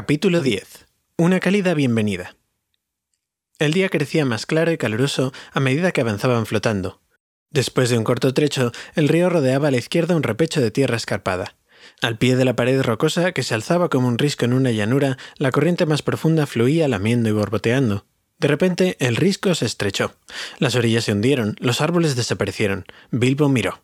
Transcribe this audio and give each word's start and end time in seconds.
Capítulo 0.00 0.42
10. 0.42 0.86
Una 1.16 1.40
cálida 1.40 1.74
bienvenida. 1.74 2.36
El 3.58 3.72
día 3.72 3.88
crecía 3.88 4.24
más 4.24 4.46
claro 4.46 4.70
y 4.70 4.78
caluroso 4.78 5.32
a 5.52 5.58
medida 5.58 5.90
que 5.90 6.02
avanzaban 6.02 6.46
flotando. 6.46 7.02
Después 7.50 7.90
de 7.90 7.98
un 7.98 8.04
corto 8.04 8.32
trecho, 8.32 8.70
el 8.94 9.08
río 9.08 9.28
rodeaba 9.28 9.66
a 9.66 9.70
la 9.72 9.76
izquierda 9.76 10.14
un 10.14 10.22
repecho 10.22 10.60
de 10.60 10.70
tierra 10.70 10.96
escarpada. 10.96 11.56
Al 12.00 12.16
pie 12.16 12.36
de 12.36 12.44
la 12.44 12.54
pared 12.54 12.80
rocosa, 12.80 13.32
que 13.32 13.42
se 13.42 13.54
alzaba 13.54 13.88
como 13.88 14.06
un 14.06 14.18
risco 14.18 14.44
en 14.44 14.52
una 14.52 14.70
llanura, 14.70 15.18
la 15.36 15.50
corriente 15.50 15.84
más 15.84 16.02
profunda 16.02 16.46
fluía 16.46 16.86
lamiendo 16.86 17.28
y 17.28 17.32
borboteando. 17.32 18.06
De 18.38 18.46
repente, 18.46 18.96
el 19.00 19.16
risco 19.16 19.52
se 19.56 19.66
estrechó. 19.66 20.14
Las 20.60 20.76
orillas 20.76 21.02
se 21.02 21.12
hundieron, 21.12 21.56
los 21.58 21.80
árboles 21.80 22.14
desaparecieron. 22.14 22.84
Bilbo 23.10 23.48
miró. 23.48 23.82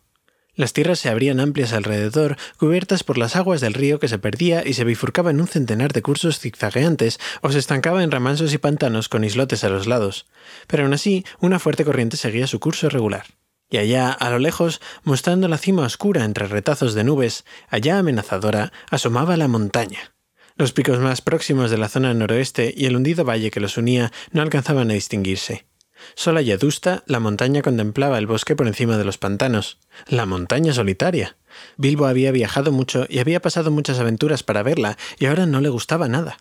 Las 0.55 0.71
tierras 0.71 0.99
se 0.99 1.09
abrían 1.09 1.41
amplias 1.41 1.73
alrededor, 1.73 2.37
cubiertas 2.57 3.03
por 3.03 3.17
las 3.17 3.35
aguas 3.35 3.59
del 3.59 3.73
río 3.73 3.99
que 3.99 4.07
se 4.07 4.19
perdía 4.19 4.65
y 4.65 4.73
se 4.73 4.85
bifurcaba 4.85 5.31
en 5.31 5.41
un 5.41 5.47
centenar 5.47 5.91
de 5.91 6.01
cursos 6.01 6.39
zigzagueantes 6.39 7.19
o 7.41 7.51
se 7.51 7.59
estancaba 7.59 8.03
en 8.03 8.11
remansos 8.11 8.53
y 8.53 8.57
pantanos 8.57 9.09
con 9.09 9.25
islotes 9.25 9.65
a 9.65 9.69
los 9.69 9.85
lados. 9.85 10.27
Pero 10.67 10.83
aún 10.83 10.93
así, 10.93 11.25
una 11.39 11.59
fuerte 11.59 11.83
corriente 11.83 12.15
seguía 12.15 12.47
su 12.47 12.61
curso 12.61 12.89
regular. 12.89 13.25
Y 13.69 13.77
allá, 13.77 14.11
a 14.11 14.29
lo 14.29 14.39
lejos, 14.39 14.79
mostrando 15.03 15.47
la 15.49 15.57
cima 15.57 15.83
oscura 15.83 16.23
entre 16.23 16.47
retazos 16.47 16.93
de 16.93 17.03
nubes, 17.03 17.43
allá 17.67 17.97
amenazadora, 17.97 18.71
asomaba 18.89 19.35
la 19.35 19.49
montaña. 19.49 20.13
Los 20.55 20.71
picos 20.71 20.99
más 20.99 21.19
próximos 21.19 21.69
de 21.69 21.77
la 21.77 21.89
zona 21.89 22.13
noroeste 22.13 22.73
y 22.77 22.85
el 22.85 22.95
hundido 22.95 23.25
valle 23.25 23.51
que 23.51 23.59
los 23.59 23.75
unía 23.75 24.13
no 24.31 24.41
alcanzaban 24.41 24.89
a 24.89 24.93
distinguirse. 24.93 25.65
Sola 26.15 26.41
y 26.41 26.51
adusta, 26.51 27.03
la 27.07 27.19
montaña 27.19 27.61
contemplaba 27.61 28.17
el 28.17 28.27
bosque 28.27 28.55
por 28.55 28.67
encima 28.67 28.97
de 28.97 29.05
los 29.05 29.17
pantanos. 29.17 29.79
La 30.07 30.25
montaña 30.25 30.73
solitaria. 30.73 31.37
Bilbo 31.77 32.05
había 32.05 32.31
viajado 32.31 32.71
mucho 32.71 33.05
y 33.09 33.19
había 33.19 33.41
pasado 33.41 33.71
muchas 33.71 33.99
aventuras 33.99 34.43
para 34.43 34.63
verla, 34.63 34.97
y 35.19 35.25
ahora 35.25 35.45
no 35.45 35.61
le 35.61 35.69
gustaba 35.69 36.07
nada. 36.07 36.37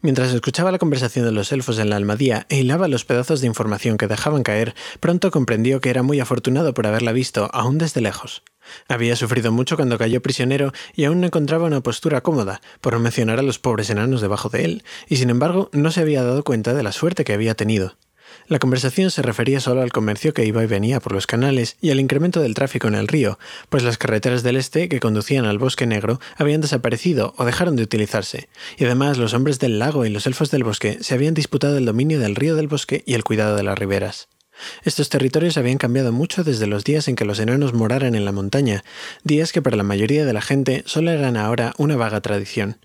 Mientras 0.00 0.32
escuchaba 0.32 0.70
la 0.70 0.78
conversación 0.78 1.24
de 1.24 1.32
los 1.32 1.50
elfos 1.50 1.80
en 1.80 1.90
la 1.90 1.96
almadía 1.96 2.46
e 2.48 2.58
hilaba 2.58 2.86
los 2.86 3.04
pedazos 3.04 3.40
de 3.40 3.48
información 3.48 3.98
que 3.98 4.06
dejaban 4.06 4.44
caer, 4.44 4.76
pronto 5.00 5.32
comprendió 5.32 5.80
que 5.80 5.90
era 5.90 6.04
muy 6.04 6.20
afortunado 6.20 6.72
por 6.72 6.86
haberla 6.86 7.10
visto, 7.10 7.50
aún 7.52 7.78
desde 7.78 8.00
lejos. 8.00 8.44
Había 8.86 9.16
sufrido 9.16 9.50
mucho 9.50 9.74
cuando 9.74 9.98
cayó 9.98 10.22
prisionero 10.22 10.72
y 10.94 11.04
aún 11.04 11.20
no 11.20 11.26
encontraba 11.26 11.66
una 11.66 11.80
postura 11.80 12.20
cómoda, 12.20 12.60
por 12.80 12.92
no 12.92 13.00
mencionar 13.00 13.40
a 13.40 13.42
los 13.42 13.58
pobres 13.58 13.90
enanos 13.90 14.20
debajo 14.20 14.48
de 14.48 14.64
él, 14.64 14.84
y 15.08 15.16
sin 15.16 15.30
embargo 15.30 15.68
no 15.72 15.90
se 15.90 16.00
había 16.00 16.22
dado 16.22 16.44
cuenta 16.44 16.74
de 16.74 16.84
la 16.84 16.92
suerte 16.92 17.24
que 17.24 17.32
había 17.32 17.56
tenido. 17.56 17.96
La 18.48 18.58
conversación 18.58 19.10
se 19.10 19.20
refería 19.20 19.60
solo 19.60 19.82
al 19.82 19.92
comercio 19.92 20.32
que 20.32 20.46
iba 20.46 20.64
y 20.64 20.66
venía 20.66 21.00
por 21.00 21.12
los 21.12 21.26
canales 21.26 21.76
y 21.82 21.90
al 21.90 22.00
incremento 22.00 22.40
del 22.40 22.54
tráfico 22.54 22.88
en 22.88 22.94
el 22.94 23.06
río, 23.06 23.38
pues 23.68 23.82
las 23.82 23.98
carreteras 23.98 24.42
del 24.42 24.56
este 24.56 24.88
que 24.88 25.00
conducían 25.00 25.44
al 25.44 25.58
bosque 25.58 25.86
negro 25.86 26.18
habían 26.34 26.62
desaparecido 26.62 27.34
o 27.36 27.44
dejaron 27.44 27.76
de 27.76 27.82
utilizarse, 27.82 28.48
y 28.78 28.86
además 28.86 29.18
los 29.18 29.34
hombres 29.34 29.58
del 29.58 29.78
lago 29.78 30.06
y 30.06 30.08
los 30.08 30.26
elfos 30.26 30.50
del 30.50 30.64
bosque 30.64 30.96
se 31.02 31.12
habían 31.12 31.34
disputado 31.34 31.76
el 31.76 31.84
dominio 31.84 32.20
del 32.20 32.36
río 32.36 32.56
del 32.56 32.68
bosque 32.68 33.02
y 33.04 33.12
el 33.12 33.22
cuidado 33.22 33.54
de 33.54 33.64
las 33.64 33.78
riberas. 33.78 34.28
Estos 34.82 35.10
territorios 35.10 35.58
habían 35.58 35.76
cambiado 35.76 36.10
mucho 36.10 36.42
desde 36.42 36.66
los 36.66 36.84
días 36.84 37.06
en 37.08 37.16
que 37.16 37.26
los 37.26 37.40
enanos 37.40 37.74
moraran 37.74 38.14
en 38.14 38.24
la 38.24 38.32
montaña, 38.32 38.82
días 39.24 39.52
que 39.52 39.60
para 39.60 39.76
la 39.76 39.82
mayoría 39.82 40.24
de 40.24 40.32
la 40.32 40.40
gente 40.40 40.84
solo 40.86 41.10
eran 41.10 41.36
ahora 41.36 41.74
una 41.76 41.96
vaga 41.96 42.22
tradición. 42.22 42.78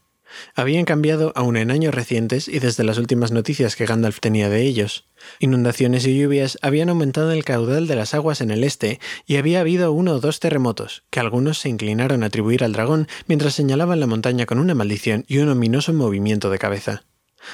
Habían 0.56 0.86
cambiado 0.86 1.32
aún 1.36 1.58
en 1.58 1.72
años 1.72 1.94
recientes 1.94 2.48
y 2.48 2.60
desde 2.60 2.84
las 2.84 2.98
últimas 2.98 3.32
noticias 3.32 3.76
que 3.76 3.86
Gandalf 3.86 4.20
tenía 4.20 4.50
de 4.50 4.62
ellos. 4.62 5.06
Inundaciones 5.40 6.06
y 6.06 6.18
lluvias 6.20 6.58
habían 6.62 6.90
aumentado 6.90 7.32
el 7.32 7.46
caudal 7.46 7.88
de 7.88 7.96
las 7.96 8.14
aguas 8.14 8.42
en 8.42 8.52
el 8.52 8.64
este 8.64 9.00
y 9.26 9.38
había 9.38 9.62
habido 9.62 9.92
uno 9.92 10.14
o 10.14 10.20
dos 10.20 10.40
terremotos, 10.40 11.04
que 11.10 11.20
algunos 11.20 11.60
se 11.60 11.70
inclinaron 11.70 12.24
a 12.24 12.28
atribuir 12.28 12.64
al 12.64 12.74
dragón 12.74 13.08
mientras 13.28 13.54
señalaban 13.54 14.00
la 14.00 14.08
montaña 14.08 14.46
con 14.46 14.60
una 14.60 14.76
maldición 14.76 15.26
y 15.28 15.38
un 15.38 15.50
ominoso 15.50 15.94
movimiento 15.94 16.50
de 16.50 16.60
cabeza. 16.60 17.04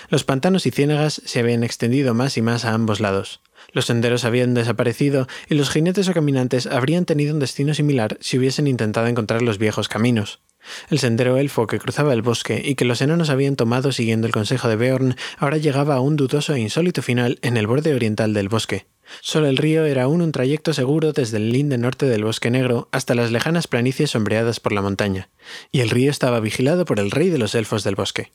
Los 0.09 0.23
pantanos 0.23 0.65
y 0.65 0.71
ciénagas 0.71 1.21
se 1.25 1.39
habían 1.39 1.63
extendido 1.63 2.13
más 2.13 2.37
y 2.37 2.41
más 2.41 2.65
a 2.65 2.73
ambos 2.73 2.99
lados. 2.99 3.41
Los 3.71 3.85
senderos 3.85 4.25
habían 4.25 4.53
desaparecido 4.53 5.27
y 5.47 5.55
los 5.55 5.69
jinetes 5.69 6.07
o 6.09 6.13
caminantes 6.13 6.67
habrían 6.67 7.05
tenido 7.05 7.33
un 7.33 7.39
destino 7.39 7.73
similar 7.73 8.17
si 8.19 8.37
hubiesen 8.37 8.67
intentado 8.67 9.07
encontrar 9.07 9.41
los 9.41 9.57
viejos 9.57 9.89
caminos. 9.89 10.41
El 10.89 10.99
sendero 10.99 11.37
elfo 11.37 11.67
que 11.67 11.79
cruzaba 11.79 12.13
el 12.13 12.21
bosque 12.21 12.61
y 12.63 12.75
que 12.75 12.85
los 12.85 13.01
enanos 13.01 13.29
habían 13.29 13.55
tomado 13.55 13.91
siguiendo 13.91 14.27
el 14.27 14.33
consejo 14.33 14.67
de 14.67 14.75
Beorn 14.75 15.15
ahora 15.37 15.57
llegaba 15.57 15.95
a 15.95 16.01
un 16.01 16.15
dudoso 16.15 16.53
e 16.53 16.59
insólito 16.59 17.01
final 17.01 17.39
en 17.41 17.57
el 17.57 17.67
borde 17.67 17.93
oriental 17.93 18.33
del 18.33 18.49
bosque. 18.49 18.87
Solo 19.21 19.47
el 19.47 19.57
río 19.57 19.85
era 19.85 20.03
aún 20.03 20.21
un 20.21 20.31
trayecto 20.31 20.73
seguro 20.73 21.13
desde 21.13 21.37
el 21.37 21.51
linde 21.51 21.77
norte 21.77 22.05
del 22.05 22.23
bosque 22.23 22.51
negro 22.51 22.89
hasta 22.91 23.15
las 23.15 23.31
lejanas 23.31 23.67
planicies 23.67 24.11
sombreadas 24.11 24.59
por 24.59 24.71
la 24.71 24.81
montaña, 24.81 25.29
y 25.71 25.79
el 25.79 25.89
río 25.89 26.11
estaba 26.11 26.39
vigilado 26.39 26.85
por 26.85 26.99
el 26.99 27.09
rey 27.09 27.29
de 27.29 27.39
los 27.39 27.55
elfos 27.55 27.83
del 27.83 27.95
bosque. 27.95 28.31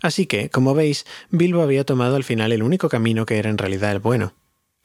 Así 0.00 0.26
que, 0.26 0.50
como 0.50 0.74
veis, 0.74 1.06
Bilbo 1.30 1.62
había 1.62 1.84
tomado 1.84 2.16
al 2.16 2.24
final 2.24 2.50
el 2.50 2.62
único 2.62 2.88
camino 2.88 3.26
que 3.26 3.38
era 3.38 3.50
en 3.50 3.58
realidad 3.58 3.92
el 3.92 4.00
bueno. 4.00 4.34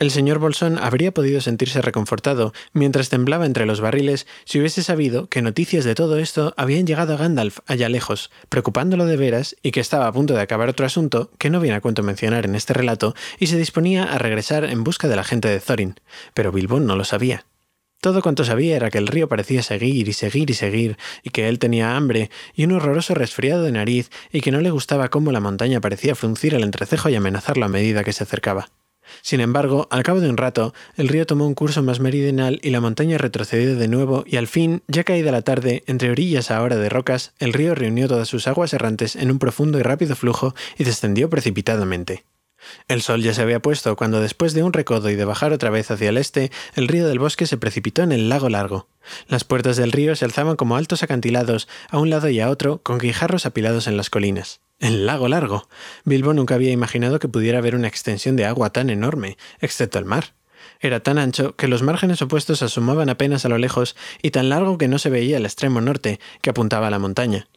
El 0.01 0.09
señor 0.09 0.39
Bolsón 0.39 0.79
habría 0.79 1.13
podido 1.13 1.41
sentirse 1.41 1.79
reconfortado 1.79 2.53
mientras 2.73 3.09
temblaba 3.09 3.45
entre 3.45 3.67
los 3.67 3.81
barriles 3.81 4.25
si 4.45 4.57
hubiese 4.57 4.81
sabido 4.81 5.29
que 5.29 5.43
noticias 5.43 5.85
de 5.85 5.93
todo 5.93 6.17
esto 6.17 6.55
habían 6.57 6.87
llegado 6.87 7.13
a 7.13 7.17
Gandalf 7.17 7.59
allá 7.67 7.87
lejos, 7.87 8.31
preocupándolo 8.49 9.05
de 9.05 9.15
veras 9.15 9.55
y 9.61 9.69
que 9.69 9.79
estaba 9.79 10.07
a 10.07 10.11
punto 10.11 10.33
de 10.33 10.41
acabar 10.41 10.69
otro 10.69 10.87
asunto 10.87 11.29
que 11.37 11.51
no 11.51 11.59
viene 11.59 11.77
a 11.77 11.81
cuento 11.81 12.01
mencionar 12.01 12.45
en 12.45 12.55
este 12.55 12.73
relato 12.73 13.13
y 13.37 13.45
se 13.45 13.59
disponía 13.59 14.05
a 14.05 14.17
regresar 14.17 14.63
en 14.65 14.83
busca 14.83 15.07
de 15.07 15.17
la 15.17 15.23
gente 15.23 15.49
de 15.49 15.59
Thorin. 15.59 15.99
Pero 16.33 16.51
Bilbo 16.51 16.79
no 16.79 16.95
lo 16.95 17.03
sabía. 17.03 17.45
Todo 18.01 18.23
cuanto 18.23 18.43
sabía 18.43 18.77
era 18.77 18.89
que 18.89 18.97
el 18.97 19.05
río 19.05 19.29
parecía 19.29 19.61
seguir 19.61 20.07
y 20.07 20.13
seguir 20.13 20.49
y 20.49 20.55
seguir, 20.55 20.97
y 21.21 21.29
que 21.29 21.47
él 21.47 21.59
tenía 21.59 21.95
hambre 21.95 22.31
y 22.55 22.63
un 22.63 22.71
horroroso 22.71 23.13
resfriado 23.13 23.61
de 23.61 23.71
nariz, 23.71 24.09
y 24.31 24.41
que 24.41 24.51
no 24.51 24.61
le 24.61 24.71
gustaba 24.71 25.09
cómo 25.09 25.31
la 25.31 25.41
montaña 25.41 25.79
parecía 25.79 26.15
fruncir 26.15 26.55
el 26.55 26.63
entrecejo 26.63 27.07
y 27.09 27.15
amenazarlo 27.15 27.65
a 27.65 27.69
medida 27.69 28.03
que 28.03 28.13
se 28.13 28.23
acercaba. 28.23 28.69
Sin 29.21 29.39
embargo, 29.41 29.87
al 29.91 30.03
cabo 30.03 30.19
de 30.19 30.29
un 30.29 30.37
rato, 30.37 30.73
el 30.95 31.07
río 31.07 31.25
tomó 31.25 31.45
un 31.47 31.53
curso 31.53 31.83
más 31.83 31.99
meridional 31.99 32.59
y 32.63 32.69
la 32.69 32.81
montaña 32.81 33.17
retrocedió 33.17 33.75
de 33.75 33.87
nuevo 33.87 34.23
y 34.25 34.37
al 34.37 34.47
fin, 34.47 34.83
ya 34.87 35.03
caída 35.03 35.31
la 35.31 35.41
tarde, 35.41 35.83
entre 35.87 36.11
orillas 36.11 36.51
ahora 36.51 36.77
de 36.77 36.89
rocas, 36.89 37.33
el 37.39 37.53
río 37.53 37.75
reunió 37.75 38.07
todas 38.07 38.27
sus 38.27 38.47
aguas 38.47 38.73
errantes 38.73 39.15
en 39.15 39.31
un 39.31 39.39
profundo 39.39 39.79
y 39.79 39.83
rápido 39.83 40.15
flujo 40.15 40.55
y 40.77 40.83
descendió 40.83 41.29
precipitadamente. 41.29 42.23
El 42.87 43.01
sol 43.01 43.21
ya 43.21 43.33
se 43.33 43.41
había 43.41 43.61
puesto 43.61 43.95
cuando 43.95 44.21
después 44.21 44.53
de 44.53 44.63
un 44.63 44.73
recodo 44.73 45.09
y 45.09 45.15
de 45.15 45.25
bajar 45.25 45.53
otra 45.53 45.69
vez 45.69 45.91
hacia 45.91 46.09
el 46.09 46.17
este, 46.17 46.51
el 46.75 46.87
río 46.87 47.07
del 47.07 47.19
bosque 47.19 47.47
se 47.47 47.57
precipitó 47.57 48.03
en 48.03 48.11
el 48.11 48.29
lago 48.29 48.49
largo. 48.49 48.87
Las 49.27 49.43
puertas 49.43 49.77
del 49.77 49.91
río 49.91 50.15
se 50.15 50.25
alzaban 50.25 50.55
como 50.55 50.75
altos 50.75 51.03
acantilados 51.03 51.67
a 51.89 51.99
un 51.99 52.09
lado 52.09 52.29
y 52.29 52.39
a 52.39 52.49
otro 52.49 52.81
con 52.83 52.97
guijarros 52.97 53.45
apilados 53.45 53.87
en 53.87 53.97
las 53.97 54.09
colinas. 54.09 54.61
El 54.79 55.05
lago 55.05 55.27
largo. 55.27 55.67
Bilbo 56.05 56.33
nunca 56.33 56.55
había 56.55 56.71
imaginado 56.71 57.19
que 57.19 57.27
pudiera 57.27 57.59
haber 57.59 57.75
una 57.75 57.87
extensión 57.87 58.35
de 58.35 58.45
agua 58.45 58.71
tan 58.71 58.89
enorme, 58.89 59.37
excepto 59.59 59.99
el 59.99 60.05
mar. 60.05 60.33
Era 60.79 61.01
tan 61.01 61.19
ancho 61.19 61.55
que 61.55 61.67
los 61.67 61.83
márgenes 61.83 62.21
opuestos 62.21 62.63
asomaban 62.63 63.09
apenas 63.09 63.45
a 63.45 63.49
lo 63.49 63.57
lejos 63.59 63.95
y 64.21 64.31
tan 64.31 64.49
largo 64.49 64.77
que 64.77 64.87
no 64.87 64.97
se 64.97 65.11
veía 65.11 65.37
el 65.37 65.45
extremo 65.45 65.81
norte, 65.81 66.19
que 66.41 66.49
apuntaba 66.49 66.87
a 66.87 66.91
la 66.91 66.99
montaña. 66.99 67.47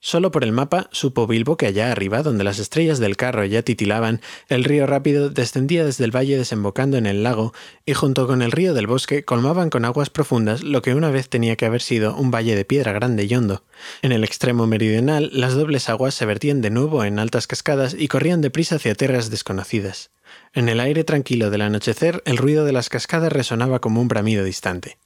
Solo 0.00 0.30
por 0.30 0.44
el 0.44 0.52
mapa 0.52 0.88
supo 0.92 1.26
Bilbo 1.26 1.56
que 1.56 1.66
allá 1.66 1.90
arriba, 1.90 2.22
donde 2.22 2.44
las 2.44 2.60
estrellas 2.60 3.00
del 3.00 3.16
carro 3.16 3.44
ya 3.44 3.62
titilaban, 3.62 4.20
el 4.48 4.62
río 4.62 4.86
rápido 4.86 5.28
descendía 5.28 5.84
desde 5.84 6.04
el 6.04 6.14
valle 6.14 6.38
desembocando 6.38 6.96
en 6.98 7.06
el 7.06 7.24
lago, 7.24 7.52
y 7.84 7.94
junto 7.94 8.28
con 8.28 8.40
el 8.40 8.52
río 8.52 8.74
del 8.74 8.86
bosque 8.86 9.24
colmaban 9.24 9.70
con 9.70 9.84
aguas 9.84 10.08
profundas 10.08 10.62
lo 10.62 10.82
que 10.82 10.94
una 10.94 11.10
vez 11.10 11.28
tenía 11.28 11.56
que 11.56 11.66
haber 11.66 11.82
sido 11.82 12.14
un 12.14 12.30
valle 12.30 12.54
de 12.54 12.64
piedra 12.64 12.92
grande 12.92 13.24
y 13.24 13.34
hondo. 13.34 13.64
En 14.00 14.12
el 14.12 14.22
extremo 14.22 14.68
meridional, 14.68 15.30
las 15.32 15.54
dobles 15.54 15.88
aguas 15.88 16.14
se 16.14 16.26
vertían 16.26 16.60
de 16.60 16.70
nuevo 16.70 17.02
en 17.02 17.18
altas 17.18 17.48
cascadas 17.48 17.96
y 17.98 18.06
corrían 18.06 18.40
deprisa 18.40 18.76
hacia 18.76 18.94
tierras 18.94 19.30
desconocidas. 19.30 20.12
En 20.52 20.68
el 20.68 20.78
aire 20.78 21.02
tranquilo 21.02 21.50
del 21.50 21.62
anochecer, 21.62 22.22
el 22.24 22.36
ruido 22.36 22.64
de 22.64 22.72
las 22.72 22.88
cascadas 22.88 23.32
resonaba 23.32 23.80
como 23.80 24.00
un 24.00 24.06
bramido 24.06 24.44
distante. 24.44 24.98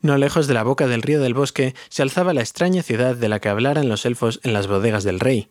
No 0.00 0.16
lejos 0.18 0.46
de 0.46 0.54
la 0.54 0.62
boca 0.62 0.86
del 0.86 1.02
río 1.02 1.20
del 1.20 1.34
bosque 1.34 1.74
se 1.88 2.02
alzaba 2.02 2.34
la 2.34 2.40
extraña 2.40 2.82
ciudad 2.82 3.16
de 3.16 3.28
la 3.28 3.40
que 3.40 3.48
hablaran 3.48 3.88
los 3.88 4.06
elfos 4.06 4.40
en 4.42 4.52
las 4.52 4.66
bodegas 4.66 5.04
del 5.04 5.20
rey. 5.20 5.48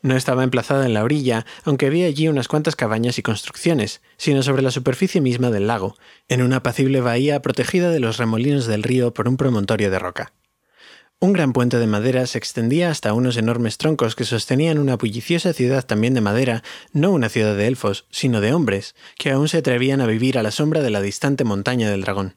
No 0.00 0.16
estaba 0.16 0.44
emplazada 0.44 0.86
en 0.86 0.94
la 0.94 1.02
orilla, 1.02 1.44
aunque 1.64 1.86
había 1.86 2.06
allí 2.06 2.28
unas 2.28 2.46
cuantas 2.46 2.76
cabañas 2.76 3.18
y 3.18 3.22
construcciones, 3.22 4.00
sino 4.16 4.42
sobre 4.42 4.62
la 4.62 4.70
superficie 4.70 5.20
misma 5.20 5.50
del 5.50 5.66
lago, 5.66 5.96
en 6.28 6.42
una 6.42 6.56
apacible 6.56 7.00
bahía 7.00 7.42
protegida 7.42 7.90
de 7.90 8.00
los 8.00 8.16
remolinos 8.16 8.66
del 8.66 8.84
río 8.84 9.12
por 9.12 9.28
un 9.28 9.36
promontorio 9.36 9.90
de 9.90 9.98
roca. 9.98 10.32
Un 11.20 11.32
gran 11.32 11.52
puente 11.52 11.78
de 11.78 11.88
madera 11.88 12.26
se 12.26 12.38
extendía 12.38 12.92
hasta 12.92 13.12
unos 13.12 13.36
enormes 13.36 13.76
troncos 13.76 14.14
que 14.14 14.22
sostenían 14.22 14.78
una 14.78 14.96
bulliciosa 14.96 15.52
ciudad 15.52 15.84
también 15.84 16.14
de 16.14 16.20
madera, 16.20 16.62
no 16.92 17.10
una 17.10 17.28
ciudad 17.28 17.56
de 17.56 17.66
elfos, 17.66 18.06
sino 18.08 18.40
de 18.40 18.52
hombres, 18.52 18.94
que 19.16 19.32
aún 19.32 19.48
se 19.48 19.58
atrevían 19.58 20.00
a 20.00 20.06
vivir 20.06 20.38
a 20.38 20.44
la 20.44 20.52
sombra 20.52 20.80
de 20.80 20.90
la 20.90 21.02
distante 21.02 21.42
montaña 21.42 21.90
del 21.90 22.02
dragón. 22.02 22.36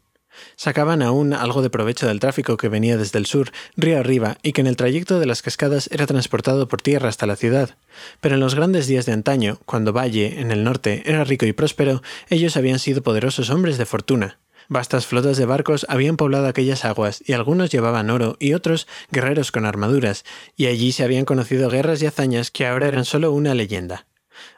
Sacaban 0.56 1.02
aún 1.02 1.34
algo 1.34 1.62
de 1.62 1.70
provecho 1.70 2.08
del 2.08 2.20
tráfico 2.20 2.58
que 2.58 2.70
venía 2.70 2.98
desde 2.98 3.20
el 3.20 3.26
sur, 3.26 3.52
río 3.76 4.00
arriba, 4.00 4.38
y 4.44 4.54
que 4.54 4.62
en 4.62 4.68
el 4.68 4.76
trayecto 4.76 5.20
de 5.20 5.26
las 5.26 5.42
cascadas 5.42 5.90
era 5.92 6.08
transportado 6.08 6.68
por 6.68 6.82
tierra 6.82 7.10
hasta 7.10 7.26
la 7.26 7.36
ciudad. 7.36 7.76
Pero 8.20 8.36
en 8.36 8.42
los 8.42 8.56
grandes 8.56 8.88
días 8.88 9.06
de 9.06 9.14
antaño, 9.14 9.60
cuando 9.66 9.94
Valle, 9.94 10.40
en 10.40 10.52
el 10.52 10.64
norte, 10.64 11.04
era 11.06 11.24
rico 11.24 11.46
y 11.46 11.54
próspero, 11.54 12.02
ellos 12.30 12.58
habían 12.58 12.80
sido 12.80 13.02
poderosos 13.02 13.50
hombres 13.50 13.78
de 13.78 13.86
fortuna. 13.86 14.38
Vastas 14.68 15.06
flotas 15.06 15.36
de 15.36 15.46
barcos 15.46 15.86
habían 15.90 16.16
poblado 16.16 16.48
aquellas 16.48 16.86
aguas 16.86 17.22
y 17.26 17.34
algunos 17.34 17.72
llevaban 17.72 18.10
oro 18.10 18.38
y 18.40 18.54
otros 18.54 18.88
guerreros 19.12 19.52
con 19.52 19.66
armaduras, 19.66 20.24
y 20.56 20.68
allí 20.68 20.94
se 20.94 21.04
habían 21.04 21.26
conocido 21.26 21.70
guerras 21.70 22.02
y 22.02 22.06
hazañas 22.06 22.52
que 22.52 22.66
ahora 22.66 22.88
eran 22.88 23.04
solo 23.04 23.34
una 23.34 23.54
leyenda. 23.54 24.06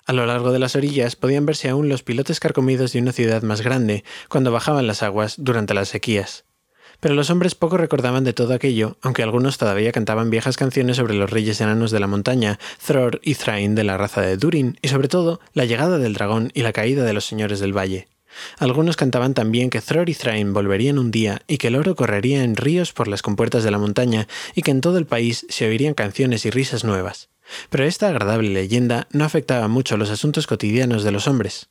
A 0.06 0.14
lo 0.14 0.26
largo 0.26 0.52
de 0.52 0.60
las 0.60 0.76
orillas 0.76 1.16
podían 1.16 1.46
verse 1.46 1.70
aún 1.70 1.90
los 1.90 2.04
pilotes 2.04 2.40
carcomidos 2.40 2.94
de 2.94 3.00
una 3.00 3.12
ciudad 3.12 3.42
más 3.42 3.62
grande 3.62 4.04
cuando 4.30 4.52
bajaban 4.52 4.88
las 4.88 5.04
aguas 5.04 5.36
durante 5.38 5.74
las 5.74 5.90
sequías. 5.90 6.46
Pero 7.00 7.16
los 7.16 7.30
hombres 7.30 7.56
poco 7.56 7.78
recordaban 7.78 8.24
de 8.24 8.34
todo 8.34 8.54
aquello, 8.54 8.98
aunque 9.02 9.24
algunos 9.24 9.58
todavía 9.58 9.92
cantaban 9.92 10.30
viejas 10.30 10.56
canciones 10.56 10.98
sobre 10.98 11.16
los 11.16 11.30
reyes 11.30 11.60
enanos 11.60 11.92
de 11.92 12.00
la 12.00 12.08
montaña, 12.08 12.60
Thror 12.86 13.20
y 13.24 13.36
Thrain 13.36 13.76
de 13.76 13.84
la 13.84 13.98
raza 13.98 14.22
de 14.22 14.38
Durin, 14.38 14.78
y 14.82 14.88
sobre 14.88 15.10
todo 15.10 15.42
la 15.54 15.66
llegada 15.66 15.98
del 15.98 16.14
dragón 16.14 16.52
y 16.54 16.62
la 16.62 16.72
caída 16.72 17.04
de 17.04 17.14
los 17.14 17.26
señores 17.26 17.60
del 17.60 17.76
valle. 17.76 18.08
Algunos 18.58 18.96
cantaban 18.96 19.34
también 19.34 19.70
que 19.70 19.82
Thror 19.82 20.10
y 20.10 20.16
Thrain 20.16 20.54
volverían 20.54 20.98
un 20.98 21.12
día 21.12 21.42
y 21.48 21.58
que 21.58 21.68
el 21.68 21.76
oro 21.76 21.96
correría 21.96 22.44
en 22.44 22.56
ríos 22.56 22.94
por 22.94 23.08
las 23.08 23.22
compuertas 23.22 23.64
de 23.64 23.72
la 23.72 23.80
montaña 23.80 24.28
y 24.56 24.62
que 24.62 24.72
en 24.72 24.82
todo 24.82 24.98
el 24.98 25.06
país 25.06 25.46
se 25.50 25.68
oirían 25.68 25.94
canciones 25.94 26.46
y 26.46 26.52
risas 26.52 26.84
nuevas. 26.84 27.30
Pero 27.70 27.84
esta 27.86 28.10
agradable 28.10 28.50
leyenda 28.50 29.08
no 29.12 29.26
afectaba 29.26 29.68
mucho 29.68 29.98
los 29.98 30.10
asuntos 30.10 30.48
cotidianos 30.48 31.04
de 31.04 31.12
los 31.12 31.28
hombres. 31.28 31.70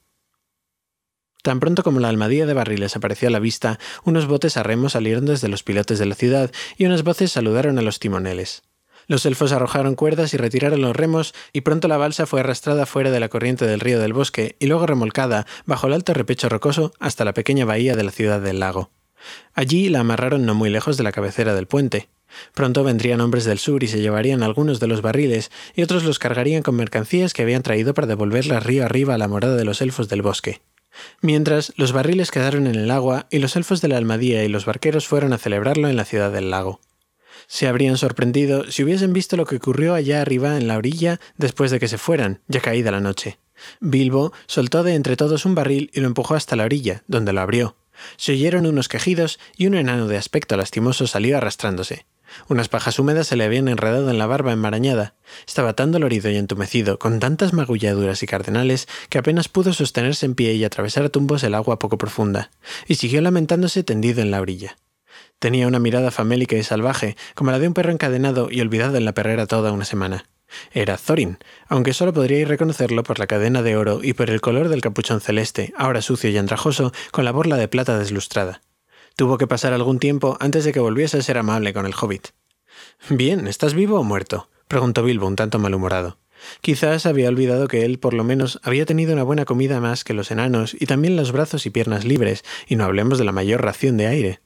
Tan 1.42 1.58
pronto 1.58 1.82
como 1.82 1.98
la 1.98 2.08
almadía 2.08 2.46
de 2.46 2.54
barriles 2.54 2.94
apareció 2.94 3.28
a 3.28 3.32
la 3.32 3.40
vista, 3.40 3.78
unos 4.04 4.26
botes 4.26 4.56
a 4.56 4.62
remo 4.62 4.88
salieron 4.88 5.26
desde 5.26 5.48
los 5.48 5.64
pilotes 5.64 5.98
de 5.98 6.06
la 6.06 6.14
ciudad 6.14 6.52
y 6.76 6.86
unas 6.86 7.02
voces 7.02 7.32
saludaron 7.32 7.78
a 7.78 7.82
los 7.82 7.98
timoneles. 7.98 8.62
Los 9.08 9.26
elfos 9.26 9.50
arrojaron 9.50 9.96
cuerdas 9.96 10.32
y 10.32 10.36
retiraron 10.36 10.80
los 10.80 10.94
remos, 10.94 11.34
y 11.52 11.62
pronto 11.62 11.88
la 11.88 11.96
balsa 11.96 12.26
fue 12.26 12.40
arrastrada 12.40 12.86
fuera 12.86 13.10
de 13.10 13.18
la 13.18 13.28
corriente 13.28 13.66
del 13.66 13.80
río 13.80 13.98
del 13.98 14.12
bosque 14.12 14.54
y 14.60 14.66
luego 14.66 14.86
remolcada 14.86 15.46
bajo 15.66 15.88
el 15.88 15.94
alto 15.94 16.14
repecho 16.14 16.48
rocoso 16.48 16.92
hasta 17.00 17.24
la 17.24 17.34
pequeña 17.34 17.64
bahía 17.64 17.96
de 17.96 18.04
la 18.04 18.12
ciudad 18.12 18.40
del 18.40 18.60
lago. 18.60 18.90
Allí 19.54 19.88
la 19.88 20.00
amarraron 20.00 20.46
no 20.46 20.54
muy 20.54 20.70
lejos 20.70 20.96
de 20.96 21.02
la 21.02 21.12
cabecera 21.12 21.54
del 21.54 21.66
puente. 21.66 22.08
Pronto 22.54 22.84
vendrían 22.84 23.20
hombres 23.20 23.44
del 23.44 23.58
sur 23.58 23.82
y 23.82 23.88
se 23.88 24.00
llevarían 24.00 24.42
algunos 24.42 24.80
de 24.80 24.86
los 24.86 25.02
barriles, 25.02 25.50
y 25.74 25.82
otros 25.82 26.04
los 26.04 26.18
cargarían 26.18 26.62
con 26.62 26.76
mercancías 26.76 27.32
que 27.32 27.42
habían 27.42 27.62
traído 27.62 27.94
para 27.94 28.06
devolverlas 28.06 28.64
río 28.64 28.84
arriba 28.84 29.14
a 29.14 29.18
la 29.18 29.28
morada 29.28 29.56
de 29.56 29.64
los 29.64 29.80
elfos 29.80 30.08
del 30.08 30.22
bosque. 30.22 30.60
Mientras, 31.20 31.72
los 31.76 31.92
barriles 31.92 32.30
quedaron 32.30 32.66
en 32.66 32.74
el 32.74 32.90
agua 32.90 33.26
y 33.30 33.38
los 33.38 33.56
elfos 33.56 33.80
de 33.80 33.88
la 33.88 33.96
Almadía 33.96 34.44
y 34.44 34.48
los 34.48 34.66
barqueros 34.66 35.06
fueron 35.06 35.32
a 35.32 35.38
celebrarlo 35.38 35.88
en 35.88 35.96
la 35.96 36.04
ciudad 36.04 36.30
del 36.32 36.50
lago. 36.50 36.80
Se 37.46 37.66
habrían 37.66 37.96
sorprendido 37.96 38.70
si 38.70 38.84
hubiesen 38.84 39.12
visto 39.12 39.36
lo 39.36 39.46
que 39.46 39.56
ocurrió 39.56 39.94
allá 39.94 40.20
arriba 40.20 40.56
en 40.56 40.68
la 40.68 40.76
orilla 40.76 41.20
después 41.36 41.70
de 41.70 41.80
que 41.80 41.88
se 41.88 41.98
fueran, 41.98 42.40
ya 42.48 42.60
caída 42.60 42.90
la 42.90 43.00
noche. 43.00 43.38
Bilbo 43.80 44.32
soltó 44.46 44.82
de 44.82 44.94
entre 44.94 45.16
todos 45.16 45.44
un 45.44 45.54
barril 45.54 45.90
y 45.92 46.00
lo 46.00 46.06
empujó 46.06 46.34
hasta 46.34 46.56
la 46.56 46.64
orilla, 46.64 47.02
donde 47.06 47.32
lo 47.32 47.40
abrió. 47.40 47.76
Se 48.16 48.32
oyeron 48.32 48.66
unos 48.66 48.88
quejidos 48.88 49.38
y 49.56 49.66
un 49.66 49.74
enano 49.74 50.08
de 50.08 50.16
aspecto 50.16 50.56
lastimoso 50.56 51.06
salió 51.06 51.36
arrastrándose. 51.36 52.06
Unas 52.48 52.68
pajas 52.68 52.98
húmedas 52.98 53.26
se 53.26 53.36
le 53.36 53.44
habían 53.44 53.68
enredado 53.68 54.10
en 54.10 54.18
la 54.18 54.26
barba 54.26 54.52
enmarañada. 54.52 55.14
Estaba 55.46 55.74
tan 55.74 55.92
dolorido 55.92 56.30
y 56.30 56.36
entumecido, 56.36 56.98
con 56.98 57.20
tantas 57.20 57.52
magulladuras 57.52 58.22
y 58.22 58.26
cardenales, 58.26 58.88
que 59.08 59.18
apenas 59.18 59.48
pudo 59.48 59.72
sostenerse 59.72 60.26
en 60.26 60.34
pie 60.34 60.54
y 60.54 60.64
atravesar 60.64 61.04
a 61.04 61.08
tumbos 61.08 61.42
el 61.44 61.54
agua 61.54 61.78
poco 61.78 61.98
profunda, 61.98 62.50
y 62.86 62.96
siguió 62.96 63.20
lamentándose 63.20 63.82
tendido 63.82 64.22
en 64.22 64.30
la 64.30 64.40
orilla. 64.40 64.76
Tenía 65.38 65.66
una 65.66 65.78
mirada 65.78 66.10
famélica 66.10 66.56
y 66.56 66.62
salvaje, 66.62 67.16
como 67.34 67.50
la 67.50 67.58
de 67.58 67.68
un 67.68 67.74
perro 67.74 67.90
encadenado 67.90 68.48
y 68.50 68.60
olvidado 68.60 68.96
en 68.96 69.04
la 69.04 69.12
perrera 69.12 69.46
toda 69.46 69.72
una 69.72 69.84
semana. 69.84 70.24
Era 70.72 70.96
Thorin, 70.96 71.38
aunque 71.68 71.94
solo 71.94 72.12
podríais 72.12 72.48
reconocerlo 72.48 73.02
por 73.02 73.18
la 73.18 73.26
cadena 73.26 73.62
de 73.62 73.76
oro 73.76 74.00
y 74.02 74.12
por 74.12 74.30
el 74.30 74.40
color 74.40 74.68
del 74.68 74.80
capuchón 74.80 75.20
celeste, 75.20 75.72
ahora 75.76 76.02
sucio 76.02 76.30
y 76.30 76.38
andrajoso, 76.38 76.92
con 77.10 77.24
la 77.24 77.32
borla 77.32 77.56
de 77.56 77.68
plata 77.68 77.98
deslustrada. 77.98 78.60
Tuvo 79.16 79.38
que 79.38 79.46
pasar 79.46 79.72
algún 79.72 79.98
tiempo 79.98 80.36
antes 80.40 80.64
de 80.64 80.72
que 80.72 80.80
volviese 80.80 81.18
a 81.18 81.22
ser 81.22 81.38
amable 81.38 81.72
con 81.72 81.86
el 81.86 81.94
hobbit. 81.98 82.28
Bien, 83.08 83.46
¿estás 83.46 83.74
vivo 83.74 84.00
o 84.00 84.04
muerto? 84.04 84.48
preguntó 84.68 85.02
Bilbo 85.02 85.26
un 85.26 85.36
tanto 85.36 85.58
malhumorado. 85.58 86.18
Quizás 86.60 87.06
había 87.06 87.28
olvidado 87.28 87.68
que 87.68 87.84
él, 87.84 87.98
por 87.98 88.14
lo 88.14 88.24
menos, 88.24 88.58
había 88.62 88.86
tenido 88.86 89.12
una 89.12 89.22
buena 89.22 89.44
comida 89.44 89.80
más 89.80 90.04
que 90.04 90.14
los 90.14 90.30
enanos 90.30 90.74
y 90.78 90.86
también 90.86 91.16
los 91.16 91.32
brazos 91.32 91.66
y 91.66 91.70
piernas 91.70 92.04
libres, 92.04 92.44
y 92.66 92.76
no 92.76 92.84
hablemos 92.84 93.18
de 93.18 93.24
la 93.24 93.32
mayor 93.32 93.62
ración 93.62 93.96
de 93.96 94.06
aire. 94.06 94.40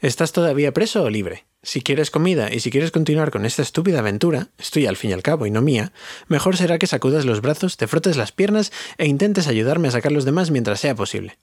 ¿Estás 0.00 0.32
todavía 0.32 0.72
preso 0.72 1.02
o 1.02 1.10
libre? 1.10 1.46
Si 1.62 1.80
quieres 1.80 2.10
comida 2.10 2.52
y 2.52 2.60
si 2.60 2.70
quieres 2.70 2.90
continuar 2.90 3.30
con 3.30 3.44
esta 3.44 3.62
estúpida 3.62 4.00
aventura, 4.00 4.48
estoy 4.58 4.86
al 4.86 4.96
fin 4.96 5.10
y 5.10 5.14
al 5.14 5.22
cabo 5.22 5.46
y 5.46 5.50
no 5.50 5.62
mía, 5.62 5.92
mejor 6.26 6.56
será 6.56 6.78
que 6.78 6.86
sacudas 6.86 7.24
los 7.24 7.40
brazos, 7.40 7.76
te 7.76 7.86
frotes 7.86 8.16
las 8.16 8.32
piernas 8.32 8.72
e 8.98 9.06
intentes 9.06 9.46
ayudarme 9.46 9.88
a 9.88 9.92
sacar 9.92 10.12
los 10.12 10.24
demás 10.24 10.50
mientras 10.50 10.80
sea 10.80 10.94
posible. 10.94 11.38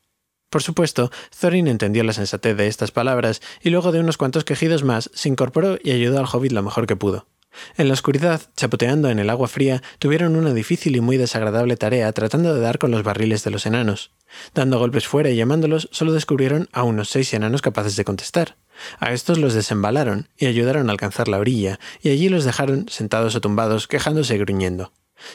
Por 0.50 0.64
supuesto, 0.64 1.12
Thorin 1.40 1.68
entendió 1.68 2.04
la 2.04 2.14
sensatez 2.14 2.58
de 2.58 2.68
estas 2.68 2.92
palabras 2.92 3.42
y 3.62 3.70
luego 3.70 3.92
de 3.92 4.00
unos 4.00 4.18
cuantos 4.18 4.44
quejidos 4.44 4.84
más 4.84 5.12
se 5.14 5.30
incorporó 5.30 5.78
y 5.84 5.92
ayudó 5.92 6.20
al 6.20 6.28
hobbit 6.32 6.52
lo 6.52 6.64
mejor 6.64 6.88
que 6.88 6.96
pudo. 6.96 7.28
En 7.78 7.88
la 7.88 7.94
oscuridad, 7.94 8.42
chapoteando 8.56 9.10
en 9.10 9.20
el 9.20 9.30
agua 9.30 9.48
fría, 9.48 9.82
tuvieron 9.98 10.36
una 10.36 10.54
difícil 10.54 10.96
y 10.96 11.02
muy 11.02 11.18
desagradable 11.18 11.78
tarea 11.78 12.12
tratando 12.14 12.54
de 12.54 12.62
dar 12.62 12.78
con 12.78 12.92
los 12.92 13.04
barriles 13.04 13.44
de 13.44 13.52
los 13.52 13.66
enanos. 13.66 14.12
Dando 14.54 14.80
golpes 14.80 15.08
fuera 15.08 15.30
y 15.30 15.36
llamándolos, 15.36 15.90
solo 15.92 16.14
descubrieron 16.14 16.70
a 16.72 16.84
unos 16.84 17.10
seis 17.10 17.34
enanos 17.34 17.62
capaces 17.62 17.96
de 17.96 18.06
contestar. 18.06 18.58
A 19.00 19.14
estos 19.14 19.38
los 19.40 19.54
desembalaron 19.54 20.30
y 20.38 20.46
ayudaron 20.46 20.90
a 20.90 20.92
alcanzar 20.92 21.28
la 21.28 21.40
orilla, 21.40 21.80
y 22.02 22.10
allí 22.10 22.30
los 22.30 22.46
dejaron 22.46 22.88
sentados 22.88 23.36
o 23.36 23.42
tumbados, 23.42 23.88
quejándose 23.88 24.36
y 24.36 24.40
gruñendo. 24.40 24.94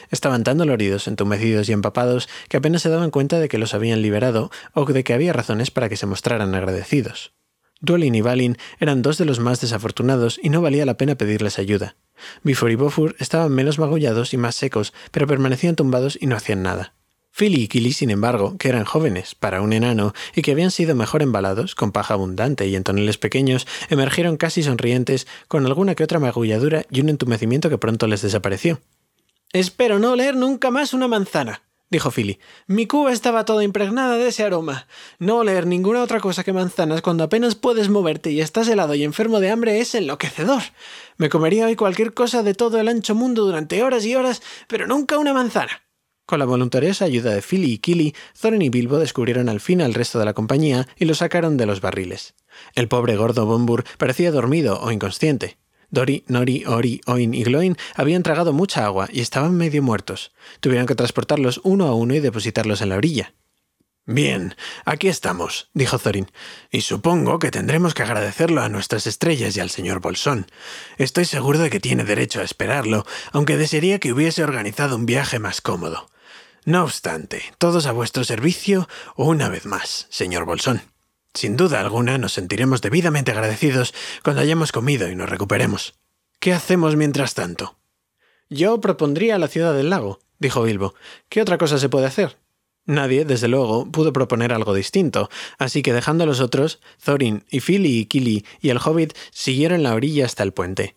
Estaban 0.09 0.43
tan 0.43 0.57
doloridos, 0.57 1.07
entumecidos 1.07 1.69
y 1.69 1.73
empapados 1.73 2.29
que 2.49 2.57
apenas 2.57 2.81
se 2.81 2.89
daban 2.89 3.11
cuenta 3.11 3.39
de 3.39 3.49
que 3.49 3.57
los 3.57 3.73
habían 3.73 4.01
liberado 4.01 4.51
o 4.73 4.85
de 4.85 5.03
que 5.03 5.13
había 5.13 5.33
razones 5.33 5.71
para 5.71 5.89
que 5.89 5.97
se 5.97 6.05
mostraran 6.05 6.55
agradecidos. 6.55 7.33
Duelin 7.81 8.15
y 8.15 8.21
Balin 8.21 8.57
eran 8.79 9.01
dos 9.01 9.17
de 9.17 9.25
los 9.25 9.39
más 9.39 9.61
desafortunados 9.61 10.39
y 10.41 10.49
no 10.49 10.61
valía 10.61 10.85
la 10.85 10.97
pena 10.97 11.15
pedirles 11.15 11.59
ayuda. 11.59 11.95
Bifor 12.43 12.71
y 12.71 12.75
Bofur 12.75 13.15
estaban 13.19 13.51
menos 13.51 13.79
magullados 13.79 14.33
y 14.33 14.37
más 14.37 14.55
secos, 14.55 14.93
pero 15.11 15.27
permanecían 15.27 15.75
tumbados 15.75 16.17
y 16.19 16.27
no 16.27 16.35
hacían 16.35 16.63
nada. 16.63 16.93
Philly 17.37 17.63
y 17.63 17.67
Kili, 17.67 17.91
sin 17.91 18.11
embargo, 18.11 18.57
que 18.57 18.69
eran 18.69 18.85
jóvenes 18.85 19.35
para 19.35 19.61
un 19.61 19.73
enano 19.73 20.13
y 20.35 20.41
que 20.41 20.51
habían 20.51 20.71
sido 20.71 20.95
mejor 20.95 21.21
embalados, 21.21 21.75
con 21.75 21.91
paja 21.91 22.13
abundante 22.13 22.65
y 22.67 22.77
en 22.77 22.85
toneles 22.85 23.17
pequeños, 23.17 23.67
emergieron 23.89 24.37
casi 24.37 24.63
sonrientes, 24.63 25.27
con 25.49 25.65
alguna 25.65 25.95
que 25.95 26.05
otra 26.05 26.19
magulladura 26.19 26.85
y 26.89 27.01
un 27.01 27.09
entumecimiento 27.09 27.69
que 27.69 27.77
pronto 27.77 28.07
les 28.07 28.21
desapareció. 28.21 28.79
Espero 29.55 29.99
no 29.99 30.11
oler 30.11 30.35
nunca 30.35 30.69
más 30.69 30.93
una 30.93 31.07
manzana, 31.07 31.61
dijo 31.89 32.11
Philly. 32.11 32.39
Mi 32.67 32.87
cuba 32.87 33.13
estaba 33.13 33.45
toda 33.45 33.63
impregnada 33.63 34.17
de 34.17 34.27
ese 34.27 34.43
aroma. 34.43 34.85
No 35.17 35.37
oler 35.37 35.65
ninguna 35.65 36.03
otra 36.03 36.19
cosa 36.19 36.43
que 36.43 36.51
manzanas 36.51 37.01
cuando 37.01 37.23
apenas 37.23 37.55
puedes 37.55 37.87
moverte 37.87 38.31
y 38.31 38.41
estás 38.41 38.67
helado 38.67 38.95
y 38.95 39.05
enfermo 39.05 39.39
de 39.39 39.51
hambre 39.51 39.79
es 39.79 39.95
enloquecedor. 39.95 40.61
Me 41.15 41.29
comería 41.29 41.67
hoy 41.67 41.77
cualquier 41.77 42.13
cosa 42.13 42.43
de 42.43 42.53
todo 42.53 42.81
el 42.81 42.89
ancho 42.89 43.15
mundo 43.15 43.45
durante 43.45 43.81
horas 43.81 44.05
y 44.05 44.13
horas, 44.13 44.41
pero 44.67 44.87
nunca 44.87 45.17
una 45.19 45.31
manzana. 45.31 45.83
Con 46.25 46.39
la 46.39 46.45
voluntariosa 46.45 47.05
ayuda 47.05 47.33
de 47.33 47.41
Philly 47.41 47.71
y 47.71 47.77
Killy, 47.77 48.13
Thorin 48.37 48.61
y 48.61 48.69
Bilbo 48.69 48.99
descubrieron 48.99 49.47
al 49.47 49.61
fin 49.61 49.81
al 49.81 49.93
resto 49.93 50.19
de 50.19 50.25
la 50.25 50.33
compañía 50.33 50.85
y 50.97 51.05
lo 51.05 51.15
sacaron 51.15 51.55
de 51.55 51.65
los 51.65 51.79
barriles. 51.79 52.35
El 52.73 52.89
pobre 52.89 53.15
gordo 53.15 53.45
Bombur 53.45 53.85
parecía 53.97 54.33
dormido 54.33 54.81
o 54.81 54.91
inconsciente. 54.91 55.55
Dori, 55.89 56.23
Nori, 56.27 56.65
Ori, 56.65 57.01
Oin 57.05 57.33
y 57.33 57.43
Gloin 57.43 57.77
habían 57.95 58.23
tragado 58.23 58.53
mucha 58.53 58.85
agua 58.85 59.07
y 59.11 59.21
estaban 59.21 59.55
medio 59.55 59.81
muertos. 59.81 60.31
Tuvieron 60.59 60.87
que 60.87 60.95
transportarlos 60.95 61.61
uno 61.63 61.87
a 61.87 61.95
uno 61.95 62.13
y 62.13 62.19
depositarlos 62.19 62.81
en 62.81 62.89
la 62.89 62.97
orilla. 62.97 63.33
Bien, 64.07 64.55
aquí 64.85 65.07
estamos, 65.07 65.71
dijo 65.73 65.97
Thorin, 65.97 66.31
y 66.69 66.81
supongo 66.81 67.39
que 67.39 67.49
tendremos 67.49 67.95
que 67.95 68.03
agradecerlo 68.03 68.61
a 68.61 68.69
nuestras 68.69 69.07
estrellas 69.07 69.57
y 69.57 69.61
al 69.61 69.71
señor 69.71 69.99
Bolsón. 69.99 70.45
Estoy 70.97 71.25
seguro 71.25 71.57
de 71.57 71.71
que 71.71 71.79
tiene 71.79 72.03
derecho 72.03 72.39
a 72.39 72.43
esperarlo, 72.43 73.03
aunque 73.31 73.57
desearía 73.57 73.99
que 73.99 74.13
hubiese 74.13 74.43
organizado 74.43 74.95
un 74.95 75.07
viaje 75.07 75.39
más 75.39 75.59
cómodo. 75.59 76.07
No 76.65 76.83
obstante, 76.83 77.41
todos 77.57 77.87
a 77.87 77.93
vuestro 77.93 78.23
servicio 78.23 78.87
una 79.15 79.49
vez 79.49 79.65
más, 79.65 80.05
señor 80.11 80.45
Bolsón. 80.45 80.94
Sin 81.35 81.57
duda 81.57 81.81
alguna 81.81 82.17
nos 82.17 82.31
sentiremos 82.31 82.81
debidamente 82.81 83.31
agradecidos 83.31 83.93
cuando 84.23 84.41
hayamos 84.41 84.71
comido 84.71 85.09
y 85.09 85.15
nos 85.17 85.29
recuperemos. 85.29 85.93
¿Qué 86.39 86.53
hacemos 86.53 86.95
mientras 86.95 87.33
tanto? 87.33 87.77
Yo 88.49 88.79
propondría 88.79 89.37
la 89.37 89.49
ciudad 89.49 89.73
del 89.73 89.89
lago, 89.89 90.19
dijo 90.39 90.63
Bilbo. 90.63 90.95
¿Qué 91.27 91.41
otra 91.41 91.57
cosa 91.57 91.77
se 91.77 91.89
puede 91.89 92.05
hacer? 92.05 92.37
Nadie, 92.85 93.25
desde 93.25 93.49
luego, 93.49 93.91
pudo 93.91 94.13
proponer 94.13 94.53
algo 94.53 94.73
distinto, 94.73 95.29
así 95.57 95.81
que 95.81 95.91
dejando 95.91 96.23
a 96.23 96.27
los 96.27 96.39
otros, 96.39 96.79
Thorin 97.03 97.43
y 97.49 97.59
Philly 97.59 97.99
y 97.99 98.05
Kili 98.05 98.45
y 98.61 98.69
el 98.69 98.77
hobbit 98.77 99.13
siguieron 99.31 99.83
la 99.83 99.93
orilla 99.93 100.25
hasta 100.25 100.43
el 100.43 100.53
puente. 100.53 100.95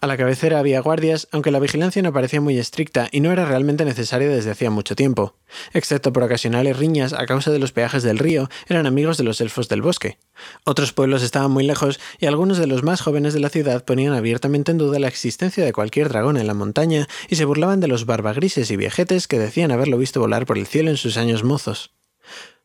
A 0.00 0.06
la 0.06 0.16
cabecera 0.16 0.58
había 0.58 0.80
guardias, 0.80 1.28
aunque 1.32 1.50
la 1.50 1.58
vigilancia 1.58 2.02
no 2.02 2.12
parecía 2.12 2.40
muy 2.40 2.58
estricta 2.58 3.08
y 3.12 3.20
no 3.20 3.32
era 3.32 3.44
realmente 3.44 3.84
necesaria 3.84 4.28
desde 4.28 4.50
hacía 4.50 4.70
mucho 4.70 4.96
tiempo. 4.96 5.34
Excepto 5.72 6.12
por 6.12 6.22
ocasionales 6.22 6.76
riñas 6.76 7.12
a 7.12 7.26
causa 7.26 7.50
de 7.50 7.58
los 7.58 7.72
peajes 7.72 8.02
del 8.02 8.18
río, 8.18 8.48
eran 8.68 8.86
amigos 8.86 9.16
de 9.16 9.24
los 9.24 9.40
elfos 9.40 9.68
del 9.68 9.82
bosque. 9.82 10.18
Otros 10.64 10.92
pueblos 10.92 11.22
estaban 11.22 11.50
muy 11.50 11.64
lejos 11.64 12.00
y 12.18 12.26
algunos 12.26 12.58
de 12.58 12.66
los 12.66 12.82
más 12.82 13.00
jóvenes 13.00 13.34
de 13.34 13.40
la 13.40 13.48
ciudad 13.48 13.84
ponían 13.84 14.14
abiertamente 14.14 14.72
en 14.72 14.78
duda 14.78 14.98
la 14.98 15.08
existencia 15.08 15.64
de 15.64 15.72
cualquier 15.72 16.08
dragón 16.08 16.36
en 16.36 16.46
la 16.46 16.54
montaña 16.54 17.08
y 17.28 17.36
se 17.36 17.44
burlaban 17.44 17.80
de 17.80 17.88
los 17.88 18.06
barbagrises 18.06 18.70
y 18.70 18.76
viejetes 18.76 19.28
que 19.28 19.38
decían 19.38 19.72
haberlo 19.72 19.98
visto 19.98 20.20
volar 20.20 20.46
por 20.46 20.58
el 20.58 20.66
cielo 20.66 20.90
en 20.90 20.96
sus 20.96 21.16
años 21.16 21.44
mozos. 21.44 21.97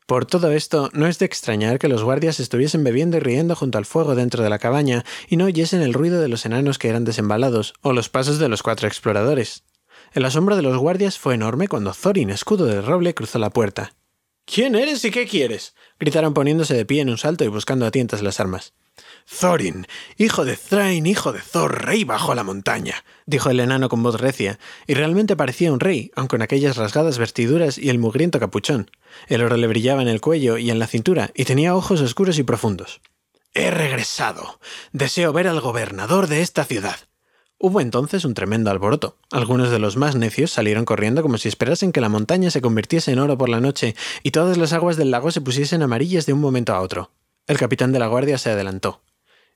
Por 0.06 0.26
todo 0.26 0.52
esto, 0.52 0.90
no 0.94 1.08
es 1.08 1.18
de 1.20 1.26
extrañar 1.26 1.80
que 1.80 1.88
los 1.88 2.04
guardias 2.04 2.40
estuviesen 2.40 2.84
bebiendo 2.84 3.18
y 3.18 3.20
riendo 3.22 3.56
junto 3.56 3.78
al 3.78 3.86
fuego 3.86 4.16
dentro 4.16 4.44
de 4.44 4.50
la 4.50 4.60
cabaña 4.60 5.06
y 5.30 5.38
no 5.38 5.46
oyesen 5.46 5.82
el 5.82 5.94
ruido 5.94 6.22
de 6.22 6.28
los 6.28 6.46
enanos 6.46 6.78
que 6.78 6.90
eran 6.90 7.06
desembalados 7.06 7.74
o 7.82 7.94
los 7.94 8.10
pasos 8.10 8.38
de 8.40 8.50
los 8.50 8.64
cuatro 8.64 8.88
exploradores. 8.88 9.64
El 10.14 10.26
asombro 10.26 10.56
de 10.56 10.62
los 10.62 10.78
guardias 10.78 11.18
fue 11.18 11.36
enorme 11.36 11.68
cuando 11.68 11.94
Thorin, 11.94 12.30
escudo 12.30 12.66
de 12.66 12.82
roble, 12.82 13.14
cruzó 13.14 13.40
la 13.40 13.50
puerta. 13.50 13.94
¿Quién 14.46 14.76
eres 14.76 15.06
y 15.06 15.12
qué 15.12 15.26
quieres? 15.26 15.74
gritaron 16.00 16.34
poniéndose 16.34 16.74
de 16.74 16.86
pie 16.86 17.02
en 17.02 17.10
un 17.10 17.18
salto 17.18 17.46
y 17.46 17.48
buscando 17.48 17.86
a 17.86 17.92
tientas 17.92 18.22
las 18.22 18.40
armas. 18.40 18.74
Thorin, 19.26 19.88
hijo 20.18 20.46
de 20.46 20.58
Thrain, 20.58 21.06
hijo 21.06 21.32
de 21.32 21.40
Thor, 21.40 21.86
rey 21.86 22.04
bajo 22.04 22.36
la 22.36 22.44
montaña, 22.44 23.04
dijo 23.26 23.50
el 23.50 23.60
enano 23.60 23.90
con 23.90 24.04
voz 24.04 24.20
recia, 24.20 24.60
y 24.88 24.94
realmente 24.94 25.36
parecía 25.36 25.72
un 25.72 25.80
rey, 25.80 26.12
aunque 26.16 26.34
con 26.34 26.42
aquellas 26.42 26.78
rasgadas 26.78 27.18
vestiduras 27.18 27.78
y 27.78 27.90
el 27.90 28.00
mugriento 28.00 28.40
capuchón. 28.40 28.90
El 29.28 29.44
oro 29.44 29.58
le 29.58 29.68
brillaba 29.68 30.02
en 30.02 30.08
el 30.08 30.22
cuello 30.22 30.58
y 30.58 30.72
en 30.72 30.80
la 30.80 30.88
cintura, 30.88 31.32
y 31.36 31.46
tenía 31.46 31.76
ojos 31.76 32.02
oscuros 32.02 32.40
y 32.40 32.44
profundos. 32.44 33.02
He 33.54 33.70
regresado. 33.70 34.60
Deseo 34.94 35.32
ver 35.32 35.48
al 35.48 35.62
gobernador 35.62 36.28
de 36.28 36.42
esta 36.42 36.66
ciudad. 36.66 36.98
Hubo 37.60 37.80
entonces 37.80 38.26
un 38.26 38.34
tremendo 38.34 38.72
alboroto. 38.72 39.18
Algunos 39.32 39.70
de 39.70 39.80
los 39.80 39.96
más 39.96 40.16
necios 40.16 40.52
salieron 40.52 40.86
corriendo 40.86 41.22
como 41.22 41.38
si 41.38 41.50
esperasen 41.50 41.92
que 41.92 42.02
la 42.02 42.10
montaña 42.10 42.50
se 42.50 42.62
convirtiese 42.62 43.12
en 43.12 43.20
oro 43.20 43.38
por 43.38 43.50
la 43.50 43.62
noche 43.62 43.96
y 44.24 44.32
todas 44.32 44.58
las 44.58 44.74
aguas 44.74 44.98
del 44.98 45.12
lago 45.12 45.32
se 45.32 45.40
pusiesen 45.40 45.82
amarillas 45.82 46.26
de 46.26 46.34
un 46.34 46.42
momento 46.42 46.74
a 46.74 46.82
otro. 46.82 47.12
El 47.48 47.58
capitán 47.58 47.92
de 47.92 48.00
la 48.00 48.08
guardia 48.08 48.38
se 48.38 48.50
adelantó. 48.50 49.02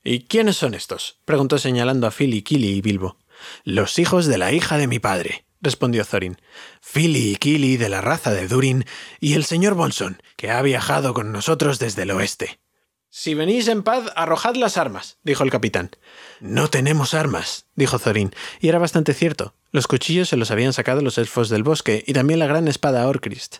¿Y 0.04 0.24
quiénes 0.24 0.56
son 0.56 0.74
estos? 0.74 1.18
preguntó 1.24 1.58
señalando 1.58 2.06
a 2.06 2.10
Philly, 2.10 2.42
Kili 2.42 2.68
y 2.68 2.80
Bilbo. 2.80 3.18
Los 3.64 3.98
hijos 3.98 4.26
de 4.26 4.38
la 4.38 4.52
hija 4.52 4.78
de 4.78 4.86
mi 4.86 4.98
padre, 4.98 5.44
respondió 5.60 6.04
Thorin. 6.04 6.38
Philly 6.80 7.32
y 7.32 7.36
Kili 7.36 7.76
de 7.76 7.88
la 7.88 8.00
raza 8.00 8.32
de 8.32 8.48
Durin 8.48 8.84
y 9.20 9.34
el 9.34 9.44
señor 9.44 9.74
Bonson, 9.74 10.22
que 10.36 10.50
ha 10.50 10.62
viajado 10.62 11.14
con 11.14 11.32
nosotros 11.32 11.78
desde 11.78 12.02
el 12.02 12.10
oeste. 12.12 12.60
Si 13.10 13.34
venís 13.34 13.68
en 13.68 13.82
paz, 13.82 14.12
arrojad 14.16 14.54
las 14.56 14.76
armas, 14.76 15.18
dijo 15.22 15.42
el 15.42 15.50
capitán. 15.50 15.90
No 16.40 16.68
tenemos 16.68 17.14
armas, 17.14 17.66
dijo 17.74 17.98
Thorin, 17.98 18.34
y 18.60 18.68
era 18.68 18.78
bastante 18.78 19.14
cierto. 19.14 19.54
Los 19.72 19.86
cuchillos 19.86 20.28
se 20.28 20.36
los 20.36 20.50
habían 20.50 20.74
sacado 20.74 21.00
los 21.00 21.16
elfos 21.16 21.48
del 21.48 21.62
bosque 21.62 22.04
y 22.06 22.12
también 22.12 22.38
la 22.38 22.46
gran 22.46 22.68
espada 22.68 23.06
Orcrist. 23.08 23.58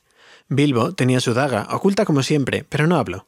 Bilbo 0.49 0.95
tenía 0.95 1.21
su 1.21 1.35
daga, 1.35 1.67
oculta 1.71 2.05
como 2.05 2.23
siempre, 2.23 2.65
pero 2.69 2.87
no 2.87 2.97
habló. 2.97 3.27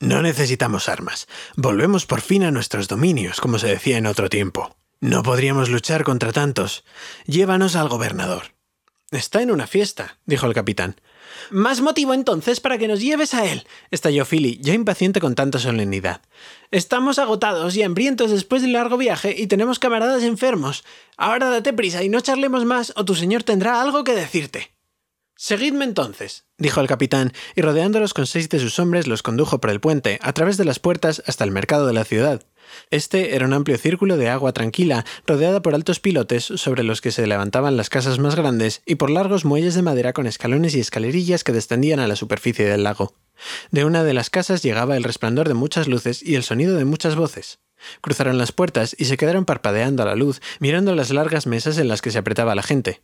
No 0.00 0.22
necesitamos 0.22 0.88
armas. 0.88 1.28
Volvemos 1.56 2.06
por 2.06 2.20
fin 2.20 2.44
a 2.44 2.50
nuestros 2.50 2.88
dominios, 2.88 3.40
como 3.40 3.58
se 3.58 3.68
decía 3.68 3.96
en 3.96 4.06
otro 4.06 4.28
tiempo. 4.28 4.76
No 5.00 5.22
podríamos 5.22 5.68
luchar 5.68 6.04
contra 6.04 6.32
tantos. 6.32 6.84
Llévanos 7.26 7.76
al 7.76 7.88
gobernador. 7.88 8.54
Está 9.10 9.42
en 9.42 9.50
una 9.50 9.66
fiesta, 9.66 10.18
dijo 10.26 10.46
el 10.46 10.54
capitán. 10.54 10.96
Más 11.50 11.80
motivo 11.80 12.14
entonces 12.14 12.60
para 12.60 12.78
que 12.78 12.88
nos 12.88 13.00
lleves 13.00 13.34
a 13.34 13.44
él, 13.46 13.66
estalló 13.90 14.24
Philly, 14.24 14.58
ya 14.60 14.74
impaciente 14.74 15.20
con 15.20 15.34
tanta 15.34 15.58
solemnidad. 15.58 16.20
Estamos 16.70 17.18
agotados 17.18 17.76
y 17.76 17.82
hambrientos 17.82 18.30
después 18.30 18.62
del 18.62 18.72
largo 18.72 18.96
viaje 18.96 19.34
y 19.36 19.46
tenemos 19.46 19.78
camaradas 19.78 20.22
enfermos. 20.22 20.84
Ahora 21.16 21.50
date 21.50 21.72
prisa 21.72 22.02
y 22.02 22.08
no 22.08 22.20
charlemos 22.20 22.64
más 22.64 22.92
o 22.96 23.04
tu 23.04 23.14
señor 23.14 23.42
tendrá 23.42 23.80
algo 23.80 24.04
que 24.04 24.14
decirte. 24.14 24.73
Seguidme 25.36 25.84
entonces, 25.84 26.44
dijo 26.58 26.80
el 26.80 26.86
capitán, 26.86 27.32
y 27.56 27.62
rodeándolos 27.62 28.14
con 28.14 28.26
seis 28.26 28.48
de 28.48 28.60
sus 28.60 28.78
hombres 28.78 29.08
los 29.08 29.22
condujo 29.22 29.60
por 29.60 29.70
el 29.70 29.80
puente, 29.80 30.18
a 30.22 30.32
través 30.32 30.56
de 30.56 30.64
las 30.64 30.78
puertas 30.78 31.22
hasta 31.26 31.42
el 31.42 31.50
mercado 31.50 31.86
de 31.88 31.92
la 31.92 32.04
ciudad. 32.04 32.44
Este 32.90 33.34
era 33.34 33.44
un 33.44 33.52
amplio 33.52 33.76
círculo 33.76 34.16
de 34.16 34.28
agua 34.28 34.52
tranquila, 34.52 35.04
rodeada 35.26 35.60
por 35.60 35.74
altos 35.74 36.00
pilotes 36.00 36.44
sobre 36.44 36.84
los 36.84 37.00
que 37.00 37.10
se 37.10 37.26
levantaban 37.26 37.76
las 37.76 37.90
casas 37.90 38.18
más 38.18 38.36
grandes 38.36 38.82
y 38.86 38.94
por 38.94 39.10
largos 39.10 39.44
muelles 39.44 39.74
de 39.74 39.82
madera 39.82 40.12
con 40.12 40.26
escalones 40.26 40.74
y 40.74 40.80
escalerillas 40.80 41.44
que 41.44 41.52
descendían 41.52 42.00
a 42.00 42.08
la 42.08 42.16
superficie 42.16 42.66
del 42.66 42.84
lago. 42.84 43.14
De 43.72 43.84
una 43.84 44.04
de 44.04 44.14
las 44.14 44.30
casas 44.30 44.62
llegaba 44.62 44.96
el 44.96 45.04
resplandor 45.04 45.48
de 45.48 45.54
muchas 45.54 45.88
luces 45.88 46.22
y 46.22 46.36
el 46.36 46.44
sonido 46.44 46.76
de 46.76 46.84
muchas 46.84 47.16
voces. 47.16 47.58
Cruzaron 48.00 48.38
las 48.38 48.52
puertas 48.52 48.94
y 48.98 49.06
se 49.06 49.16
quedaron 49.16 49.44
parpadeando 49.44 50.04
a 50.04 50.06
la 50.06 50.14
luz, 50.14 50.40
mirando 50.60 50.94
las 50.94 51.10
largas 51.10 51.46
mesas 51.46 51.76
en 51.78 51.88
las 51.88 52.02
que 52.02 52.12
se 52.12 52.18
apretaba 52.18 52.54
la 52.54 52.62
gente. 52.62 53.02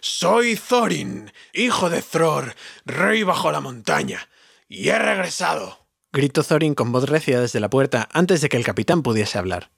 Soy 0.00 0.56
Thorin, 0.56 1.32
hijo 1.52 1.90
de 1.90 2.02
Thror, 2.02 2.54
rey 2.84 3.22
bajo 3.22 3.50
la 3.52 3.60
montaña, 3.60 4.28
y 4.68 4.88
he 4.88 4.98
regresado. 4.98 5.86
gritó 6.12 6.42
Thorin 6.42 6.74
con 6.74 6.92
voz 6.92 7.08
recia 7.08 7.40
desde 7.40 7.60
la 7.60 7.70
puerta 7.70 8.08
antes 8.12 8.40
de 8.40 8.48
que 8.48 8.56
el 8.56 8.64
capitán 8.64 9.02
pudiese 9.02 9.38
hablar. 9.38 9.70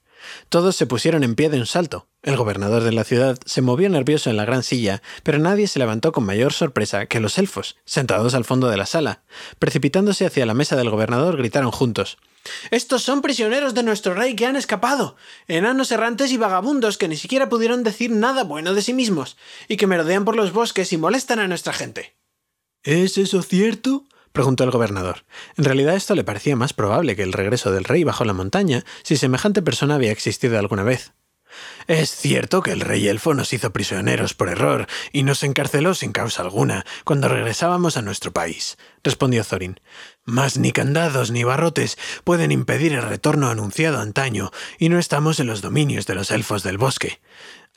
Todos 0.48 0.76
se 0.76 0.86
pusieron 0.86 1.24
en 1.24 1.34
pie 1.34 1.50
de 1.50 1.58
un 1.58 1.66
salto. 1.66 2.08
El 2.22 2.36
gobernador 2.36 2.82
de 2.82 2.92
la 2.92 3.04
ciudad 3.04 3.38
se 3.44 3.62
movió 3.62 3.88
nervioso 3.88 4.30
en 4.30 4.36
la 4.36 4.44
gran 4.44 4.62
silla, 4.62 5.02
pero 5.22 5.38
nadie 5.38 5.66
se 5.66 5.78
levantó 5.78 6.12
con 6.12 6.24
mayor 6.24 6.52
sorpresa 6.52 7.06
que 7.06 7.20
los 7.20 7.38
elfos, 7.38 7.76
sentados 7.84 8.34
al 8.34 8.44
fondo 8.44 8.68
de 8.68 8.76
la 8.76 8.86
sala. 8.86 9.22
Precipitándose 9.58 10.26
hacia 10.26 10.46
la 10.46 10.54
mesa 10.54 10.76
del 10.76 10.90
gobernador, 10.90 11.36
gritaron 11.36 11.70
juntos 11.70 12.18
estos 12.70 13.02
son 13.02 13.22
prisioneros 13.22 13.74
de 13.74 13.82
nuestro 13.82 14.14
rey 14.14 14.34
que 14.34 14.46
han 14.46 14.56
escapado, 14.56 15.16
enanos 15.46 15.92
errantes 15.92 16.32
y 16.32 16.36
vagabundos 16.36 16.98
que 16.98 17.08
ni 17.08 17.16
siquiera 17.16 17.48
pudieron 17.48 17.82
decir 17.82 18.10
nada 18.10 18.44
bueno 18.44 18.74
de 18.74 18.82
sí 18.82 18.92
mismos, 18.92 19.36
y 19.68 19.76
que 19.76 19.86
merodean 19.86 20.24
por 20.24 20.36
los 20.36 20.52
bosques 20.52 20.92
y 20.92 20.96
molestan 20.96 21.38
a 21.38 21.48
nuestra 21.48 21.72
gente. 21.72 22.16
¿Es 22.82 23.16
eso 23.16 23.42
cierto? 23.42 24.06
Preguntó 24.32 24.64
el 24.64 24.70
gobernador. 24.70 25.24
En 25.56 25.64
realidad 25.64 25.94
esto 25.94 26.14
le 26.14 26.24
parecía 26.24 26.56
más 26.56 26.72
probable 26.72 27.16
que 27.16 27.22
el 27.22 27.32
regreso 27.32 27.70
del 27.70 27.84
rey 27.84 28.04
bajo 28.04 28.24
la 28.24 28.32
montaña, 28.32 28.84
si 29.02 29.16
semejante 29.16 29.62
persona 29.62 29.94
había 29.94 30.12
existido 30.12 30.58
alguna 30.58 30.82
vez. 30.82 31.12
Es 31.86 32.10
cierto 32.10 32.62
que 32.62 32.72
el 32.72 32.80
rey 32.80 33.08
elfo 33.08 33.34
nos 33.34 33.52
hizo 33.52 33.72
prisioneros 33.72 34.34
por 34.34 34.48
error 34.48 34.86
y 35.12 35.22
nos 35.22 35.42
encarceló 35.42 35.94
sin 35.94 36.12
causa 36.12 36.42
alguna 36.42 36.84
cuando 37.04 37.28
regresábamos 37.28 37.96
a 37.96 38.02
nuestro 38.02 38.32
país, 38.32 38.78
respondió 39.02 39.44
Thorin. 39.44 39.80
Mas 40.24 40.56
ni 40.56 40.72
candados 40.72 41.30
ni 41.30 41.44
barrotes 41.44 41.98
pueden 42.24 42.52
impedir 42.52 42.92
el 42.92 43.02
retorno 43.02 43.50
anunciado 43.50 44.00
antaño, 44.00 44.50
y 44.78 44.88
no 44.88 44.98
estamos 44.98 45.40
en 45.40 45.46
los 45.46 45.60
dominios 45.60 46.06
de 46.06 46.14
los 46.14 46.30
elfos 46.30 46.62
del 46.62 46.78
bosque. 46.78 47.20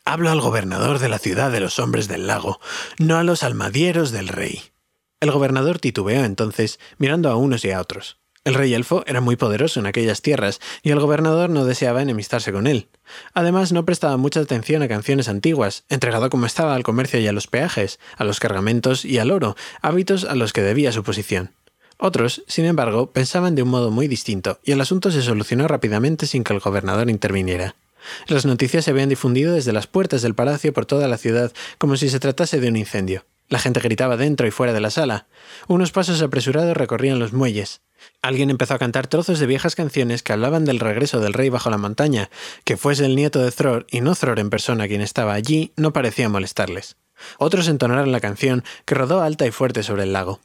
Hablo 0.05 0.29
al 0.29 0.39
gobernador 0.39 0.99
de 0.99 1.09
la 1.09 1.19
ciudad 1.19 1.51
de 1.51 1.59
los 1.59 1.79
hombres 1.79 2.07
del 2.07 2.27
lago, 2.27 2.59
no 2.99 3.17
a 3.17 3.23
los 3.23 3.43
almadieros 3.43 4.11
del 4.11 4.27
rey. 4.27 4.74
El 5.19 5.31
gobernador 5.31 5.79
titubeó 5.79 6.23
entonces, 6.23 6.79
mirando 6.97 7.29
a 7.29 7.35
unos 7.35 7.63
y 7.65 7.71
a 7.71 7.81
otros. 7.81 8.17
El 8.45 8.53
rey 8.53 8.75
elfo 8.75 9.03
era 9.07 9.21
muy 9.21 9.37
poderoso 9.37 9.79
en 9.79 9.87
aquellas 9.87 10.21
tierras, 10.21 10.59
y 10.83 10.91
el 10.91 10.99
gobernador 10.99 11.49
no 11.49 11.65
deseaba 11.65 12.03
enemistarse 12.03 12.51
con 12.51 12.67
él. 12.67 12.89
Además, 13.33 13.71
no 13.71 13.85
prestaba 13.85 14.17
mucha 14.17 14.39
atención 14.39 14.83
a 14.83 14.87
canciones 14.87 15.29
antiguas, 15.29 15.83
entregado 15.89 16.29
como 16.29 16.45
estaba 16.45 16.75
al 16.75 16.83
comercio 16.83 17.19
y 17.19 17.27
a 17.27 17.31
los 17.31 17.47
peajes, 17.47 17.99
a 18.17 18.23
los 18.23 18.39
cargamentos 18.39 19.03
y 19.03 19.17
al 19.17 19.31
oro, 19.31 19.55
hábitos 19.81 20.25
a 20.25 20.35
los 20.35 20.53
que 20.53 20.61
debía 20.61 20.91
su 20.91 21.01
posición. 21.01 21.55
Otros, 21.97 22.43
sin 22.47 22.65
embargo, 22.65 23.11
pensaban 23.11 23.55
de 23.55 23.63
un 23.63 23.69
modo 23.69 23.89
muy 23.89 24.07
distinto, 24.07 24.59
y 24.63 24.73
el 24.73 24.81
asunto 24.81 25.09
se 25.09 25.23
solucionó 25.23 25.67
rápidamente 25.67 26.27
sin 26.27 26.43
que 26.43 26.53
el 26.53 26.59
gobernador 26.59 27.09
interviniera. 27.09 27.75
Las 28.27 28.45
noticias 28.45 28.85
se 28.85 28.91
habían 28.91 29.09
difundido 29.09 29.55
desde 29.55 29.73
las 29.73 29.87
puertas 29.87 30.21
del 30.21 30.35
palacio 30.35 30.71
por 30.71 30.85
toda 30.85 31.07
la 31.07 31.17
ciudad, 31.17 31.51
como 31.79 31.97
si 31.97 32.09
se 32.09 32.19
tratase 32.19 32.59
de 32.59 32.67
un 32.67 32.75
incendio. 32.75 33.25
La 33.47 33.59
gente 33.59 33.79
gritaba 33.79 34.17
dentro 34.17 34.47
y 34.47 34.51
fuera 34.51 34.73
de 34.73 34.81
la 34.81 34.89
sala. 34.89 35.27
Unos 35.67 35.91
pasos 35.91 36.21
apresurados 36.21 36.75
recorrían 36.75 37.19
los 37.19 37.33
muelles. 37.33 37.81
Alguien 38.21 38.49
empezó 38.49 38.73
a 38.73 38.79
cantar 38.79 39.07
trozos 39.07 39.39
de 39.39 39.45
viejas 39.45 39.75
canciones 39.75 40.23
que 40.23 40.33
hablaban 40.33 40.65
del 40.65 40.79
regreso 40.79 41.19
del 41.19 41.33
rey 41.33 41.49
bajo 41.49 41.69
la 41.69 41.77
montaña, 41.77 42.29
que 42.63 42.77
fuese 42.77 43.05
el 43.05 43.15
nieto 43.15 43.39
de 43.39 43.51
Thror 43.51 43.85
y 43.89 44.01
no 44.01 44.15
Thror 44.15 44.39
en 44.39 44.49
persona 44.49 44.87
quien 44.87 45.01
estaba 45.01 45.33
allí, 45.33 45.73
no 45.75 45.93
parecía 45.93 46.29
molestarles. 46.29 46.97
Otros 47.37 47.67
entonaron 47.67 48.11
la 48.11 48.19
canción, 48.19 48.63
que 48.85 48.95
rodó 48.95 49.21
alta 49.21 49.45
y 49.45 49.51
fuerte 49.51 49.83
sobre 49.83 50.03
el 50.03 50.13
lago. 50.13 50.41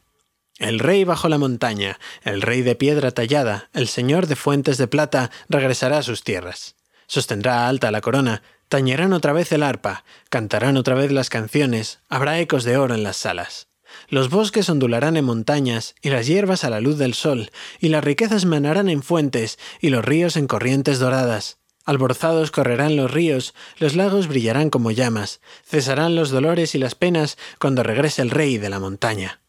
El 0.59 0.78
rey 0.78 1.04
bajo 1.04 1.28
la 1.28 1.38
montaña, 1.38 1.99
el 2.23 2.42
rey 2.42 2.61
de 2.61 2.76
piedra 2.76 3.12
tallada, 3.12 3.71
el 3.73 3.88
señor 3.88 4.26
de 4.26 4.37
fuentes 4.37 4.76
de 4.76 4.88
plata, 4.88 5.30
regresará 5.49 5.99
a 5.99 6.02
sus 6.02 6.23
tierras. 6.23 6.76
Sostendrá 7.07 7.66
alta 7.66 7.90
la 7.90 8.02
corona, 8.02 8.42
tañerán 8.71 9.12
otra 9.12 9.33
vez 9.33 9.50
el 9.50 9.65
arpa, 9.65 10.05
cantarán 10.31 10.77
otra 10.77 10.95
vez 10.95 11.11
las 11.11 11.29
canciones, 11.29 11.99
habrá 12.09 12.39
ecos 12.39 12.62
de 12.62 12.79
oro 12.79 12.95
en 12.95 13.03
las 13.03 13.17
salas. 13.17 13.67
Los 14.09 14.31
bosques 14.31 14.71
ondularán 14.71 15.17
en 15.17 15.25
montañas, 15.25 15.97
y 16.00 16.11
las 16.11 16.29
hierbas 16.29 16.62
a 16.62 16.71
la 16.71 16.81
luz 16.81 16.97
del 16.97 17.15
sol, 17.15 17.50
y 17.81 17.89
las 17.89 18.05
riquezas 18.05 18.45
manarán 18.45 18.89
en 18.89 19.03
fuentes, 19.03 19.59
y 19.81 19.91
los 19.91 20.05
ríos 20.05 20.37
en 20.37 20.47
corrientes 20.47 21.00
doradas. 21.00 21.59
Alborozados 21.85 22.53
correrán 22.53 22.95
los 22.95 23.11
ríos, 23.11 23.55
los 23.79 23.97
lagos 23.97 24.29
brillarán 24.29 24.71
como 24.71 24.93
llamas, 24.93 25.41
cesarán 25.67 26.15
los 26.15 26.31
dolores 26.31 26.77
y 26.77 26.79
las 26.79 26.95
penas 26.95 27.39
cuando 27.59 27.83
regrese 27.83 28.23
el 28.23 28.31
rey 28.31 28.57
de 28.57 28.71
la 28.71 28.79
montaña. 28.79 29.41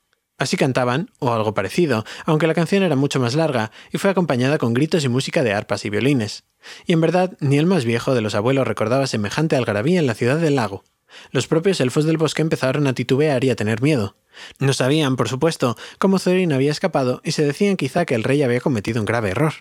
Así 0.41 0.57
cantaban, 0.57 1.11
o 1.19 1.31
algo 1.31 1.53
parecido, 1.53 2.03
aunque 2.25 2.47
la 2.47 2.55
canción 2.55 2.81
era 2.81 2.95
mucho 2.95 3.19
más 3.19 3.35
larga 3.35 3.71
y 3.91 3.99
fue 3.99 4.09
acompañada 4.09 4.57
con 4.57 4.73
gritos 4.73 5.03
y 5.05 5.07
música 5.07 5.43
de 5.43 5.53
arpas 5.53 5.85
y 5.85 5.91
violines. 5.91 6.45
Y 6.87 6.93
en 6.93 7.01
verdad, 7.01 7.37
ni 7.41 7.59
el 7.59 7.67
más 7.67 7.85
viejo 7.85 8.15
de 8.15 8.21
los 8.21 8.33
abuelos 8.33 8.67
recordaba 8.67 9.05
semejante 9.05 9.55
algarabía 9.55 9.99
en 9.99 10.07
la 10.07 10.15
ciudad 10.15 10.37
del 10.37 10.55
lago. 10.55 10.83
Los 11.29 11.45
propios 11.45 11.79
elfos 11.79 12.05
del 12.05 12.17
bosque 12.17 12.41
empezaron 12.41 12.87
a 12.87 12.93
titubear 12.93 13.43
y 13.43 13.51
a 13.51 13.55
tener 13.55 13.83
miedo. 13.83 14.15
No 14.57 14.73
sabían, 14.73 15.15
por 15.15 15.29
supuesto, 15.29 15.77
cómo 15.99 16.17
Thorin 16.17 16.53
había 16.53 16.71
escapado 16.71 17.21
y 17.23 17.33
se 17.33 17.45
decían 17.45 17.77
quizá 17.77 18.05
que 18.05 18.15
el 18.15 18.23
rey 18.23 18.41
había 18.41 18.61
cometido 18.61 18.99
un 18.99 19.05
grave 19.05 19.29
error. 19.29 19.53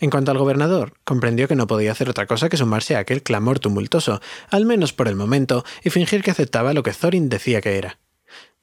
En 0.00 0.10
cuanto 0.10 0.32
al 0.32 0.38
gobernador, 0.38 0.94
comprendió 1.04 1.46
que 1.46 1.54
no 1.54 1.68
podía 1.68 1.92
hacer 1.92 2.10
otra 2.10 2.26
cosa 2.26 2.48
que 2.48 2.56
sumarse 2.56 2.96
a 2.96 2.98
aquel 2.98 3.22
clamor 3.22 3.60
tumultuoso, 3.60 4.20
al 4.50 4.66
menos 4.66 4.92
por 4.92 5.06
el 5.06 5.14
momento, 5.14 5.64
y 5.84 5.90
fingir 5.90 6.24
que 6.24 6.32
aceptaba 6.32 6.74
lo 6.74 6.82
que 6.82 6.92
Thorin 6.92 7.28
decía 7.28 7.60
que 7.60 7.78
era. 7.78 8.00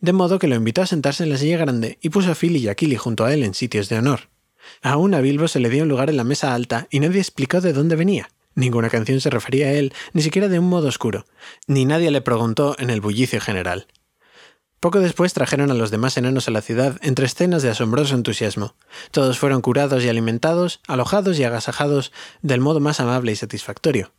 De 0.01 0.13
modo 0.13 0.39
que 0.39 0.47
lo 0.47 0.55
invitó 0.55 0.81
a 0.81 0.87
sentarse 0.87 1.23
en 1.23 1.29
la 1.29 1.37
silla 1.37 1.57
grande 1.57 1.97
y 2.01 2.09
puso 2.09 2.31
a 2.31 2.35
Phil 2.35 2.57
y 2.57 2.67
a 2.67 2.75
Killy 2.75 2.97
junto 2.97 3.23
a 3.23 3.33
él 3.33 3.43
en 3.43 3.53
sitios 3.53 3.87
de 3.87 3.99
honor. 3.99 4.29
Aún 4.81 5.13
a 5.13 5.21
Bilbo 5.21 5.47
se 5.47 5.59
le 5.59 5.69
dio 5.69 5.83
un 5.83 5.89
lugar 5.89 6.09
en 6.09 6.17
la 6.17 6.23
mesa 6.23 6.53
alta 6.53 6.87
y 6.89 6.99
nadie 6.99 7.19
explicó 7.19 7.61
de 7.61 7.73
dónde 7.73 7.95
venía. 7.95 8.29
Ninguna 8.53 8.89
canción 8.89 9.21
se 9.21 9.29
refería 9.29 9.67
a 9.67 9.73
él, 9.73 9.93
ni 10.13 10.21
siquiera 10.21 10.49
de 10.49 10.59
un 10.59 10.67
modo 10.67 10.87
oscuro, 10.87 11.25
ni 11.67 11.85
nadie 11.85 12.11
le 12.11 12.21
preguntó 12.21 12.75
en 12.79 12.89
el 12.89 12.99
bullicio 12.99 13.39
general. 13.39 13.87
Poco 14.81 14.99
después 14.99 15.33
trajeron 15.33 15.69
a 15.69 15.75
los 15.75 15.91
demás 15.91 16.17
enanos 16.17 16.47
a 16.47 16.51
la 16.51 16.63
ciudad 16.63 16.97
entre 17.01 17.27
escenas 17.27 17.61
de 17.61 17.69
asombroso 17.69 18.15
entusiasmo. 18.15 18.75
Todos 19.11 19.37
fueron 19.37 19.61
curados 19.61 20.03
y 20.03 20.09
alimentados, 20.09 20.81
alojados 20.87 21.37
y 21.37 21.43
agasajados 21.43 22.11
del 22.41 22.61
modo 22.61 22.79
más 22.79 22.99
amable 22.99 23.31
y 23.31 23.35
satisfactorio. 23.35 24.11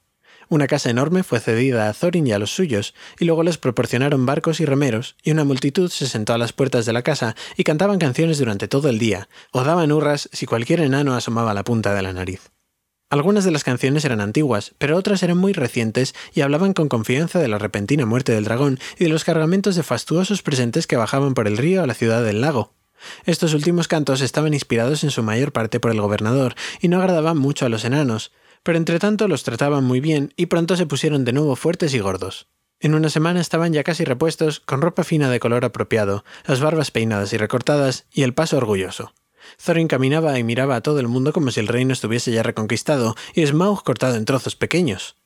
Una 0.53 0.67
casa 0.67 0.91
enorme 0.91 1.23
fue 1.23 1.41
cedida 1.41 1.89
a 1.89 1.95
Thorin 1.95 2.27
y 2.27 2.33
a 2.33 2.39
los 2.39 2.55
suyos, 2.55 2.93
y 3.19 3.25
luego 3.25 3.43
les 3.43 3.57
proporcionaron 3.57 4.27
barcos 4.27 4.61
y 4.61 4.67
remeros, 4.67 5.17
y 5.23 5.31
una 5.31 5.45
multitud 5.45 5.91
se 5.91 6.07
sentó 6.07 6.35
a 6.35 6.39
las 6.39 6.53
puertas 6.53 6.85
de 6.85 6.93
la 6.93 7.01
casa 7.01 7.37
y 7.57 7.65
cantaban 7.65 7.99
canciones 7.99 8.37
durante 8.37 8.69
todo 8.69 8.91
el 8.91 8.99
día, 8.99 9.31
o 9.53 9.65
daban 9.65 9.93
hurras 9.93 10.29
si 10.31 10.45
cualquier 10.45 10.81
enano 10.81 11.15
asomaba 11.15 11.55
la 11.55 11.65
punta 11.65 11.95
de 11.95 12.03
la 12.03 12.13
nariz. 12.13 12.51
Algunas 13.09 13.45
de 13.45 13.51
las 13.51 13.65
canciones 13.65 14.05
eran 14.05 14.21
antiguas, 14.21 14.75
pero 14.77 14.99
otras 14.99 15.23
eran 15.23 15.39
muy 15.39 15.55
recientes 15.55 16.15
y 16.35 16.43
hablaban 16.43 16.75
con 16.75 16.91
confianza 16.91 17.39
de 17.39 17.49
la 17.49 17.57
repentina 17.57 18.05
muerte 18.05 18.33
del 18.33 18.45
dragón 18.45 18.79
y 18.99 19.05
de 19.05 19.11
los 19.11 19.25
cargamentos 19.25 19.75
de 19.75 19.83
fastuosos 19.83 20.43
presentes 20.43 20.87
que 20.87 20.97
bajaban 20.99 21.33
por 21.33 21.47
el 21.47 21.57
río 21.57 21.83
a 21.83 21.87
la 21.87 21.95
ciudad 21.95 22.23
del 22.23 22.43
lago. 22.43 22.75
Estos 23.25 23.55
últimos 23.55 23.89
cantos 23.89 24.21
estaban 24.21 24.53
inspirados 24.53 25.03
en 25.03 25.11
su 25.11 25.23
mayor 25.23 25.53
parte 25.53 25.81
por 25.81 25.93
el 25.93 26.01
gobernador 26.03 26.55
y 26.83 26.89
no 26.89 27.01
agradaban 27.01 27.39
mucho 27.39 27.65
a 27.65 27.71
los 27.71 27.87
enanos, 27.87 28.33
pero 28.63 28.79
entre 28.79 28.99
tanto 28.99 29.29
los 29.29 29.43
trataban 29.43 29.85
muy 29.85 30.01
bien 30.01 30.33
y 30.37 30.47
pronto 30.47 30.77
se 30.77 30.87
pusieron 30.87 31.25
de 31.25 31.33
nuevo 31.33 31.57
fuertes 31.57 31.95
y 31.95 31.99
gordos. 31.99 32.49
En 32.81 32.95
una 32.95 33.11
semana 33.11 33.41
estaban 33.41 33.73
ya 33.73 33.85
casi 33.85 34.05
repuestos, 34.05 34.61
con 34.61 34.83
ropa 34.83 35.05
fina 35.05 35.31
de 35.31 35.39
color 35.39 35.65
apropiado, 35.65 36.25
las 36.47 36.61
barbas 36.61 36.91
peinadas 36.91 37.33
y 37.33 37.37
recortadas 37.37 38.07
y 38.13 38.23
el 38.23 38.35
paso 38.35 38.57
orgulloso. 38.57 39.13
Thorin 39.65 39.89
caminaba 39.89 40.39
y 40.39 40.45
miraba 40.45 40.77
a 40.77 40.81
todo 40.81 40.99
el 41.01 41.09
mundo 41.09 41.33
como 41.33 41.51
si 41.51 41.61
el 41.61 41.69
reino 41.69 41.93
estuviese 41.93 42.33
ya 42.33 42.43
reconquistado 42.43 43.15
y 43.35 43.47
Smaug 43.47 43.83
cortado 43.85 44.17
en 44.17 44.25
trozos 44.25 44.57
pequeños. 44.57 45.17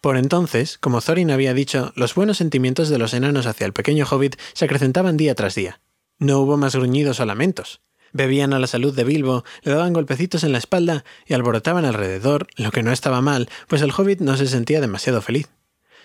Por 0.00 0.16
entonces, 0.16 0.78
como 0.78 1.00
Thorin 1.00 1.30
había 1.30 1.54
dicho, 1.54 1.92
los 1.96 2.14
buenos 2.14 2.38
sentimientos 2.38 2.88
de 2.88 2.98
los 2.98 3.14
enanos 3.14 3.46
hacia 3.46 3.66
el 3.66 3.72
pequeño 3.72 4.06
hobbit 4.08 4.36
se 4.52 4.64
acrecentaban 4.64 5.16
día 5.16 5.34
tras 5.34 5.54
día. 5.54 5.80
No 6.18 6.40
hubo 6.40 6.56
más 6.56 6.76
gruñidos 6.76 7.20
o 7.20 7.26
lamentos. 7.26 7.80
Bebían 8.14 8.54
a 8.54 8.60
la 8.60 8.68
salud 8.68 8.94
de 8.94 9.02
Bilbo, 9.02 9.44
le 9.62 9.72
daban 9.72 9.92
golpecitos 9.92 10.44
en 10.44 10.52
la 10.52 10.58
espalda 10.58 11.04
y 11.26 11.34
alborotaban 11.34 11.84
alrededor, 11.84 12.46
lo 12.56 12.70
que 12.70 12.84
no 12.84 12.92
estaba 12.92 13.20
mal, 13.20 13.50
pues 13.66 13.82
el 13.82 13.90
hobbit 13.90 14.20
no 14.20 14.36
se 14.36 14.46
sentía 14.46 14.80
demasiado 14.80 15.20
feliz. 15.20 15.48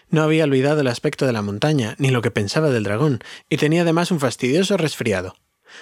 No 0.10 0.24
había 0.24 0.46
olvidado 0.46 0.82
el 0.82 0.88
aspecto 0.88 1.28
de 1.28 1.34
la 1.34 1.44
montaña, 1.44 1.94
ni 2.00 2.10
lo 2.10 2.24
que 2.24 2.32
pensaba 2.32 2.72
del 2.72 2.84
dragón, 2.84 3.20
y 3.48 3.58
tenía 3.58 3.84
además 3.84 4.10
un 4.10 4.20
fastidioso 4.20 4.76
resfriado. 4.76 5.36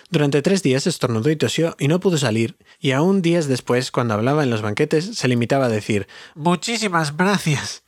Durante 0.09 0.41
tres 0.41 0.63
días 0.63 0.85
estornudó 0.85 1.29
y 1.29 1.37
tosió 1.37 1.77
y 1.79 1.87
no 1.87 2.01
pudo 2.01 2.17
salir, 2.17 2.57
y 2.77 2.91
aún 2.91 3.21
días 3.21 3.47
después, 3.47 3.89
cuando 3.89 4.13
hablaba 4.13 4.43
en 4.43 4.49
los 4.49 4.61
banquetes, 4.61 5.05
se 5.17 5.29
limitaba 5.29 5.67
a 5.67 5.69
decir 5.69 6.07
Muchísimas 6.35 7.15
gracias. 7.15 7.86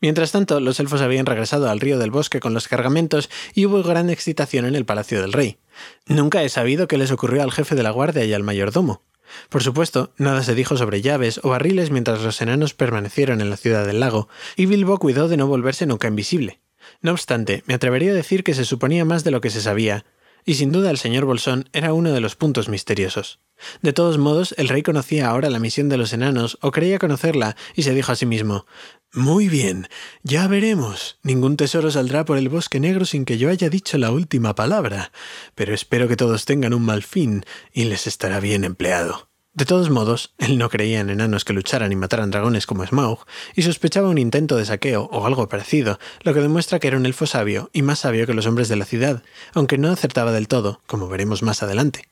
Mientras 0.00 0.32
tanto, 0.32 0.60
los 0.60 0.78
elfos 0.78 1.00
habían 1.00 1.26
regresado 1.26 1.70
al 1.70 1.80
río 1.80 1.98
del 1.98 2.10
bosque 2.10 2.40
con 2.40 2.52
los 2.52 2.68
cargamentos 2.68 3.30
y 3.54 3.64
hubo 3.64 3.82
gran 3.82 4.10
excitación 4.10 4.66
en 4.66 4.74
el 4.74 4.84
palacio 4.84 5.20
del 5.20 5.32
rey. 5.32 5.58
Nunca 6.06 6.42
he 6.42 6.48
sabido 6.48 6.86
qué 6.86 6.98
les 6.98 7.10
ocurrió 7.10 7.42
al 7.42 7.52
jefe 7.52 7.74
de 7.74 7.82
la 7.82 7.90
guardia 7.90 8.24
y 8.24 8.32
al 8.34 8.42
mayordomo. 8.42 9.02
Por 9.48 9.62
supuesto, 9.62 10.12
nada 10.18 10.42
se 10.42 10.54
dijo 10.54 10.76
sobre 10.76 11.02
llaves 11.02 11.40
o 11.42 11.48
barriles 11.48 11.90
mientras 11.90 12.22
los 12.22 12.40
enanos 12.42 12.74
permanecieron 12.74 13.40
en 13.40 13.50
la 13.50 13.56
ciudad 13.56 13.86
del 13.86 14.00
lago, 14.00 14.28
y 14.54 14.66
Bilbo 14.66 14.98
cuidó 14.98 15.28
de 15.28 15.36
no 15.36 15.46
volverse 15.46 15.86
nunca 15.86 16.08
invisible. 16.08 16.60
No 17.00 17.12
obstante, 17.12 17.64
me 17.66 17.74
atrevería 17.74 18.12
a 18.12 18.14
decir 18.14 18.44
que 18.44 18.54
se 18.54 18.64
suponía 18.64 19.04
más 19.04 19.24
de 19.24 19.30
lo 19.30 19.40
que 19.40 19.50
se 19.50 19.60
sabía, 19.60 20.04
y 20.46 20.54
sin 20.54 20.72
duda 20.72 20.90
el 20.90 20.96
señor 20.96 21.26
Bolsón 21.26 21.68
era 21.72 21.92
uno 21.92 22.12
de 22.12 22.20
los 22.20 22.36
puntos 22.36 22.70
misteriosos. 22.70 23.40
De 23.82 23.92
todos 23.92 24.16
modos, 24.16 24.54
el 24.58 24.68
rey 24.68 24.82
conocía 24.82 25.28
ahora 25.28 25.50
la 25.50 25.58
misión 25.58 25.88
de 25.88 25.96
los 25.96 26.12
enanos, 26.12 26.56
o 26.62 26.70
creía 26.70 26.98
conocerla, 26.98 27.56
y 27.74 27.82
se 27.82 27.94
dijo 27.94 28.12
a 28.12 28.16
sí 28.16 28.24
mismo 28.24 28.64
Muy 29.12 29.48
bien, 29.48 29.88
ya 30.22 30.46
veremos. 30.46 31.18
Ningún 31.22 31.56
tesoro 31.56 31.90
saldrá 31.90 32.24
por 32.24 32.38
el 32.38 32.48
bosque 32.48 32.80
negro 32.80 33.04
sin 33.04 33.24
que 33.24 33.38
yo 33.38 33.50
haya 33.50 33.68
dicho 33.68 33.98
la 33.98 34.12
última 34.12 34.54
palabra, 34.54 35.10
pero 35.54 35.74
espero 35.74 36.06
que 36.06 36.16
todos 36.16 36.44
tengan 36.44 36.74
un 36.74 36.84
mal 36.84 37.02
fin, 37.02 37.44
y 37.72 37.84
les 37.84 38.06
estará 38.06 38.38
bien 38.40 38.64
empleado. 38.64 39.28
De 39.56 39.64
todos 39.64 39.88
modos, 39.88 40.34
él 40.36 40.58
no 40.58 40.68
creía 40.68 41.00
en 41.00 41.08
enanos 41.08 41.46
que 41.46 41.54
lucharan 41.54 41.90
y 41.90 41.96
mataran 41.96 42.30
dragones 42.30 42.66
como 42.66 42.86
Smaug, 42.86 43.20
y 43.54 43.62
sospechaba 43.62 44.10
un 44.10 44.18
intento 44.18 44.58
de 44.58 44.66
saqueo 44.66 45.08
o 45.10 45.26
algo 45.26 45.48
parecido, 45.48 45.98
lo 46.20 46.34
que 46.34 46.42
demuestra 46.42 46.78
que 46.78 46.88
era 46.88 46.98
un 46.98 47.06
elfo 47.06 47.24
sabio 47.24 47.70
y 47.72 47.80
más 47.80 48.00
sabio 48.00 48.26
que 48.26 48.34
los 48.34 48.44
hombres 48.44 48.68
de 48.68 48.76
la 48.76 48.84
ciudad, 48.84 49.22
aunque 49.54 49.78
no 49.78 49.88
acertaba 49.90 50.30
del 50.30 50.46
todo, 50.46 50.82
como 50.86 51.08
veremos 51.08 51.42
más 51.42 51.62
adelante. 51.62 52.06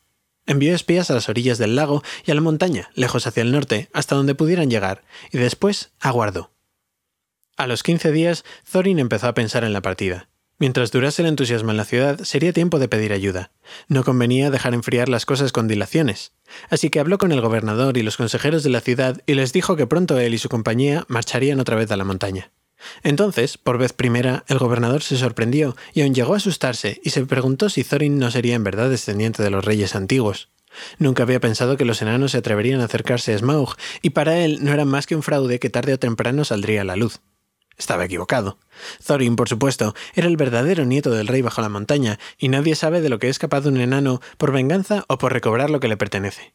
Envió 0.47 0.75
espías 0.75 1.11
a 1.11 1.15
las 1.15 1.29
orillas 1.29 1.59
del 1.59 1.77
lago 1.77 2.03
y 2.25 2.31
a 2.31 2.35
la 2.35 2.41
montaña, 2.41 2.89
lejos 2.95 3.27
hacia 3.27 3.43
el 3.43 3.53
norte, 3.53 3.91
hasta 3.93 4.15
donde 4.15 4.35
pudieran 4.35 4.71
llegar, 4.71 5.05
y 5.31 5.37
después 5.37 5.93
aguardó. 6.01 6.51
A 7.59 7.67
los 7.67 7.83
quince 7.83 8.11
días, 8.11 8.43
Thorin 8.73 8.99
empezó 8.99 9.29
a 9.29 9.35
pensar 9.35 9.65
en 9.65 9.75
la 9.75 9.83
partida. 9.83 10.31
Mientras 10.59 10.93
durase 10.93 11.23
el 11.23 11.29
entusiasmo 11.29 11.73
en 11.73 11.77
la 11.77 11.85
ciudad, 11.85 12.21
sería 12.23 12.53
tiempo 12.53 12.79
de 12.79 12.89
pedir 12.89 13.13
ayuda. 13.13 13.51
No 13.89 14.05
convenía 14.05 14.51
dejar 14.51 14.73
enfriar 14.73 15.09
las 15.09 15.27
cosas 15.27 15.51
con 15.51 15.67
dilaciones. 15.67 16.33
Así 16.71 16.91
que 16.91 17.01
habló 17.01 17.19
con 17.19 17.33
el 17.33 17.41
gobernador 17.41 17.97
y 17.97 18.03
los 18.03 18.17
consejeros 18.17 18.63
de 18.63 18.71
la 18.71 18.81
ciudad 18.81 19.21
y 19.27 19.35
les 19.35 19.53
dijo 19.53 19.77
que 19.77 19.87
pronto 19.87 20.19
él 20.19 20.33
y 20.33 20.39
su 20.39 20.49
compañía 20.49 21.05
marcharían 21.09 21.59
otra 21.59 21.77
vez 21.77 21.91
a 21.91 21.97
la 21.97 22.05
montaña. 22.05 22.53
Entonces, 23.03 23.59
por 23.59 23.79
vez 23.79 23.93
primera, 23.93 24.45
el 24.47 24.59
gobernador 24.59 25.03
se 25.03 25.17
sorprendió 25.17 25.77
y 25.93 26.03
aun 26.03 26.15
llegó 26.15 26.35
a 26.35 26.37
asustarse 26.37 27.01
y 27.03 27.11
se 27.11 27.25
preguntó 27.27 27.69
si 27.69 27.83
Thorin 27.83 28.19
no 28.19 28.31
sería 28.31 28.55
en 28.55 28.65
verdad 28.65 28.91
descendiente 28.91 29.43
de 29.43 29.51
los 29.51 29.65
reyes 29.65 29.97
antiguos. 29.97 30.51
Nunca 30.99 31.23
había 31.23 31.41
pensado 31.41 31.77
que 31.77 31.85
los 31.85 32.03
enanos 32.03 32.33
se 32.33 32.39
atreverían 32.39 32.81
a 32.81 32.85
acercarse 32.85 33.33
a 33.33 33.39
Smaug, 33.39 33.77
y 34.03 34.11
para 34.11 34.39
él 34.45 34.59
no 34.63 34.73
era 34.73 34.85
más 34.85 35.07
que 35.07 35.17
un 35.17 35.23
fraude 35.23 35.59
que 35.59 35.71
tarde 35.71 35.95
o 35.95 35.99
temprano 35.99 36.45
saldría 36.45 36.83
a 36.83 36.85
la 36.85 36.97
luz. 36.97 37.21
Estaba 37.77 38.05
equivocado. 38.05 38.59
Thorin, 39.05 39.37
por 39.37 39.49
supuesto, 39.49 39.95
era 40.15 40.27
el 40.27 40.37
verdadero 40.37 40.85
nieto 40.85 41.11
del 41.11 41.27
rey 41.27 41.43
bajo 41.43 41.61
la 41.61 41.69
montaña, 41.69 42.19
y 42.39 42.49
nadie 42.49 42.75
sabe 42.75 43.01
de 43.01 43.09
lo 43.09 43.19
que 43.19 43.29
es 43.29 43.39
capaz 43.39 43.67
un 43.67 43.81
enano 43.81 44.21
por 44.39 44.53
venganza 44.53 45.05
o 45.09 45.19
por 45.19 45.33
recobrar 45.33 45.71
lo 45.71 45.81
que 45.81 45.89
le 45.89 45.97
pertenece. 45.97 46.55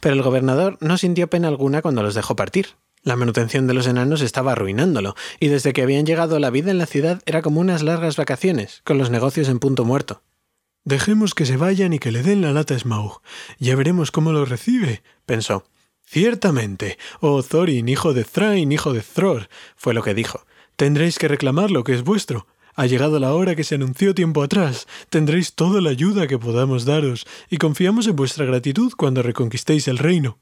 Pero 0.00 0.14
el 0.14 0.22
gobernador 0.22 0.78
no 0.80 0.98
sintió 0.98 1.28
pena 1.28 1.48
alguna 1.48 1.82
cuando 1.82 2.02
los 2.02 2.14
dejó 2.14 2.36
partir. 2.36 2.76
La 3.02 3.16
manutención 3.16 3.66
de 3.68 3.74
los 3.74 3.86
enanos 3.86 4.20
estaba 4.20 4.52
arruinándolo, 4.52 5.14
y 5.38 5.48
desde 5.48 5.72
que 5.72 5.82
habían 5.82 6.06
llegado 6.06 6.38
la 6.40 6.50
vida 6.50 6.70
en 6.70 6.78
la 6.78 6.86
ciudad 6.86 7.22
era 7.26 7.42
como 7.42 7.60
unas 7.60 7.82
largas 7.82 8.16
vacaciones, 8.16 8.80
con 8.84 8.98
los 8.98 9.10
negocios 9.10 9.48
en 9.48 9.60
punto 9.60 9.84
muerto. 9.84 10.22
Dejemos 10.82 11.34
que 11.34 11.46
se 11.46 11.56
vayan 11.56 11.92
y 11.92 11.98
que 11.98 12.12
le 12.12 12.22
den 12.22 12.42
la 12.42 12.52
lata 12.52 12.74
a 12.74 12.78
Smaug. 12.78 13.20
Ya 13.58 13.76
veremos 13.76 14.10
cómo 14.10 14.32
lo 14.32 14.44
recibe, 14.44 15.02
pensó. 15.24 15.64
Ciertamente. 16.04 16.98
Oh 17.20 17.42
Thorin, 17.42 17.88
hijo 17.88 18.14
de 18.14 18.22
Thrain, 18.22 18.70
hijo 18.70 18.92
de 18.92 19.02
Thror, 19.02 19.48
fue 19.74 19.94
lo 19.94 20.02
que 20.02 20.14
dijo. 20.14 20.46
Tendréis 20.76 21.18
que 21.18 21.26
reclamar 21.26 21.70
lo 21.70 21.84
que 21.84 21.94
es 21.94 22.04
vuestro. 22.04 22.46
Ha 22.74 22.84
llegado 22.84 23.18
la 23.18 23.32
hora 23.32 23.54
que 23.54 23.64
se 23.64 23.76
anunció 23.76 24.14
tiempo 24.14 24.42
atrás. 24.42 24.86
Tendréis 25.08 25.54
toda 25.54 25.80
la 25.80 25.88
ayuda 25.88 26.26
que 26.26 26.38
podamos 26.38 26.84
daros, 26.84 27.26
y 27.48 27.56
confiamos 27.56 28.06
en 28.06 28.16
vuestra 28.16 28.44
gratitud 28.44 28.92
cuando 28.94 29.22
reconquistéis 29.22 29.88
el 29.88 29.96
reino. 29.96 30.38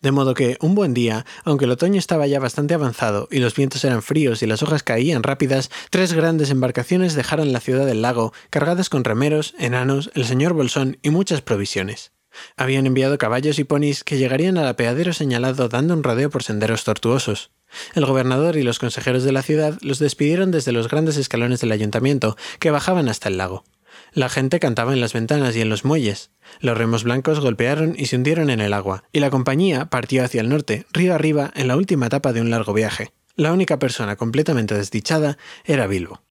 De 0.00 0.12
modo 0.12 0.32
que, 0.32 0.56
un 0.62 0.74
buen 0.74 0.94
día, 0.94 1.26
aunque 1.44 1.66
el 1.66 1.72
otoño 1.72 1.98
estaba 1.98 2.26
ya 2.26 2.40
bastante 2.40 2.72
avanzado 2.72 3.28
y 3.30 3.38
los 3.38 3.54
vientos 3.54 3.84
eran 3.84 4.02
fríos 4.02 4.42
y 4.42 4.46
las 4.46 4.62
hojas 4.62 4.82
caían 4.82 5.22
rápidas, 5.22 5.70
tres 5.90 6.14
grandes 6.14 6.50
embarcaciones 6.50 7.14
dejaron 7.14 7.52
la 7.52 7.60
ciudad 7.60 7.84
del 7.84 8.00
lago, 8.00 8.32
cargadas 8.48 8.88
con 8.88 9.04
remeros, 9.04 9.54
enanos, 9.58 10.10
el 10.14 10.24
señor 10.24 10.54
Bolsón 10.54 10.98
y 11.02 11.10
muchas 11.10 11.42
provisiones. 11.42 12.15
Habían 12.56 12.86
enviado 12.86 13.18
caballos 13.18 13.58
y 13.58 13.64
ponis 13.64 14.04
que 14.04 14.18
llegarían 14.18 14.58
al 14.58 14.68
apeadero 14.68 15.12
señalado 15.12 15.68
dando 15.68 15.94
un 15.94 16.02
rodeo 16.02 16.30
por 16.30 16.42
senderos 16.42 16.84
tortuosos. 16.84 17.50
El 17.94 18.06
gobernador 18.06 18.56
y 18.56 18.62
los 18.62 18.78
consejeros 18.78 19.24
de 19.24 19.32
la 19.32 19.42
ciudad 19.42 19.78
los 19.80 19.98
despidieron 19.98 20.50
desde 20.50 20.72
los 20.72 20.88
grandes 20.88 21.16
escalones 21.16 21.60
del 21.60 21.72
ayuntamiento, 21.72 22.36
que 22.58 22.70
bajaban 22.70 23.08
hasta 23.08 23.28
el 23.28 23.38
lago. 23.38 23.64
La 24.12 24.28
gente 24.28 24.60
cantaba 24.60 24.92
en 24.92 25.00
las 25.00 25.12
ventanas 25.12 25.56
y 25.56 25.60
en 25.60 25.68
los 25.68 25.84
muelles. 25.84 26.30
Los 26.60 26.78
remos 26.78 27.04
blancos 27.04 27.40
golpearon 27.40 27.94
y 27.98 28.06
se 28.06 28.16
hundieron 28.16 28.50
en 28.50 28.60
el 28.60 28.72
agua, 28.72 29.04
y 29.12 29.20
la 29.20 29.30
compañía 29.30 29.86
partió 29.86 30.24
hacia 30.24 30.40
el 30.40 30.48
norte, 30.48 30.86
río 30.92 31.14
arriba, 31.14 31.52
en 31.54 31.68
la 31.68 31.76
última 31.76 32.06
etapa 32.06 32.32
de 32.32 32.40
un 32.40 32.50
largo 32.50 32.72
viaje. 32.72 33.12
La 33.34 33.52
única 33.52 33.78
persona 33.78 34.16
completamente 34.16 34.74
desdichada 34.74 35.36
era 35.64 35.86
Bilbo. 35.86 36.22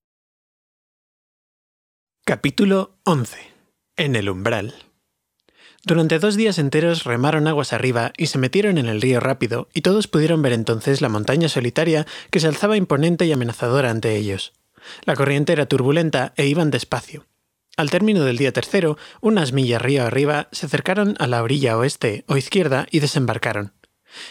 Capítulo 2.24 2.98
11. 3.04 3.38
En 3.96 4.16
el 4.16 4.28
umbral. 4.28 4.85
Durante 5.84 6.18
dos 6.18 6.36
días 6.36 6.58
enteros 6.58 7.04
remaron 7.04 7.46
aguas 7.46 7.72
arriba 7.72 8.12
y 8.16 8.26
se 8.26 8.38
metieron 8.38 8.78
en 8.78 8.86
el 8.86 9.00
río 9.00 9.20
rápido, 9.20 9.68
y 9.72 9.82
todos 9.82 10.08
pudieron 10.08 10.42
ver 10.42 10.52
entonces 10.52 11.00
la 11.00 11.08
montaña 11.08 11.48
solitaria 11.48 12.06
que 12.30 12.40
se 12.40 12.48
alzaba 12.48 12.76
imponente 12.76 13.26
y 13.26 13.32
amenazadora 13.32 13.90
ante 13.90 14.16
ellos. 14.16 14.52
La 15.04 15.16
corriente 15.16 15.52
era 15.52 15.66
turbulenta 15.66 16.32
e 16.36 16.46
iban 16.46 16.70
despacio. 16.70 17.26
Al 17.76 17.90
término 17.90 18.24
del 18.24 18.38
día 18.38 18.52
tercero, 18.52 18.96
unas 19.20 19.52
millas 19.52 19.82
río 19.82 20.04
arriba 20.04 20.48
se 20.50 20.64
acercaron 20.64 21.14
a 21.18 21.26
la 21.26 21.42
orilla 21.42 21.76
oeste 21.76 22.24
o 22.26 22.38
izquierda 22.38 22.86
y 22.90 23.00
desembarcaron. 23.00 23.72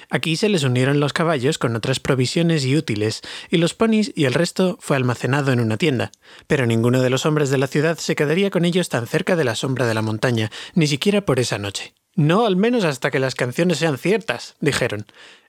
Aquí 0.09 0.35
se 0.35 0.49
les 0.49 0.63
unieron 0.63 0.99
los 0.99 1.13
caballos 1.13 1.57
con 1.57 1.75
otras 1.75 1.99
provisiones 1.99 2.65
y 2.65 2.75
útiles, 2.75 3.21
y 3.49 3.57
los 3.57 3.73
ponis 3.73 4.11
y 4.15 4.25
el 4.25 4.33
resto 4.33 4.77
fue 4.79 4.95
almacenado 4.95 5.51
en 5.51 5.59
una 5.59 5.77
tienda, 5.77 6.11
pero 6.47 6.65
ninguno 6.65 7.01
de 7.01 7.09
los 7.09 7.25
hombres 7.25 7.49
de 7.49 7.57
la 7.57 7.67
ciudad 7.67 7.97
se 7.97 8.15
quedaría 8.15 8.49
con 8.49 8.65
ellos 8.65 8.89
tan 8.89 9.07
cerca 9.07 9.35
de 9.35 9.43
la 9.43 9.55
sombra 9.55 9.87
de 9.87 9.93
la 9.93 10.01
montaña, 10.01 10.51
ni 10.73 10.87
siquiera 10.87 11.25
por 11.25 11.39
esa 11.39 11.57
noche. 11.57 11.93
No 12.15 12.45
al 12.45 12.55
menos 12.55 12.85
hasta 12.85 13.11
que 13.11 13.19
las 13.19 13.35
canciones 13.35 13.79
sean 13.79 13.97
ciertas, 13.97 14.55
dijeron. 14.61 15.05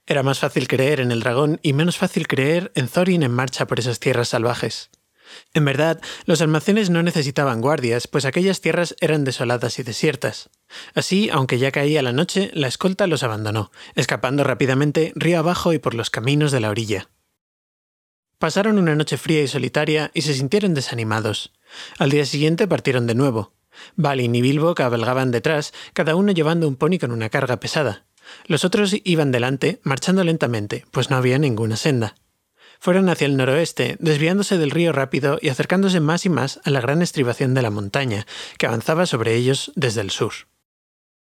Era 0.07 0.23
más 0.23 0.39
fácil 0.39 0.69
creer 0.69 1.01
en 1.01 1.11
el 1.11 1.21
dragón 1.21 1.59
y 1.63 1.73
menos 1.73 1.97
fácil 1.97 2.29
creer 2.29 2.73
en 2.75 2.89
Thorin 2.89 3.23
en 3.23 3.33
marcha 3.33 3.67
por 3.67 3.79
esas 3.79 3.99
tierras 3.99 4.29
salvajes. 4.29 4.91
En 5.55 5.65
verdad, 5.65 6.01
los 6.25 6.41
almacenes 6.41 6.91
no 6.91 7.03
necesitaban 7.03 7.61
guardias, 7.61 8.07
pues 8.07 8.25
aquellas 8.25 8.61
tierras 8.61 8.95
eran 9.01 9.25
desoladas 9.25 9.79
y 9.79 9.83
desiertas. 9.83 10.51
Así, 10.95 11.31
aunque 11.31 11.59
ya 11.59 11.71
caía 11.71 12.03
la 12.03 12.13
noche, 12.13 12.51
la 12.55 12.69
escolta 12.69 13.07
los 13.07 13.23
abandonó, 13.23 13.71
escapando 13.95 14.45
rápidamente 14.45 15.13
río 15.15 15.39
abajo 15.39 15.73
y 15.73 15.79
por 15.79 15.95
los 15.95 16.11
caminos 16.11 16.53
de 16.53 16.61
la 16.61 16.71
orilla. 16.71 17.11
Pasaron 18.39 18.79
una 18.79 18.95
noche 18.95 19.17
fría 19.17 19.43
y 19.43 19.49
solitaria 19.49 20.11
y 20.13 20.23
se 20.23 20.35
sintieron 20.35 20.75
desanimados. 20.75 21.53
Al 21.99 22.11
día 22.11 22.27
siguiente 22.27 22.69
partieron 22.69 23.07
de 23.07 23.15
nuevo. 23.15 23.55
Balin 23.95 24.35
y 24.35 24.43
Bilbo 24.43 24.75
cabalgaban 24.75 25.31
detrás, 25.31 25.73
cada 25.95 26.17
uno 26.17 26.33
llevando 26.33 26.69
un 26.69 26.77
pony 26.77 26.99
con 27.01 27.13
una 27.13 27.31
carga 27.31 27.61
pesada. 27.61 28.07
Los 28.47 28.65
otros 28.65 28.95
iban 29.05 29.33
delante, 29.33 29.81
marchando 29.85 30.25
lentamente, 30.25 30.85
pues 30.91 31.11
no 31.11 31.17
había 31.17 31.39
ninguna 31.39 31.77
senda. 31.77 32.15
Fueron 32.79 33.09
hacia 33.09 33.27
el 33.27 33.37
noroeste, 33.37 33.97
desviándose 34.01 34.59
del 34.59 34.71
río 34.71 34.93
rápido 34.93 35.39
y 35.41 35.49
acercándose 35.49 36.01
más 36.01 36.27
y 36.27 36.29
más 36.29 36.61
a 36.65 36.71
la 36.71 36.81
gran 36.81 37.03
estribación 37.03 37.55
de 37.55 37.63
la 37.63 37.71
montaña, 37.71 38.27
que 38.59 38.67
avanzaba 38.67 39.07
sobre 39.07 39.35
ellos 39.35 39.73
desde 39.75 40.01
el 40.01 40.11
sur. 40.11 40.33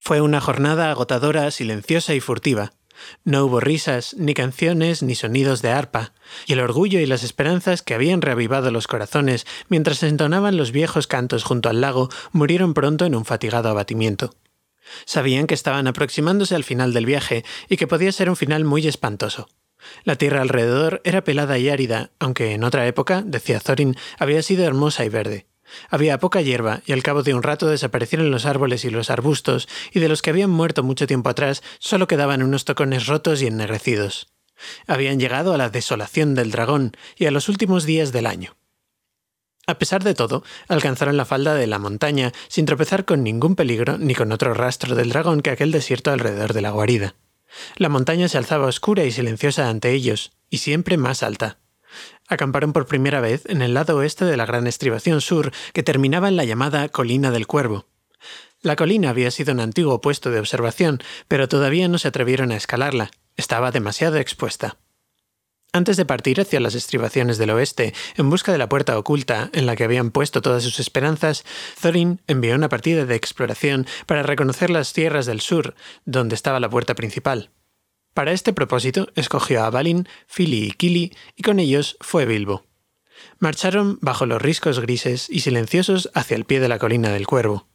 Fue 0.00 0.20
una 0.20 0.40
jornada 0.40 0.90
agotadora, 0.90 1.50
silenciosa 1.50 2.14
y 2.14 2.20
furtiva. 2.20 2.72
No 3.24 3.44
hubo 3.44 3.60
risas, 3.60 4.14
ni 4.18 4.34
canciones, 4.34 5.02
ni 5.02 5.14
sonidos 5.14 5.62
de 5.62 5.70
arpa, 5.70 6.12
y 6.46 6.54
el 6.54 6.60
orgullo 6.60 7.00
y 7.00 7.06
las 7.06 7.22
esperanzas 7.22 7.82
que 7.82 7.94
habían 7.94 8.22
reavivado 8.22 8.70
los 8.70 8.86
corazones 8.86 9.46
mientras 9.68 10.02
entonaban 10.02 10.56
los 10.56 10.72
viejos 10.72 11.06
cantos 11.06 11.44
junto 11.44 11.68
al 11.68 11.80
lago 11.80 12.08
murieron 12.32 12.74
pronto 12.74 13.04
en 13.04 13.14
un 13.14 13.24
fatigado 13.24 13.68
abatimiento. 13.68 14.34
Sabían 15.04 15.46
que 15.46 15.54
estaban 15.54 15.86
aproximándose 15.86 16.54
al 16.54 16.64
final 16.64 16.92
del 16.92 17.06
viaje 17.06 17.44
y 17.68 17.76
que 17.76 17.86
podía 17.86 18.12
ser 18.12 18.30
un 18.30 18.36
final 18.36 18.64
muy 18.64 18.86
espantoso. 18.86 19.48
La 20.04 20.16
tierra 20.16 20.42
alrededor 20.42 21.00
era 21.04 21.24
pelada 21.24 21.58
y 21.58 21.68
árida, 21.68 22.10
aunque 22.18 22.52
en 22.52 22.64
otra 22.64 22.86
época, 22.86 23.22
decía 23.24 23.60
Thorin, 23.60 23.96
había 24.18 24.42
sido 24.42 24.64
hermosa 24.64 25.04
y 25.04 25.08
verde. 25.08 25.46
Había 25.90 26.18
poca 26.18 26.40
hierba, 26.40 26.82
y 26.86 26.92
al 26.92 27.02
cabo 27.02 27.22
de 27.22 27.34
un 27.34 27.42
rato 27.42 27.66
desaparecieron 27.66 28.30
los 28.30 28.46
árboles 28.46 28.84
y 28.84 28.90
los 28.90 29.10
arbustos, 29.10 29.68
y 29.92 30.00
de 30.00 30.08
los 30.08 30.22
que 30.22 30.30
habían 30.30 30.50
muerto 30.50 30.82
mucho 30.82 31.06
tiempo 31.06 31.28
atrás 31.28 31.62
solo 31.78 32.06
quedaban 32.06 32.42
unos 32.42 32.64
tocones 32.64 33.06
rotos 33.06 33.42
y 33.42 33.46
ennegrecidos. 33.46 34.32
Habían 34.86 35.20
llegado 35.20 35.54
a 35.54 35.58
la 35.58 35.70
desolación 35.70 36.34
del 36.34 36.50
dragón 36.50 36.92
y 37.16 37.26
a 37.26 37.30
los 37.30 37.48
últimos 37.48 37.84
días 37.84 38.12
del 38.12 38.26
año. 38.26 38.56
A 39.66 39.78
pesar 39.78 40.02
de 40.02 40.14
todo, 40.14 40.42
alcanzaron 40.66 41.18
la 41.18 41.26
falda 41.26 41.54
de 41.54 41.66
la 41.66 41.78
montaña 41.78 42.32
sin 42.48 42.64
tropezar 42.64 43.04
con 43.04 43.22
ningún 43.22 43.54
peligro 43.54 43.98
ni 43.98 44.14
con 44.14 44.32
otro 44.32 44.54
rastro 44.54 44.94
del 44.94 45.10
dragón 45.10 45.42
que 45.42 45.50
aquel 45.50 45.72
desierto 45.72 46.10
alrededor 46.10 46.54
de 46.54 46.62
la 46.62 46.70
guarida. 46.70 47.14
La 47.76 47.88
montaña 47.88 48.28
se 48.28 48.38
alzaba 48.38 48.66
oscura 48.66 49.04
y 49.04 49.12
silenciosa 49.12 49.68
ante 49.68 49.92
ellos, 49.92 50.32
y 50.50 50.58
siempre 50.58 50.96
más 50.96 51.22
alta. 51.22 51.58
Acamparon 52.28 52.72
por 52.72 52.86
primera 52.86 53.20
vez 53.20 53.44
en 53.46 53.62
el 53.62 53.74
lado 53.74 53.96
oeste 53.96 54.24
de 54.24 54.36
la 54.36 54.46
gran 54.46 54.66
estribación 54.66 55.20
sur 55.20 55.52
que 55.72 55.82
terminaba 55.82 56.28
en 56.28 56.36
la 56.36 56.44
llamada 56.44 56.88
Colina 56.88 57.30
del 57.30 57.46
Cuervo. 57.46 57.86
La 58.60 58.76
colina 58.76 59.10
había 59.10 59.30
sido 59.30 59.52
un 59.52 59.60
antiguo 59.60 60.00
puesto 60.00 60.30
de 60.30 60.40
observación, 60.40 61.00
pero 61.28 61.48
todavía 61.48 61.88
no 61.88 61.98
se 61.98 62.08
atrevieron 62.08 62.50
a 62.50 62.56
escalarla. 62.56 63.10
Estaba 63.36 63.70
demasiado 63.70 64.16
expuesta. 64.16 64.78
Antes 65.72 65.98
de 65.98 66.06
partir 66.06 66.40
hacia 66.40 66.60
las 66.60 66.74
estribaciones 66.74 67.36
del 67.36 67.50
oeste, 67.50 67.92
en 68.16 68.30
busca 68.30 68.52
de 68.52 68.58
la 68.58 68.70
puerta 68.70 68.98
oculta 68.98 69.50
en 69.52 69.66
la 69.66 69.76
que 69.76 69.84
habían 69.84 70.10
puesto 70.10 70.40
todas 70.40 70.62
sus 70.62 70.80
esperanzas, 70.80 71.44
Thorin 71.80 72.22
envió 72.26 72.54
una 72.54 72.70
partida 72.70 73.04
de 73.04 73.14
exploración 73.14 73.86
para 74.06 74.22
reconocer 74.22 74.70
las 74.70 74.94
tierras 74.94 75.26
del 75.26 75.40
sur, 75.40 75.74
donde 76.06 76.34
estaba 76.34 76.58
la 76.58 76.70
puerta 76.70 76.94
principal. 76.94 77.50
Para 78.14 78.32
este 78.32 78.54
propósito, 78.54 79.08
escogió 79.14 79.62
a 79.62 79.70
Balin, 79.70 80.08
Fili 80.26 80.64
y 80.64 80.72
Kili, 80.72 81.12
y 81.36 81.42
con 81.42 81.60
ellos 81.60 81.98
fue 82.00 82.24
Bilbo. 82.24 82.64
Marcharon 83.38 83.98
bajo 84.00 84.24
los 84.26 84.40
riscos 84.40 84.80
grises 84.80 85.28
y 85.28 85.40
silenciosos 85.40 86.10
hacia 86.14 86.36
el 86.36 86.44
pie 86.44 86.60
de 86.60 86.68
la 86.68 86.78
colina 86.78 87.10
del 87.10 87.26
Cuervo. 87.26 87.68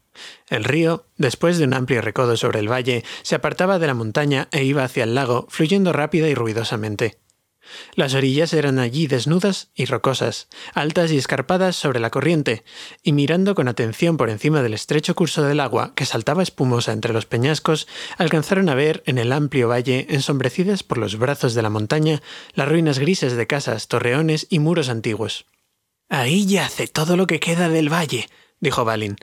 El 0.49 0.63
río, 0.63 1.05
después 1.17 1.57
de 1.57 1.65
un 1.65 1.73
amplio 1.73 2.01
recodo 2.01 2.37
sobre 2.37 2.59
el 2.59 2.71
valle, 2.71 3.03
se 3.21 3.35
apartaba 3.35 3.79
de 3.79 3.87
la 3.87 3.93
montaña 3.93 4.47
e 4.51 4.63
iba 4.63 4.83
hacia 4.83 5.03
el 5.03 5.15
lago, 5.15 5.47
fluyendo 5.49 5.93
rápida 5.93 6.27
y 6.27 6.35
ruidosamente. 6.35 7.22
Las 7.95 8.13
orillas 8.13 8.53
eran 8.53 8.79
allí 8.79 9.07
desnudas 9.07 9.69
y 9.75 9.85
rocosas, 9.85 10.47
altas 10.73 11.11
y 11.11 11.17
escarpadas 11.17 11.75
sobre 11.75 11.99
la 11.99 12.09
corriente, 12.09 12.63
y 13.03 13.13
mirando 13.13 13.55
con 13.55 13.67
atención 13.67 14.17
por 14.17 14.29
encima 14.29 14.61
del 14.61 14.73
estrecho 14.73 15.15
curso 15.15 15.43
del 15.43 15.59
agua 15.59 15.93
que 15.95 16.05
saltaba 16.05 16.43
espumosa 16.43 16.91
entre 16.91 17.13
los 17.13 17.25
peñascos, 17.25 17.87
alcanzaron 18.17 18.69
a 18.69 18.75
ver 18.75 19.03
en 19.05 19.17
el 19.17 19.31
amplio 19.31 19.67
valle, 19.67 20.07
ensombrecidas 20.09 20.83
por 20.83 20.97
los 20.97 21.17
brazos 21.17 21.53
de 21.53 21.61
la 21.61 21.69
montaña, 21.69 22.21
las 22.53 22.67
ruinas 22.67 22.99
grises 22.99 23.33
de 23.33 23.47
casas, 23.47 23.87
torreones 23.87 24.47
y 24.49 24.59
muros 24.59 24.89
antiguos. 24.89 25.45
Ahí 26.09 26.45
yace 26.45 26.87
todo 26.87 27.17
lo 27.17 27.27
que 27.27 27.39
queda 27.39 27.69
del 27.69 27.91
valle, 27.91 28.29
dijo 28.63 28.85
Balin. 28.85 29.17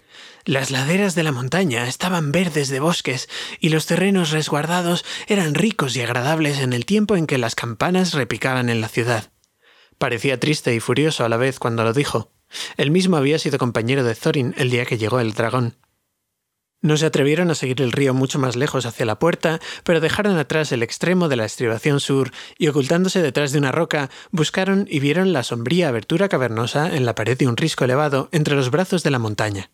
Las 0.45 0.71
laderas 0.71 1.15
de 1.15 1.23
la 1.23 1.33
montaña 1.33 1.89
estaban 1.89 2.31
verdes 2.31 2.69
de 2.69 2.79
bosques 2.79 3.29
y 3.59 3.71
los 3.71 3.87
terrenos 3.87 4.31
resguardados 4.31 5.05
eran 5.27 5.55
ricos 5.55 5.97
y 5.97 6.03
agradables 6.03 6.61
en 6.61 6.73
el 6.73 6.85
tiempo 6.87 7.17
en 7.17 7.27
que 7.27 7.39
las 7.39 7.55
campanas 7.55 8.13
repicaban 8.13 8.69
en 8.69 8.81
la 8.81 8.89
ciudad. 8.89 9.33
Parecía 9.99 10.39
triste 10.39 10.75
y 10.75 10.81
furioso 10.81 11.25
a 11.25 11.29
la 11.29 11.37
vez 11.37 11.59
cuando 11.59 11.83
lo 11.85 11.93
dijo. 11.93 12.33
Él 12.77 12.91
mismo 12.91 13.17
había 13.17 13.39
sido 13.39 13.59
compañero 13.59 14.05
de 14.05 14.15
Thorin 14.15 14.55
el 14.57 14.71
día 14.71 14.85
que 14.85 14.99
llegó 14.99 15.21
el 15.21 15.33
dragón. 15.33 15.77
No 16.83 16.97
se 16.97 17.05
atrevieron 17.05 17.51
a 17.51 17.55
seguir 17.55 17.83
el 17.83 17.93
río 17.93 18.15
mucho 18.15 18.39
más 18.39 18.57
lejos 18.57 18.87
hacia 18.87 19.05
la 19.05 19.19
puerta, 19.19 19.61
pero 19.85 20.01
dejaron 20.01 20.39
atrás 20.39 20.73
el 20.73 20.83
extremo 20.83 21.29
de 21.29 21.37
la 21.37 21.45
estribación 21.45 22.01
sur 22.01 22.31
y 22.57 22.69
ocultándose 22.69 23.21
detrás 23.21 23.53
de 23.53 23.59
una 23.59 23.71
roca, 23.71 24.09
buscaron 24.31 24.87
y 24.89 24.99
vieron 24.99 25.35
la 25.35 25.43
sombría 25.43 25.89
abertura 25.89 26.31
cavernosa 26.31 26.97
en 26.97 27.05
la 27.05 27.15
pared 27.15 27.37
de 27.37 27.49
un 27.49 27.59
risco 27.59 27.85
elevado 27.85 28.31
entre 28.33 28.55
los 28.55 28.71
brazos 28.71 29.03
de 29.03 29.11
la 29.11 29.19
montaña. 29.19 29.71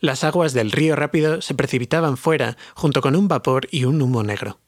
Las 0.00 0.24
aguas 0.24 0.54
del 0.54 0.72
río 0.72 0.96
rápido 0.96 1.42
se 1.42 1.54
precipitaban 1.54 2.16
fuera, 2.16 2.56
junto 2.74 3.02
con 3.02 3.14
un 3.14 3.28
vapor 3.28 3.68
y 3.70 3.84
un 3.84 4.00
humo 4.00 4.22
negro. 4.22 4.58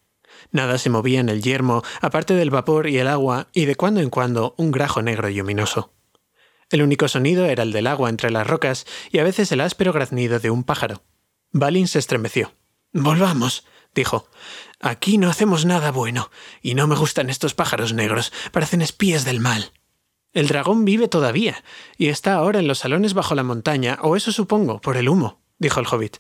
Nada 0.53 0.77
se 0.77 0.91
movía 0.91 1.21
en 1.21 1.31
el 1.31 1.43
yermo, 1.43 1.83
aparte 2.03 2.35
del 2.35 2.51
vapor 2.51 2.89
y 2.89 2.99
el 2.99 3.09
agua, 3.09 3.49
y 3.55 3.65
de 3.65 3.75
cuando 3.75 4.01
en 4.01 4.11
cuando 4.11 4.55
un 4.59 4.71
grajo 4.71 5.01
negro 5.01 5.31
y 5.31 5.37
luminoso. 5.37 5.93
El 6.71 6.83
único 6.83 7.09
sonido 7.09 7.47
era 7.47 7.63
el 7.63 7.73
del 7.73 7.87
agua 7.87 8.11
entre 8.11 8.31
las 8.31 8.47
rocas 8.47 8.87
y 9.11 9.19
a 9.19 9.25
veces 9.25 9.51
el 9.51 9.63
áspero 9.63 9.93
graznido 9.93 10.41
de 10.41 10.51
un 10.51 10.63
pájaro. 10.63 11.03
Balin 11.57 11.87
se 11.87 12.01
estremeció. 12.01 12.53
Volvamos, 12.93 13.65
dijo. 13.95 14.29
Aquí 14.81 15.19
no 15.19 15.31
hacemos 15.31 15.65
nada 15.65 15.93
bueno, 15.93 16.33
y 16.63 16.75
no 16.75 16.89
me 16.89 16.97
gustan 16.97 17.31
estos 17.31 17.55
pájaros 17.55 17.93
negros, 17.93 18.33
parecen 18.51 18.83
espías 18.83 19.25
del 19.25 19.39
mal. 19.39 19.73
El 20.33 20.49
dragón 20.49 20.85
vive 20.85 21.07
todavía, 21.07 21.63
y 21.97 22.09
está 22.09 22.35
ahora 22.35 22.59
en 22.59 22.67
los 22.67 22.81
salones 22.81 23.15
bajo 23.15 23.37
la 23.37 23.45
montaña, 23.45 24.01
o 24.03 24.17
eso 24.17 24.33
supongo, 24.33 24.81
por 24.81 24.97
el 24.97 25.09
humo, 25.09 25.43
dijo 25.61 25.79
el 25.79 25.87
hobbit. 25.87 26.17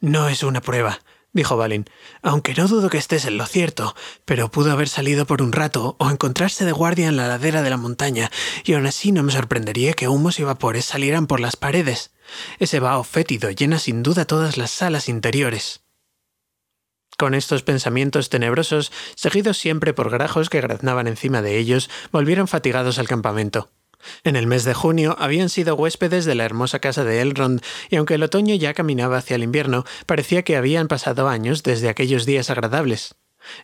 No 0.00 0.28
es 0.28 0.44
una 0.44 0.60
prueba, 0.60 1.00
dijo 1.32 1.56
Balin, 1.56 1.86
aunque 2.22 2.54
no 2.54 2.68
dudo 2.68 2.88
que 2.88 2.98
estés 2.98 3.24
en 3.24 3.38
lo 3.38 3.46
cierto, 3.46 3.96
pero 4.24 4.52
pudo 4.52 4.70
haber 4.70 4.88
salido 4.88 5.26
por 5.26 5.42
un 5.42 5.50
rato 5.50 5.96
o 5.98 6.08
encontrarse 6.08 6.64
de 6.64 6.70
guardia 6.70 7.08
en 7.08 7.16
la 7.16 7.26
ladera 7.26 7.62
de 7.62 7.70
la 7.70 7.76
montaña, 7.76 8.30
y 8.64 8.74
aún 8.74 8.86
así 8.86 9.10
no 9.10 9.24
me 9.24 9.32
sorprendería 9.32 9.94
que 9.94 10.06
humos 10.06 10.38
y 10.38 10.44
vapores 10.44 10.84
salieran 10.84 11.26
por 11.26 11.40
las 11.40 11.56
paredes. 11.56 12.12
Ese 12.58 12.80
vaho 12.80 13.04
fétido 13.04 13.50
llena 13.50 13.78
sin 13.78 14.02
duda 14.02 14.24
todas 14.24 14.56
las 14.56 14.70
salas 14.70 15.08
interiores. 15.08 15.80
Con 17.18 17.34
estos 17.34 17.62
pensamientos 17.62 18.28
tenebrosos, 18.28 18.92
seguidos 19.14 19.56
siempre 19.56 19.94
por 19.94 20.10
grajos 20.10 20.50
que 20.50 20.60
graznaban 20.60 21.06
encima 21.06 21.40
de 21.40 21.56
ellos, 21.56 21.88
volvieron 22.12 22.46
fatigados 22.46 22.98
al 22.98 23.08
campamento. 23.08 23.70
En 24.22 24.36
el 24.36 24.46
mes 24.46 24.64
de 24.64 24.74
junio 24.74 25.16
habían 25.18 25.48
sido 25.48 25.74
huéspedes 25.74 26.26
de 26.26 26.34
la 26.34 26.44
hermosa 26.44 26.78
casa 26.78 27.04
de 27.04 27.20
Elrond, 27.22 27.62
y 27.88 27.96
aunque 27.96 28.14
el 28.14 28.22
otoño 28.22 28.54
ya 28.54 28.74
caminaba 28.74 29.16
hacia 29.16 29.36
el 29.36 29.42
invierno, 29.42 29.84
parecía 30.04 30.42
que 30.42 30.56
habían 30.56 30.88
pasado 30.88 31.28
años 31.28 31.62
desde 31.62 31.88
aquellos 31.88 32.26
días 32.26 32.50
agradables. 32.50 33.14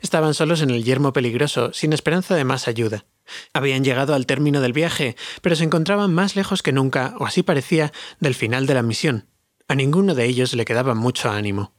Estaban 0.01 0.35
solos 0.35 0.63
en 0.63 0.71
el 0.71 0.85
yermo 0.85 1.13
peligroso, 1.13 1.73
sin 1.73 1.93
esperanza 1.93 2.35
de 2.35 2.45
más 2.45 2.69
ayuda. 2.69 3.05
Habían 3.53 3.85
llegado 3.85 4.15
al 4.15 4.27
término 4.27 4.61
del 4.61 4.73
viaje, 4.73 5.17
pero 5.41 5.57
se 5.57 5.65
encontraban 5.65 6.13
más 6.13 6.37
lejos 6.37 6.63
que 6.63 6.73
nunca, 6.73 7.15
o 7.19 7.27
así 7.27 7.43
parecía, 7.43 7.93
del 8.21 8.35
final 8.35 8.67
de 8.67 8.75
la 8.75 8.83
misión. 8.83 9.29
A 9.69 9.75
ninguno 9.75 10.15
de 10.15 10.25
ellos 10.27 10.55
le 10.55 10.65
quedaba 10.65 10.95
mucho 10.95 11.31
ánimo. 11.31 11.73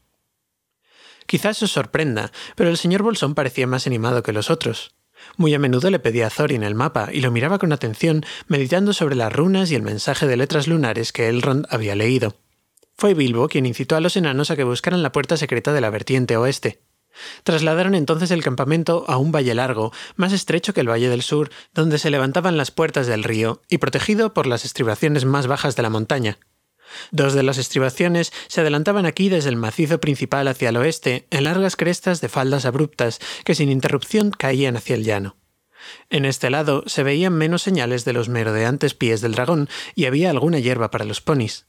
Quizás 1.25 1.61
os 1.63 1.71
sorprenda, 1.71 2.31
pero 2.55 2.69
el 2.69 2.77
señor 2.77 3.03
Bolsón 3.03 3.35
parecía 3.35 3.67
más 3.67 3.87
animado 3.87 4.23
que 4.23 4.33
los 4.33 4.49
otros. 4.49 4.95
Muy 5.37 5.53
a 5.53 5.59
menudo 5.59 5.89
le 5.89 5.99
pedía 5.99 6.27
a 6.27 6.29
Thorin 6.29 6.63
el 6.63 6.75
mapa 6.75 7.09
y 7.11 7.21
lo 7.21 7.31
miraba 7.31 7.59
con 7.59 7.71
atención, 7.71 8.25
meditando 8.47 8.93
sobre 8.93 9.15
las 9.15 9.31
runas 9.31 9.71
y 9.71 9.75
el 9.75 9.81
mensaje 9.81 10.27
de 10.27 10.37
letras 10.37 10.67
lunares 10.67 11.13
que 11.13 11.29
Elrond 11.29 11.65
había 11.69 11.95
leído. 11.95 12.35
Fue 12.97 13.13
Bilbo 13.13 13.47
quien 13.47 13.65
incitó 13.65 13.95
a 13.95 14.01
los 14.01 14.17
enanos 14.17 14.51
a 14.51 14.55
que 14.55 14.63
buscaran 14.63 15.01
la 15.01 15.11
puerta 15.11 15.37
secreta 15.37 15.73
de 15.73 15.81
la 15.81 15.89
vertiente 15.89 16.37
oeste. 16.37 16.81
Trasladaron 17.43 17.95
entonces 17.95 18.31
el 18.31 18.43
campamento 18.43 19.05
a 19.07 19.17
un 19.17 19.31
valle 19.31 19.53
largo, 19.53 19.91
más 20.15 20.33
estrecho 20.33 20.73
que 20.73 20.81
el 20.81 20.89
Valle 20.89 21.09
del 21.09 21.21
Sur, 21.21 21.49
donde 21.73 21.99
se 21.99 22.09
levantaban 22.09 22.57
las 22.57 22.71
puertas 22.71 23.07
del 23.07 23.23
río 23.23 23.61
y 23.69 23.77
protegido 23.77 24.33
por 24.33 24.47
las 24.47 24.65
estribaciones 24.65 25.25
más 25.25 25.47
bajas 25.47 25.75
de 25.75 25.83
la 25.83 25.89
montaña. 25.89 26.39
Dos 27.11 27.33
de 27.33 27.43
las 27.43 27.57
estribaciones 27.57 28.31
se 28.47 28.61
adelantaban 28.61 29.05
aquí 29.05 29.29
desde 29.29 29.49
el 29.49 29.55
macizo 29.55 29.99
principal 29.99 30.47
hacia 30.47 30.69
el 30.69 30.77
oeste, 30.77 31.27
en 31.31 31.45
largas 31.45 31.75
crestas 31.75 32.21
de 32.21 32.29
faldas 32.29 32.65
abruptas 32.65 33.19
que 33.45 33.55
sin 33.55 33.69
interrupción 33.69 34.31
caían 34.31 34.77
hacia 34.77 34.95
el 34.95 35.03
llano. 35.03 35.37
En 36.09 36.25
este 36.25 36.49
lado 36.49 36.83
se 36.87 37.03
veían 37.03 37.33
menos 37.33 37.61
señales 37.61 38.05
de 38.05 38.13
los 38.13 38.29
merodeantes 38.29 38.93
pies 38.93 39.21
del 39.21 39.33
dragón 39.33 39.69
y 39.95 40.05
había 40.05 40.29
alguna 40.29 40.59
hierba 40.59 40.91
para 40.91 41.05
los 41.05 41.21
ponis. 41.21 41.67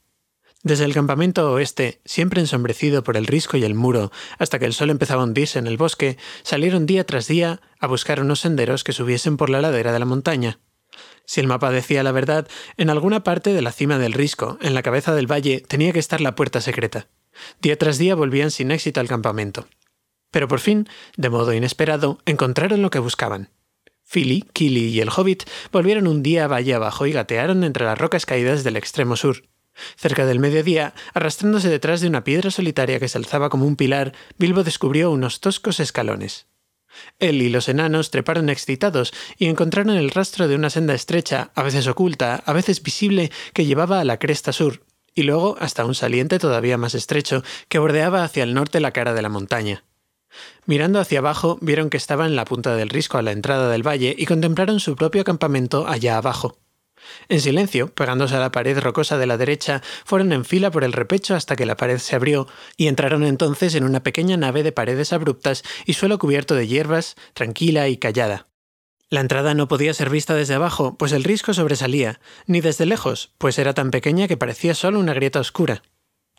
Desde 0.64 0.86
el 0.86 0.94
campamento 0.94 1.52
oeste, 1.52 2.00
siempre 2.06 2.40
ensombrecido 2.40 3.04
por 3.04 3.18
el 3.18 3.26
risco 3.26 3.58
y 3.58 3.64
el 3.64 3.74
muro, 3.74 4.10
hasta 4.38 4.58
que 4.58 4.64
el 4.64 4.72
sol 4.72 4.88
empezaba 4.88 5.20
a 5.20 5.26
hundirse 5.26 5.58
en 5.58 5.66
el 5.66 5.76
bosque, 5.76 6.16
salieron 6.42 6.86
día 6.86 7.04
tras 7.04 7.28
día 7.28 7.60
a 7.78 7.86
buscar 7.86 8.18
unos 8.18 8.40
senderos 8.40 8.82
que 8.82 8.94
subiesen 8.94 9.36
por 9.36 9.50
la 9.50 9.60
ladera 9.60 9.92
de 9.92 9.98
la 9.98 10.06
montaña. 10.06 10.58
Si 11.26 11.40
el 11.40 11.48
mapa 11.48 11.70
decía 11.70 12.02
la 12.02 12.12
verdad, 12.12 12.48
en 12.78 12.88
alguna 12.88 13.22
parte 13.22 13.52
de 13.52 13.60
la 13.60 13.72
cima 13.72 13.98
del 13.98 14.14
risco, 14.14 14.56
en 14.62 14.72
la 14.72 14.82
cabeza 14.82 15.14
del 15.14 15.30
valle, 15.30 15.60
tenía 15.60 15.92
que 15.92 15.98
estar 15.98 16.22
la 16.22 16.34
puerta 16.34 16.62
secreta. 16.62 17.08
Día 17.60 17.76
tras 17.76 17.98
día 17.98 18.14
volvían 18.14 18.50
sin 18.50 18.70
éxito 18.70 19.00
al 19.00 19.08
campamento. 19.08 19.66
Pero 20.30 20.48
por 20.48 20.60
fin, 20.60 20.88
de 21.18 21.28
modo 21.28 21.52
inesperado, 21.52 22.20
encontraron 22.24 22.80
lo 22.80 22.88
que 22.88 23.00
buscaban. 23.00 23.50
Philly, 24.10 24.46
Killy 24.54 24.86
y 24.86 25.00
el 25.00 25.10
hobbit 25.14 25.44
volvieron 25.72 26.06
un 26.06 26.22
día 26.22 26.48
valle 26.48 26.72
abajo 26.72 27.04
y 27.04 27.12
gatearon 27.12 27.64
entre 27.64 27.84
las 27.84 27.98
rocas 27.98 28.24
caídas 28.24 28.64
del 28.64 28.78
extremo 28.78 29.16
sur. 29.16 29.42
Cerca 29.96 30.26
del 30.26 30.38
mediodía, 30.38 30.94
arrastrándose 31.14 31.68
detrás 31.68 32.00
de 32.00 32.08
una 32.08 32.24
piedra 32.24 32.50
solitaria 32.50 33.00
que 33.00 33.08
se 33.08 33.18
alzaba 33.18 33.50
como 33.50 33.66
un 33.66 33.76
pilar, 33.76 34.12
Bilbo 34.38 34.62
descubrió 34.62 35.10
unos 35.10 35.40
toscos 35.40 35.80
escalones. 35.80 36.46
Él 37.18 37.42
y 37.42 37.48
los 37.48 37.68
enanos 37.68 38.10
treparon 38.10 38.48
excitados 38.48 39.12
y 39.36 39.46
encontraron 39.46 39.96
el 39.96 40.10
rastro 40.10 40.48
de 40.48 40.54
una 40.54 40.70
senda 40.70 40.94
estrecha, 40.94 41.50
a 41.54 41.62
veces 41.62 41.86
oculta, 41.86 42.42
a 42.46 42.52
veces 42.52 42.82
visible, 42.82 43.32
que 43.52 43.66
llevaba 43.66 44.00
a 44.00 44.04
la 44.04 44.18
cresta 44.18 44.52
sur, 44.52 44.84
y 45.14 45.22
luego 45.22 45.56
hasta 45.60 45.84
un 45.84 45.94
saliente 45.94 46.38
todavía 46.38 46.78
más 46.78 46.94
estrecho 46.94 47.42
que 47.68 47.78
bordeaba 47.78 48.24
hacia 48.24 48.44
el 48.44 48.54
norte 48.54 48.80
la 48.80 48.92
cara 48.92 49.14
de 49.14 49.22
la 49.22 49.28
montaña. 49.28 49.84
Mirando 50.66 50.98
hacia 50.98 51.20
abajo, 51.20 51.58
vieron 51.60 51.90
que 51.90 51.96
estaba 51.96 52.26
en 52.26 52.36
la 52.36 52.44
punta 52.44 52.74
del 52.74 52.88
risco 52.88 53.18
a 53.18 53.22
la 53.22 53.32
entrada 53.32 53.70
del 53.70 53.86
valle 53.86 54.14
y 54.16 54.26
contemplaron 54.26 54.80
su 54.80 54.96
propio 54.96 55.24
campamento 55.24 55.86
allá 55.86 56.16
abajo. 56.16 56.58
En 57.28 57.40
silencio, 57.40 57.94
pegándose 57.94 58.36
a 58.36 58.40
la 58.40 58.52
pared 58.52 58.78
rocosa 58.78 59.18
de 59.18 59.26
la 59.26 59.36
derecha, 59.36 59.82
fueron 60.04 60.32
en 60.32 60.44
fila 60.44 60.70
por 60.70 60.84
el 60.84 60.92
repecho 60.92 61.34
hasta 61.34 61.56
que 61.56 61.66
la 61.66 61.76
pared 61.76 61.98
se 61.98 62.16
abrió 62.16 62.46
y 62.76 62.86
entraron 62.86 63.24
entonces 63.24 63.74
en 63.74 63.84
una 63.84 64.02
pequeña 64.02 64.36
nave 64.36 64.62
de 64.62 64.72
paredes 64.72 65.12
abruptas 65.12 65.62
y 65.86 65.94
suelo 65.94 66.18
cubierto 66.18 66.54
de 66.54 66.66
hierbas, 66.66 67.16
tranquila 67.34 67.88
y 67.88 67.96
callada. 67.96 68.48
La 69.10 69.20
entrada 69.20 69.54
no 69.54 69.68
podía 69.68 69.94
ser 69.94 70.10
vista 70.10 70.34
desde 70.34 70.54
abajo, 70.54 70.96
pues 70.98 71.12
el 71.12 71.24
risco 71.24 71.54
sobresalía, 71.54 72.20
ni 72.46 72.60
desde 72.60 72.86
lejos, 72.86 73.32
pues 73.38 73.58
era 73.58 73.74
tan 73.74 73.90
pequeña 73.90 74.26
que 74.26 74.36
parecía 74.36 74.74
solo 74.74 74.98
una 74.98 75.14
grieta 75.14 75.40
oscura. 75.40 75.82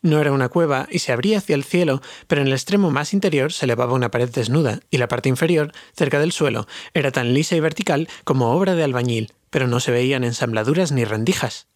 No 0.02 0.20
era 0.20 0.32
una 0.32 0.50
cueva 0.50 0.86
y 0.90 0.98
se 0.98 1.12
abría 1.12 1.38
hacia 1.38 1.54
el 1.54 1.64
cielo, 1.64 2.02
pero 2.26 2.42
en 2.42 2.48
el 2.48 2.52
extremo 2.52 2.90
más 2.90 3.14
interior 3.14 3.52
se 3.52 3.64
elevaba 3.64 3.94
una 3.94 4.10
pared 4.10 4.28
desnuda, 4.28 4.80
y 4.90 4.98
la 4.98 5.08
parte 5.08 5.28
inferior, 5.28 5.72
cerca 5.94 6.20
del 6.20 6.32
suelo, 6.32 6.66
era 6.92 7.12
tan 7.12 7.32
lisa 7.32 7.56
y 7.56 7.60
vertical 7.60 8.08
como 8.24 8.52
obra 8.52 8.74
de 8.74 8.84
albañil, 8.84 9.32
pero 9.50 9.66
no 9.66 9.80
se 9.80 9.90
veían 9.90 10.24
ensambladuras 10.24 10.92
ni 10.92 11.04
rendijas. 11.04 11.68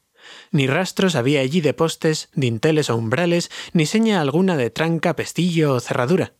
Ni 0.50 0.66
rastros 0.66 1.14
había 1.14 1.40
allí 1.40 1.61
de 1.61 1.74
postes, 1.74 2.28
dinteles 2.35 2.90
o 2.90 2.96
umbrales, 2.96 3.50
ni 3.72 3.87
seña 3.87 4.20
alguna 4.20 4.56
de 4.56 4.70
tranca, 4.70 5.16
pestillo 5.16 5.74
o 5.74 5.80
cerradura. 5.80 6.35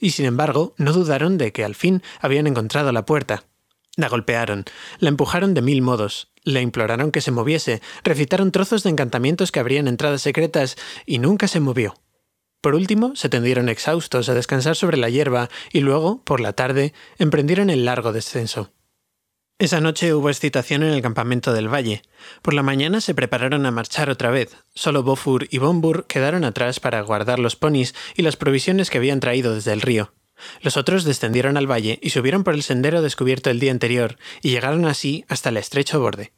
Y 0.00 0.10
sin 0.10 0.26
embargo, 0.26 0.74
no 0.76 0.92
dudaron 0.92 1.38
de 1.38 1.52
que 1.52 1.64
al 1.64 1.74
fin 1.74 2.02
habían 2.20 2.46
encontrado 2.46 2.92
la 2.92 3.04
puerta. 3.04 3.44
La 3.96 4.08
golpearon, 4.08 4.64
la 4.98 5.08
empujaron 5.08 5.54
de 5.54 5.62
mil 5.62 5.80
modos, 5.80 6.32
le 6.42 6.60
imploraron 6.60 7.12
que 7.12 7.20
se 7.20 7.30
moviese, 7.30 7.80
recitaron 8.02 8.50
trozos 8.50 8.82
de 8.82 8.90
encantamientos 8.90 9.52
que 9.52 9.60
abrían 9.60 9.88
entradas 9.88 10.22
secretas, 10.22 10.76
y 11.06 11.18
nunca 11.18 11.48
se 11.48 11.60
movió. 11.60 11.94
Por 12.60 12.74
último, 12.74 13.14
se 13.14 13.28
tendieron 13.28 13.68
exhaustos 13.68 14.28
a 14.28 14.34
descansar 14.34 14.74
sobre 14.74 14.96
la 14.96 15.10
hierba 15.10 15.48
y 15.70 15.80
luego, 15.80 16.22
por 16.24 16.40
la 16.40 16.54
tarde, 16.54 16.92
emprendieron 17.18 17.70
el 17.70 17.84
largo 17.84 18.12
descenso. 18.12 18.72
Esa 19.60 19.80
noche 19.80 20.12
hubo 20.12 20.30
excitación 20.30 20.82
en 20.82 20.92
el 20.92 21.00
campamento 21.00 21.52
del 21.52 21.72
valle. 21.72 22.02
Por 22.42 22.54
la 22.54 22.64
mañana 22.64 23.00
se 23.00 23.14
prepararon 23.14 23.66
a 23.66 23.70
marchar 23.70 24.10
otra 24.10 24.32
vez. 24.32 24.56
Solo 24.74 25.04
Bofur 25.04 25.46
y 25.48 25.58
Bombur 25.58 26.08
quedaron 26.08 26.42
atrás 26.42 26.80
para 26.80 27.00
guardar 27.02 27.38
los 27.38 27.54
ponis 27.54 27.94
y 28.16 28.22
las 28.22 28.34
provisiones 28.34 28.90
que 28.90 28.98
habían 28.98 29.20
traído 29.20 29.54
desde 29.54 29.72
el 29.72 29.80
río. 29.80 30.12
Los 30.60 30.76
otros 30.76 31.04
descendieron 31.04 31.56
al 31.56 31.70
valle 31.70 32.00
y 32.02 32.10
subieron 32.10 32.42
por 32.42 32.54
el 32.54 32.64
sendero 32.64 33.00
descubierto 33.00 33.48
el 33.48 33.60
día 33.60 33.70
anterior, 33.70 34.18
y 34.42 34.50
llegaron 34.50 34.86
así 34.86 35.24
hasta 35.28 35.50
el 35.50 35.56
estrecho 35.56 36.00
borde. 36.00 36.32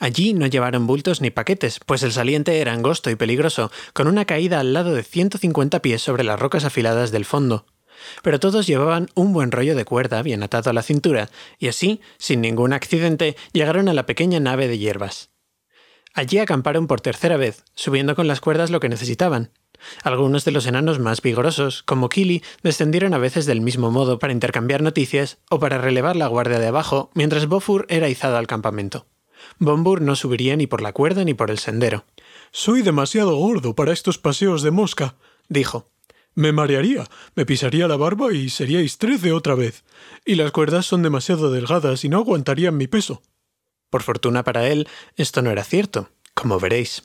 Allí 0.00 0.34
no 0.34 0.48
llevaron 0.48 0.88
bultos 0.88 1.20
ni 1.20 1.30
paquetes, 1.30 1.78
pues 1.86 2.02
el 2.02 2.10
saliente 2.10 2.58
era 2.58 2.72
angosto 2.72 3.10
y 3.10 3.14
peligroso, 3.14 3.70
con 3.92 4.08
una 4.08 4.24
caída 4.24 4.58
al 4.58 4.72
lado 4.72 4.92
de 4.92 5.04
150 5.04 5.82
pies 5.82 6.02
sobre 6.02 6.24
las 6.24 6.40
rocas 6.40 6.64
afiladas 6.64 7.12
del 7.12 7.26
fondo 7.26 7.64
pero 8.22 8.40
todos 8.40 8.66
llevaban 8.66 9.08
un 9.14 9.32
buen 9.32 9.52
rollo 9.52 9.74
de 9.74 9.84
cuerda 9.84 10.22
bien 10.22 10.42
atado 10.42 10.70
a 10.70 10.72
la 10.72 10.82
cintura, 10.82 11.30
y 11.58 11.68
así, 11.68 12.00
sin 12.18 12.40
ningún 12.40 12.72
accidente, 12.72 13.36
llegaron 13.52 13.88
a 13.88 13.94
la 13.94 14.06
pequeña 14.06 14.40
nave 14.40 14.68
de 14.68 14.78
hierbas. 14.78 15.30
Allí 16.14 16.38
acamparon 16.38 16.86
por 16.86 17.00
tercera 17.00 17.36
vez, 17.36 17.64
subiendo 17.74 18.16
con 18.16 18.26
las 18.26 18.40
cuerdas 18.40 18.70
lo 18.70 18.80
que 18.80 18.88
necesitaban. 18.88 19.50
Algunos 20.02 20.44
de 20.44 20.50
los 20.50 20.66
enanos 20.66 20.98
más 20.98 21.20
vigorosos, 21.20 21.82
como 21.82 22.08
Kili, 22.08 22.42
descendieron 22.62 23.12
a 23.12 23.18
veces 23.18 23.44
del 23.44 23.60
mismo 23.60 23.90
modo 23.90 24.18
para 24.18 24.32
intercambiar 24.32 24.82
noticias 24.82 25.38
o 25.50 25.58
para 25.58 25.78
relevar 25.78 26.16
la 26.16 26.26
guardia 26.26 26.58
de 26.58 26.68
abajo, 26.68 27.10
mientras 27.14 27.46
Bofur 27.46 27.86
era 27.90 28.08
izado 28.08 28.38
al 28.38 28.46
campamento. 28.46 29.06
Bombur 29.58 30.00
no 30.00 30.16
subiría 30.16 30.56
ni 30.56 30.66
por 30.66 30.80
la 30.80 30.92
cuerda 30.92 31.24
ni 31.24 31.34
por 31.34 31.50
el 31.50 31.58
sendero. 31.58 32.04
Soy 32.50 32.82
demasiado 32.82 33.36
gordo 33.36 33.74
para 33.74 33.92
estos 33.92 34.18
paseos 34.18 34.62
de 34.62 34.70
mosca, 34.70 35.16
dijo. 35.48 35.86
Me 36.36 36.52
marearía, 36.52 37.06
me 37.34 37.46
pisaría 37.46 37.88
la 37.88 37.96
barba 37.96 38.30
y 38.34 38.50
seríais 38.50 38.98
trece 38.98 39.32
otra 39.32 39.54
vez. 39.54 39.84
Y 40.26 40.34
las 40.34 40.52
cuerdas 40.52 40.84
son 40.84 41.02
demasiado 41.02 41.50
delgadas 41.50 42.04
y 42.04 42.10
no 42.10 42.18
aguantarían 42.18 42.76
mi 42.76 42.86
peso. 42.86 43.22
Por 43.88 44.02
fortuna 44.02 44.44
para 44.44 44.68
él, 44.68 44.86
esto 45.16 45.40
no 45.40 45.50
era 45.50 45.64
cierto, 45.64 46.10
como 46.34 46.60
veréis. 46.60 47.04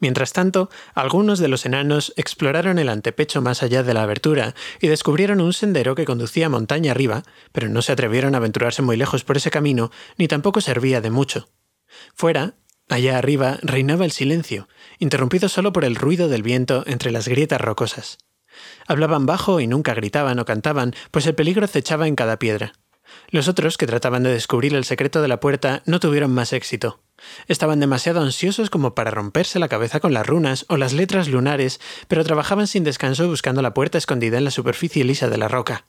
Mientras 0.00 0.32
tanto, 0.32 0.70
algunos 0.92 1.38
de 1.38 1.46
los 1.46 1.64
enanos 1.66 2.12
exploraron 2.16 2.80
el 2.80 2.88
antepecho 2.88 3.40
más 3.42 3.62
allá 3.62 3.84
de 3.84 3.94
la 3.94 4.02
abertura 4.02 4.56
y 4.80 4.88
descubrieron 4.88 5.40
un 5.40 5.52
sendero 5.52 5.94
que 5.94 6.04
conducía 6.04 6.48
montaña 6.48 6.90
arriba, 6.90 7.22
pero 7.52 7.68
no 7.68 7.80
se 7.80 7.92
atrevieron 7.92 8.34
a 8.34 8.38
aventurarse 8.38 8.82
muy 8.82 8.96
lejos 8.96 9.22
por 9.22 9.36
ese 9.36 9.52
camino, 9.52 9.92
ni 10.18 10.26
tampoco 10.26 10.60
servía 10.60 11.00
de 11.00 11.10
mucho. 11.10 11.48
Fuera, 12.16 12.56
allá 12.88 13.18
arriba, 13.18 13.58
reinaba 13.62 14.04
el 14.04 14.10
silencio, 14.10 14.66
interrumpido 14.98 15.48
solo 15.48 15.72
por 15.72 15.84
el 15.84 15.94
ruido 15.94 16.26
del 16.26 16.42
viento 16.42 16.82
entre 16.88 17.12
las 17.12 17.28
grietas 17.28 17.60
rocosas. 17.60 18.18
Hablaban 18.86 19.26
bajo 19.26 19.60
y 19.60 19.66
nunca 19.66 19.94
gritaban 19.94 20.38
o 20.38 20.44
cantaban, 20.44 20.94
pues 21.10 21.26
el 21.26 21.34
peligro 21.34 21.64
acechaba 21.64 22.08
en 22.08 22.16
cada 22.16 22.38
piedra. 22.38 22.72
Los 23.28 23.48
otros, 23.48 23.76
que 23.76 23.86
trataban 23.86 24.22
de 24.22 24.32
descubrir 24.32 24.74
el 24.74 24.84
secreto 24.84 25.22
de 25.22 25.28
la 25.28 25.40
puerta, 25.40 25.82
no 25.86 26.00
tuvieron 26.00 26.32
más 26.32 26.52
éxito. 26.52 27.00
Estaban 27.46 27.80
demasiado 27.80 28.20
ansiosos 28.20 28.70
como 28.70 28.94
para 28.94 29.10
romperse 29.10 29.58
la 29.58 29.68
cabeza 29.68 30.00
con 30.00 30.12
las 30.12 30.26
runas 30.26 30.66
o 30.68 30.76
las 30.76 30.92
letras 30.92 31.28
lunares, 31.28 31.80
pero 32.08 32.24
trabajaban 32.24 32.66
sin 32.66 32.84
descanso 32.84 33.28
buscando 33.28 33.62
la 33.62 33.74
puerta 33.74 33.98
escondida 33.98 34.38
en 34.38 34.44
la 34.44 34.50
superficie 34.50 35.04
lisa 35.04 35.28
de 35.28 35.38
la 35.38 35.48
roca. 35.48 35.86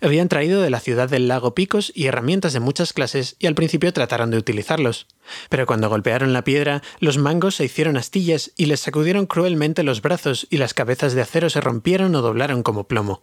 Habían 0.00 0.28
traído 0.28 0.62
de 0.62 0.70
la 0.70 0.80
ciudad 0.80 1.08
del 1.08 1.28
lago 1.28 1.54
picos 1.54 1.92
y 1.94 2.06
herramientas 2.06 2.52
de 2.52 2.60
muchas 2.60 2.92
clases 2.92 3.36
y 3.38 3.46
al 3.46 3.54
principio 3.54 3.92
trataron 3.92 4.30
de 4.30 4.38
utilizarlos. 4.38 5.06
Pero 5.48 5.66
cuando 5.66 5.88
golpearon 5.88 6.32
la 6.32 6.44
piedra, 6.44 6.82
los 7.00 7.18
mangos 7.18 7.56
se 7.56 7.64
hicieron 7.64 7.96
astillas 7.96 8.52
y 8.56 8.66
les 8.66 8.80
sacudieron 8.80 9.26
cruelmente 9.26 9.82
los 9.82 10.02
brazos 10.02 10.46
y 10.50 10.58
las 10.58 10.74
cabezas 10.74 11.14
de 11.14 11.22
acero 11.22 11.50
se 11.50 11.60
rompieron 11.60 12.14
o 12.14 12.22
doblaron 12.22 12.62
como 12.62 12.84
plomo. 12.84 13.22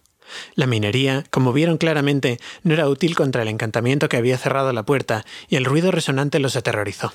La 0.55 0.67
minería, 0.67 1.23
como 1.29 1.53
vieron 1.53 1.77
claramente, 1.77 2.39
no 2.63 2.73
era 2.73 2.87
útil 2.87 3.15
contra 3.15 3.41
el 3.41 3.49
encantamiento 3.49 4.09
que 4.09 4.17
había 4.17 4.37
cerrado 4.37 4.71
la 4.73 4.85
puerta, 4.85 5.25
y 5.49 5.57
el 5.57 5.65
ruido 5.65 5.91
resonante 5.91 6.39
los 6.39 6.55
aterrorizó. 6.55 7.13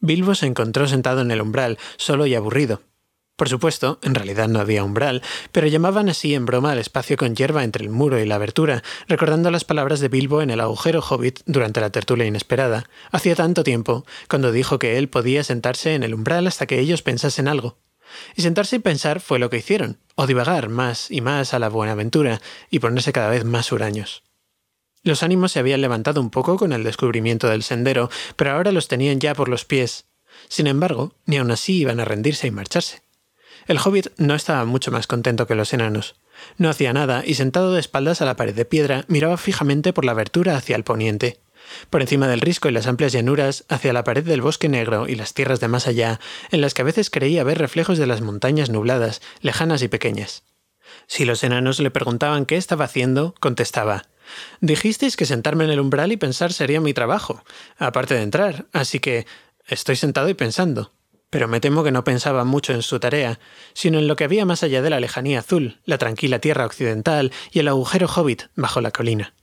Bilbo 0.00 0.34
se 0.34 0.46
encontró 0.46 0.86
sentado 0.86 1.22
en 1.22 1.30
el 1.30 1.40
umbral, 1.40 1.78
solo 1.96 2.26
y 2.26 2.34
aburrido. 2.34 2.82
Por 3.36 3.50
supuesto, 3.50 3.98
en 4.02 4.14
realidad 4.14 4.48
no 4.48 4.60
había 4.60 4.82
umbral, 4.82 5.22
pero 5.52 5.66
llamaban 5.66 6.08
así 6.08 6.34
en 6.34 6.46
broma 6.46 6.72
al 6.72 6.78
espacio 6.78 7.18
con 7.18 7.36
hierba 7.36 7.64
entre 7.64 7.84
el 7.84 7.90
muro 7.90 8.18
y 8.18 8.24
la 8.24 8.36
abertura, 8.36 8.82
recordando 9.08 9.50
las 9.50 9.64
palabras 9.64 10.00
de 10.00 10.08
Bilbo 10.08 10.40
en 10.40 10.48
el 10.48 10.60
agujero 10.60 11.02
hobbit 11.02 11.40
durante 11.44 11.82
la 11.82 11.90
tertulia 11.90 12.24
inesperada, 12.24 12.88
hacía 13.12 13.34
tanto 13.34 13.62
tiempo, 13.62 14.06
cuando 14.30 14.52
dijo 14.52 14.78
que 14.78 14.96
él 14.96 15.10
podía 15.10 15.44
sentarse 15.44 15.94
en 15.94 16.02
el 16.02 16.14
umbral 16.14 16.46
hasta 16.46 16.66
que 16.66 16.80
ellos 16.80 17.02
pensasen 17.02 17.46
algo. 17.46 17.76
Y 18.36 18.42
sentarse 18.42 18.76
y 18.76 18.78
pensar 18.78 19.20
fue 19.20 19.38
lo 19.38 19.50
que 19.50 19.58
hicieron, 19.58 19.98
o 20.14 20.26
divagar 20.26 20.70
más 20.70 21.10
y 21.10 21.20
más 21.20 21.52
a 21.52 21.58
la 21.58 21.68
buena 21.68 21.92
aventura, 21.92 22.40
y 22.70 22.78
ponerse 22.78 23.12
cada 23.12 23.28
vez 23.28 23.44
más 23.44 23.70
huraños. 23.70 24.22
Los 25.02 25.22
ánimos 25.22 25.52
se 25.52 25.58
habían 25.58 25.82
levantado 25.82 26.22
un 26.22 26.30
poco 26.30 26.56
con 26.56 26.72
el 26.72 26.84
descubrimiento 26.84 27.48
del 27.48 27.62
sendero, 27.62 28.08
pero 28.36 28.52
ahora 28.52 28.72
los 28.72 28.88
tenían 28.88 29.20
ya 29.20 29.34
por 29.34 29.50
los 29.50 29.66
pies. 29.66 30.06
Sin 30.48 30.66
embargo, 30.66 31.12
ni 31.26 31.36
aun 31.36 31.50
así 31.50 31.78
iban 31.78 32.00
a 32.00 32.06
rendirse 32.06 32.46
y 32.46 32.50
marcharse. 32.50 33.05
El 33.66 33.78
hobbit 33.78 34.08
no 34.16 34.34
estaba 34.34 34.64
mucho 34.64 34.92
más 34.92 35.06
contento 35.06 35.46
que 35.46 35.54
los 35.54 35.72
enanos. 35.72 36.14
No 36.56 36.68
hacía 36.68 36.92
nada 36.92 37.22
y 37.26 37.34
sentado 37.34 37.72
de 37.72 37.80
espaldas 37.80 38.22
a 38.22 38.24
la 38.24 38.36
pared 38.36 38.54
de 38.54 38.64
piedra 38.64 39.04
miraba 39.08 39.36
fijamente 39.36 39.92
por 39.92 40.04
la 40.04 40.12
abertura 40.12 40.56
hacia 40.56 40.76
el 40.76 40.84
poniente. 40.84 41.40
Por 41.90 42.00
encima 42.00 42.28
del 42.28 42.40
risco 42.40 42.68
y 42.68 42.72
las 42.72 42.86
amplias 42.86 43.12
llanuras, 43.12 43.64
hacia 43.68 43.92
la 43.92 44.04
pared 44.04 44.24
del 44.24 44.40
bosque 44.40 44.68
negro 44.68 45.08
y 45.08 45.16
las 45.16 45.34
tierras 45.34 45.58
de 45.58 45.66
más 45.66 45.88
allá, 45.88 46.20
en 46.52 46.60
las 46.60 46.74
que 46.74 46.82
a 46.82 46.84
veces 46.84 47.10
creía 47.10 47.42
ver 47.42 47.58
reflejos 47.58 47.98
de 47.98 48.06
las 48.06 48.20
montañas 48.20 48.70
nubladas, 48.70 49.20
lejanas 49.40 49.82
y 49.82 49.88
pequeñas. 49.88 50.44
Si 51.08 51.24
los 51.24 51.42
enanos 51.42 51.80
le 51.80 51.90
preguntaban 51.90 52.46
qué 52.46 52.56
estaba 52.56 52.84
haciendo, 52.84 53.34
contestaba 53.40 54.04
Dijisteis 54.60 55.16
que 55.16 55.26
sentarme 55.26 55.64
en 55.64 55.70
el 55.70 55.80
umbral 55.80 56.12
y 56.12 56.16
pensar 56.16 56.52
sería 56.52 56.80
mi 56.80 56.94
trabajo, 56.94 57.44
aparte 57.78 58.14
de 58.14 58.22
entrar, 58.22 58.66
así 58.72 59.00
que 59.00 59.26
estoy 59.66 59.96
sentado 59.96 60.28
y 60.28 60.34
pensando. 60.34 60.92
Pero 61.30 61.48
me 61.48 61.60
temo 61.60 61.82
que 61.82 61.90
no 61.90 62.04
pensaba 62.04 62.44
mucho 62.44 62.72
en 62.72 62.82
su 62.82 63.00
tarea, 63.00 63.40
sino 63.72 63.98
en 63.98 64.06
lo 64.06 64.16
que 64.16 64.24
había 64.24 64.44
más 64.44 64.62
allá 64.62 64.82
de 64.82 64.90
la 64.90 65.00
lejanía 65.00 65.40
azul, 65.40 65.80
la 65.84 65.98
tranquila 65.98 66.38
tierra 66.38 66.66
occidental 66.66 67.32
y 67.50 67.58
el 67.58 67.68
agujero 67.68 68.06
hobbit 68.06 68.44
bajo 68.54 68.80
la 68.80 68.92
colina. 68.92 69.34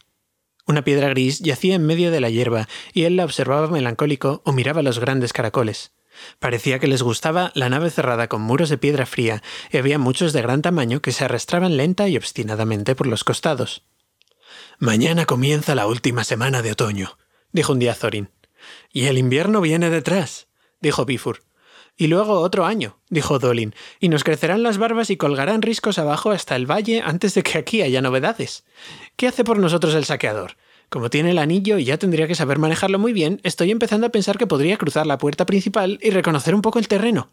Una 0.65 0.83
piedra 0.83 1.09
gris 1.09 1.39
yacía 1.39 1.75
en 1.75 1.85
medio 1.85 2.09
de 2.09 2.21
la 2.21 2.29
hierba 2.29 2.69
y 2.93 3.03
él 3.03 3.17
la 3.17 3.25
observaba 3.25 3.67
melancólico 3.67 4.41
o 4.45 4.53
miraba 4.53 4.81
los 4.81 4.99
grandes 4.99 5.33
caracoles. 5.33 5.91
Parecía 6.39 6.79
que 6.79 6.87
les 6.87 7.01
gustaba 7.01 7.51
la 7.55 7.69
nave 7.69 7.89
cerrada 7.89 8.27
con 8.27 8.41
muros 8.41 8.69
de 8.69 8.77
piedra 8.77 9.05
fría 9.05 9.43
y 9.71 9.77
había 9.77 9.97
muchos 9.99 10.31
de 10.31 10.41
gran 10.41 10.61
tamaño 10.61 11.01
que 11.01 11.11
se 11.11 11.25
arrastraban 11.25 11.75
lenta 11.75 12.07
y 12.07 12.15
obstinadamente 12.15 12.95
por 12.95 13.07
los 13.07 13.23
costados. 13.23 13.83
Mañana 14.79 15.25
comienza 15.25 15.75
la 15.75 15.87
última 15.87 16.23
semana 16.23 16.61
de 16.61 16.71
otoño, 16.71 17.17
dijo 17.51 17.73
un 17.73 17.79
día 17.79 17.95
Thorin. 17.95 18.29
Y 18.91 19.05
el 19.05 19.17
invierno 19.17 19.59
viene 19.59 19.89
detrás, 19.89 20.47
dijo 20.79 21.05
Bifur. 21.05 21.43
Y 21.95 22.07
luego 22.07 22.39
otro 22.39 22.65
año, 22.65 22.97
dijo 23.09 23.37
Dolin, 23.37 23.75
y 23.99 24.09
nos 24.09 24.23
crecerán 24.23 24.63
las 24.63 24.77
barbas 24.77 25.09
y 25.09 25.17
colgarán 25.17 25.61
riscos 25.61 25.99
abajo 25.99 26.31
hasta 26.31 26.55
el 26.55 26.69
valle 26.69 27.01
antes 27.01 27.35
de 27.35 27.43
que 27.43 27.57
aquí 27.57 27.81
haya 27.81 28.01
novedades. 28.01 28.63
¿Qué 29.15 29.27
hace 29.27 29.43
por 29.43 29.59
nosotros 29.59 29.93
el 29.93 30.05
saqueador? 30.05 30.57
Como 30.89 31.09
tiene 31.09 31.31
el 31.31 31.39
anillo 31.39 31.77
y 31.77 31.85
ya 31.85 31.97
tendría 31.97 32.27
que 32.27 32.35
saber 32.35 32.59
manejarlo 32.59 32.99
muy 32.99 33.13
bien, 33.13 33.39
estoy 33.43 33.71
empezando 33.71 34.07
a 34.07 34.11
pensar 34.11 34.37
que 34.37 34.47
podría 34.47 34.77
cruzar 34.77 35.05
la 35.05 35.17
puerta 35.17 35.45
principal 35.45 35.99
y 36.01 36.09
reconocer 36.09 36.55
un 36.55 36.61
poco 36.61 36.79
el 36.79 36.87
terreno. 36.87 37.29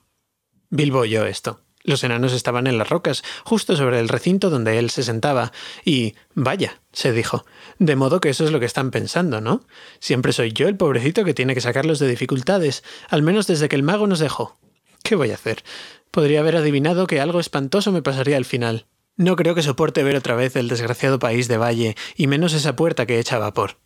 Bilbo 0.70 1.01
oyó 1.01 1.27
esto. 1.27 1.61
Los 1.82 2.04
enanos 2.04 2.32
estaban 2.32 2.66
en 2.66 2.76
las 2.76 2.90
rocas, 2.90 3.22
justo 3.44 3.74
sobre 3.74 4.00
el 4.00 4.08
recinto 4.08 4.50
donde 4.50 4.78
él 4.78 4.90
se 4.90 5.02
sentaba, 5.02 5.50
y 5.84 6.14
vaya, 6.34 6.80
se 6.92 7.12
dijo, 7.12 7.46
de 7.78 7.96
modo 7.96 8.20
que 8.20 8.28
eso 8.28 8.44
es 8.44 8.52
lo 8.52 8.60
que 8.60 8.66
están 8.66 8.90
pensando, 8.90 9.40
¿no? 9.40 9.64
Siempre 9.98 10.32
soy 10.32 10.52
yo 10.52 10.68
el 10.68 10.76
pobrecito 10.76 11.24
que 11.24 11.34
tiene 11.34 11.54
que 11.54 11.62
sacarlos 11.62 11.98
de 11.98 12.08
dificultades, 12.08 12.84
al 13.08 13.22
menos 13.22 13.46
desde 13.46 13.68
que 13.68 13.76
el 13.76 13.82
mago 13.82 14.06
nos 14.06 14.18
dejó. 14.18 14.58
¿Qué 15.02 15.14
voy 15.14 15.30
a 15.30 15.34
hacer? 15.34 15.64
Podría 16.10 16.40
haber 16.40 16.56
adivinado 16.56 17.06
que 17.06 17.20
algo 17.20 17.40
espantoso 17.40 17.92
me 17.92 18.02
pasaría 18.02 18.36
al 18.36 18.44
final. 18.44 18.86
No 19.16 19.36
creo 19.36 19.54
que 19.54 19.62
soporte 19.62 20.02
ver 20.02 20.16
otra 20.16 20.34
vez 20.34 20.56
el 20.56 20.68
desgraciado 20.68 21.18
país 21.18 21.48
de 21.48 21.56
Valle, 21.56 21.96
y 22.16 22.26
menos 22.26 22.52
esa 22.52 22.76
puerta 22.76 23.06
que 23.06 23.18
echa 23.18 23.38
vapor. 23.38 23.78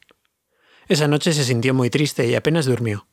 Esa 0.89 1.09
noche 1.09 1.33
se 1.33 1.45
sintió 1.45 1.75
muy 1.75 1.91
triste 1.91 2.27
y 2.27 2.35
apenas 2.35 2.67
durmió. 2.67 3.07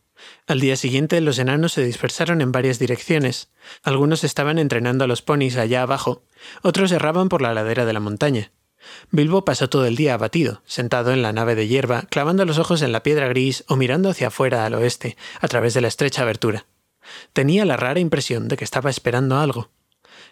Al 0.47 0.60
día 0.60 0.75
siguiente 0.75 1.21
los 1.21 1.39
enanos 1.39 1.73
se 1.73 1.84
dispersaron 1.84 2.41
en 2.41 2.51
varias 2.51 2.79
direcciones. 2.79 3.49
Algunos 3.84 4.23
estaban 4.23 4.60
entrenando 4.60 5.03
a 5.03 5.07
los 5.07 5.21
ponis 5.21 5.57
allá 5.57 5.81
abajo, 5.81 6.23
otros 6.62 6.91
erraban 6.91 7.29
por 7.29 7.41
la 7.41 7.53
ladera 7.53 7.86
de 7.86 7.93
la 7.93 7.99
montaña. 7.99 8.51
Bilbo 9.12 9.45
pasó 9.45 9.69
todo 9.69 9.86
el 9.86 9.95
día 9.95 10.15
abatido, 10.15 10.62
sentado 10.65 11.12
en 11.12 11.21
la 11.21 11.34
nave 11.34 11.55
de 11.55 11.67
hierba, 11.67 12.03
clavando 12.10 12.45
los 12.45 12.57
ojos 12.57 12.81
en 12.81 12.91
la 12.91 13.03
piedra 13.03 13.27
gris 13.27 13.63
o 13.67 13.75
mirando 13.75 14.10
hacia 14.10 14.27
afuera 14.27 14.65
al 14.65 14.73
oeste, 14.73 15.17
a 15.39 15.47
través 15.47 15.73
de 15.73 15.81
la 15.81 15.88
estrecha 15.88 16.23
abertura. 16.23 16.65
Tenía 17.34 17.65
la 17.65 17.77
rara 17.77 17.99
impresión 17.99 18.47
de 18.47 18.57
que 18.57 18.63
estaba 18.63 18.89
esperando 18.89 19.38
algo. 19.39 19.69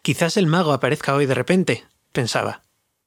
Quizás 0.01 0.37
el 0.37 0.47
mago 0.47 0.73
aparezca 0.73 1.13
hoy 1.13 1.25
de 1.25 1.35
repente, 1.35 1.85
pensaba. 2.11 2.63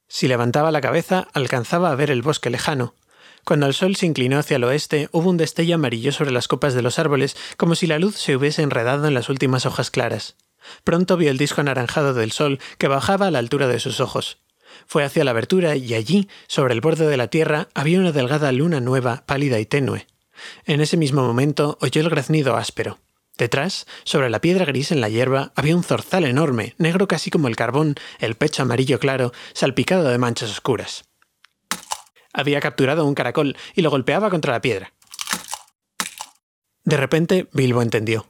Si 0.09 0.29
levantaba 0.29 0.71
la 0.71 0.81
cabeza, 0.81 1.29
alcanzaba 1.33 1.91
a 1.91 1.95
ver 1.95 2.11
el 2.11 2.23
bosque 2.23 2.51
lejano, 2.51 2.95
cuando 3.45 3.67
el 3.67 3.75
sol 3.75 3.97
se 3.97 4.07
inclinó 4.07 4.39
hacia 4.39 4.57
el 4.57 4.65
oeste, 4.65 5.09
hubo 5.11 5.29
un 5.29 5.37
destello 5.37 5.75
amarillo 5.75 6.13
sobre 6.13 6.31
las 6.31 6.47
copas 6.47 6.75
de 6.75 6.83
los 6.83 6.99
árboles, 6.99 7.37
como 7.57 7.75
si 7.75 7.87
la 7.87 7.99
luz 7.99 8.17
se 8.17 8.37
hubiese 8.37 8.63
enredado 8.63 9.09
en 9.09 9.15
las 9.15 9.29
últimas 9.29 9.67
hojas 9.67 9.91
claras. 9.91 10.37
Pronto 10.85 11.17
vio 11.17 11.31
el 11.31 11.39
disco 11.39 11.61
anaranjado 11.61 12.15
del 12.15 12.31
sol 12.31 12.61
que 12.79 12.89
bajaba 12.89 13.27
a 13.27 13.31
la 13.33 13.41
altura 13.41 13.67
de 13.67 13.81
sus 13.81 14.01
ojos. 14.01 14.39
Fue 14.87 15.05
hacia 15.05 15.25
la 15.25 15.33
abertura 15.33 15.77
y 15.77 15.95
allí, 15.95 16.29
sobre 16.47 16.75
el 16.75 16.81
borde 16.81 17.07
de 17.07 17.17
la 17.17 17.29
tierra, 17.29 17.69
había 17.75 17.99
una 17.99 18.13
delgada 18.13 18.53
luna 18.53 18.81
nueva, 18.81 19.25
pálida 19.27 19.59
y 19.59 19.67
tenue. 19.67 20.07
En 20.65 20.81
ese 20.81 20.97
mismo 20.97 21.23
momento 21.23 21.79
oyó 21.81 22.01
el 22.01 22.11
graznido 22.11 22.57
áspero. 22.57 22.99
Detrás, 23.37 23.87
sobre 24.05 24.31
la 24.31 24.41
piedra 24.41 24.67
gris 24.67 24.93
en 24.93 25.01
la 25.01 25.09
hierba, 25.09 25.53
había 25.57 25.75
un 25.75 25.83
zorzal 25.83 26.25
enorme, 26.25 26.75
negro 26.79 27.09
casi 27.09 27.31
como 27.31 27.49
el 27.49 27.57
carbón, 27.57 27.97
el 28.19 28.35
pecho 28.35 28.63
amarillo 28.63 28.99
claro, 28.99 29.33
salpicado 29.53 30.09
de 30.09 30.19
manchas 30.19 30.51
oscuras. 30.51 31.05
Había 32.33 32.61
capturado 32.61 33.05
un 33.07 33.15
caracol 33.15 33.57
y 33.75 33.83
lo 33.83 33.91
golpeaba 33.91 34.31
contra 34.31 34.53
la 34.53 34.61
piedra. 34.61 34.93
De 36.85 36.97
repente, 36.97 37.49
Bilbo 37.53 37.83
entendió. 37.83 38.27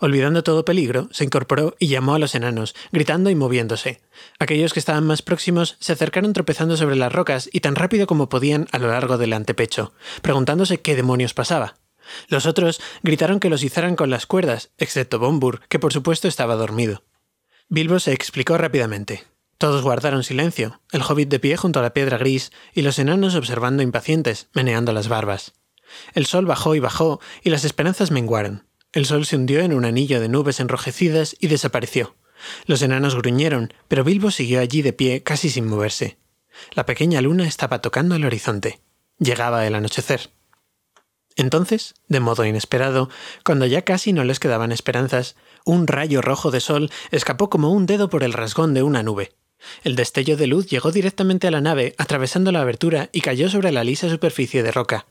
Olvidando 0.00 0.42
todo 0.42 0.64
peligro, 0.64 1.08
se 1.12 1.22
incorporó 1.22 1.76
y 1.78 1.86
llamó 1.86 2.16
a 2.16 2.18
los 2.18 2.34
enanos, 2.34 2.74
gritando 2.90 3.30
y 3.30 3.36
moviéndose. 3.36 4.00
Aquellos 4.40 4.72
que 4.72 4.80
estaban 4.80 5.06
más 5.06 5.22
próximos 5.22 5.76
se 5.78 5.92
acercaron 5.92 6.32
tropezando 6.32 6.76
sobre 6.76 6.96
las 6.96 7.12
rocas 7.12 7.48
y 7.52 7.60
tan 7.60 7.76
rápido 7.76 8.08
como 8.08 8.28
podían 8.28 8.66
a 8.72 8.80
lo 8.80 8.88
largo 8.88 9.16
del 9.16 9.32
antepecho, 9.32 9.94
preguntándose 10.20 10.80
qué 10.80 10.96
demonios 10.96 11.34
pasaba. 11.34 11.76
Los 12.26 12.46
otros 12.46 12.80
gritaron 13.04 13.38
que 13.38 13.48
los 13.48 13.62
izaran 13.62 13.94
con 13.94 14.10
las 14.10 14.26
cuerdas, 14.26 14.70
excepto 14.76 15.20
Bombur, 15.20 15.60
que 15.68 15.78
por 15.78 15.92
supuesto 15.92 16.26
estaba 16.26 16.56
dormido. 16.56 17.04
Bilbo 17.68 18.00
se 18.00 18.12
explicó 18.12 18.58
rápidamente. 18.58 19.22
Todos 19.62 19.82
guardaron 19.82 20.24
silencio, 20.24 20.80
el 20.90 21.02
hobbit 21.02 21.28
de 21.28 21.38
pie 21.38 21.56
junto 21.56 21.78
a 21.78 21.82
la 21.82 21.94
piedra 21.94 22.18
gris 22.18 22.50
y 22.74 22.82
los 22.82 22.98
enanos 22.98 23.36
observando 23.36 23.84
impacientes, 23.84 24.48
meneando 24.54 24.92
las 24.92 25.06
barbas. 25.06 25.52
El 26.14 26.26
sol 26.26 26.46
bajó 26.46 26.74
y 26.74 26.80
bajó, 26.80 27.20
y 27.44 27.50
las 27.50 27.64
esperanzas 27.64 28.10
menguaron. 28.10 28.66
El 28.90 29.06
sol 29.06 29.24
se 29.24 29.36
hundió 29.36 29.60
en 29.60 29.72
un 29.72 29.84
anillo 29.84 30.20
de 30.20 30.28
nubes 30.28 30.58
enrojecidas 30.58 31.36
y 31.38 31.46
desapareció. 31.46 32.16
Los 32.66 32.82
enanos 32.82 33.14
gruñeron, 33.14 33.72
pero 33.86 34.02
Bilbo 34.02 34.32
siguió 34.32 34.58
allí 34.58 34.82
de 34.82 34.92
pie 34.92 35.22
casi 35.22 35.48
sin 35.48 35.68
moverse. 35.68 36.18
La 36.72 36.84
pequeña 36.84 37.20
luna 37.20 37.46
estaba 37.46 37.80
tocando 37.80 38.16
el 38.16 38.24
horizonte. 38.24 38.80
Llegaba 39.20 39.64
el 39.64 39.76
anochecer. 39.76 40.30
Entonces, 41.36 41.94
de 42.08 42.18
modo 42.18 42.44
inesperado, 42.44 43.10
cuando 43.44 43.66
ya 43.66 43.82
casi 43.82 44.12
no 44.12 44.24
les 44.24 44.40
quedaban 44.40 44.72
esperanzas, 44.72 45.36
un 45.64 45.86
rayo 45.86 46.20
rojo 46.20 46.50
de 46.50 46.58
sol 46.58 46.90
escapó 47.12 47.48
como 47.48 47.70
un 47.70 47.86
dedo 47.86 48.10
por 48.10 48.24
el 48.24 48.32
rasgón 48.32 48.74
de 48.74 48.82
una 48.82 49.04
nube. 49.04 49.36
El 49.84 49.96
destello 49.96 50.36
de 50.36 50.46
luz 50.46 50.66
llegó 50.66 50.92
directamente 50.92 51.46
a 51.46 51.50
la 51.50 51.60
nave, 51.60 51.94
atravesando 51.98 52.52
la 52.52 52.60
abertura 52.60 53.08
y 53.12 53.20
cayó 53.20 53.48
sobre 53.48 53.72
la 53.72 53.84
lisa 53.84 54.08
superficie 54.08 54.62
de 54.62 54.72
roca. 54.72 55.06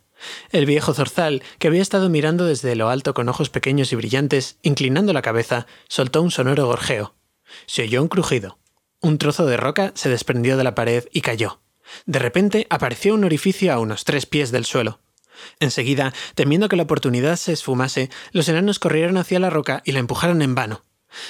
El 0.51 0.65
viejo 0.65 0.93
zorzal, 0.93 1.41
que 1.59 1.67
había 1.67 1.81
estado 1.81 2.09
mirando 2.09 2.45
desde 2.45 2.75
lo 2.75 2.89
alto 2.89 3.13
con 3.13 3.29
ojos 3.29 3.49
pequeños 3.49 3.91
y 3.91 3.95
brillantes, 3.95 4.57
inclinando 4.61 5.13
la 5.13 5.21
cabeza, 5.21 5.67
soltó 5.87 6.21
un 6.21 6.31
sonoro 6.31 6.67
gorjeo. 6.67 7.15
Se 7.65 7.83
oyó 7.83 8.01
un 8.01 8.07
crujido. 8.07 8.57
Un 9.01 9.17
trozo 9.17 9.45
de 9.45 9.57
roca 9.57 9.91
se 9.95 10.09
desprendió 10.09 10.57
de 10.57 10.63
la 10.63 10.75
pared 10.75 11.05
y 11.11 11.21
cayó. 11.21 11.61
De 12.05 12.19
repente 12.19 12.67
apareció 12.69 13.13
un 13.13 13.23
orificio 13.23 13.73
a 13.73 13.79
unos 13.79 14.05
tres 14.05 14.25
pies 14.25 14.51
del 14.51 14.65
suelo. 14.65 14.99
Enseguida, 15.59 16.13
temiendo 16.35 16.69
que 16.69 16.75
la 16.75 16.83
oportunidad 16.83 17.35
se 17.35 17.53
esfumase, 17.53 18.09
los 18.31 18.47
enanos 18.47 18.79
corrieron 18.79 19.17
hacia 19.17 19.39
la 19.39 19.49
roca 19.49 19.81
y 19.85 19.91
la 19.91 19.99
empujaron 19.99 20.41
en 20.41 20.55
vano. 20.55 20.83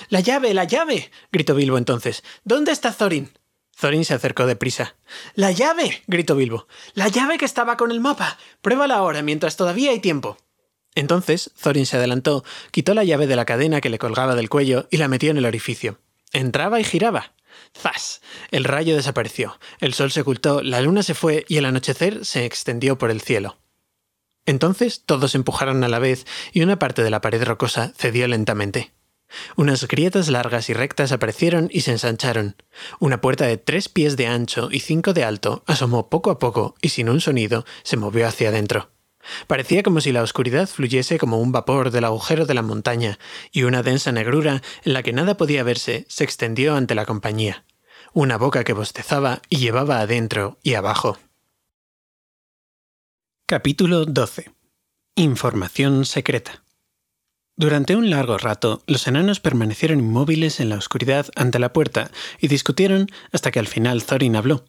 ¡La 0.10 0.20
llave! 0.20 0.54
¡La 0.54 0.64
llave! 0.64 1.12
gritó 1.32 1.56
Bilbo 1.56 1.78
entonces. 1.78 2.24
¿Dónde 2.44 2.72
está 2.72 2.92
Thorin? 2.92 3.32
Thorin 3.80 4.06
se 4.06 4.14
acercó 4.14 4.46
deprisa. 4.46 4.96
¡La 5.36 5.52
llave! 5.52 6.04
gritó 6.08 6.36
Bilbo. 6.36 6.68
¡La 6.94 7.08
llave 7.08 7.38
que 7.38 7.46
estaba 7.46 7.78
con 7.78 7.92
el 7.92 8.00
mapa! 8.00 8.38
Pruébala 8.62 8.96
ahora, 8.96 9.22
mientras 9.22 9.58
todavía 9.58 9.92
hay 9.92 10.00
tiempo. 10.00 10.38
Entonces 10.94 11.52
Thorin 11.62 11.86
se 11.86 11.98
adelantó, 11.98 12.44
quitó 12.72 12.94
la 12.94 13.04
llave 13.04 13.28
de 13.28 13.36
la 13.36 13.46
cadena 13.46 13.82
que 13.82 13.90
le 13.90 13.98
colgaba 13.98 14.36
del 14.36 14.50
cuello 14.50 14.88
y 14.92 14.98
la 14.98 15.08
metió 15.08 15.32
en 15.32 15.38
el 15.38 15.46
orificio. 15.46 16.00
Entraba 16.34 16.80
y 16.80 16.84
giraba. 16.84 17.34
¡Zas! 17.78 18.22
El 18.52 18.66
rayo 18.66 18.96
desapareció, 18.96 19.60
el 19.80 19.94
sol 19.94 20.12
se 20.12 20.22
ocultó, 20.22 20.62
la 20.62 20.82
luna 20.82 21.04
se 21.04 21.14
fue 21.14 21.46
y 21.48 21.58
el 21.58 21.66
anochecer 21.66 22.26
se 22.26 22.46
extendió 22.46 22.98
por 22.98 23.12
el 23.12 23.22
cielo. 23.22 23.58
Entonces 24.46 25.04
todos 25.06 25.36
empujaron 25.36 25.84
a 25.84 25.88
la 25.88 26.00
vez 26.00 26.26
y 26.52 26.62
una 26.62 26.80
parte 26.80 27.04
de 27.04 27.10
la 27.10 27.22
pared 27.22 27.44
rocosa 27.44 27.94
cedió 27.96 28.28
lentamente. 28.28 28.92
Unas 29.56 29.88
grietas 29.88 30.30
largas 30.30 30.70
y 30.70 30.74
rectas 30.74 31.12
aparecieron 31.12 31.70
y 31.72 31.82
se 31.82 31.92
ensancharon. 31.92 32.56
Una 33.00 33.22
puerta 33.22 33.46
de 33.46 33.58
tres 33.58 33.90
pies 33.90 34.18
de 34.18 34.28
ancho 34.28 34.70
y 34.72 34.80
cinco 34.80 35.14
de 35.14 35.24
alto 35.24 35.64
asomó 35.68 36.10
poco 36.10 36.32
a 36.32 36.40
poco 36.40 36.76
y 36.82 36.90
sin 36.90 37.10
un 37.10 37.22
sonido 37.22 37.66
se 37.84 37.98
movió 37.98 38.28
hacia 38.28 38.50
adentro. 38.50 38.92
Parecía 39.48 39.84
como 39.84 40.02
si 40.02 40.12
la 40.12 40.24
oscuridad 40.24 40.68
fluyese 40.68 41.18
como 41.18 41.40
un 41.40 41.52
vapor 41.52 41.92
del 41.92 42.06
agujero 42.06 42.46
de 42.46 42.54
la 42.54 42.62
montaña, 42.62 43.20
y 43.52 43.64
una 43.64 43.84
densa 43.84 44.12
negrura 44.12 44.62
en 44.84 44.94
la 44.94 45.04
que 45.04 45.14
nada 45.14 45.38
podía 45.38 45.64
verse 45.64 46.06
se 46.10 46.24
extendió 46.24 46.76
ante 46.76 46.96
la 46.96 47.06
compañía. 47.06 47.66
Una 48.14 48.38
boca 48.38 48.64
que 48.64 48.74
bostezaba 48.74 49.42
y 49.48 49.58
llevaba 49.58 50.00
adentro 50.00 50.58
y 50.64 50.74
abajo. 50.74 51.18
Capítulo 53.46 54.06
12. 54.06 54.52
Información 55.16 56.06
secreta. 56.06 56.64
Durante 57.58 57.96
un 57.96 58.10
largo 58.10 58.38
rato, 58.38 58.82
los 58.88 59.08
enanos 59.08 59.40
permanecieron 59.40 60.00
inmóviles 60.00 60.60
en 60.60 60.70
la 60.70 60.78
oscuridad 60.78 61.28
ante 61.36 61.60
la 61.60 61.74
puerta 61.74 62.10
y 62.40 62.48
discutieron 62.48 63.08
hasta 63.32 63.52
que 63.52 63.60
al 63.60 63.68
final 63.68 64.04
Thorin 64.04 64.36
habló. 64.36 64.66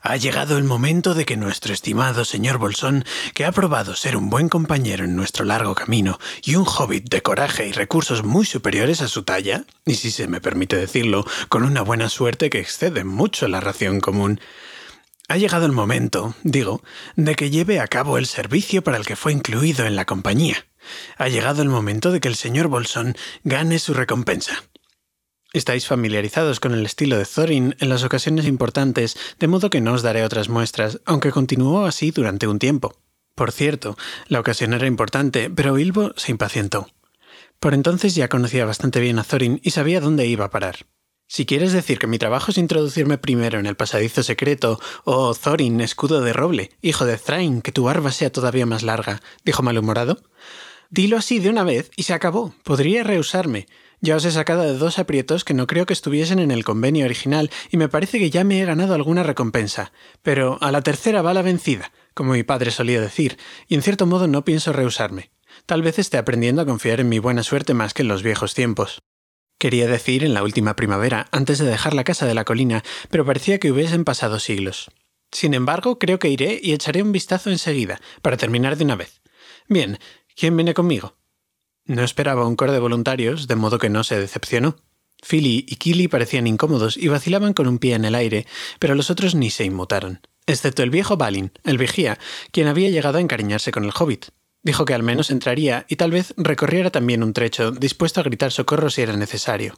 Ha 0.00 0.16
llegado 0.16 0.58
el 0.58 0.64
momento 0.64 1.14
de 1.14 1.24
que 1.24 1.36
nuestro 1.36 1.72
estimado 1.72 2.24
señor 2.24 2.58
Bolsón, 2.58 3.04
que 3.34 3.44
ha 3.44 3.52
probado 3.52 3.94
ser 3.94 4.16
un 4.16 4.30
buen 4.30 4.48
compañero 4.48 5.04
en 5.04 5.14
nuestro 5.14 5.44
largo 5.44 5.76
camino 5.76 6.18
y 6.42 6.56
un 6.56 6.66
hobbit 6.66 7.08
de 7.08 7.22
coraje 7.22 7.68
y 7.68 7.72
recursos 7.72 8.24
muy 8.24 8.44
superiores 8.44 9.00
a 9.00 9.06
su 9.06 9.22
talla, 9.22 9.64
y 9.86 9.94
si 9.94 10.10
se 10.10 10.26
me 10.26 10.40
permite 10.40 10.76
decirlo, 10.76 11.24
con 11.48 11.62
una 11.62 11.82
buena 11.82 12.08
suerte 12.08 12.50
que 12.50 12.58
excede 12.58 13.04
mucho 13.04 13.46
la 13.46 13.60
ración 13.60 14.00
común, 14.00 14.40
ha 15.28 15.36
llegado 15.36 15.66
el 15.66 15.72
momento, 15.72 16.34
digo, 16.42 16.82
de 17.14 17.36
que 17.36 17.50
lleve 17.50 17.78
a 17.78 17.86
cabo 17.86 18.18
el 18.18 18.26
servicio 18.26 18.82
para 18.82 18.96
el 18.96 19.06
que 19.06 19.16
fue 19.16 19.32
incluido 19.32 19.86
en 19.86 19.94
la 19.94 20.04
compañía. 20.04 20.66
Ha 21.18 21.28
llegado 21.28 21.62
el 21.62 21.68
momento 21.68 22.10
de 22.10 22.20
que 22.20 22.28
el 22.28 22.34
señor 22.34 22.68
Bolsón 22.68 23.16
gane 23.44 23.78
su 23.78 23.94
recompensa. 23.94 24.64
Estáis 25.52 25.86
familiarizados 25.86 26.60
con 26.60 26.72
el 26.72 26.86
estilo 26.86 27.18
de 27.18 27.26
Thorin 27.26 27.76
en 27.78 27.88
las 27.90 28.04
ocasiones 28.04 28.46
importantes, 28.46 29.18
de 29.38 29.48
modo 29.48 29.68
que 29.68 29.82
no 29.82 29.92
os 29.92 30.02
daré 30.02 30.24
otras 30.24 30.48
muestras, 30.48 31.00
aunque 31.04 31.30
continuó 31.30 31.84
así 31.84 32.10
durante 32.10 32.46
un 32.46 32.58
tiempo. 32.58 32.96
Por 33.34 33.52
cierto, 33.52 33.96
la 34.28 34.40
ocasión 34.40 34.72
era 34.72 34.86
importante, 34.86 35.50
pero 35.50 35.74
Bilbo 35.74 36.12
se 36.16 36.32
impacientó. 36.32 36.88
Por 37.60 37.74
entonces 37.74 38.14
ya 38.14 38.28
conocía 38.28 38.64
bastante 38.64 39.00
bien 39.00 39.18
a 39.18 39.24
Thorin 39.24 39.60
y 39.62 39.70
sabía 39.70 40.00
dónde 40.00 40.26
iba 40.26 40.46
a 40.46 40.50
parar. 40.50 40.86
Si 41.28 41.46
quieres 41.46 41.72
decir 41.72 41.98
que 41.98 42.06
mi 42.06 42.18
trabajo 42.18 42.50
es 42.50 42.58
introducirme 42.58 43.16
primero 43.16 43.58
en 43.58 43.66
el 43.66 43.76
pasadizo 43.76 44.22
secreto, 44.22 44.80
oh 45.04 45.34
Thorin, 45.34 45.80
escudo 45.80 46.20
de 46.20 46.32
roble, 46.32 46.72
hijo 46.82 47.06
de 47.06 47.16
Thrain, 47.16 47.62
que 47.62 47.72
tu 47.72 47.84
barba 47.84 48.12
sea 48.12 48.30
todavía 48.30 48.66
más 48.66 48.82
larga, 48.82 49.22
dijo 49.44 49.62
malhumorado. 49.62 50.18
Dilo 50.92 51.16
así 51.16 51.38
de 51.38 51.48
una 51.48 51.64
vez 51.64 51.90
y 51.96 52.02
se 52.02 52.12
acabó. 52.12 52.54
Podría 52.64 53.02
rehusarme. 53.02 53.66
Ya 54.02 54.14
os 54.14 54.26
he 54.26 54.30
sacado 54.30 54.60
de 54.60 54.76
dos 54.76 54.98
aprietos 54.98 55.42
que 55.42 55.54
no 55.54 55.66
creo 55.66 55.86
que 55.86 55.94
estuviesen 55.94 56.38
en 56.38 56.50
el 56.50 56.64
convenio 56.64 57.06
original 57.06 57.50
y 57.70 57.78
me 57.78 57.88
parece 57.88 58.18
que 58.18 58.28
ya 58.28 58.44
me 58.44 58.60
he 58.60 58.66
ganado 58.66 58.92
alguna 58.92 59.22
recompensa. 59.22 59.90
Pero 60.20 60.58
a 60.60 60.70
la 60.70 60.82
tercera 60.82 61.22
va 61.22 61.32
la 61.32 61.40
vencida, 61.40 61.92
como 62.12 62.34
mi 62.34 62.42
padre 62.42 62.70
solía 62.70 63.00
decir, 63.00 63.38
y 63.68 63.74
en 63.74 63.80
cierto 63.80 64.04
modo 64.04 64.26
no 64.26 64.44
pienso 64.44 64.74
rehusarme. 64.74 65.30
Tal 65.64 65.80
vez 65.80 65.98
esté 65.98 66.18
aprendiendo 66.18 66.60
a 66.60 66.66
confiar 66.66 67.00
en 67.00 67.08
mi 67.08 67.18
buena 67.18 67.42
suerte 67.42 67.72
más 67.72 67.94
que 67.94 68.02
en 68.02 68.08
los 68.08 68.22
viejos 68.22 68.52
tiempos. 68.52 69.00
Quería 69.58 69.86
decir 69.86 70.24
en 70.24 70.34
la 70.34 70.42
última 70.42 70.76
primavera, 70.76 71.26
antes 71.32 71.58
de 71.58 71.64
dejar 71.64 71.94
la 71.94 72.04
casa 72.04 72.26
de 72.26 72.34
la 72.34 72.44
colina, 72.44 72.82
pero 73.08 73.24
parecía 73.24 73.58
que 73.58 73.72
hubiesen 73.72 74.04
pasado 74.04 74.38
siglos. 74.40 74.90
Sin 75.30 75.54
embargo, 75.54 75.98
creo 75.98 76.18
que 76.18 76.28
iré 76.28 76.60
y 76.62 76.74
echaré 76.74 77.02
un 77.02 77.12
vistazo 77.12 77.48
enseguida, 77.48 77.98
para 78.20 78.36
terminar 78.36 78.76
de 78.76 78.84
una 78.84 78.96
vez. 78.96 79.22
Bien, 79.68 79.98
¿quién 80.42 80.56
viene 80.56 80.74
conmigo? 80.74 81.14
No 81.84 82.02
esperaba 82.02 82.48
un 82.48 82.56
coro 82.56 82.72
de 82.72 82.80
voluntarios, 82.80 83.46
de 83.46 83.54
modo 83.54 83.78
que 83.78 83.88
no 83.88 84.02
se 84.02 84.18
decepcionó. 84.18 84.74
Philly 85.24 85.64
y 85.68 85.76
Killy 85.76 86.08
parecían 86.08 86.48
incómodos 86.48 86.96
y 86.96 87.06
vacilaban 87.06 87.52
con 87.52 87.68
un 87.68 87.78
pie 87.78 87.94
en 87.94 88.04
el 88.04 88.16
aire, 88.16 88.48
pero 88.80 88.96
los 88.96 89.08
otros 89.08 89.36
ni 89.36 89.50
se 89.50 89.64
inmutaron, 89.64 90.20
excepto 90.48 90.82
el 90.82 90.90
viejo 90.90 91.16
Balin, 91.16 91.52
el 91.62 91.78
vigía, 91.78 92.18
quien 92.50 92.66
había 92.66 92.90
llegado 92.90 93.18
a 93.18 93.20
encariñarse 93.20 93.70
con 93.70 93.84
el 93.84 93.92
hobbit. 93.96 94.30
Dijo 94.64 94.84
que 94.84 94.94
al 94.94 95.04
menos 95.04 95.30
entraría 95.30 95.86
y 95.88 95.94
tal 95.94 96.10
vez 96.10 96.34
recorriera 96.36 96.90
también 96.90 97.22
un 97.22 97.34
trecho, 97.34 97.70
dispuesto 97.70 98.18
a 98.18 98.24
gritar 98.24 98.50
socorro 98.50 98.90
si 98.90 99.02
era 99.02 99.16
necesario. 99.16 99.76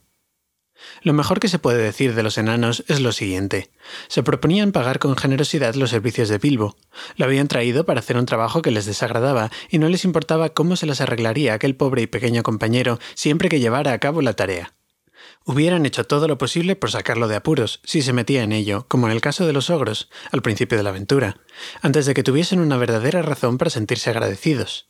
Lo 1.03 1.13
mejor 1.13 1.41
que 1.41 1.49
se 1.49 1.59
puede 1.59 1.83
decir 1.83 2.15
de 2.15 2.23
los 2.23 2.39
enanos 2.39 2.85
es 2.89 3.01
lo 3.01 3.13
siguiente. 3.13 3.71
Se 4.09 4.23
proponían 4.23 4.73
pagar 4.73 4.99
con 4.99 5.17
generosidad 5.17 5.75
los 5.75 5.91
servicios 5.91 6.29
de 6.29 6.39
Bilbo. 6.39 6.77
Lo 7.17 7.25
habían 7.25 7.49
traído 7.49 7.85
para 7.85 8.01
hacer 8.01 8.17
un 8.17 8.27
trabajo 8.27 8.63
que 8.63 8.71
les 8.71 8.87
desagradaba 8.87 9.51
y 9.71 9.79
no 9.79 9.89
les 9.89 10.05
importaba 10.05 10.51
cómo 10.51 10.77
se 10.77 10.87
las 10.87 11.01
arreglaría 11.01 11.55
aquel 11.55 11.77
pobre 11.77 12.03
y 12.03 12.07
pequeño 12.07 12.43
compañero 12.43 12.99
siempre 13.15 13.49
que 13.49 13.61
llevara 13.61 13.93
a 13.93 13.99
cabo 13.99 14.23
la 14.23 14.35
tarea. 14.35 14.75
Hubieran 15.47 15.85
hecho 15.85 16.05
todo 16.05 16.27
lo 16.27 16.39
posible 16.39 16.75
por 16.75 16.91
sacarlo 16.91 17.29
de 17.29 17.37
apuros, 17.37 17.81
si 17.85 18.01
se 18.01 18.15
metía 18.15 18.43
en 18.43 18.53
ello, 18.53 18.87
como 18.89 19.07
en 19.07 19.13
el 19.13 19.21
caso 19.21 19.47
de 19.47 19.53
los 19.53 19.69
ogros, 19.69 20.09
al 20.33 20.41
principio 20.41 20.79
de 20.79 20.85
la 20.85 20.91
aventura, 20.91 21.37
antes 21.83 22.07
de 22.07 22.15
que 22.15 22.23
tuviesen 22.23 22.61
una 22.61 22.79
verdadera 22.79 23.21
razón 23.21 23.59
para 23.59 23.71
sentirse 23.71 24.09
agradecidos. 24.09 24.89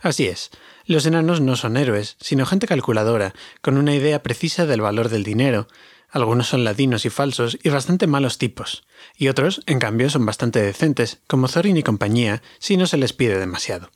Así 0.00 0.26
es, 0.26 0.50
los 0.84 1.06
enanos 1.06 1.40
no 1.40 1.56
son 1.56 1.76
héroes, 1.76 2.16
sino 2.20 2.46
gente 2.46 2.66
calculadora, 2.66 3.34
con 3.60 3.76
una 3.76 3.94
idea 3.94 4.22
precisa 4.22 4.66
del 4.66 4.80
valor 4.80 5.08
del 5.08 5.24
dinero. 5.24 5.68
Algunos 6.08 6.48
son 6.48 6.64
ladinos 6.64 7.04
y 7.04 7.10
falsos 7.10 7.58
y 7.62 7.68
bastante 7.68 8.06
malos 8.06 8.38
tipos, 8.38 8.84
y 9.16 9.28
otros, 9.28 9.62
en 9.66 9.78
cambio, 9.78 10.08
son 10.10 10.24
bastante 10.24 10.62
decentes, 10.62 11.18
como 11.26 11.48
Thorin 11.48 11.76
y 11.76 11.82
compañía, 11.82 12.42
si 12.58 12.76
no 12.76 12.86
se 12.86 12.96
les 12.96 13.12
pide 13.12 13.38
demasiado. 13.38 13.90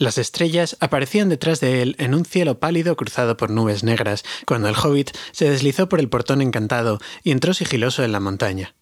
Las 0.00 0.16
estrellas 0.16 0.78
aparecían 0.80 1.28
detrás 1.28 1.60
de 1.60 1.82
él 1.82 1.94
en 1.98 2.14
un 2.14 2.24
cielo 2.24 2.58
pálido 2.58 2.96
cruzado 2.96 3.36
por 3.36 3.50
nubes 3.50 3.84
negras, 3.84 4.24
cuando 4.46 4.70
el 4.70 4.74
hobbit 4.74 5.10
se 5.32 5.50
deslizó 5.50 5.90
por 5.90 6.00
el 6.00 6.08
portón 6.08 6.40
encantado 6.40 6.98
y 7.22 7.32
entró 7.32 7.52
sigiloso 7.52 8.02
en 8.02 8.12
la 8.12 8.20
montaña. 8.20 8.74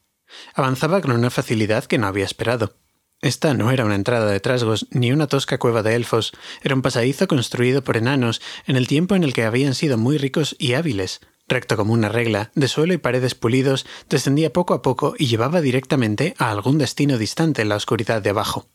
Avanzaba 0.55 1.01
con 1.01 1.11
una 1.11 1.31
facilidad 1.31 1.87
que 1.87 1.99
no 1.99 2.07
había 2.07 2.25
esperado. 2.25 2.77
Esta 3.21 3.53
no 3.53 3.73
era 3.73 3.85
una 3.85 3.97
entrada 3.97 4.31
de 4.31 4.39
trasgos 4.39 4.87
ni 4.91 5.11
una 5.11 5.27
tosca 5.27 5.59
cueva 5.59 5.83
de 5.83 5.97
elfos, 5.97 6.33
era 6.63 6.77
un 6.77 6.83
pasadizo 6.83 7.27
construido 7.27 7.83
por 7.83 7.97
enanos 7.97 8.41
en 8.67 8.77
el 8.77 8.87
tiempo 8.87 9.17
en 9.17 9.25
el 9.25 9.33
que 9.33 9.43
habían 9.43 9.75
sido 9.75 9.99
muy 9.99 10.19
ricos 10.19 10.55
y 10.59 10.75
hábiles. 10.75 11.21
Recto 11.49 11.77
como 11.77 11.95
una 11.95 12.09
regla, 12.09 12.53
de 12.55 12.69
suelo 12.69 12.93
y 12.93 12.99
paredes 12.99 13.35
pulidos, 13.35 13.87
descendía 14.09 14.53
poco 14.53 14.73
a 14.73 14.83
poco 14.83 15.15
y 15.19 15.27
llevaba 15.27 15.61
directamente 15.61 16.35
a 16.39 16.51
algún 16.51 16.79
destino 16.79 17.19
distante 17.19 17.63
en 17.63 17.71
la 17.71 17.77
oscuridad 17.77 18.23
de 18.23 18.31
abajo. 18.31 18.69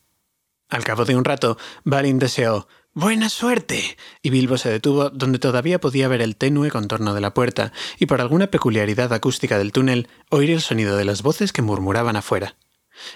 Al 0.69 0.83
cabo 0.83 1.05
de 1.05 1.15
un 1.15 1.23
rato, 1.23 1.57
Balin 1.85 2.19
deseó 2.19 2.67
¡Buena 2.95 3.29
suerte! 3.29 3.97
y 4.21 4.29
Bilbo 4.29 4.57
se 4.57 4.69
detuvo 4.69 5.09
donde 5.09 5.39
todavía 5.39 5.79
podía 5.79 6.07
ver 6.07 6.21
el 6.21 6.35
tenue 6.35 6.69
contorno 6.69 7.13
de 7.13 7.21
la 7.21 7.33
puerta 7.33 7.71
y 7.97 8.07
por 8.07 8.19
alguna 8.19 8.47
peculiaridad 8.47 9.13
acústica 9.13 9.57
del 9.57 9.71
túnel 9.71 10.09
oír 10.29 10.51
el 10.51 10.61
sonido 10.61 10.97
de 10.97 11.05
las 11.05 11.21
voces 11.21 11.53
que 11.53 11.61
murmuraban 11.61 12.15
afuera. 12.17 12.55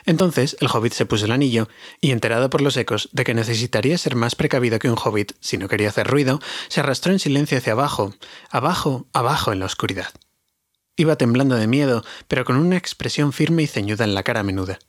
Entonces 0.06 0.58
el 0.60 0.68
hobbit 0.68 0.94
se 0.94 1.06
puso 1.06 1.26
el 1.26 1.32
anillo, 1.32 1.68
y 2.02 2.12
enterado 2.12 2.50
por 2.50 2.62
los 2.62 2.78
ecos 2.78 3.10
de 3.12 3.24
que 3.24 3.34
necesitaría 3.34 3.98
ser 3.98 4.16
más 4.16 4.36
precavido 4.36 4.80
que 4.80 4.90
un 4.90 4.98
hobbit 4.98 5.34
si 5.40 5.58
no 5.58 5.68
quería 5.68 5.90
hacer 5.90 6.08
ruido, 6.08 6.40
se 6.68 6.80
arrastró 6.80 7.12
en 7.12 7.20
silencio 7.20 7.58
hacia 7.58 7.74
abajo, 7.74 8.14
abajo, 8.50 9.08
abajo 9.14 9.52
en 9.54 9.60
la 9.60 9.66
oscuridad. 9.66 10.10
Iba 10.96 11.16
temblando 11.16 11.56
de 11.56 11.68
miedo, 11.68 12.04
pero 12.28 12.44
con 12.44 12.56
una 12.56 12.78
expresión 12.78 13.32
firme 13.32 13.64
y 13.64 13.68
ceñuda 13.68 14.04
en 14.04 14.16
la 14.16 14.24
cara 14.24 14.44
menuda. 14.44 14.80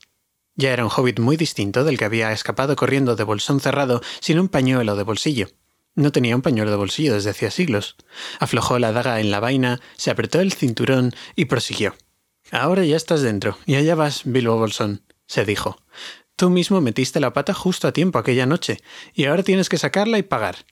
Ya 0.55 0.72
era 0.72 0.84
un 0.84 0.91
hobbit 0.95 1.20
muy 1.20 1.36
distinto 1.36 1.84
del 1.84 1.99
que 1.99 2.05
había 2.05 2.32
escapado 2.32 2.74
corriendo 2.74 3.14
de 3.14 3.24
bolsón 3.24 3.61
cerrado 3.61 4.01
sin 4.20 4.41
un 4.41 4.49
pañuelo 4.49 4.97
de 4.97 5.05
bolsillo. 5.05 5.49
No 5.95 6.11
tenía 6.12 6.34
un 6.34 6.43
pañuelo 6.43 6.70
de 6.70 6.76
bolsillo 6.76 7.14
desde 7.14 7.30
hacía 7.30 7.51
siglos. 7.51 7.97
Aflojó 8.41 8.78
la 8.78 8.93
daga 8.93 9.20
en 9.20 9.30
la 9.30 9.41
vaina, 9.41 9.80
se 9.97 10.11
apretó 10.11 10.41
el 10.41 10.53
cinturón 10.53 11.12
y 11.36 11.45
prosiguió. 11.45 11.95
Ahora 12.51 12.84
ya 12.84 12.96
estás 12.96 13.20
dentro, 13.20 13.59
y 13.66 13.74
allá 13.74 13.94
vas, 13.94 14.22
Bilbo 14.24 14.57
Bolsón, 14.57 15.03
se 15.26 15.44
dijo. 15.44 15.78
Tú 16.36 16.51
mismo 16.51 16.80
metiste 16.80 17.20
la 17.20 17.32
pata 17.32 17.53
justo 17.53 17.88
a 17.88 17.92
tiempo 17.92 18.18
aquella 18.18 18.46
noche, 18.46 18.78
y 19.12 19.26
ahora 19.26 19.42
tienes 19.42 19.68
que 19.68 19.76
sacarla 19.76 20.18
y 20.18 20.22
pagar. 20.22 20.64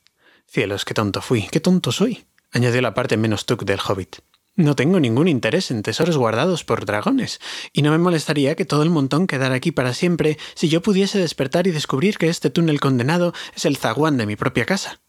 Cielos, 0.46 0.84
qué 0.84 0.94
tonto 0.94 1.20
fui, 1.20 1.48
qué 1.50 1.60
tonto 1.60 1.92
soy, 1.92 2.24
añadió 2.52 2.80
la 2.80 2.94
parte 2.94 3.16
menos 3.16 3.44
tuc 3.44 3.64
del 3.64 3.80
hobbit. 3.86 4.16
No 4.54 4.74
tengo 4.74 5.00
ningún 5.00 5.28
interés 5.28 5.70
en 5.70 5.82
tesoros 5.82 6.16
guardados 6.16 6.64
por 6.64 6.86
dragones, 6.86 7.40
y 7.74 7.82
no 7.82 7.90
me 7.90 7.98
molestaría 7.98 8.54
que 8.54 8.64
todo 8.64 8.82
el 8.82 8.90
montón 8.90 9.26
quedara 9.26 9.54
aquí 9.54 9.70
para 9.70 9.92
siempre 9.92 10.38
si 10.54 10.70
yo 10.70 10.80
pudiese 10.80 11.18
despertar 11.18 11.66
y 11.66 11.72
descubrir 11.72 12.16
que 12.16 12.30
este 12.30 12.48
túnel 12.48 12.80
condenado 12.80 13.34
es 13.54 13.66
el 13.66 13.76
zaguán 13.76 14.16
de 14.16 14.24
mi 14.24 14.36
propia 14.36 14.64
casa. 14.64 15.00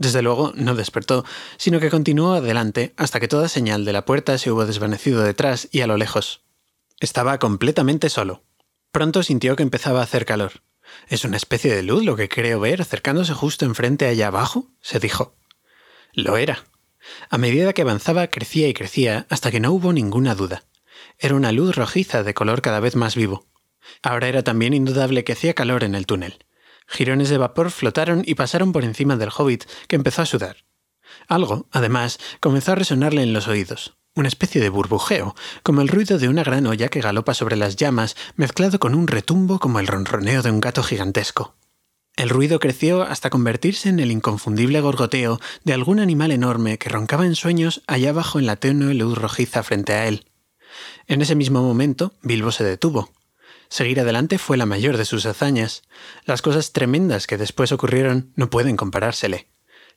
Desde 0.00 0.22
luego 0.22 0.52
no 0.54 0.74
despertó, 0.74 1.26
sino 1.58 1.78
que 1.78 1.90
continuó 1.90 2.32
adelante 2.32 2.94
hasta 2.96 3.20
que 3.20 3.28
toda 3.28 3.50
señal 3.50 3.84
de 3.84 3.92
la 3.92 4.06
puerta 4.06 4.38
se 4.38 4.50
hubo 4.50 4.64
desvanecido 4.64 5.22
detrás 5.22 5.68
y 5.72 5.82
a 5.82 5.86
lo 5.86 5.98
lejos. 5.98 6.40
Estaba 7.00 7.38
completamente 7.38 8.08
solo. 8.08 8.42
Pronto 8.92 9.22
sintió 9.22 9.56
que 9.56 9.62
empezaba 9.62 10.00
a 10.00 10.04
hacer 10.04 10.24
calor. 10.24 10.62
¿Es 11.08 11.26
una 11.26 11.36
especie 11.36 11.74
de 11.74 11.82
luz 11.82 12.02
lo 12.02 12.16
que 12.16 12.30
creo 12.30 12.60
ver 12.60 12.80
acercándose 12.80 13.34
justo 13.34 13.66
enfrente 13.66 14.06
allá 14.06 14.28
abajo? 14.28 14.70
se 14.80 15.00
dijo. 15.00 15.36
Lo 16.14 16.38
era. 16.38 16.64
A 17.28 17.36
medida 17.36 17.74
que 17.74 17.82
avanzaba 17.82 18.28
crecía 18.28 18.68
y 18.68 18.74
crecía 18.74 19.26
hasta 19.28 19.50
que 19.50 19.60
no 19.60 19.70
hubo 19.70 19.92
ninguna 19.92 20.34
duda. 20.34 20.64
Era 21.18 21.34
una 21.34 21.52
luz 21.52 21.76
rojiza 21.76 22.22
de 22.22 22.32
color 22.32 22.62
cada 22.62 22.80
vez 22.80 22.96
más 22.96 23.16
vivo. 23.16 23.44
Ahora 24.02 24.28
era 24.28 24.42
también 24.42 24.72
indudable 24.72 25.24
que 25.24 25.34
hacía 25.34 25.52
calor 25.52 25.84
en 25.84 25.94
el 25.94 26.06
túnel. 26.06 26.38
Girones 26.90 27.28
de 27.28 27.38
vapor 27.38 27.70
flotaron 27.70 28.22
y 28.26 28.34
pasaron 28.34 28.72
por 28.72 28.82
encima 28.82 29.16
del 29.16 29.30
hobbit, 29.36 29.64
que 29.86 29.96
empezó 29.96 30.22
a 30.22 30.26
sudar. 30.26 30.56
Algo, 31.28 31.68
además, 31.70 32.18
comenzó 32.40 32.72
a 32.72 32.74
resonarle 32.74 33.22
en 33.22 33.32
los 33.32 33.46
oídos, 33.46 33.96
una 34.16 34.28
especie 34.28 34.60
de 34.60 34.70
burbujeo, 34.70 35.36
como 35.62 35.82
el 35.82 35.88
ruido 35.88 36.18
de 36.18 36.28
una 36.28 36.42
gran 36.42 36.66
olla 36.66 36.88
que 36.88 37.00
galopa 37.00 37.32
sobre 37.32 37.56
las 37.56 37.76
llamas, 37.76 38.16
mezclado 38.34 38.80
con 38.80 38.96
un 38.96 39.06
retumbo 39.06 39.60
como 39.60 39.78
el 39.78 39.86
ronroneo 39.86 40.42
de 40.42 40.50
un 40.50 40.60
gato 40.60 40.82
gigantesco. 40.82 41.54
El 42.16 42.28
ruido 42.28 42.58
creció 42.58 43.02
hasta 43.02 43.30
convertirse 43.30 43.88
en 43.88 44.00
el 44.00 44.10
inconfundible 44.10 44.80
gorgoteo 44.80 45.40
de 45.64 45.72
algún 45.72 46.00
animal 46.00 46.32
enorme 46.32 46.76
que 46.76 46.90
roncaba 46.90 47.24
en 47.24 47.36
sueños 47.36 47.82
allá 47.86 48.10
abajo 48.10 48.40
en 48.40 48.46
la 48.46 48.56
tenue 48.56 48.94
luz 48.94 49.16
rojiza 49.16 49.62
frente 49.62 49.92
a 49.92 50.08
él. 50.08 50.26
En 51.06 51.22
ese 51.22 51.36
mismo 51.36 51.62
momento, 51.62 52.12
Bilbo 52.22 52.50
se 52.50 52.64
detuvo. 52.64 53.10
Seguir 53.70 54.00
adelante 54.00 54.36
fue 54.38 54.56
la 54.56 54.66
mayor 54.66 54.96
de 54.96 55.04
sus 55.04 55.26
hazañas. 55.26 55.82
Las 56.24 56.42
cosas 56.42 56.72
tremendas 56.72 57.28
que 57.28 57.38
después 57.38 57.70
ocurrieron 57.70 58.32
no 58.34 58.50
pueden 58.50 58.76
comparársele. 58.76 59.48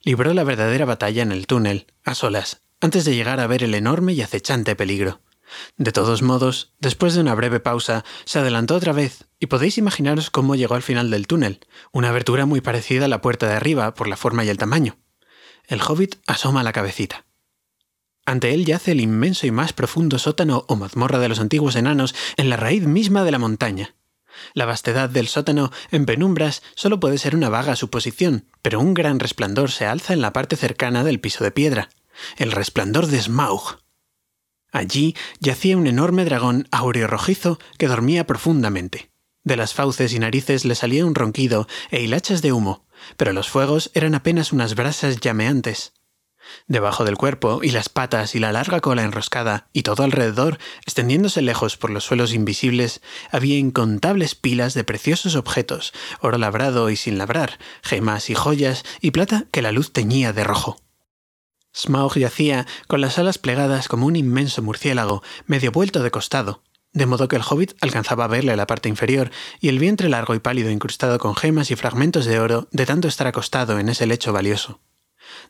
libró 0.04 0.32
la 0.32 0.44
verdadera 0.44 0.84
batalla 0.84 1.22
en 1.22 1.32
el 1.32 1.48
túnel, 1.48 1.86
a 2.04 2.14
solas, 2.14 2.62
antes 2.80 3.04
de 3.04 3.16
llegar 3.16 3.40
a 3.40 3.46
ver 3.48 3.64
el 3.64 3.74
enorme 3.74 4.12
y 4.12 4.22
acechante 4.22 4.76
peligro. 4.76 5.22
De 5.76 5.92
todos 5.92 6.22
modos, 6.22 6.72
después 6.78 7.14
de 7.14 7.20
una 7.20 7.34
breve 7.34 7.58
pausa, 7.58 8.04
se 8.24 8.38
adelantó 8.38 8.76
otra 8.76 8.92
vez, 8.92 9.26
y 9.40 9.46
podéis 9.46 9.76
imaginaros 9.76 10.30
cómo 10.30 10.54
llegó 10.54 10.74
al 10.76 10.82
final 10.82 11.10
del 11.10 11.26
túnel, 11.26 11.60
una 11.90 12.10
abertura 12.10 12.46
muy 12.46 12.60
parecida 12.60 13.06
a 13.06 13.08
la 13.08 13.20
puerta 13.20 13.48
de 13.48 13.54
arriba 13.54 13.94
por 13.94 14.06
la 14.08 14.16
forma 14.16 14.44
y 14.44 14.50
el 14.50 14.58
tamaño. 14.58 14.98
El 15.66 15.80
hobbit 15.80 16.16
asoma 16.26 16.62
la 16.62 16.72
cabecita. 16.72 17.23
Ante 18.26 18.54
él 18.54 18.64
yace 18.64 18.92
el 18.92 19.00
inmenso 19.00 19.46
y 19.46 19.50
más 19.50 19.72
profundo 19.72 20.18
sótano 20.18 20.64
o 20.68 20.76
mazmorra 20.76 21.18
de 21.18 21.28
los 21.28 21.40
antiguos 21.40 21.76
enanos 21.76 22.14
en 22.36 22.48
la 22.48 22.56
raíz 22.56 22.86
misma 22.86 23.24
de 23.24 23.30
la 23.30 23.38
montaña. 23.38 23.94
La 24.52 24.64
vastedad 24.64 25.08
del 25.08 25.28
sótano 25.28 25.70
en 25.90 26.06
penumbras 26.06 26.62
solo 26.74 27.00
puede 27.00 27.18
ser 27.18 27.36
una 27.36 27.48
vaga 27.48 27.76
suposición, 27.76 28.46
pero 28.62 28.80
un 28.80 28.94
gran 28.94 29.20
resplandor 29.20 29.70
se 29.70 29.86
alza 29.86 30.12
en 30.12 30.20
la 30.20 30.32
parte 30.32 30.56
cercana 30.56 31.04
del 31.04 31.20
piso 31.20 31.44
de 31.44 31.50
piedra. 31.50 31.90
El 32.36 32.52
resplandor 32.52 33.06
de 33.06 33.20
Smaug. 33.20 33.78
Allí 34.72 35.14
yacía 35.38 35.76
un 35.76 35.86
enorme 35.86 36.24
dragón 36.24 36.66
áureo 36.72 37.06
rojizo 37.06 37.58
que 37.78 37.86
dormía 37.86 38.26
profundamente. 38.26 39.10
De 39.44 39.56
las 39.56 39.74
fauces 39.74 40.12
y 40.12 40.18
narices 40.18 40.64
le 40.64 40.74
salía 40.74 41.06
un 41.06 41.14
ronquido 41.14 41.68
e 41.90 42.02
hilachas 42.02 42.42
de 42.42 42.52
humo, 42.52 42.86
pero 43.16 43.32
los 43.32 43.48
fuegos 43.48 43.90
eran 43.94 44.14
apenas 44.14 44.52
unas 44.52 44.74
brasas 44.74 45.20
llameantes. 45.20 45.92
Debajo 46.66 47.04
del 47.04 47.16
cuerpo 47.16 47.60
y 47.62 47.70
las 47.70 47.88
patas 47.88 48.34
y 48.34 48.38
la 48.38 48.52
larga 48.52 48.80
cola 48.80 49.02
enroscada 49.02 49.68
y 49.72 49.82
todo 49.82 50.02
alrededor, 50.02 50.58
extendiéndose 50.82 51.42
lejos 51.42 51.76
por 51.76 51.90
los 51.90 52.04
suelos 52.04 52.32
invisibles, 52.32 53.02
había 53.30 53.58
incontables 53.58 54.34
pilas 54.34 54.74
de 54.74 54.84
preciosos 54.84 55.36
objetos, 55.36 55.92
oro 56.20 56.38
labrado 56.38 56.90
y 56.90 56.96
sin 56.96 57.18
labrar, 57.18 57.58
gemas 57.82 58.30
y 58.30 58.34
joyas 58.34 58.84
y 59.00 59.10
plata 59.10 59.46
que 59.50 59.62
la 59.62 59.72
luz 59.72 59.92
teñía 59.92 60.32
de 60.32 60.44
rojo. 60.44 60.80
Smaug 61.74 62.14
yacía 62.14 62.66
con 62.86 63.00
las 63.00 63.18
alas 63.18 63.38
plegadas 63.38 63.88
como 63.88 64.06
un 64.06 64.16
inmenso 64.16 64.62
murciélago, 64.62 65.22
medio 65.46 65.72
vuelto 65.72 66.02
de 66.02 66.10
costado, 66.10 66.62
de 66.94 67.06
modo 67.06 67.26
que 67.26 67.36
el 67.36 67.42
hobbit 67.42 67.72
alcanzaba 67.80 68.24
a 68.24 68.28
verle 68.28 68.56
la 68.56 68.68
parte 68.68 68.88
inferior 68.88 69.30
y 69.60 69.68
el 69.68 69.80
vientre 69.80 70.08
largo 70.08 70.34
y 70.34 70.38
pálido 70.38 70.70
incrustado 70.70 71.18
con 71.18 71.34
gemas 71.34 71.72
y 71.72 71.76
fragmentos 71.76 72.24
de 72.24 72.38
oro 72.38 72.68
de 72.70 72.86
tanto 72.86 73.08
estar 73.08 73.26
acostado 73.26 73.80
en 73.80 73.88
ese 73.88 74.06
lecho 74.06 74.32
valioso. 74.32 74.80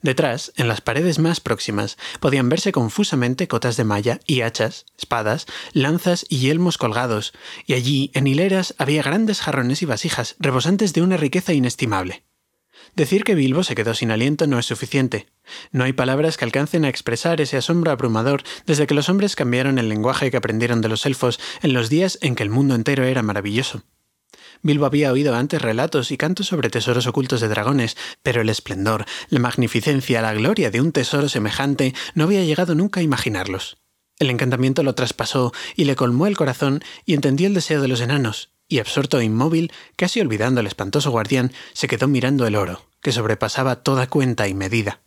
Detrás, 0.02 0.52
en 0.56 0.68
las 0.68 0.80
paredes 0.80 1.18
más 1.18 1.40
próximas, 1.40 1.96
podían 2.20 2.48
verse 2.48 2.72
confusamente 2.72 3.48
cotas 3.48 3.76
de 3.76 3.84
malla 3.84 4.20
y 4.26 4.42
hachas, 4.42 4.86
espadas, 4.98 5.46
lanzas 5.72 6.26
y 6.28 6.38
yelmos 6.38 6.78
colgados, 6.78 7.32
y 7.66 7.74
allí, 7.74 8.10
en 8.14 8.26
hileras, 8.26 8.74
había 8.78 9.02
grandes 9.02 9.40
jarrones 9.40 9.82
y 9.82 9.86
vasijas, 9.86 10.36
rebosantes 10.38 10.92
de 10.92 11.02
una 11.02 11.16
riqueza 11.16 11.52
inestimable. 11.52 12.24
Decir 12.94 13.24
que 13.24 13.34
Bilbo 13.34 13.64
se 13.64 13.74
quedó 13.74 13.94
sin 13.94 14.10
aliento 14.10 14.46
no 14.46 14.58
es 14.58 14.66
suficiente. 14.66 15.26
No 15.72 15.84
hay 15.84 15.92
palabras 15.92 16.36
que 16.36 16.44
alcancen 16.44 16.84
a 16.84 16.88
expresar 16.88 17.40
ese 17.40 17.56
asombro 17.56 17.90
abrumador 17.90 18.42
desde 18.66 18.86
que 18.86 18.94
los 18.94 19.08
hombres 19.08 19.34
cambiaron 19.34 19.78
el 19.78 19.88
lenguaje 19.88 20.30
que 20.30 20.36
aprendieron 20.36 20.80
de 20.80 20.88
los 20.88 21.04
elfos 21.04 21.40
en 21.62 21.72
los 21.72 21.88
días 21.88 22.18
en 22.20 22.36
que 22.36 22.44
el 22.44 22.50
mundo 22.50 22.74
entero 22.74 23.04
era 23.04 23.22
maravilloso. 23.22 23.82
Bilbo 24.64 24.86
había 24.86 25.12
oído 25.12 25.34
antes 25.34 25.60
relatos 25.60 26.10
y 26.10 26.16
cantos 26.16 26.46
sobre 26.46 26.70
tesoros 26.70 27.06
ocultos 27.06 27.42
de 27.42 27.48
dragones, 27.48 27.98
pero 28.22 28.40
el 28.40 28.48
esplendor, 28.48 29.04
la 29.28 29.38
magnificencia, 29.38 30.22
la 30.22 30.32
gloria 30.32 30.70
de 30.70 30.80
un 30.80 30.90
tesoro 30.90 31.28
semejante 31.28 31.94
no 32.14 32.24
había 32.24 32.42
llegado 32.44 32.74
nunca 32.74 33.00
a 33.00 33.02
imaginarlos. 33.02 33.76
El 34.18 34.30
encantamiento 34.30 34.82
lo 34.82 34.94
traspasó 34.94 35.52
y 35.76 35.84
le 35.84 35.96
colmó 35.96 36.26
el 36.26 36.38
corazón 36.38 36.82
y 37.04 37.12
entendió 37.12 37.46
el 37.46 37.52
deseo 37.52 37.82
de 37.82 37.88
los 37.88 38.00
enanos, 38.00 38.54
y 38.66 38.78
absorto 38.78 39.20
e 39.20 39.24
inmóvil, 39.24 39.70
casi 39.96 40.22
olvidando 40.22 40.60
al 40.60 40.66
espantoso 40.66 41.10
guardián, 41.10 41.52
se 41.74 41.86
quedó 41.86 42.08
mirando 42.08 42.46
el 42.46 42.56
oro, 42.56 42.86
que 43.02 43.12
sobrepasaba 43.12 43.82
toda 43.82 44.06
cuenta 44.06 44.48
y 44.48 44.54
medida. 44.54 45.03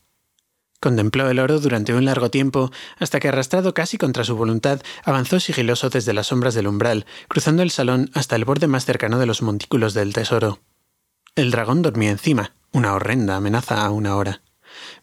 Contempló 0.80 1.30
el 1.30 1.40
oro 1.40 1.60
durante 1.60 1.94
un 1.96 2.06
largo 2.06 2.30
tiempo, 2.30 2.72
hasta 3.00 3.20
que 3.20 3.30
arrastrado 3.30 3.74
casi 3.74 3.98
contra 3.98 4.24
su 4.24 4.36
voluntad, 4.36 4.82
avanzó 5.04 5.40
sigiloso 5.40 5.90
desde 5.90 6.14
las 6.14 6.28
sombras 6.28 6.54
del 6.54 6.68
umbral, 6.68 7.06
cruzando 7.28 7.64
el 7.64 7.72
salón 7.72 8.12
hasta 8.14 8.36
el 8.36 8.46
borde 8.46 8.68
más 8.68 8.86
cercano 8.86 9.18
de 9.18 9.26
los 9.26 9.42
montículos 9.42 9.96
del 9.96 10.14
tesoro. 10.14 10.60
El 11.36 11.50
dragón 11.50 11.82
dormía 11.82 12.12
encima, 12.12 12.54
una 12.72 12.94
horrenda 12.94 13.36
amenaza 13.36 13.84
a 13.84 13.90
una 13.90 14.16
hora. 14.16 14.42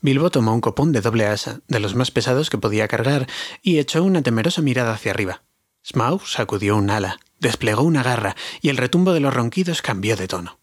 Bilbo 0.00 0.30
tomó 0.30 0.54
un 0.54 0.60
copón 0.60 0.92
de 0.92 1.00
doble 1.00 1.26
asa, 1.26 1.60
de 1.66 1.80
los 1.80 1.96
más 1.96 2.12
pesados 2.12 2.50
que 2.50 2.58
podía 2.58 2.86
cargar, 2.86 3.26
y 3.60 3.78
echó 3.78 4.04
una 4.04 4.22
temerosa 4.22 4.62
mirada 4.62 4.92
hacia 4.92 5.10
arriba. 5.10 5.42
Smaug 5.84 6.26
sacudió 6.26 6.76
un 6.76 6.88
ala, 6.88 7.18
desplegó 7.40 7.82
una 7.82 8.02
garra 8.02 8.36
y 8.62 8.68
el 8.68 8.76
retumbo 8.76 9.12
de 9.12 9.20
los 9.20 9.34
ronquidos 9.34 9.82
cambió 9.82 10.16
de 10.16 10.28
tono. 10.28 10.58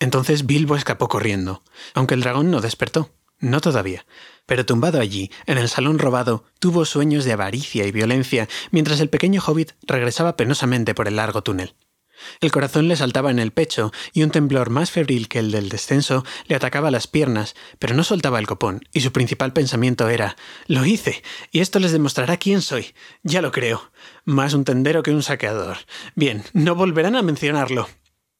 Entonces 0.00 0.46
Bilbo 0.46 0.76
escapó 0.76 1.08
corriendo, 1.08 1.62
aunque 1.94 2.14
el 2.14 2.20
dragón 2.20 2.50
no 2.50 2.60
despertó, 2.60 3.10
no 3.38 3.60
todavía, 3.60 4.06
pero 4.46 4.64
tumbado 4.64 5.00
allí, 5.00 5.30
en 5.46 5.58
el 5.58 5.68
salón 5.68 5.98
robado, 5.98 6.44
tuvo 6.58 6.84
sueños 6.84 7.24
de 7.24 7.32
avaricia 7.32 7.86
y 7.86 7.92
violencia 7.92 8.48
mientras 8.70 9.00
el 9.00 9.08
pequeño 9.08 9.42
hobbit 9.44 9.72
regresaba 9.82 10.36
penosamente 10.36 10.94
por 10.94 11.08
el 11.08 11.16
largo 11.16 11.42
túnel. 11.42 11.74
El 12.40 12.50
corazón 12.50 12.88
le 12.88 12.96
saltaba 12.96 13.30
en 13.30 13.38
el 13.38 13.52
pecho 13.52 13.92
y 14.12 14.22
un 14.22 14.30
temblor 14.30 14.70
más 14.70 14.90
febril 14.90 15.28
que 15.28 15.38
el 15.38 15.50
del 15.50 15.68
descenso 15.68 16.24
le 16.46 16.56
atacaba 16.56 16.90
las 16.90 17.06
piernas, 17.06 17.54
pero 17.78 17.94
no 17.94 18.04
soltaba 18.04 18.38
el 18.38 18.46
copón, 18.46 18.82
y 18.92 19.00
su 19.00 19.12
principal 19.12 19.52
pensamiento 19.52 20.08
era 20.08 20.36
Lo 20.66 20.84
hice, 20.84 21.22
y 21.50 21.60
esto 21.60 21.78
les 21.78 21.92
demostrará 21.92 22.36
quién 22.38 22.62
soy. 22.62 22.94
Ya 23.22 23.42
lo 23.42 23.52
creo. 23.52 23.90
Más 24.24 24.54
un 24.54 24.64
tendero 24.64 25.02
que 25.02 25.10
un 25.10 25.22
saqueador. 25.22 25.78
Bien, 26.14 26.42
no 26.52 26.74
volverán 26.74 27.16
a 27.16 27.22
mencionarlo. 27.22 27.88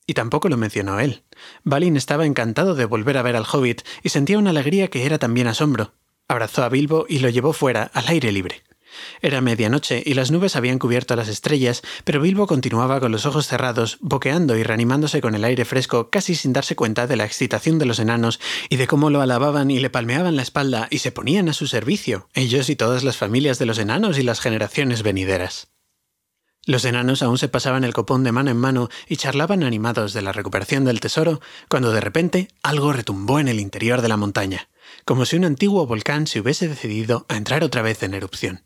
Y 0.07 0.15
tampoco 0.15 0.49
lo 0.49 0.57
mencionó 0.57 1.01
él. 1.01 1.25
Balin 1.65 1.97
estaba 1.97 2.27
encantado 2.27 2.75
de 2.75 2.85
volver 2.85 3.19
a 3.19 3.23
ver 3.23 3.37
al 3.37 3.47
hobbit 3.51 3.83
y 4.03 4.11
sentía 4.11 4.39
una 4.39 4.51
alegría 4.51 4.89
que 4.89 5.05
era 5.05 5.19
también 5.19 5.49
asombro. 5.49 5.95
Abrazó 6.29 6.63
a 6.65 6.69
Bilbo 6.69 7.07
y 7.09 7.19
lo 7.19 7.29
llevó 7.29 7.53
fuera, 7.53 7.91
al 7.93 8.09
aire 8.09 8.33
libre. 8.33 8.63
Era 9.21 9.41
medianoche 9.41 10.03
y 10.05 10.15
las 10.15 10.31
nubes 10.31 10.57
habían 10.57 10.79
cubierto 10.79 11.17
las 11.17 11.29
estrellas, 11.29 11.83
pero 12.05 12.21
Bilbo 12.21 12.47
continuaba 12.47 13.01
con 13.01 13.13
los 13.13 13.27
ojos 13.27 13.47
cerrados, 13.47 13.99
boqueando 14.01 14.57
y 14.57 14.63
reanimándose 14.63 15.21
con 15.21 15.35
el 15.35 15.45
aire 15.45 15.65
fresco, 15.65 16.11
casi 16.11 16.35
sin 16.35 16.53
darse 16.53 16.77
cuenta 16.77 17.07
de 17.07 17.17
la 17.17 17.25
excitación 17.25 17.79
de 17.79 17.87
los 17.87 17.99
enanos 17.99 18.41
y 18.69 18.77
de 18.77 18.87
cómo 18.87 19.11
lo 19.11 19.21
alababan 19.21 19.71
y 19.71 19.81
le 19.81 19.91
palmeaban 19.91 20.37
la 20.37 20.43
espalda 20.43 20.89
y 20.91 20.99
se 20.99 21.13
ponían 21.13 21.49
a 21.49 21.53
su 21.53 21.67
servicio, 21.67 22.29
ellos 22.35 22.71
y 22.71 22.77
todas 22.77 23.05
las 23.05 23.17
familias 23.17 23.59
de 23.59 23.67
los 23.67 23.79
enanos 23.79 24.19
y 24.19 24.23
las 24.23 24.41
generaciones 24.41 25.03
venideras. 25.03 25.69
Los 26.67 26.85
enanos 26.85 27.23
aún 27.23 27.39
se 27.39 27.49
pasaban 27.49 27.85
el 27.85 27.95
copón 27.95 28.25
de 28.25 28.33
mano 28.33 28.51
en 28.51 28.57
mano 28.57 28.89
y 29.09 29.17
charlaban 29.17 29.63
animados 29.63 30.13
de 30.13 30.21
la 30.21 30.33
recuperación 30.33 30.85
del 30.85 30.99
tesoro, 30.99 31.41
cuando 31.69 31.93
de 31.93 32.01
repente 32.01 32.49
algo 32.61 32.93
retumbó 32.93 33.39
en 33.39 33.47
el 33.47 33.61
interior 33.61 34.03
de 34.03 34.09
la 34.09 34.17
montaña, 34.17 34.69
como 35.05 35.27
si 35.27 35.37
un 35.37 35.45
antiguo 35.45 35.87
volcán 35.87 36.27
se 36.27 36.41
hubiese 36.41 36.67
decidido 36.67 37.25
a 37.29 37.37
entrar 37.37 37.63
otra 37.63 37.83
vez 37.83 38.03
en 38.03 38.15
erupción. 38.15 38.65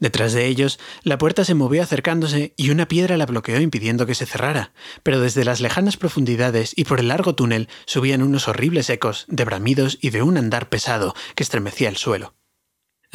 Detrás 0.00 0.32
de 0.32 0.46
ellos, 0.46 0.80
la 1.04 1.18
puerta 1.18 1.44
se 1.44 1.54
movió 1.54 1.84
acercándose 1.84 2.52
y 2.56 2.70
una 2.70 2.88
piedra 2.88 3.16
la 3.16 3.26
bloqueó 3.26 3.60
impidiendo 3.60 4.06
que 4.06 4.16
se 4.16 4.26
cerrara, 4.26 4.72
pero 5.04 5.20
desde 5.20 5.44
las 5.44 5.60
lejanas 5.60 5.96
profundidades 5.96 6.72
y 6.76 6.82
por 6.82 6.98
el 6.98 7.08
largo 7.08 7.36
túnel 7.36 7.68
subían 7.86 8.24
unos 8.24 8.48
horribles 8.48 8.90
ecos 8.90 9.24
de 9.28 9.44
bramidos 9.44 9.98
y 10.00 10.10
de 10.10 10.22
un 10.22 10.36
andar 10.36 10.68
pesado 10.68 11.14
que 11.36 11.44
estremecía 11.44 11.88
el 11.88 11.96
suelo. 11.96 12.34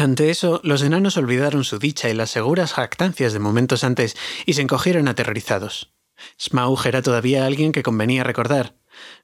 Ante 0.01 0.31
eso, 0.31 0.61
los 0.63 0.81
enanos 0.81 1.15
olvidaron 1.17 1.63
su 1.63 1.77
dicha 1.77 2.09
y 2.09 2.15
las 2.15 2.31
seguras 2.31 2.73
jactancias 2.73 3.33
de 3.33 3.39
momentos 3.39 3.83
antes 3.83 4.17
y 4.47 4.53
se 4.53 4.63
encogieron 4.63 5.07
aterrorizados. 5.07 5.93
Smaug 6.39 6.87
era 6.87 7.03
todavía 7.03 7.45
alguien 7.45 7.71
que 7.71 7.83
convenía 7.83 8.23
recordar. 8.23 8.73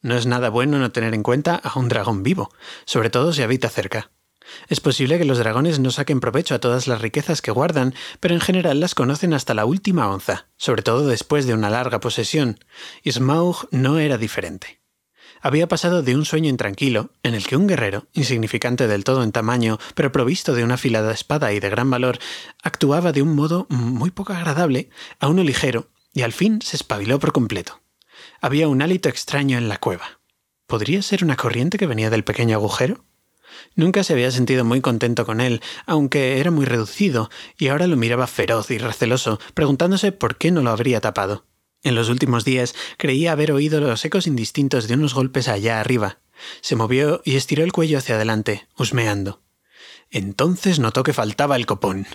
No 0.03 0.15
es 0.15 0.27
nada 0.27 0.51
bueno 0.51 0.77
no 0.77 0.91
tener 0.91 1.15
en 1.15 1.23
cuenta 1.23 1.55
a 1.55 1.79
un 1.79 1.87
dragón 1.87 2.21
vivo, 2.21 2.51
sobre 2.85 3.09
todo 3.09 3.33
si 3.33 3.41
habita 3.41 3.69
cerca. 3.69 4.11
Es 4.67 4.79
posible 4.79 5.17
que 5.17 5.25
los 5.25 5.39
dragones 5.39 5.79
no 5.79 5.89
saquen 5.89 6.19
provecho 6.19 6.53
a 6.53 6.59
todas 6.59 6.87
las 6.87 7.01
riquezas 7.01 7.41
que 7.41 7.49
guardan, 7.49 7.95
pero 8.19 8.35
en 8.35 8.41
general 8.41 8.79
las 8.79 8.93
conocen 8.93 9.33
hasta 9.33 9.55
la 9.55 9.65
última 9.65 10.07
onza, 10.07 10.45
sobre 10.57 10.83
todo 10.83 11.07
después 11.07 11.47
de 11.47 11.55
una 11.55 11.71
larga 11.71 11.99
posesión, 11.99 12.59
y 13.01 13.11
Smaug 13.13 13.67
no 13.71 13.97
era 13.97 14.19
diferente. 14.19 14.76
Había 15.47 15.69
pasado 15.69 16.03
de 16.03 16.13
un 16.13 16.25
sueño 16.25 16.49
intranquilo, 16.49 17.11
en 17.23 17.33
el 17.33 17.47
que 17.47 17.55
un 17.55 17.67
guerrero, 17.67 18.07
insignificante 18.11 18.85
del 18.89 19.05
todo 19.05 19.23
en 19.23 19.31
tamaño, 19.31 19.79
pero 19.95 20.11
provisto 20.11 20.53
de 20.53 20.65
una 20.65 20.73
afilada 20.73 21.13
espada 21.13 21.53
y 21.53 21.61
de 21.61 21.69
gran 21.69 21.89
valor, 21.89 22.19
actuaba 22.63 23.13
de 23.13 23.21
un 23.21 23.33
modo 23.33 23.65
muy 23.69 24.11
poco 24.11 24.33
agradable, 24.33 24.89
a 25.21 25.29
uno 25.29 25.43
ligero, 25.43 25.87
y 26.11 26.23
al 26.23 26.33
fin 26.33 26.59
se 26.61 26.75
espabiló 26.75 27.17
por 27.19 27.31
completo. 27.31 27.79
Había 28.41 28.67
un 28.67 28.81
hálito 28.81 29.07
extraño 29.07 29.57
en 29.57 29.69
la 29.69 29.77
cueva. 29.77 30.19
¿Podría 30.65 31.01
ser 31.01 31.23
una 31.23 31.37
corriente 31.37 31.77
que 31.77 31.87
venía 31.87 32.09
del 32.09 32.25
pequeño 32.25 32.57
agujero? 32.57 33.05
Nunca 33.73 34.03
se 34.03 34.11
había 34.11 34.31
sentido 34.31 34.65
muy 34.65 34.81
contento 34.81 35.25
con 35.25 35.39
él, 35.39 35.61
aunque 35.85 36.41
era 36.41 36.51
muy 36.51 36.65
reducido, 36.65 37.29
y 37.57 37.69
ahora 37.69 37.87
lo 37.87 37.95
miraba 37.95 38.27
feroz 38.27 38.69
y 38.69 38.79
receloso, 38.79 39.39
preguntándose 39.53 40.11
por 40.11 40.35
qué 40.35 40.51
no 40.51 40.61
lo 40.61 40.71
habría 40.71 40.99
tapado. 40.99 41.45
En 41.87 41.95
los 41.95 42.09
últimos 42.09 42.43
días 42.43 42.75
creía 42.97 43.31
haber 43.31 43.53
oído 43.53 43.79
los 43.79 44.03
ecos 44.03 44.27
indistintos 44.27 44.89
de 44.89 44.95
unos 44.95 45.13
golpes 45.13 45.47
allá 45.47 45.79
arriba. 45.79 46.17
Se 46.59 46.75
movió 46.75 47.21
y 47.23 47.37
estiró 47.37 47.63
el 47.63 47.71
cuello 47.71 47.97
hacia 47.97 48.15
adelante, 48.15 48.67
husmeando. 48.77 49.41
Entonces 50.11 50.79
notó 50.79 51.03
que 51.03 51.13
faltaba 51.13 51.55
el 51.55 51.65
copón. 51.65 52.05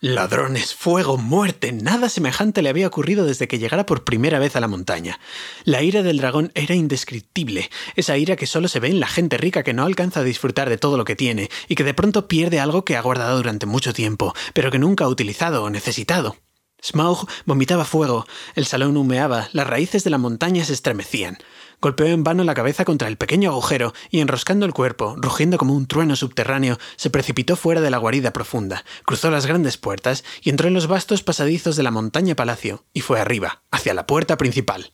Ladrones, 0.00 0.74
fuego, 0.74 1.18
muerte, 1.18 1.70
nada 1.70 2.08
semejante 2.08 2.62
le 2.62 2.70
había 2.70 2.86
ocurrido 2.86 3.26
desde 3.26 3.46
que 3.46 3.58
llegara 3.58 3.84
por 3.84 4.04
primera 4.04 4.38
vez 4.38 4.56
a 4.56 4.60
la 4.60 4.68
montaña. 4.68 5.20
La 5.64 5.82
ira 5.82 6.02
del 6.02 6.16
dragón 6.16 6.50
era 6.54 6.74
indescriptible, 6.74 7.68
esa 7.96 8.16
ira 8.16 8.36
que 8.36 8.46
solo 8.46 8.68
se 8.68 8.80
ve 8.80 8.88
en 8.88 9.00
la 9.00 9.06
gente 9.06 9.36
rica 9.36 9.62
que 9.62 9.74
no 9.74 9.84
alcanza 9.84 10.20
a 10.20 10.24
disfrutar 10.24 10.70
de 10.70 10.78
todo 10.78 10.96
lo 10.96 11.04
que 11.04 11.14
tiene 11.14 11.50
y 11.68 11.74
que 11.74 11.84
de 11.84 11.92
pronto 11.92 12.26
pierde 12.26 12.58
algo 12.58 12.86
que 12.86 12.96
ha 12.96 13.02
guardado 13.02 13.36
durante 13.36 13.66
mucho 13.66 13.92
tiempo, 13.92 14.34
pero 14.54 14.70
que 14.70 14.78
nunca 14.78 15.04
ha 15.04 15.08
utilizado 15.08 15.62
o 15.62 15.68
necesitado. 15.68 16.38
Smaug 16.82 17.26
vomitaba 17.44 17.84
fuego, 17.84 18.26
el 18.54 18.66
salón 18.66 18.96
humeaba, 18.96 19.48
las 19.52 19.66
raíces 19.66 20.04
de 20.04 20.10
la 20.10 20.18
montaña 20.18 20.64
se 20.64 20.72
estremecían. 20.72 21.38
Golpeó 21.80 22.06
en 22.06 22.24
vano 22.24 22.44
la 22.44 22.54
cabeza 22.54 22.84
contra 22.84 23.08
el 23.08 23.16
pequeño 23.16 23.50
agujero 23.50 23.94
y 24.10 24.20
enroscando 24.20 24.66
el 24.66 24.74
cuerpo, 24.74 25.14
rugiendo 25.18 25.56
como 25.56 25.74
un 25.74 25.86
trueno 25.86 26.14
subterráneo, 26.14 26.78
se 26.96 27.08
precipitó 27.10 27.56
fuera 27.56 27.80
de 27.80 27.90
la 27.90 27.98
guarida 27.98 28.32
profunda, 28.32 28.84
cruzó 29.04 29.30
las 29.30 29.46
grandes 29.46 29.78
puertas 29.78 30.24
y 30.42 30.50
entró 30.50 30.68
en 30.68 30.74
los 30.74 30.88
vastos 30.88 31.22
pasadizos 31.22 31.76
de 31.76 31.82
la 31.82 31.90
montaña 31.90 32.36
palacio 32.36 32.84
y 32.92 33.00
fue 33.00 33.20
arriba, 33.20 33.62
hacia 33.70 33.94
la 33.94 34.06
puerta 34.06 34.36
principal. 34.36 34.92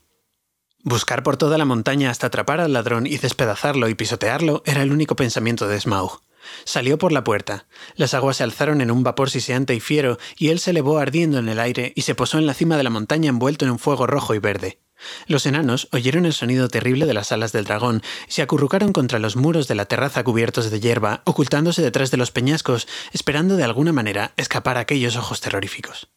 Buscar 0.85 1.25
por 1.25 1.37
toda 1.37 1.59
la 1.59 1.65
montaña 1.65 2.11
hasta 2.11 2.29
atrapar 2.29 2.61
al 2.61 2.73
ladrón 2.73 3.09
y 3.09 3.19
despedazarlo 3.19 3.89
y 3.89 3.97
pisotearlo 3.97 4.63
era 4.65 4.83
el 4.83 4.93
único 4.93 5.17
pensamiento 5.17 5.67
de 5.67 5.81
Smaug. 5.81 6.21
Salió 6.65 6.99
por 6.99 7.13
la 7.13 7.25
puerta. 7.25 7.67
Las 7.95 8.15
aguas 8.15 8.37
se 8.37 8.45
alzaron 8.45 8.81
en 8.81 8.91
un 8.91 9.03
vapor 9.03 9.31
siseante 9.31 9.75
y 9.75 9.81
fiero, 9.81 10.19
y 10.37 10.49
él 10.49 10.59
se 10.59 10.71
elevó 10.71 10.99
ardiendo 10.99 11.39
en 11.39 11.49
el 11.49 11.61
aire 11.61 11.93
y 11.97 12.03
se 12.03 12.15
posó 12.15 12.39
en 12.39 12.47
la 12.47 12.55
cima 12.55 12.77
de 12.77 12.83
la 12.83 12.91
montaña 12.91 13.29
envuelto 13.29 13.65
en 13.65 13.71
un 13.73 13.79
fuego 13.79 14.07
rojo 14.07 14.35
y 14.35 14.39
verde. 14.39 14.81
Los 15.27 15.47
enanos 15.47 15.89
oyeron 15.93 16.25
el 16.25 16.33
sonido 16.33 16.69
terrible 16.69 17.07
de 17.07 17.15
las 17.15 17.31
alas 17.33 17.53
del 17.53 17.65
dragón 17.65 18.03
y 18.29 18.33
se 18.33 18.43
acurrucaron 18.43 18.93
contra 18.93 19.19
los 19.19 19.37
muros 19.37 19.69
de 19.69 19.75
la 19.75 19.85
terraza 19.85 20.25
cubiertos 20.25 20.71
de 20.71 20.81
hierba, 20.81 21.23
ocultándose 21.25 21.83
detrás 21.83 22.11
de 22.11 22.17
los 22.17 22.31
peñascos, 22.31 22.89
esperando 23.13 23.57
de 23.57 23.65
alguna 23.65 23.93
manera 23.93 24.33
escapar 24.37 24.79
a 24.79 24.81
aquellos 24.81 25.17
ojos 25.17 25.41
terroríficos. 25.41 26.09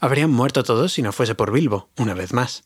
Habrían 0.00 0.30
muerto 0.30 0.64
todos 0.64 0.92
si 0.92 1.02
no 1.02 1.12
fuese 1.12 1.34
por 1.34 1.52
Bilbo, 1.52 1.90
una 1.96 2.14
vez 2.14 2.32
más. 2.32 2.64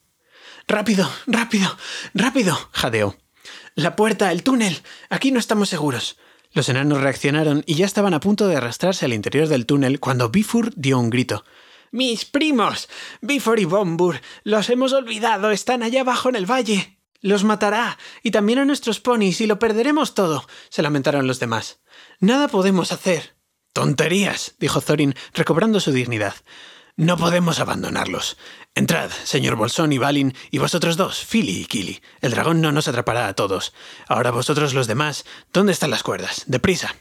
Rápido, 0.67 1.11
rápido, 1.27 1.77
rápido, 2.15 2.59
jadeó. 2.73 3.17
La 3.75 3.97
puerta, 3.97 4.33
el 4.33 4.43
túnel. 4.43 4.83
Aquí 5.11 5.33
no 5.33 5.39
estamos 5.39 5.69
seguros. 5.69 6.19
Los 6.53 6.69
enanos 6.69 7.01
reaccionaron 7.01 7.63
y 7.67 7.77
ya 7.77 7.87
estaban 7.87 8.15
a 8.15 8.21
punto 8.21 8.47
de 8.47 8.57
arrastrarse 8.57 9.07
al 9.07 9.15
interior 9.15 9.49
del 9.49 9.67
túnel 9.67 10.01
cuando 10.01 10.29
Bifur 10.29 10.73
dio 10.77 10.99
un 10.99 11.09
grito. 11.09 11.45
¡Mis 11.91 12.25
primos! 12.25 12.89
Bifur 13.21 13.59
y 13.59 13.65
Bombur. 13.65 14.21
Los 14.45 14.71
hemos 14.71 14.93
olvidado. 14.93 15.51
Están 15.51 15.83
allá 15.83 16.03
abajo 16.03 16.29
en 16.29 16.37
el 16.37 16.51
valle. 16.51 16.99
Los 17.21 17.45
matará. 17.45 17.99
Y 18.23 18.31
también 18.31 18.59
a 18.59 18.65
nuestros 18.65 19.01
ponis 19.01 19.41
y 19.41 19.47
lo 19.47 19.59
perderemos 19.59 20.15
todo. 20.15 20.47
se 20.69 20.83
lamentaron 20.83 21.27
los 21.27 21.41
demás. 21.41 21.81
Nada 22.19 22.49
podemos 22.49 22.93
hacer. 22.93 23.35
Tonterías, 23.73 24.55
dijo 24.59 24.81
Thorin, 24.81 25.15
recobrando 25.33 25.81
su 25.81 25.93
dignidad. 25.93 26.35
No 26.97 27.17
podemos 27.17 27.59
abandonarlos. 27.59 28.37
Entrad, 28.75 29.11
señor 29.25 29.57
Bolsón 29.57 29.93
y 29.93 29.99
Balin, 29.99 30.35
y 30.51 30.59
vosotros 30.59 30.99
dos, 30.99 31.25
Philly 31.25 31.63
y 31.63 31.65
Kili. 31.65 32.03
El 32.21 32.33
dragón 32.33 32.61
no 32.61 32.71
nos 32.71 32.87
atrapará 32.87 33.29
a 33.29 33.35
todos. 33.35 33.73
Ahora 34.09 34.31
vosotros 34.31 34.75
los 34.75 34.87
demás, 34.87 35.25
¿dónde 35.55 35.73
están 35.73 35.91
las 35.91 36.03
cuerdas? 36.03 36.45
Deprisa. 36.47 36.95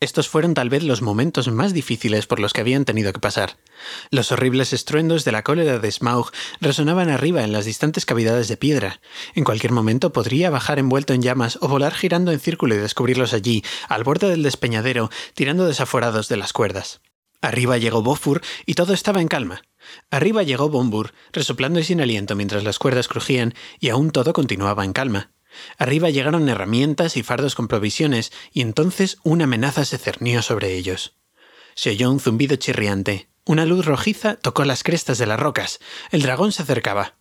Estos 0.00 0.28
fueron 0.28 0.52
tal 0.52 0.68
vez 0.68 0.82
los 0.82 1.00
momentos 1.00 1.48
más 1.50 1.72
difíciles 1.72 2.26
por 2.26 2.40
los 2.40 2.52
que 2.52 2.60
habían 2.60 2.84
tenido 2.84 3.14
que 3.14 3.18
pasar. 3.18 3.56
Los 4.10 4.30
horribles 4.32 4.74
estruendos 4.74 5.24
de 5.24 5.32
la 5.32 5.42
cólera 5.42 5.78
de 5.78 5.90
Smaug 5.90 6.30
resonaban 6.60 7.08
arriba 7.08 7.42
en 7.42 7.52
las 7.52 7.64
distantes 7.64 8.04
cavidades 8.04 8.48
de 8.48 8.58
piedra. 8.58 9.00
En 9.34 9.44
cualquier 9.44 9.72
momento 9.72 10.12
podría 10.12 10.50
bajar 10.50 10.78
envuelto 10.78 11.14
en 11.14 11.22
llamas 11.22 11.58
o 11.62 11.68
volar 11.68 11.94
girando 11.94 12.32
en 12.32 12.40
círculo 12.40 12.74
y 12.74 12.78
descubrirlos 12.78 13.32
allí, 13.32 13.64
al 13.88 14.04
borde 14.04 14.28
del 14.28 14.42
despeñadero, 14.42 15.08
tirando 15.32 15.64
desaforados 15.64 16.28
de 16.28 16.36
las 16.36 16.52
cuerdas. 16.52 17.00
Arriba 17.46 17.78
llegó 17.78 18.02
Bofur 18.02 18.42
y 18.66 18.74
todo 18.74 18.92
estaba 18.92 19.20
en 19.20 19.28
calma. 19.28 19.62
Arriba 20.10 20.42
llegó 20.42 20.68
Bombur, 20.68 21.12
resoplando 21.32 21.78
y 21.78 21.84
sin 21.84 22.00
aliento 22.00 22.34
mientras 22.34 22.64
las 22.64 22.80
cuerdas 22.80 23.06
crujían, 23.06 23.54
y 23.78 23.90
aún 23.90 24.10
todo 24.10 24.32
continuaba 24.32 24.84
en 24.84 24.92
calma. 24.92 25.30
Arriba 25.78 26.10
llegaron 26.10 26.48
herramientas 26.48 27.16
y 27.16 27.22
fardos 27.22 27.54
con 27.54 27.68
provisiones, 27.68 28.32
y 28.52 28.62
entonces 28.62 29.18
una 29.22 29.44
amenaza 29.44 29.84
se 29.84 29.96
cernió 29.96 30.42
sobre 30.42 30.74
ellos. 30.74 31.14
Se 31.76 31.90
oyó 31.90 32.10
un 32.10 32.18
zumbido 32.18 32.56
chirriante. 32.56 33.28
Una 33.44 33.64
luz 33.64 33.84
rojiza 33.84 34.34
tocó 34.34 34.64
las 34.64 34.82
crestas 34.82 35.18
de 35.18 35.26
las 35.26 35.38
rocas. 35.38 35.78
El 36.10 36.22
dragón 36.22 36.50
se 36.50 36.62
acercaba. 36.62 37.14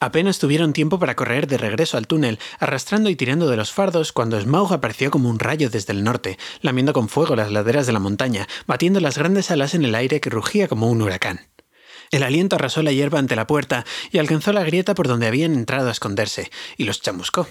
Apenas 0.00 0.38
tuvieron 0.38 0.72
tiempo 0.72 1.00
para 1.00 1.16
correr 1.16 1.48
de 1.48 1.58
regreso 1.58 1.96
al 1.96 2.06
túnel, 2.06 2.38
arrastrando 2.60 3.10
y 3.10 3.16
tirando 3.16 3.48
de 3.48 3.56
los 3.56 3.72
fardos, 3.72 4.12
cuando 4.12 4.40
Smaug 4.40 4.72
apareció 4.72 5.10
como 5.10 5.28
un 5.28 5.40
rayo 5.40 5.70
desde 5.70 5.92
el 5.92 6.04
norte, 6.04 6.38
lamiendo 6.60 6.92
con 6.92 7.08
fuego 7.08 7.34
las 7.34 7.50
laderas 7.50 7.86
de 7.86 7.92
la 7.92 7.98
montaña, 7.98 8.46
batiendo 8.68 9.00
las 9.00 9.18
grandes 9.18 9.50
alas 9.50 9.74
en 9.74 9.84
el 9.84 9.96
aire 9.96 10.20
que 10.20 10.30
rugía 10.30 10.68
como 10.68 10.88
un 10.88 11.02
huracán. 11.02 11.48
El 12.12 12.22
aliento 12.22 12.54
arrasó 12.54 12.82
la 12.82 12.92
hierba 12.92 13.18
ante 13.18 13.34
la 13.34 13.48
puerta 13.48 13.84
y 14.12 14.18
alcanzó 14.18 14.52
la 14.52 14.62
grieta 14.62 14.94
por 14.94 15.08
donde 15.08 15.26
habían 15.26 15.52
entrado 15.52 15.88
a 15.88 15.92
esconderse, 15.92 16.50
y 16.76 16.84
los 16.84 17.02
chamuscó. 17.02 17.48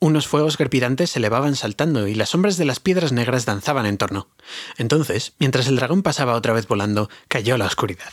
Unos 0.00 0.26
fuegos 0.28 0.58
crepitantes 0.58 1.10
se 1.10 1.18
elevaban 1.18 1.56
saltando 1.56 2.06
y 2.06 2.14
las 2.14 2.30
sombras 2.30 2.58
de 2.58 2.66
las 2.66 2.80
piedras 2.80 3.12
negras 3.12 3.46
danzaban 3.46 3.86
en 3.86 3.96
torno. 3.96 4.28
Entonces, 4.76 5.32
mientras 5.38 5.66
el 5.66 5.76
dragón 5.76 6.02
pasaba 6.02 6.34
otra 6.34 6.52
vez 6.52 6.68
volando, 6.68 7.08
cayó 7.28 7.56
la 7.56 7.66
oscuridad. 7.66 8.12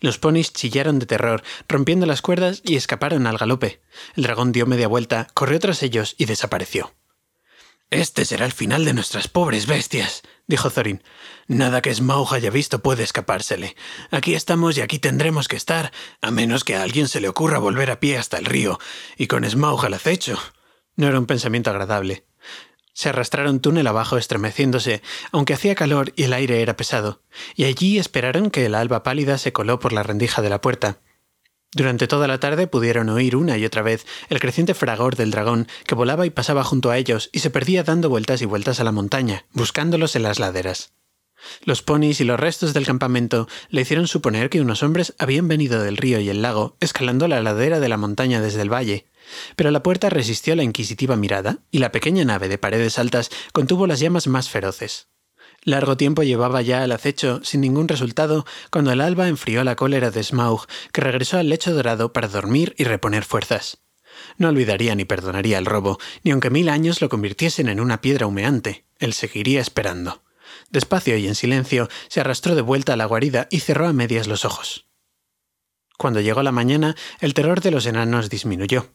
Los 0.00 0.18
ponis 0.18 0.52
chillaron 0.52 0.98
de 0.98 1.06
terror, 1.06 1.42
rompiendo 1.68 2.06
las 2.06 2.22
cuerdas 2.22 2.60
y 2.64 2.76
escaparon 2.76 3.26
al 3.26 3.38
galope. 3.38 3.80
El 4.14 4.24
dragón 4.24 4.52
dio 4.52 4.66
media 4.66 4.88
vuelta, 4.88 5.28
corrió 5.34 5.58
tras 5.58 5.82
ellos 5.82 6.14
y 6.18 6.26
desapareció. 6.26 6.94
Este 7.90 8.24
será 8.24 8.46
el 8.46 8.52
final 8.52 8.84
de 8.84 8.94
nuestras 8.94 9.28
pobres 9.28 9.66
bestias, 9.66 10.22
dijo 10.48 10.70
Thorin. 10.70 11.04
Nada 11.46 11.80
que 11.82 11.94
Smaug 11.94 12.34
haya 12.34 12.50
visto 12.50 12.82
puede 12.82 13.04
escapársele. 13.04 13.76
Aquí 14.10 14.34
estamos 14.34 14.76
y 14.76 14.80
aquí 14.80 14.98
tendremos 14.98 15.46
que 15.46 15.54
estar, 15.54 15.92
a 16.20 16.32
menos 16.32 16.64
que 16.64 16.74
a 16.74 16.82
alguien 16.82 17.06
se 17.06 17.20
le 17.20 17.28
ocurra 17.28 17.58
volver 17.58 17.92
a 17.92 18.00
pie 18.00 18.18
hasta 18.18 18.38
el 18.38 18.44
río, 18.44 18.80
y 19.16 19.28
con 19.28 19.48
Smaug 19.48 19.84
al 19.84 19.94
acecho. 19.94 20.36
No 20.96 21.06
era 21.06 21.18
un 21.18 21.26
pensamiento 21.26 21.70
agradable. 21.70 22.24
Se 22.96 23.10
arrastraron 23.10 23.60
túnel 23.60 23.86
abajo 23.88 24.16
estremeciéndose, 24.16 25.02
aunque 25.30 25.52
hacía 25.52 25.74
calor 25.74 26.14
y 26.16 26.22
el 26.22 26.32
aire 26.32 26.62
era 26.62 26.78
pesado, 26.78 27.20
y 27.54 27.64
allí 27.64 27.98
esperaron 27.98 28.50
que 28.50 28.64
el 28.64 28.74
alba 28.74 29.02
pálida 29.02 29.36
se 29.36 29.52
coló 29.52 29.78
por 29.78 29.92
la 29.92 30.02
rendija 30.02 30.40
de 30.40 30.48
la 30.48 30.62
puerta. 30.62 30.98
Durante 31.72 32.06
toda 32.06 32.26
la 32.26 32.40
tarde 32.40 32.68
pudieron 32.68 33.10
oír 33.10 33.36
una 33.36 33.58
y 33.58 33.66
otra 33.66 33.82
vez 33.82 34.06
el 34.30 34.40
creciente 34.40 34.72
fragor 34.72 35.14
del 35.14 35.30
dragón 35.30 35.68
que 35.84 35.94
volaba 35.94 36.24
y 36.24 36.30
pasaba 36.30 36.64
junto 36.64 36.90
a 36.90 36.96
ellos 36.96 37.28
y 37.34 37.40
se 37.40 37.50
perdía 37.50 37.82
dando 37.82 38.08
vueltas 38.08 38.40
y 38.40 38.46
vueltas 38.46 38.80
a 38.80 38.84
la 38.84 38.92
montaña, 38.92 39.44
buscándolos 39.52 40.16
en 40.16 40.22
las 40.22 40.38
laderas. 40.38 40.94
Los 41.64 41.82
ponis 41.82 42.22
y 42.22 42.24
los 42.24 42.40
restos 42.40 42.72
del 42.72 42.86
campamento 42.86 43.46
le 43.68 43.82
hicieron 43.82 44.08
suponer 44.08 44.48
que 44.48 44.62
unos 44.62 44.82
hombres 44.82 45.14
habían 45.18 45.48
venido 45.48 45.82
del 45.82 45.98
río 45.98 46.18
y 46.18 46.30
el 46.30 46.40
lago, 46.40 46.78
escalando 46.80 47.28
la 47.28 47.42
ladera 47.42 47.78
de 47.78 47.90
la 47.90 47.98
montaña 47.98 48.40
desde 48.40 48.62
el 48.62 48.72
valle, 48.72 49.06
pero 49.56 49.70
la 49.70 49.82
puerta 49.82 50.10
resistió 50.10 50.54
la 50.56 50.62
inquisitiva 50.62 51.16
mirada, 51.16 51.58
y 51.70 51.78
la 51.78 51.92
pequeña 51.92 52.24
nave 52.24 52.48
de 52.48 52.58
paredes 52.58 52.98
altas 52.98 53.30
contuvo 53.52 53.86
las 53.86 54.00
llamas 54.00 54.26
más 54.26 54.48
feroces. 54.48 55.08
Largo 55.62 55.96
tiempo 55.96 56.22
llevaba 56.22 56.62
ya 56.62 56.82
al 56.82 56.92
acecho, 56.92 57.40
sin 57.42 57.60
ningún 57.60 57.88
resultado, 57.88 58.46
cuando 58.70 58.92
el 58.92 59.00
alba 59.00 59.28
enfrió 59.28 59.64
la 59.64 59.74
cólera 59.74 60.10
de 60.10 60.22
Smaug, 60.22 60.66
que 60.92 61.00
regresó 61.00 61.38
al 61.38 61.48
lecho 61.48 61.74
dorado 61.74 62.12
para 62.12 62.28
dormir 62.28 62.74
y 62.78 62.84
reponer 62.84 63.24
fuerzas. 63.24 63.78
No 64.38 64.48
olvidaría 64.48 64.94
ni 64.94 65.04
perdonaría 65.04 65.58
el 65.58 65.66
robo, 65.66 65.98
ni 66.22 66.30
aunque 66.30 66.50
mil 66.50 66.68
años 66.68 67.00
lo 67.00 67.08
convirtiesen 67.08 67.68
en 67.68 67.80
una 67.80 68.00
piedra 68.00 68.26
humeante, 68.26 68.84
él 68.98 69.12
seguiría 69.12 69.60
esperando. 69.60 70.22
Despacio 70.70 71.16
y 71.16 71.26
en 71.26 71.34
silencio, 71.34 71.88
se 72.08 72.20
arrastró 72.20 72.54
de 72.54 72.62
vuelta 72.62 72.94
a 72.94 72.96
la 72.96 73.04
guarida 73.04 73.46
y 73.50 73.60
cerró 73.60 73.88
a 73.88 73.92
medias 73.92 74.26
los 74.26 74.44
ojos. 74.44 74.86
Cuando 75.98 76.20
llegó 76.20 76.42
la 76.42 76.52
mañana, 76.52 76.94
el 77.20 77.34
terror 77.34 77.60
de 77.60 77.70
los 77.70 77.86
enanos 77.86 78.28
disminuyó. 78.28 78.90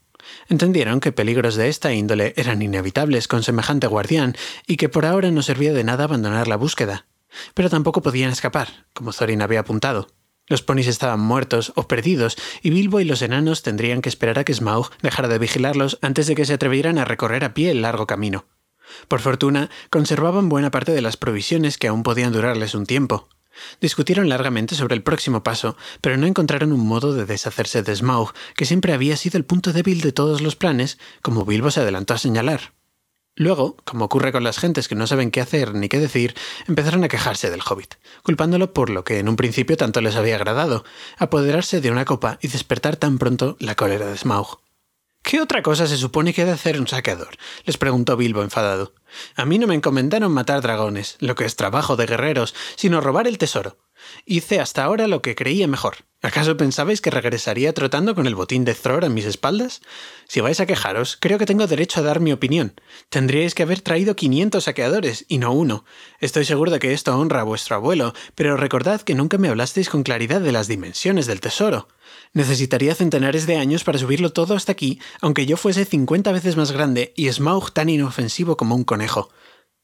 Entendieron 0.49 0.99
que 0.99 1.11
peligros 1.11 1.55
de 1.55 1.69
esta 1.69 1.93
índole 1.93 2.33
eran 2.37 2.61
inevitables 2.61 3.27
con 3.27 3.43
semejante 3.43 3.87
guardián 3.87 4.35
y 4.67 4.77
que 4.77 4.89
por 4.89 5.05
ahora 5.05 5.31
no 5.31 5.41
servía 5.41 5.73
de 5.73 5.83
nada 5.83 6.05
abandonar 6.05 6.47
la 6.47 6.55
búsqueda. 6.55 7.05
Pero 7.53 7.69
tampoco 7.69 8.01
podían 8.01 8.31
escapar, 8.31 8.85
como 8.93 9.13
Thorin 9.13 9.41
había 9.41 9.61
apuntado. 9.61 10.07
Los 10.47 10.61
ponis 10.61 10.87
estaban 10.87 11.19
muertos 11.19 11.71
o 11.75 11.87
perdidos, 11.87 12.37
y 12.61 12.71
Bilbo 12.71 12.99
y 12.99 13.05
los 13.05 13.21
enanos 13.21 13.63
tendrían 13.63 14.01
que 14.01 14.09
esperar 14.09 14.39
a 14.39 14.43
que 14.43 14.53
Smaug 14.53 14.89
dejara 15.01 15.29
de 15.29 15.39
vigilarlos 15.39 15.97
antes 16.01 16.27
de 16.27 16.35
que 16.35 16.45
se 16.45 16.53
atrevieran 16.53 16.97
a 16.97 17.05
recorrer 17.05 17.45
a 17.45 17.53
pie 17.53 17.71
el 17.71 17.81
largo 17.81 18.05
camino. 18.05 18.45
Por 19.07 19.21
fortuna, 19.21 19.69
conservaban 19.89 20.49
buena 20.49 20.71
parte 20.71 20.91
de 20.91 21.01
las 21.01 21.15
provisiones 21.15 21.77
que 21.77 21.87
aún 21.87 22.03
podían 22.03 22.33
durarles 22.33 22.75
un 22.75 22.85
tiempo. 22.85 23.29
Discutieron 23.79 24.29
largamente 24.29 24.75
sobre 24.75 24.95
el 24.95 25.03
próximo 25.03 25.43
paso, 25.43 25.77
pero 26.01 26.17
no 26.17 26.27
encontraron 26.27 26.71
un 26.71 26.87
modo 26.87 27.13
de 27.13 27.25
deshacerse 27.25 27.83
de 27.83 27.95
Smaug, 27.95 28.33
que 28.55 28.65
siempre 28.65 28.93
había 28.93 29.17
sido 29.17 29.37
el 29.37 29.45
punto 29.45 29.73
débil 29.73 30.01
de 30.01 30.11
todos 30.11 30.41
los 30.41 30.55
planes, 30.55 30.97
como 31.21 31.45
Bilbo 31.45 31.71
se 31.71 31.81
adelantó 31.81 32.13
a 32.13 32.17
señalar. 32.17 32.73
Luego, 33.35 33.77
como 33.85 34.05
ocurre 34.05 34.31
con 34.31 34.43
las 34.43 34.59
gentes 34.59 34.87
que 34.87 34.95
no 34.95 35.07
saben 35.07 35.31
qué 35.31 35.39
hacer 35.39 35.73
ni 35.73 35.87
qué 35.87 35.99
decir, 35.99 36.35
empezaron 36.67 37.03
a 37.03 37.07
quejarse 37.07 37.49
del 37.49 37.61
hobbit, 37.61 37.95
culpándolo 38.23 38.73
por 38.73 38.89
lo 38.89 39.03
que 39.03 39.19
en 39.19 39.29
un 39.29 39.37
principio 39.37 39.77
tanto 39.77 40.01
les 40.01 40.15
había 40.15 40.35
agradado, 40.35 40.83
apoderarse 41.17 41.79
de 41.79 41.91
una 41.91 42.05
copa 42.05 42.39
y 42.41 42.49
despertar 42.49 42.97
tan 42.97 43.17
pronto 43.17 43.55
la 43.59 43.75
cólera 43.75 44.07
de 44.07 44.17
Smaug. 44.17 44.59
¿Qué 45.21 45.39
otra 45.39 45.61
cosa 45.61 45.87
se 45.87 45.97
supone 45.97 46.33
que 46.33 46.41
ha 46.41 46.45
de 46.45 46.51
hacer 46.51 46.79
un 46.79 46.87
saqueador? 46.87 47.37
les 47.65 47.77
preguntó 47.77 48.17
Bilbo 48.17 48.41
enfadado. 48.41 48.93
A 49.35 49.45
mí 49.45 49.59
no 49.59 49.67
me 49.67 49.75
encomendaron 49.75 50.31
matar 50.31 50.61
dragones, 50.61 51.17
lo 51.19 51.35
que 51.35 51.45
es 51.45 51.55
trabajo 51.55 51.95
de 51.95 52.05
guerreros, 52.07 52.55
sino 52.75 53.01
robar 53.01 53.27
el 53.27 53.37
tesoro. 53.37 53.77
Hice 54.25 54.59
hasta 54.59 54.83
ahora 54.83 55.07
lo 55.07 55.21
que 55.21 55.35
creía 55.35 55.67
mejor. 55.67 55.97
¿Acaso 56.23 56.57
pensabais 56.57 57.01
que 57.01 57.11
regresaría 57.11 57.73
trotando 57.73 58.13
con 58.13 58.27
el 58.27 58.35
botín 58.35 58.65
de 58.65 58.75
Thror 58.75 59.05
a 59.05 59.09
mis 59.09 59.25
espaldas? 59.25 59.81
Si 60.27 60.39
vais 60.39 60.59
a 60.59 60.65
quejaros, 60.65 61.17
creo 61.19 61.37
que 61.39 61.45
tengo 61.45 61.65
derecho 61.67 61.99
a 61.99 62.03
dar 62.03 62.19
mi 62.19 62.31
opinión. 62.31 62.73
Tendríais 63.09 63.55
que 63.55 63.63
haber 63.63 63.81
traído 63.81 64.15
500 64.15 64.63
saqueadores, 64.63 65.25
y 65.27 65.39
no 65.39 65.51
uno. 65.51 65.83
Estoy 66.19 66.45
seguro 66.45 66.71
de 66.71 66.79
que 66.79 66.93
esto 66.93 67.17
honra 67.17 67.41
a 67.41 67.45
vuestro 67.45 67.75
abuelo, 67.75 68.13
pero 68.35 68.57
recordad 68.57 69.01
que 69.01 69.15
nunca 69.15 69.37
me 69.37 69.49
hablasteis 69.49 69.89
con 69.89 70.03
claridad 70.03 70.41
de 70.41 70.51
las 70.51 70.67
dimensiones 70.67 71.25
del 71.25 71.41
tesoro. 71.41 71.87
Necesitaría 72.33 72.95
centenares 72.95 73.45
de 73.45 73.57
años 73.57 73.83
para 73.83 73.97
subirlo 73.97 74.31
todo 74.31 74.55
hasta 74.55 74.71
aquí, 74.71 75.01
aunque 75.19 75.45
yo 75.45 75.57
fuese 75.57 75.83
50 75.83 76.31
veces 76.31 76.55
más 76.55 76.71
grande 76.71 77.13
y 77.17 77.29
Smaug 77.29 77.71
tan 77.73 77.89
inofensivo 77.89 78.55
como 78.55 78.75
un 78.75 78.85
conejo. 78.85 79.29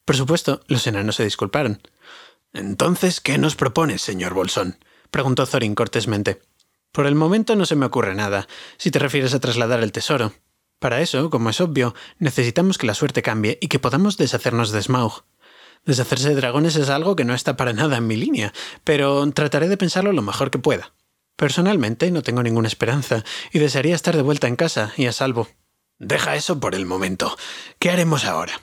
Por 0.05 0.15
supuesto, 0.15 0.61
los 0.67 0.87
enanos 0.87 1.17
se 1.17 1.25
disculparon. 1.25 1.81
Entonces, 2.53 3.19
¿qué 3.19 3.37
nos 3.37 3.55
propones, 3.55 4.01
señor 4.01 4.33
Bolsón? 4.33 4.79
preguntó 5.11 5.45
Thorin 5.45 5.75
cortésmente. 5.75 6.41
Por 6.93 7.05
el 7.05 7.15
momento 7.15 7.57
no 7.57 7.65
se 7.65 7.75
me 7.75 7.85
ocurre 7.85 8.15
nada, 8.15 8.47
si 8.77 8.91
te 8.91 8.99
refieres 8.99 9.33
a 9.33 9.39
trasladar 9.39 9.83
el 9.83 9.91
tesoro. 9.91 10.33
Para 10.79 11.01
eso, 11.01 11.29
como 11.29 11.49
es 11.49 11.59
obvio, 11.59 11.95
necesitamos 12.17 12.77
que 12.77 12.87
la 12.87 12.93
suerte 12.93 13.21
cambie 13.21 13.57
y 13.59 13.67
que 13.67 13.79
podamos 13.79 14.15
deshacernos 14.15 14.71
de 14.71 14.81
Smaug. 14.81 15.25
Deshacerse 15.85 16.29
de 16.29 16.35
dragones 16.35 16.75
es 16.77 16.89
algo 16.89 17.15
que 17.15 17.25
no 17.25 17.33
está 17.33 17.57
para 17.57 17.73
nada 17.73 17.97
en 17.97 18.07
mi 18.07 18.15
línea, 18.15 18.53
pero 18.83 19.29
trataré 19.31 19.67
de 19.67 19.77
pensarlo 19.77 20.13
lo 20.13 20.21
mejor 20.21 20.49
que 20.49 20.59
pueda. 20.59 20.93
Personalmente 21.37 22.11
no 22.11 22.23
tengo 22.23 22.43
ninguna 22.43 22.67
esperanza 22.67 23.23
y 23.53 23.59
desearía 23.59 23.95
estar 23.95 24.15
de 24.15 24.23
vuelta 24.23 24.47
en 24.47 24.55
casa 24.55 24.91
y 24.97 25.05
a 25.05 25.13
salvo. 25.13 25.47
Deja 25.99 26.35
eso 26.35 26.59
por 26.59 26.73
el 26.73 26.85
momento. 26.85 27.37
¿Qué 27.79 27.91
haremos 27.91 28.25
ahora? 28.25 28.59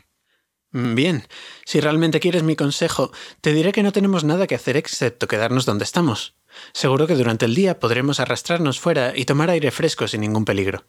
Mm, 0.72 0.96
bien, 0.96 1.28
si 1.64 1.80
realmente 1.80 2.18
quieres 2.18 2.42
mi 2.42 2.56
consejo, 2.56 3.12
te 3.40 3.52
diré 3.52 3.70
que 3.70 3.84
no 3.84 3.92
tenemos 3.92 4.24
nada 4.24 4.48
que 4.48 4.56
hacer 4.56 4.76
excepto 4.76 5.28
quedarnos 5.28 5.66
donde 5.66 5.84
estamos. 5.84 6.34
Seguro 6.72 7.06
que 7.06 7.14
durante 7.14 7.44
el 7.44 7.54
día 7.54 7.78
podremos 7.78 8.18
arrastrarnos 8.18 8.80
fuera 8.80 9.12
y 9.16 9.24
tomar 9.24 9.50
aire 9.50 9.70
fresco 9.70 10.08
sin 10.08 10.22
ningún 10.22 10.44
peligro. 10.44 10.84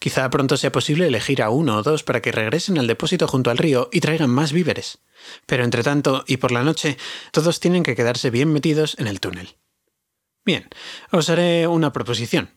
Quizá 0.00 0.28
pronto 0.30 0.56
sea 0.56 0.72
posible 0.72 1.06
elegir 1.06 1.40
a 1.40 1.50
uno 1.50 1.76
o 1.76 1.82
dos 1.84 2.02
para 2.02 2.20
que 2.20 2.32
regresen 2.32 2.78
al 2.78 2.88
depósito 2.88 3.28
junto 3.28 3.52
al 3.52 3.58
río 3.58 3.88
y 3.92 4.00
traigan 4.00 4.30
más 4.30 4.52
víveres. 4.52 4.98
Pero 5.46 5.62
entre 5.62 5.84
tanto, 5.84 6.24
y 6.26 6.38
por 6.38 6.50
la 6.50 6.64
noche, 6.64 6.98
todos 7.30 7.60
tienen 7.60 7.84
que 7.84 7.94
quedarse 7.94 8.30
bien 8.30 8.52
metidos 8.52 8.96
en 8.98 9.06
el 9.06 9.20
túnel. 9.20 9.56
Bien, 10.48 10.66
os 11.12 11.28
haré 11.28 11.66
una 11.66 11.92
proposición. 11.92 12.48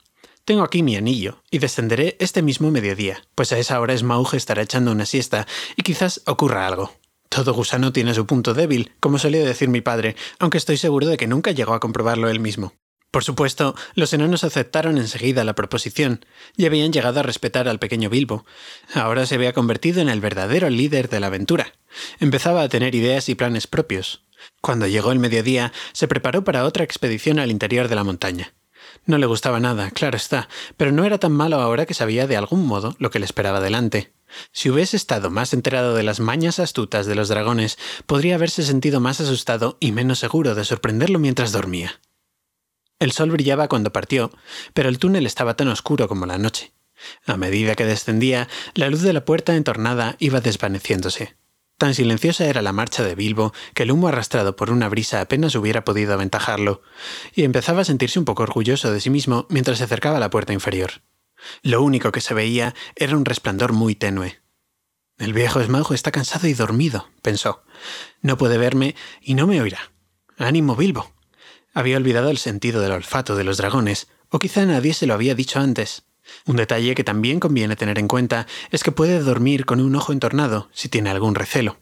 Tengo 0.45 0.63
aquí 0.63 0.81
mi 0.81 0.95
anillo, 0.95 1.43
y 1.51 1.59
descenderé 1.59 2.15
este 2.21 2.41
mismo 2.41 2.71
mediodía, 2.71 3.21
pues 3.35 3.51
a 3.51 3.59
esa 3.59 3.81
hora 3.81 3.97
Smaug 3.97 4.33
estará 4.33 4.61
echando 4.61 4.93
una 4.93 5.05
siesta, 5.05 5.45
y 5.75 5.81
quizás 5.81 6.21
ocurra 6.25 6.65
algo. 6.67 6.93
Todo 7.27 7.53
gusano 7.53 7.91
tiene 7.91 8.13
su 8.13 8.25
punto 8.25 8.53
débil, 8.53 8.93
como 9.01 9.19
solía 9.19 9.43
decir 9.43 9.67
mi 9.67 9.81
padre, 9.81 10.15
aunque 10.39 10.57
estoy 10.57 10.77
seguro 10.77 11.05
de 11.07 11.17
que 11.17 11.27
nunca 11.27 11.51
llegó 11.51 11.73
a 11.73 11.81
comprobarlo 11.81 12.29
él 12.29 12.39
mismo. 12.39 12.71
Por 13.11 13.25
supuesto, 13.25 13.75
los 13.93 14.13
enanos 14.13 14.45
aceptaron 14.45 14.97
enseguida 14.97 15.43
la 15.43 15.53
proposición, 15.53 16.25
y 16.55 16.67
habían 16.67 16.93
llegado 16.93 17.19
a 17.19 17.23
respetar 17.23 17.67
al 17.67 17.79
pequeño 17.79 18.09
Bilbo. 18.09 18.45
Ahora 18.93 19.25
se 19.25 19.35
había 19.35 19.51
convertido 19.51 19.99
en 19.99 20.07
el 20.07 20.21
verdadero 20.21 20.69
líder 20.69 21.09
de 21.09 21.19
la 21.19 21.27
aventura. 21.27 21.73
Empezaba 22.21 22.61
a 22.61 22.69
tener 22.69 22.95
ideas 22.95 23.27
y 23.27 23.35
planes 23.35 23.67
propios. 23.67 24.23
Cuando 24.62 24.86
llegó 24.86 25.12
el 25.12 25.20
mediodía, 25.20 25.74
se 25.91 26.07
preparó 26.07 26.43
para 26.43 26.66
otra 26.66 26.84
expedición 26.84 27.39
al 27.39 27.49
interior 27.51 27.88
de 27.88 27.95
la 27.95 28.03
montaña. 28.03 28.53
No 29.05 29.18
le 29.18 29.26
gustaba 29.26 29.59
nada, 29.59 29.89
claro 29.89 30.16
está, 30.16 30.47
pero 30.78 30.91
no 30.91 31.03
era 31.03 31.18
tan 31.18 31.32
malo 31.32 31.59
ahora 31.59 31.88
que 31.88 31.95
sabía 31.95 32.28
de 32.28 32.38
algún 32.38 32.66
modo 32.66 32.95
lo 32.99 33.09
que 33.09 33.20
le 33.20 33.26
esperaba 33.26 33.59
delante. 33.59 34.14
Si 34.51 34.70
hubiese 34.70 34.95
estado 34.95 35.30
más 35.30 35.53
enterado 35.53 35.95
de 35.95 36.03
las 36.03 36.20
mañas 36.20 36.59
astutas 36.59 37.05
de 37.05 37.16
los 37.16 37.28
dragones, 37.28 37.78
podría 38.05 38.36
haberse 38.36 38.64
sentido 38.64 38.99
más 38.99 39.20
asustado 39.20 39.78
y 39.80 39.91
menos 39.91 40.20
seguro 40.20 40.55
de 40.55 40.64
sorprenderlo 40.64 41.20
mientras 41.20 41.51
dormía. 41.51 41.99
El 42.99 43.12
sol 43.12 43.32
brillaba 43.32 43.68
cuando 43.68 43.91
partió, 43.91 44.32
pero 44.76 44.88
el 44.88 44.99
túnel 44.99 45.26
estaba 45.26 45.55
tan 45.55 45.70
oscuro 45.70 46.07
como 46.07 46.28
la 46.28 46.38
noche. 46.38 46.72
A 47.26 47.36
medida 47.36 47.76
que 47.76 47.86
descendía, 47.86 48.47
la 48.76 48.89
luz 48.89 49.01
de 49.01 49.14
la 49.14 49.26
puerta 49.26 49.55
entornada 49.55 50.16
iba 50.20 50.39
desvaneciéndose. 50.39 51.36
Tan 51.82 51.95
silenciosa 51.95 52.45
era 52.45 52.61
la 52.61 52.73
marcha 52.73 53.03
de 53.03 53.15
Bilbo 53.15 53.55
que 53.73 53.82
el 53.82 53.91
humo 53.91 54.07
arrastrado 54.07 54.55
por 54.55 54.69
una 54.69 54.88
brisa 54.88 55.19
apenas 55.19 55.55
hubiera 55.55 55.84
podido 55.84 56.13
aventajarlo, 56.13 56.84
y 57.34 57.43
empezaba 57.43 57.82
a 57.82 57.86
sentirse 57.86 58.19
un 58.19 58.25
poco 58.25 58.43
orgulloso 58.43 58.91
de 58.91 59.01
sí 59.01 59.09
mismo 59.09 59.47
mientras 59.49 59.79
se 59.79 59.86
acercaba 59.86 60.17
a 60.17 60.19
la 60.19 60.29
puerta 60.29 60.53
inferior. 60.53 61.01
Lo 61.63 61.82
único 61.82 62.11
que 62.11 62.21
se 62.21 62.36
veía 62.36 62.75
era 62.95 63.17
un 63.17 63.25
resplandor 63.25 63.73
muy 63.73 63.95
tenue. 63.95 64.43
El 65.17 65.34
viejo 65.34 65.59
esmajo 65.59 65.95
está 65.95 66.11
cansado 66.11 66.47
y 66.47 66.53
dormido, 66.53 67.09
pensó. 67.23 67.63
No 68.21 68.38
puede 68.38 68.59
verme 68.59 68.95
y 69.19 69.34
no 69.34 69.47
me 69.47 69.59
oirá. 69.59 69.91
Ánimo, 70.38 70.75
Bilbo. 70.75 71.11
Había 71.73 71.97
olvidado 71.97 72.29
el 72.29 72.38
sentido 72.38 72.82
del 72.82 72.91
olfato 72.91 73.36
de 73.36 73.43
los 73.43 73.57
dragones, 73.57 74.07
o 74.29 74.38
quizá 74.38 74.67
nadie 74.67 74.93
se 74.93 75.07
lo 75.07 75.15
había 75.15 75.34
dicho 75.34 75.59
antes. 75.59 76.03
Un 76.45 76.55
detalle 76.55 76.95
que 76.95 77.03
también 77.03 77.39
conviene 77.39 77.75
tener 77.75 77.99
en 77.99 78.07
cuenta 78.07 78.47
es 78.71 78.84
que 78.84 78.91
puede 78.91 79.19
dormir 79.19 79.65
con 79.65 79.79
un 79.79 79.95
ojo 79.95 80.13
entornado 80.13 80.69
si 80.73 80.89
tiene 80.89 81.09
algún 81.09 81.36
recelo. 81.36 81.77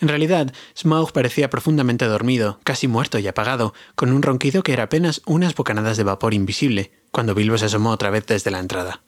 En 0.00 0.08
realidad, 0.08 0.52
Smaug 0.76 1.12
parecía 1.12 1.50
profundamente 1.50 2.04
dormido, 2.04 2.60
casi 2.64 2.88
muerto 2.88 3.18
y 3.18 3.26
apagado, 3.26 3.74
con 3.94 4.12
un 4.12 4.22
ronquido 4.22 4.62
que 4.62 4.72
era 4.72 4.84
apenas 4.84 5.22
unas 5.26 5.54
bocanadas 5.54 5.96
de 5.96 6.04
vapor 6.04 6.34
invisible, 6.34 6.92
cuando 7.10 7.34
Bilbo 7.34 7.58
se 7.58 7.66
asomó 7.66 7.90
otra 7.90 8.10
vez 8.10 8.26
desde 8.26 8.50
la 8.50 8.60
entrada. 8.60 9.02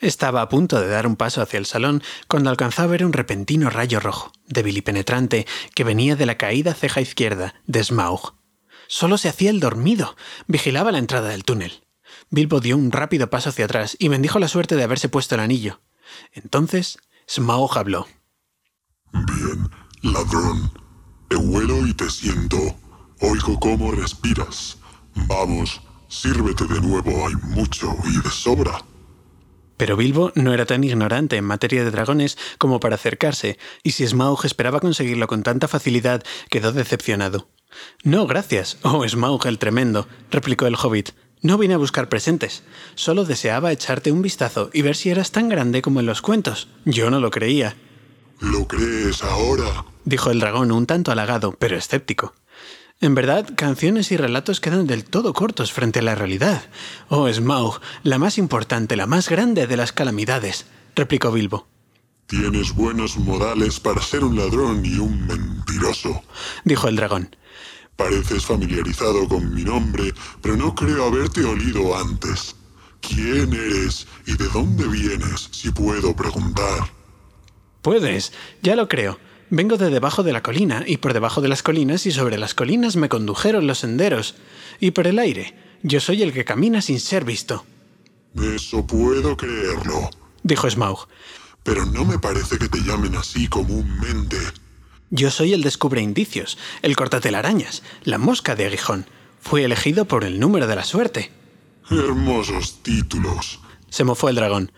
Estaba 0.00 0.42
a 0.42 0.48
punto 0.48 0.80
de 0.80 0.88
dar 0.88 1.06
un 1.06 1.16
paso 1.16 1.40
hacia 1.40 1.58
el 1.58 1.66
salón 1.66 2.02
cuando 2.28 2.50
alcanzó 2.50 2.82
a 2.82 2.86
ver 2.86 3.04
un 3.04 3.12
repentino 3.12 3.70
rayo 3.70 4.00
rojo, 4.00 4.32
débil 4.46 4.76
y 4.76 4.82
penetrante, 4.82 5.46
que 5.74 5.84
venía 5.84 6.16
de 6.16 6.26
la 6.26 6.36
caída 6.36 6.74
ceja 6.74 7.00
izquierda 7.00 7.54
de 7.66 7.82
Smaug. 7.82 8.34
Solo 8.86 9.16
se 9.16 9.28
hacía 9.28 9.50
el 9.50 9.60
dormido, 9.60 10.16
vigilaba 10.46 10.92
la 10.92 10.98
entrada 10.98 11.30
del 11.30 11.44
túnel. 11.44 11.83
Bilbo 12.30 12.60
dio 12.60 12.76
un 12.76 12.90
rápido 12.90 13.30
paso 13.30 13.50
hacia 13.50 13.64
atrás 13.64 13.96
y 13.98 14.08
bendijo 14.08 14.38
la 14.38 14.48
suerte 14.48 14.76
de 14.76 14.82
haberse 14.82 15.08
puesto 15.08 15.34
el 15.34 15.40
anillo. 15.40 15.80
Entonces, 16.32 16.98
Smaug 17.28 17.76
habló. 17.78 18.06
Bien, 19.12 19.70
ladrón. 20.02 20.72
Te 21.28 21.36
huelo 21.36 21.86
y 21.86 21.94
te 21.94 22.10
siento. 22.10 22.58
Oigo 23.20 23.58
cómo 23.60 23.92
respiras. 23.92 24.78
Vamos, 25.28 25.80
sírvete 26.08 26.66
de 26.66 26.80
nuevo, 26.80 27.26
hay 27.26 27.34
mucho 27.54 27.94
y 28.04 28.20
de 28.20 28.30
sobra. 28.30 28.84
Pero 29.76 29.96
Bilbo 29.96 30.32
no 30.34 30.52
era 30.52 30.66
tan 30.66 30.84
ignorante 30.84 31.36
en 31.36 31.44
materia 31.44 31.84
de 31.84 31.90
dragones 31.90 32.38
como 32.58 32.80
para 32.80 32.94
acercarse, 32.94 33.58
y 33.82 33.92
si 33.92 34.06
Smaug 34.06 34.44
esperaba 34.44 34.80
conseguirlo 34.80 35.26
con 35.26 35.42
tanta 35.42 35.68
facilidad, 35.68 36.22
quedó 36.48 36.72
decepcionado. 36.72 37.48
No, 38.04 38.26
gracias, 38.26 38.78
oh 38.82 39.06
Smaug 39.08 39.46
el 39.46 39.58
tremendo, 39.58 40.06
replicó 40.30 40.66
el 40.66 40.76
hobbit. 40.76 41.10
No 41.44 41.58
vine 41.58 41.74
a 41.74 41.76
buscar 41.76 42.08
presentes, 42.08 42.62
solo 42.94 43.26
deseaba 43.26 43.70
echarte 43.70 44.10
un 44.10 44.22
vistazo 44.22 44.70
y 44.72 44.80
ver 44.80 44.96
si 44.96 45.10
eras 45.10 45.30
tan 45.30 45.50
grande 45.50 45.82
como 45.82 46.00
en 46.00 46.06
los 46.06 46.22
cuentos. 46.22 46.68
Yo 46.86 47.10
no 47.10 47.20
lo 47.20 47.30
creía. 47.30 47.76
¿Lo 48.40 48.66
crees 48.66 49.22
ahora? 49.22 49.84
dijo 50.06 50.30
el 50.30 50.40
dragón 50.40 50.72
un 50.72 50.86
tanto 50.86 51.12
halagado, 51.12 51.54
pero 51.58 51.76
escéptico. 51.76 52.32
En 53.02 53.14
verdad, 53.14 53.46
canciones 53.54 54.10
y 54.10 54.16
relatos 54.16 54.58
quedan 54.58 54.86
del 54.86 55.04
todo 55.04 55.34
cortos 55.34 55.70
frente 55.70 55.98
a 55.98 56.02
la 56.02 56.14
realidad. 56.14 56.64
Oh, 57.10 57.30
Smaug, 57.30 57.78
la 58.04 58.16
más 58.18 58.38
importante, 58.38 58.96
la 58.96 59.06
más 59.06 59.28
grande 59.28 59.66
de 59.66 59.76
las 59.76 59.92
calamidades, 59.92 60.64
replicó 60.96 61.30
Bilbo. 61.30 61.68
Tienes 62.26 62.74
buenos 62.74 63.18
modales 63.18 63.80
para 63.80 64.00
ser 64.00 64.24
un 64.24 64.36
ladrón 64.38 64.82
y 64.86 64.96
un 64.96 65.26
mentiroso, 65.26 66.22
dijo 66.64 66.88
el 66.88 66.96
dragón. 66.96 67.36
Pareces 67.96 68.44
familiarizado 68.44 69.28
con 69.28 69.54
mi 69.54 69.62
nombre, 69.62 70.12
pero 70.42 70.56
no 70.56 70.74
creo 70.74 71.06
haberte 71.06 71.44
olido 71.44 71.96
antes. 71.96 72.56
¿Quién 73.00 73.52
eres 73.52 74.06
y 74.26 74.36
de 74.36 74.48
dónde 74.48 74.86
vienes, 74.88 75.48
si 75.52 75.70
puedo 75.70 76.16
preguntar? 76.16 76.90
Puedes, 77.82 78.32
ya 78.62 78.76
lo 78.76 78.88
creo. 78.88 79.18
Vengo 79.50 79.76
de 79.76 79.90
debajo 79.90 80.22
de 80.22 80.32
la 80.32 80.42
colina, 80.42 80.84
y 80.86 80.96
por 80.96 81.12
debajo 81.12 81.40
de 81.40 81.48
las 81.48 81.62
colinas 81.62 82.06
y 82.06 82.12
sobre 82.12 82.38
las 82.38 82.54
colinas 82.54 82.96
me 82.96 83.08
condujeron 83.08 83.66
los 83.66 83.78
senderos. 83.78 84.36
Y 84.80 84.92
por 84.92 85.06
el 85.06 85.18
aire, 85.18 85.54
yo 85.82 86.00
soy 86.00 86.22
el 86.22 86.32
que 86.32 86.44
camina 86.44 86.80
sin 86.80 86.98
ser 86.98 87.24
visto. 87.24 87.64
Eso 88.34 88.84
puedo 88.86 89.36
creerlo, 89.36 90.10
dijo 90.42 90.68
Smaug. 90.68 91.06
Pero 91.62 91.86
no 91.86 92.04
me 92.04 92.18
parece 92.18 92.58
que 92.58 92.68
te 92.68 92.78
llamen 92.80 93.14
así 93.16 93.46
comúnmente. 93.48 94.38
Yo 95.16 95.30
soy 95.30 95.52
el 95.52 95.62
descubre 95.62 96.02
indicios, 96.02 96.58
el 96.82 96.96
cortatelarañas, 96.96 97.84
la 98.02 98.18
mosca 98.18 98.56
de 98.56 98.66
aguijón. 98.66 99.06
Fui 99.40 99.62
elegido 99.62 100.06
por 100.06 100.24
el 100.24 100.40
número 100.40 100.66
de 100.66 100.74
la 100.74 100.82
suerte. 100.82 101.30
Hermosos 101.88 102.82
títulos. 102.82 103.60
Se 103.90 104.02
mofó 104.02 104.28
el 104.28 104.34
dragón. 104.34 104.72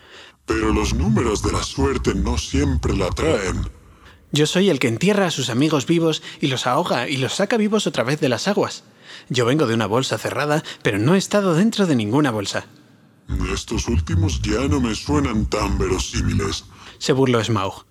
Pero 0.45 0.75
los 0.75 0.93
números 0.93 1.41
de 1.41 1.53
la 1.53 1.63
suerte 1.63 2.15
no 2.15 2.37
siempre 2.37 2.95
la 2.95 3.09
traen. 3.09 3.71
Yo 4.31 4.45
soy 4.45 4.69
el 4.69 4.79
que 4.79 4.89
entierra 4.89 5.25
a 5.25 5.31
sus 5.31 5.49
amigos 5.49 5.87
vivos 5.87 6.23
y 6.39 6.49
los 6.49 6.67
ahoga 6.67 7.09
y 7.09 7.17
los 7.17 7.37
saca 7.37 7.57
vivos 7.57 7.87
otra 7.87 8.05
vez 8.05 8.21
de 8.21 8.29
las 8.29 8.47
aguas. 8.47 8.85
Yo 9.31 9.47
vengo 9.47 9.67
de 9.67 9.73
una 9.73 9.87
bolsa 9.87 10.19
cerrada, 10.19 10.63
pero 10.83 10.99
no 10.99 11.15
he 11.15 11.19
estado 11.19 11.55
dentro 11.55 11.87
de 11.87 11.97
ninguna 11.97 12.31
bolsa. 12.31 12.67
Estos 13.51 13.89
últimos 13.89 14.43
ya 14.43 14.69
no 14.69 14.83
me 14.83 14.95
suenan 14.95 15.47
tan 15.47 15.79
verosímiles. 15.79 16.67
Se 16.99 17.15
burló 17.15 17.43
Smaug. 17.43 17.86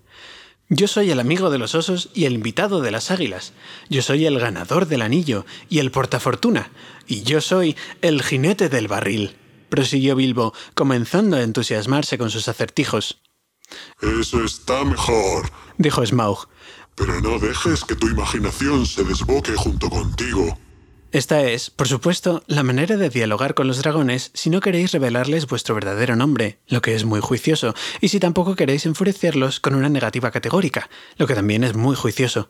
Yo 0.69 0.87
soy 0.87 1.11
el 1.11 1.19
amigo 1.19 1.51
de 1.51 1.59
los 1.59 1.75
osos 1.75 2.09
y 2.15 2.25
el 2.25 2.33
invitado 2.33 2.81
de 2.81 2.89
las 2.89 3.11
águilas. 3.11 3.53
Yo 3.87 4.01
soy 4.01 4.25
el 4.25 4.39
ganador 4.39 4.87
del 4.87 5.03
anillo 5.03 5.45
y 5.69 5.77
el 5.77 5.91
portafortuna. 5.91 6.71
Y 7.05 7.21
yo 7.21 7.39
soy 7.39 7.75
el 8.01 8.23
jinete 8.23 8.67
del 8.67 8.87
barril. 8.87 9.35
prosiguió 9.69 10.15
Bilbo, 10.15 10.53
comenzando 10.73 11.37
a 11.37 11.43
entusiasmarse 11.43 12.17
con 12.17 12.31
sus 12.31 12.47
acertijos. 12.47 13.21
Eso 14.01 14.43
está 14.43 14.83
mejor, 14.83 15.51
dijo 15.77 16.05
Smaug. 16.05 16.47
Pero 16.95 17.21
no 17.21 17.37
dejes 17.39 17.83
que 17.83 17.95
tu 17.95 18.07
imaginación 18.07 18.85
se 18.85 19.03
desboque 19.03 19.53
junto 19.55 19.89
contigo. 19.89 20.57
Esta 21.15 21.43
es, 21.43 21.69
por 21.69 21.87
supuesto, 21.87 22.43
la 22.45 22.61
manera 22.61 22.97
de 22.97 23.09
dialogar 23.09 23.53
con 23.53 23.69
los 23.69 23.77
dragones 23.77 24.31
si 24.33 24.49
no 24.49 24.59
queréis 24.59 24.91
revelarles 24.91 25.47
vuestro 25.47 25.73
verdadero 25.73 26.17
nombre, 26.17 26.59
lo 26.67 26.81
que 26.81 26.93
es 26.93 27.05
muy 27.05 27.21
juicioso, 27.21 27.73
y 28.01 28.09
si 28.09 28.19
tampoco 28.19 28.57
queréis 28.57 28.85
enfurecerlos 28.85 29.61
con 29.61 29.75
una 29.75 29.87
negativa 29.87 30.31
categórica, 30.31 30.89
lo 31.15 31.25
que 31.25 31.33
también 31.33 31.63
es 31.63 31.73
muy 31.73 31.95
juicioso. 31.95 32.49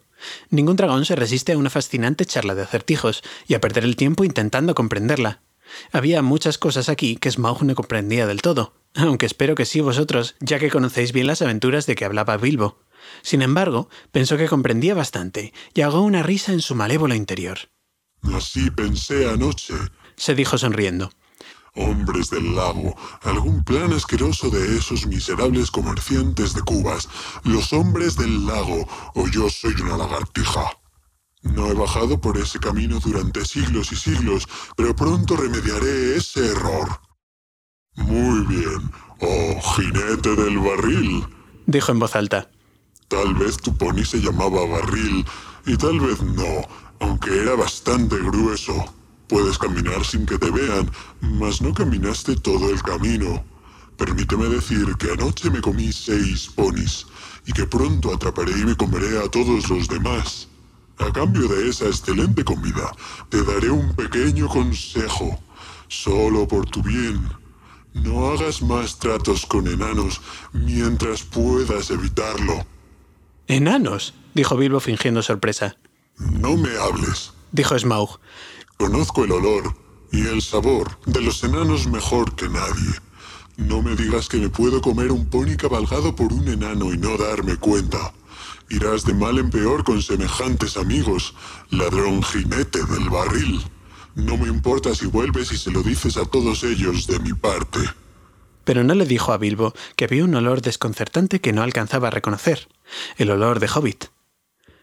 Ningún 0.49 0.77
dragón 0.77 1.05
se 1.05 1.15
resiste 1.15 1.53
a 1.53 1.59
una 1.59 1.69
fascinante 1.69 2.25
charla 2.25 2.55
de 2.55 2.63
acertijos 2.63 3.21
y 3.47 3.53
a 3.53 3.61
perder 3.61 3.83
el 3.83 3.95
tiempo 3.95 4.23
intentando 4.23 4.73
comprenderla. 4.73 5.41
Había 5.91 6.23
muchas 6.23 6.57
cosas 6.57 6.89
aquí 6.89 7.17
que 7.17 7.29
Smaug 7.29 7.61
no 7.61 7.75
comprendía 7.75 8.25
del 8.25 8.41
todo, 8.41 8.73
aunque 8.95 9.27
espero 9.27 9.53
que 9.53 9.65
sí 9.65 9.79
vosotros, 9.79 10.33
ya 10.39 10.57
que 10.57 10.71
conocéis 10.71 11.11
bien 11.11 11.27
las 11.27 11.43
aventuras 11.43 11.85
de 11.85 11.93
que 11.93 12.05
hablaba 12.05 12.37
Bilbo. 12.37 12.79
Sin 13.21 13.43
embargo, 13.43 13.89
pensó 14.11 14.37
que 14.37 14.47
comprendía 14.47 14.95
bastante 14.95 15.53
y 15.75 15.81
ahogó 15.81 16.01
una 16.01 16.23
risa 16.23 16.51
en 16.51 16.61
su 16.61 16.73
malévolo 16.73 17.13
interior. 17.13 17.59
Así 18.33 18.69
pensé 18.71 19.29
anoche, 19.29 19.75
se 20.15 20.35
dijo 20.35 20.57
sonriendo. 20.57 21.09
Hombres 21.75 22.29
del 22.29 22.55
lago, 22.55 22.95
algún 23.23 23.63
plan 23.63 23.91
asqueroso 23.91 24.49
de 24.49 24.77
esos 24.77 25.05
miserables 25.05 25.69
comerciantes 25.71 26.53
de 26.53 26.61
cubas, 26.61 27.09
los 27.43 27.73
hombres 27.73 28.15
del 28.15 28.45
lago, 28.45 28.87
o 29.13 29.27
yo 29.27 29.49
soy 29.49 29.73
una 29.81 29.97
lagartija. 29.97 30.71
No 31.41 31.67
he 31.67 31.73
bajado 31.73 32.19
por 32.19 32.37
ese 32.37 32.59
camino 32.59 32.99
durante 32.99 33.43
siglos 33.45 33.91
y 33.91 33.95
siglos, 33.97 34.47
pero 34.77 34.95
pronto 34.95 35.35
remediaré 35.35 36.15
ese 36.15 36.47
error. 36.47 37.01
Muy 37.95 38.45
bien, 38.47 38.91
oh 39.19 39.61
jinete 39.75 40.35
del 40.35 40.57
barril, 40.59 41.25
dijo 41.65 41.91
en 41.91 41.99
voz 41.99 42.15
alta. 42.15 42.49
Tal 43.07 43.35
vez 43.35 43.57
tu 43.57 43.75
pony 43.77 44.03
se 44.03 44.19
llamaba 44.19 44.65
barril, 44.65 45.25
y 45.65 45.77
tal 45.77 45.99
vez 45.99 46.21
no, 46.21 46.67
aunque 46.99 47.41
era 47.41 47.55
bastante 47.55 48.17
grueso. 48.17 48.73
Puedes 49.27 49.57
caminar 49.57 50.05
sin 50.05 50.25
que 50.25 50.37
te 50.37 50.51
vean, 50.51 50.91
mas 51.21 51.61
no 51.61 51.73
caminaste 51.73 52.35
todo 52.35 52.69
el 52.69 52.81
camino. 52.83 53.43
Permíteme 53.97 54.45
decir 54.47 54.85
que 54.97 55.11
anoche 55.11 55.49
me 55.49 55.61
comí 55.61 55.91
seis 55.91 56.49
ponis 56.53 57.07
y 57.45 57.53
que 57.53 57.65
pronto 57.65 58.13
atraparé 58.13 58.51
y 58.51 58.65
me 58.65 58.75
comeré 58.75 59.19
a 59.19 59.29
todos 59.29 59.69
los 59.69 59.87
demás. 59.87 60.47
A 60.97 61.11
cambio 61.11 61.47
de 61.47 61.69
esa 61.69 61.85
excelente 61.85 62.43
comida, 62.43 62.91
te 63.29 63.43
daré 63.43 63.69
un 63.69 63.95
pequeño 63.95 64.47
consejo, 64.47 65.39
solo 65.87 66.47
por 66.47 66.65
tu 66.65 66.81
bien. 66.81 67.21
No 67.93 68.27
hagas 68.31 68.61
más 68.61 68.99
tratos 68.99 69.45
con 69.45 69.67
enanos 69.67 70.21
mientras 70.53 71.23
puedas 71.23 71.89
evitarlo. 71.89 72.65
¿Enanos? 73.47 74.13
dijo 74.33 74.57
Bilbo 74.57 74.79
fingiendo 74.79 75.21
sorpresa. 75.21 75.77
No 76.17 76.55
me 76.55 76.69
hables, 76.77 77.33
dijo 77.51 77.77
Smaug. 77.77 78.19
Conozco 78.77 79.23
el 79.23 79.31
olor 79.31 79.75
y 80.11 80.21
el 80.27 80.41
sabor 80.41 80.97
de 81.05 81.21
los 81.21 81.43
enanos 81.43 81.87
mejor 81.87 82.35
que 82.35 82.47
nadie. 82.47 82.93
No 83.57 83.81
me 83.81 83.95
digas 83.95 84.27
que 84.27 84.37
me 84.37 84.49
puedo 84.49 84.81
comer 84.81 85.11
un 85.11 85.25
pony 85.25 85.55
cabalgado 85.57 86.15
por 86.15 86.33
un 86.33 86.47
enano 86.47 86.93
y 86.93 86.97
no 86.97 87.17
darme 87.17 87.55
cuenta. 87.57 88.13
Irás 88.69 89.05
de 89.05 89.13
mal 89.13 89.37
en 89.37 89.49
peor 89.49 89.83
con 89.83 90.01
semejantes 90.01 90.75
amigos, 90.77 91.33
ladrón 91.69 92.23
jinete 92.23 92.83
del 92.85 93.09
barril. 93.09 93.61
No 94.15 94.37
me 94.37 94.47
importa 94.47 94.95
si 94.95 95.05
vuelves 95.05 95.51
y 95.51 95.57
se 95.57 95.71
lo 95.71 95.83
dices 95.83 96.17
a 96.17 96.25
todos 96.25 96.63
ellos 96.63 97.07
de 97.07 97.19
mi 97.19 97.33
parte. 97.33 97.79
Pero 98.63 98.83
no 98.83 98.95
le 98.95 99.05
dijo 99.05 99.33
a 99.33 99.37
Bilbo 99.37 99.73
que 99.95 100.05
había 100.05 100.23
un 100.23 100.35
olor 100.35 100.61
desconcertante 100.61 101.39
que 101.39 101.53
no 101.53 101.61
alcanzaba 101.61 102.07
a 102.07 102.11
reconocer, 102.11 102.67
el 103.17 103.29
olor 103.29 103.59
de 103.59 103.67
Hobbit. 103.67 104.05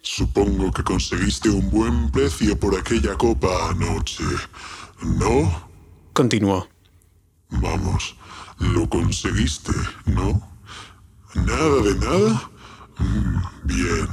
Supongo 0.02 0.72
que 0.72 0.82
conseguiste 0.82 1.48
un 1.48 1.70
buen 1.70 2.10
precio 2.10 2.58
por 2.58 2.76
aquella 2.76 3.14
copa 3.16 3.70
anoche, 3.70 4.24
¿no? 5.00 5.70
Continuó. 6.12 6.68
Vamos, 7.50 8.16
lo 8.58 8.88
conseguiste, 8.88 9.72
¿no? 10.06 10.42
¿Nada 11.34 11.82
de 11.82 11.94
nada? 11.94 12.50
Mm, 12.98 13.66
bien, 13.68 14.08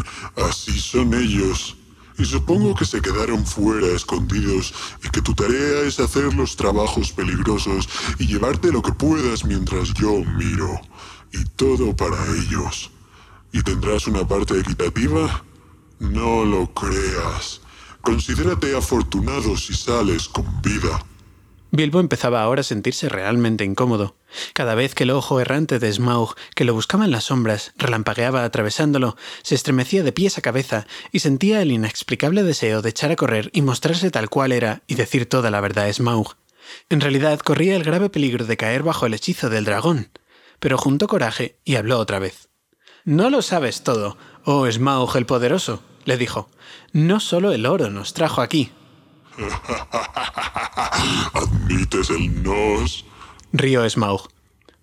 así 0.48 0.80
son 0.80 1.16
ellos. 1.16 1.76
Y 2.20 2.26
supongo 2.26 2.76
que 2.76 2.86
se 2.86 3.02
quedaron 3.02 3.44
fuera 3.44 3.88
escondidos 3.88 4.74
y 5.04 5.10
que 5.10 5.24
tu 5.24 5.34
tarea 5.34 5.82
es 5.88 6.00
hacer 6.00 6.32
los 6.36 6.56
trabajos 6.56 7.12
peligrosos 7.12 7.90
y 8.20 8.28
llevarte 8.28 8.72
lo 8.72 8.84
que 8.84 8.92
puedas 8.92 9.44
mientras 9.44 9.92
yo 9.96 10.24
miro. 10.38 10.80
Y 11.34 11.44
todo 11.56 11.96
para 11.96 12.24
ellos. 12.36 12.92
¿Y 13.52 13.64
tendrás 13.64 14.06
una 14.06 14.28
parte 14.28 14.60
equitativa? 14.60 15.44
No 16.00 16.46
lo 16.46 16.74
creas. 16.74 17.62
Considérate 18.02 18.76
afortunado 18.76 19.58
si 19.58 19.74
sales 19.74 20.30
con 20.30 20.62
vida. 20.62 21.06
Bilbo 21.72 22.00
empezaba 22.00 22.42
ahora 22.42 22.62
a 22.62 22.64
sentirse 22.64 23.10
realmente 23.10 23.64
incómodo. 23.64 24.16
Cada 24.54 24.74
vez 24.74 24.96
que 24.96 25.04
el 25.04 25.12
ojo 25.12 25.40
errante 25.40 25.78
de 25.78 25.92
Smaug, 25.92 26.36
que 26.56 26.64
lo 26.64 26.74
buscaba 26.74 27.06
en 27.06 27.12
las 27.12 27.26
sombras, 27.26 27.74
relampagueaba 27.78 28.44
atravesándolo, 28.44 29.18
se 29.44 29.56
estremecía 29.56 30.02
de 30.02 30.12
pies 30.12 30.38
a 30.38 30.42
cabeza 30.42 30.88
y 31.12 31.20
sentía 31.20 31.62
el 31.62 31.72
inexplicable 31.72 32.44
deseo 32.44 32.82
de 32.82 32.90
echar 32.90 33.12
a 33.12 33.16
correr 33.16 33.52
y 33.54 33.62
mostrarse 33.62 34.10
tal 34.10 34.30
cual 34.30 34.52
era 34.52 34.82
y 34.88 34.96
decir 34.96 35.28
toda 35.28 35.52
la 35.52 35.62
verdad 35.62 35.86
a 35.86 35.94
Smaug. 35.94 36.36
En 36.90 37.02
realidad 37.02 37.40
corría 37.40 37.76
el 37.76 37.84
grave 37.84 38.10
peligro 38.10 38.46
de 38.46 38.58
caer 38.58 38.84
bajo 38.84 39.06
el 39.06 39.14
hechizo 39.14 39.50
del 39.50 39.66
dragón, 39.66 40.10
pero 40.60 40.78
juntó 40.78 41.08
coraje 41.08 41.60
y 41.66 41.76
habló 41.76 42.00
otra 42.00 42.20
vez. 42.20 42.50
No 43.06 43.30
lo 43.30 43.42
sabes 43.42 43.84
todo, 43.84 44.18
oh 44.52 44.66
Smaug 44.72 45.16
el 45.16 45.28
poderoso 45.28 45.84
le 46.06 46.18
dijo. 46.18 46.50
No 46.92 47.20
solo 47.20 47.52
el 47.52 47.68
oro 47.68 47.92
nos 47.92 48.16
trajo 48.16 48.42
aquí. 48.42 48.72
¿Admites 51.34 52.10
el 52.10 52.42
nos? 52.42 53.06
Río 53.54 53.88
Smaug. 53.88 54.28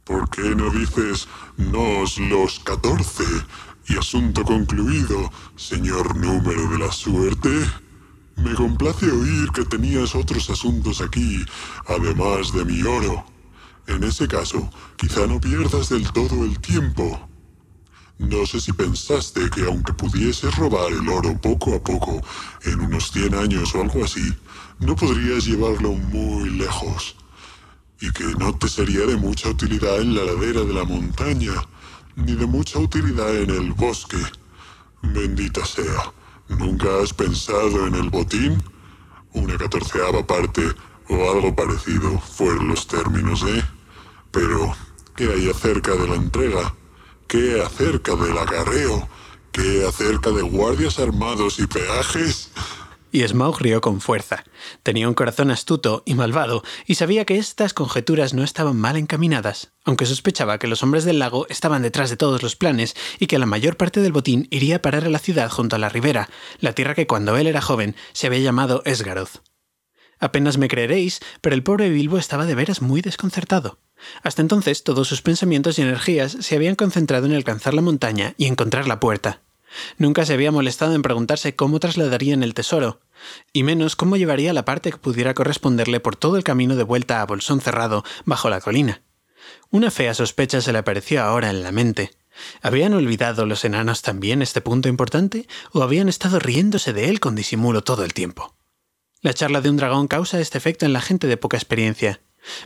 ¿Por 0.05 0.31
qué 0.31 0.55
no 0.55 0.71
dices 0.71 1.27
nos 1.57 2.17
los 2.19 2.61
catorce? 2.61 3.25
Y 3.89 3.99
asunto 3.99 4.45
concluido, 4.45 5.33
señor 5.57 6.17
número 6.17 6.69
de 6.69 6.79
la 6.79 6.93
suerte. 6.93 7.51
Me 8.37 8.55
complace 8.55 9.11
oír 9.11 9.51
que 9.53 9.65
tenías 9.65 10.15
otros 10.15 10.49
asuntos 10.49 11.01
aquí, 11.01 11.45
además 11.89 12.53
de 12.53 12.65
mi 12.65 12.83
oro. 12.83 13.25
En 13.89 14.05
ese 14.05 14.29
caso, 14.29 14.71
quizá 14.97 15.27
no 15.27 15.41
pierdas 15.41 15.89
del 15.89 16.13
todo 16.13 16.45
el 16.45 16.61
tiempo. 16.61 17.29
No 18.19 18.47
sé 18.47 18.61
si 18.61 18.73
pensaste 18.73 19.51
que 19.51 19.67
aunque 19.67 19.93
pudieses 19.93 20.55
robar 20.57 20.91
el 20.91 21.07
oro 21.09 21.39
poco 21.39 21.75
a 21.75 21.83
poco, 21.83 22.23
en 22.65 22.81
unos 22.81 23.11
100 23.11 23.35
años 23.35 23.75
o 23.75 23.83
algo 23.83 24.05
así, 24.05 24.35
no 24.79 24.97
podrías 24.97 25.45
llevarlo 25.45 25.93
muy 25.93 26.49
lejos. 26.51 27.17
Y 28.01 28.11
que 28.13 28.25
no 28.39 28.57
te 28.57 28.69
sería 28.69 29.05
de 29.07 29.17
mucha 29.17 29.51
utilidad 29.51 30.01
en 30.01 30.15
la 30.15 30.25
ladera 30.25 30.63
de 30.63 30.73
la 30.73 30.85
montaña, 30.85 31.53
ni 32.15 32.35
de 32.35 32.47
mucha 32.47 32.79
utilidad 32.79 33.35
en 33.37 33.51
el 33.51 33.73
bosque. 33.75 34.23
Bendita 35.03 35.65
sea, 35.65 36.13
¿nunca 36.49 36.89
has 37.03 37.13
pensado 37.13 37.87
en 37.87 37.97
el 37.97 38.09
botín? 38.09 38.63
Una 39.35 39.59
catorceava 39.59 40.27
parte 40.27 40.63
o 41.09 41.31
algo 41.31 41.55
parecido 41.55 42.19
fueron 42.19 42.69
los 42.69 42.87
términos, 42.87 43.43
¿eh? 43.43 43.63
Pero, 44.31 44.75
¿qué 45.15 45.31
hay 45.31 45.51
acerca 45.51 45.93
de 45.93 46.09
la 46.09 46.15
entrega? 46.15 46.75
¿Qué 47.29 47.61
acerca 47.61 48.15
del 48.15 48.39
acarreo? 48.39 49.09
¿Qué 49.51 49.85
acerca 49.85 50.31
de 50.31 50.43
guardias 50.43 51.01
armados 51.01 51.59
y 51.59 51.67
peajes? 51.67 52.51
Y 53.11 53.27
Smaug 53.27 53.61
rió 53.61 53.81
con 53.81 54.01
fuerza. 54.01 54.45
Tenía 54.85 55.09
un 55.09 55.15
corazón 55.15 55.51
astuto 55.51 56.05
y 56.07 56.15
malvado, 56.15 56.63
y 56.87 56.95
sabía 56.97 57.25
que 57.25 57.39
estas 57.39 57.75
conjeturas 57.75 58.33
no 58.33 58.45
estaban 58.45 58.77
mal 58.77 58.97
encaminadas, 58.97 59.73
aunque 59.85 60.07
sospechaba 60.07 60.59
que 60.59 60.69
los 60.69 60.85
hombres 60.85 61.05
del 61.05 61.19
lago 61.19 61.47
estaban 61.49 61.83
detrás 61.83 62.11
de 62.11 62.17
todos 62.17 62.43
los 62.45 62.55
planes 62.55 62.95
y 63.19 63.27
que 63.27 63.39
la 63.39 63.47
mayor 63.47 63.77
parte 63.77 64.01
del 64.01 64.13
botín 64.13 64.47
iría 64.51 64.77
a 64.77 64.83
parar 64.83 65.05
a 65.05 65.11
la 65.11 65.19
ciudad 65.19 65.51
junto 65.51 65.75
a 65.75 65.79
la 65.81 65.89
ribera, 65.89 66.29
la 66.61 66.75
tierra 66.75 66.95
que 66.95 67.09
cuando 67.09 67.37
él 67.37 67.49
era 67.49 67.61
joven 67.61 67.97
se 68.13 68.29
había 68.29 68.41
llamado 68.41 68.83
Esgaroth. 68.85 69.43
Apenas 70.21 70.59
me 70.59 70.69
creeréis, 70.69 71.21
pero 71.41 71.55
el 71.55 71.63
pobre 71.63 71.91
Bilbo 71.91 72.19
estaba 72.19 72.47
de 72.47 72.55
veras 72.55 72.83
muy 72.83 73.03
desconcertado. 73.03 73.79
Hasta 74.23 74.43
entonces 74.43 74.85
todos 74.85 75.09
sus 75.09 75.23
pensamientos 75.23 75.79
y 75.79 75.83
energías 75.83 76.37
se 76.41 76.57
habían 76.57 76.75
concentrado 76.75 77.27
en 77.27 77.35
alcanzar 77.35 77.75
la 77.75 77.83
montaña 77.83 78.35
y 78.37 78.47
encontrar 78.47 78.87
la 78.87 79.01
puerta. 79.01 79.41
Nunca 79.99 80.25
se 80.25 80.35
había 80.35 80.53
molestado 80.53 80.95
en 80.95 81.03
preguntarse 81.03 81.57
cómo 81.57 81.81
trasladarían 81.81 82.43
el 82.43 82.55
tesoro, 82.55 83.01
y 83.53 83.63
menos 83.63 83.97
cómo 83.97 84.17
llevaría 84.17 84.53
la 84.53 84.65
parte 84.65 84.91
que 84.91 84.99
pudiera 84.99 85.35
corresponderle 85.35 86.01
por 86.01 86.17
todo 86.17 86.37
el 86.37 86.45
camino 86.45 86.77
de 86.77 86.83
vuelta 86.83 87.21
a 87.21 87.27
Bolsón 87.27 87.61
cerrado 87.61 88.05
bajo 88.25 88.49
la 88.49 88.61
colina. 88.61 89.03
Una 89.71 89.91
fea 89.91 90.15
sospecha 90.15 90.61
se 90.61 90.73
le 90.73 90.79
apareció 90.79 91.23
ahora 91.23 91.51
en 91.51 91.63
la 91.63 91.73
mente. 91.73 92.11
¿Habían 92.63 92.95
olvidado 92.95 93.47
los 93.47 93.65
enanos 93.65 94.03
también 94.03 94.43
este 94.43 94.61
punto 94.61 94.89
importante 94.89 95.49
o 95.73 95.83
habían 95.83 96.09
estado 96.09 96.39
riéndose 96.39 96.93
de 96.93 97.09
él 97.09 97.21
con 97.21 97.35
disimulo 97.35 97.83
todo 97.83 98.05
el 98.05 98.13
tiempo? 98.13 98.55
La 99.23 99.35
charla 99.35 99.61
de 99.61 99.71
un 99.71 99.77
dragón 99.77 100.09
causa 100.09 100.41
este 100.41 100.59
efecto 100.59 100.85
en 100.85 100.93
la 100.93 101.01
gente 101.01 101.27
de 101.27 101.37
poca 101.37 101.57
experiencia. 101.57 102.21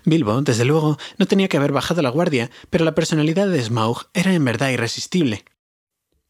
Bilbo, 0.05 0.43
desde 0.43 0.65
luego, 0.65 0.99
no 1.19 1.27
tenía 1.27 1.49
que 1.49 1.57
haber 1.57 1.73
bajado 1.73 2.03
la 2.03 2.11
guardia, 2.11 2.51
pero 2.71 2.85
la 2.85 2.95
personalidad 2.95 3.49
de 3.49 3.63
Smaug 3.63 4.09
era 4.15 4.33
en 4.35 4.45
verdad 4.45 4.71
irresistible. 4.71 5.45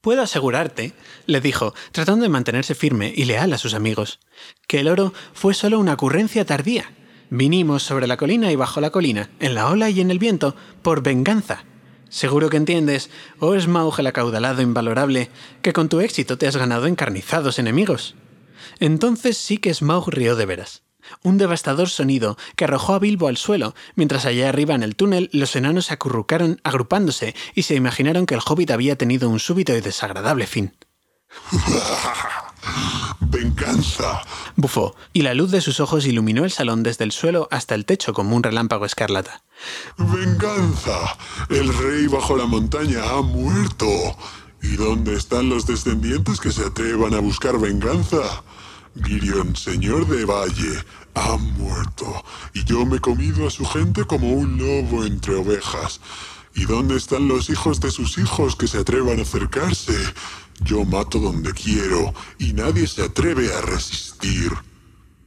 Puedo 0.00 0.22
asegurarte, 0.22 0.94
le 1.26 1.40
dijo, 1.42 1.74
tratando 1.92 2.22
de 2.22 2.30
mantenerse 2.30 2.74
firme 2.74 3.12
y 3.14 3.24
leal 3.24 3.52
a 3.52 3.58
sus 3.58 3.74
amigos, 3.74 4.18
que 4.66 4.80
el 4.80 4.88
oro 4.88 5.12
fue 5.34 5.52
solo 5.52 5.78
una 5.78 5.92
ocurrencia 5.92 6.46
tardía. 6.46 6.90
Vinimos 7.28 7.82
sobre 7.82 8.06
la 8.06 8.16
colina 8.16 8.50
y 8.50 8.56
bajo 8.56 8.80
la 8.80 8.90
colina, 8.90 9.30
en 9.40 9.54
la 9.54 9.68
ola 9.68 9.90
y 9.90 10.00
en 10.00 10.10
el 10.10 10.18
viento, 10.18 10.56
por 10.82 11.02
venganza. 11.02 11.64
Seguro 12.08 12.48
que 12.48 12.56
entiendes, 12.56 13.10
oh 13.38 13.58
Smaug 13.58 14.00
el 14.00 14.06
acaudalado 14.06 14.62
invalorable, 14.62 15.30
que 15.62 15.72
con 15.72 15.88
tu 15.88 16.00
éxito 16.00 16.38
te 16.38 16.46
has 16.46 16.56
ganado 16.56 16.86
encarnizados 16.86 17.58
enemigos. 17.58 18.16
Entonces 18.80 19.36
sí 19.36 19.58
que 19.58 19.72
Smaug 19.72 20.08
rió 20.08 20.34
de 20.34 20.46
veras. 20.46 20.82
Un 21.22 21.38
devastador 21.38 21.88
sonido 21.88 22.36
que 22.56 22.64
arrojó 22.64 22.94
a 22.94 22.98
Bilbo 22.98 23.28
al 23.28 23.36
suelo, 23.36 23.74
mientras 23.94 24.26
allá 24.26 24.48
arriba 24.48 24.74
en 24.74 24.82
el 24.82 24.96
túnel 24.96 25.30
los 25.32 25.54
enanos 25.56 25.86
se 25.86 25.94
acurrucaron 25.94 26.60
agrupándose 26.64 27.34
y 27.54 27.62
se 27.62 27.74
imaginaron 27.74 28.26
que 28.26 28.34
el 28.34 28.40
hobbit 28.44 28.70
había 28.70 28.96
tenido 28.96 29.28
un 29.28 29.38
súbito 29.38 29.74
y 29.74 29.80
desagradable 29.80 30.46
fin. 30.46 30.74
¡Venganza! 33.20 34.22
bufó, 34.56 34.94
y 35.12 35.22
la 35.22 35.34
luz 35.34 35.50
de 35.50 35.60
sus 35.60 35.80
ojos 35.80 36.06
iluminó 36.06 36.44
el 36.44 36.50
salón 36.50 36.82
desde 36.82 37.04
el 37.04 37.12
suelo 37.12 37.48
hasta 37.50 37.74
el 37.74 37.86
techo 37.86 38.12
como 38.12 38.36
un 38.36 38.42
relámpago 38.42 38.84
escarlata. 38.84 39.42
¡Venganza! 39.96 41.16
El 41.48 41.72
rey 41.72 42.06
bajo 42.06 42.36
la 42.36 42.46
montaña 42.46 43.02
ha 43.08 43.22
muerto. 43.22 43.86
¿Y 44.62 44.76
dónde 44.76 45.16
están 45.16 45.48
los 45.48 45.66
descendientes 45.66 46.38
que 46.40 46.52
se 46.52 46.64
atrevan 46.66 47.14
a 47.14 47.20
buscar 47.20 47.58
venganza? 47.58 48.42
Girion, 48.96 49.54
señor 49.54 50.06
de 50.08 50.24
Valle, 50.24 50.84
ha 51.14 51.36
muerto, 51.36 52.24
y 52.54 52.64
yo 52.64 52.84
me 52.84 52.96
he 52.96 53.00
comido 53.00 53.46
a 53.46 53.50
su 53.50 53.64
gente 53.64 54.04
como 54.04 54.32
un 54.32 54.58
lobo 54.58 55.04
entre 55.04 55.34
ovejas. 55.36 56.00
¿Y 56.54 56.64
dónde 56.64 56.96
están 56.96 57.28
los 57.28 57.48
hijos 57.50 57.80
de 57.80 57.90
sus 57.90 58.18
hijos 58.18 58.56
que 58.56 58.66
se 58.66 58.78
atrevan 58.78 59.20
a 59.20 59.22
acercarse? 59.22 59.96
Yo 60.60 60.84
mato 60.84 61.18
donde 61.20 61.52
quiero, 61.52 62.12
y 62.38 62.52
nadie 62.52 62.86
se 62.86 63.04
atreve 63.04 63.54
a 63.54 63.60
resistir. 63.60 64.52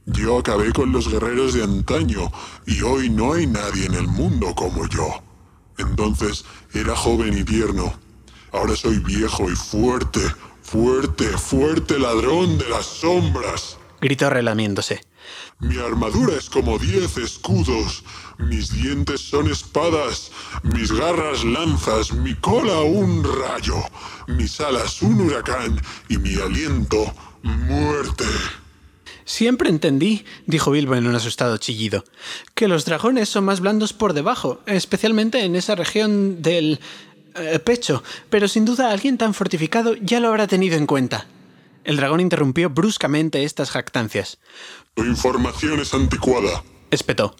Yo 0.06 0.38
acabé 0.38 0.72
con 0.72 0.92
los 0.92 1.08
guerreros 1.08 1.54
de 1.54 1.64
antaño, 1.64 2.30
y 2.66 2.82
hoy 2.82 3.08
no 3.08 3.32
hay 3.32 3.46
nadie 3.46 3.86
en 3.86 3.94
el 3.94 4.06
mundo 4.06 4.54
como 4.54 4.86
yo. 4.86 5.22
Entonces 5.78 6.44
era 6.74 6.94
joven 6.94 7.36
y 7.38 7.44
tierno. 7.44 7.94
Ahora 8.52 8.76
soy 8.76 8.98
viejo 8.98 9.50
y 9.50 9.56
fuerte, 9.56 10.20
Fuerte, 10.74 11.28
fuerte 11.38 12.00
ladrón 12.00 12.58
de 12.58 12.68
las 12.68 12.84
sombras. 12.84 13.78
Gritó 14.00 14.28
relamiéndose. 14.28 15.02
Mi 15.60 15.78
armadura 15.78 16.34
es 16.34 16.50
como 16.50 16.80
diez 16.80 17.16
escudos, 17.16 18.02
mis 18.38 18.72
dientes 18.72 19.20
son 19.20 19.48
espadas, 19.48 20.32
mis 20.64 20.90
garras 20.90 21.44
lanzas, 21.44 22.12
mi 22.12 22.34
cola 22.34 22.80
un 22.80 23.22
rayo, 23.22 23.76
mis 24.26 24.60
alas 24.60 25.00
un 25.00 25.20
huracán 25.20 25.80
y 26.08 26.18
mi 26.18 26.34
aliento 26.34 27.14
muerte. 27.44 28.24
Siempre 29.24 29.70
entendí, 29.70 30.24
dijo 30.46 30.72
Bilbo 30.72 30.96
en 30.96 31.06
un 31.06 31.14
asustado 31.14 31.56
chillido, 31.58 32.02
que 32.56 32.66
los 32.66 32.84
dragones 32.84 33.28
son 33.28 33.44
más 33.44 33.60
blandos 33.60 33.92
por 33.92 34.12
debajo, 34.12 34.60
especialmente 34.66 35.44
en 35.44 35.54
esa 35.54 35.76
región 35.76 36.42
del 36.42 36.80
eh, 37.34 37.58
pecho, 37.58 38.02
pero 38.30 38.48
sin 38.48 38.64
duda 38.64 38.90
alguien 38.90 39.18
tan 39.18 39.34
fortificado 39.34 39.94
ya 39.96 40.20
lo 40.20 40.28
habrá 40.28 40.46
tenido 40.46 40.76
en 40.76 40.86
cuenta. 40.86 41.26
El 41.84 41.96
dragón 41.96 42.20
interrumpió 42.20 42.70
bruscamente 42.70 43.44
estas 43.44 43.70
jactancias. 43.70 44.38
Tu 44.94 45.04
información 45.04 45.80
es 45.80 45.92
anticuada, 45.92 46.62
espetó. 46.90 47.36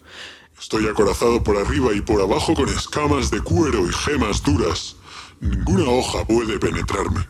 Estoy 0.59 0.87
acorazado 0.87 1.43
por 1.43 1.57
arriba 1.57 1.93
y 1.93 2.01
por 2.01 2.21
abajo 2.21 2.53
con 2.53 2.69
escamas 2.69 3.31
de 3.31 3.41
cuero 3.41 3.87
y 3.87 3.93
gemas 3.93 4.43
duras. 4.43 4.95
Ninguna 5.41 5.89
hoja 5.89 6.25
puede 6.25 6.59
penetrarme. 6.59 7.27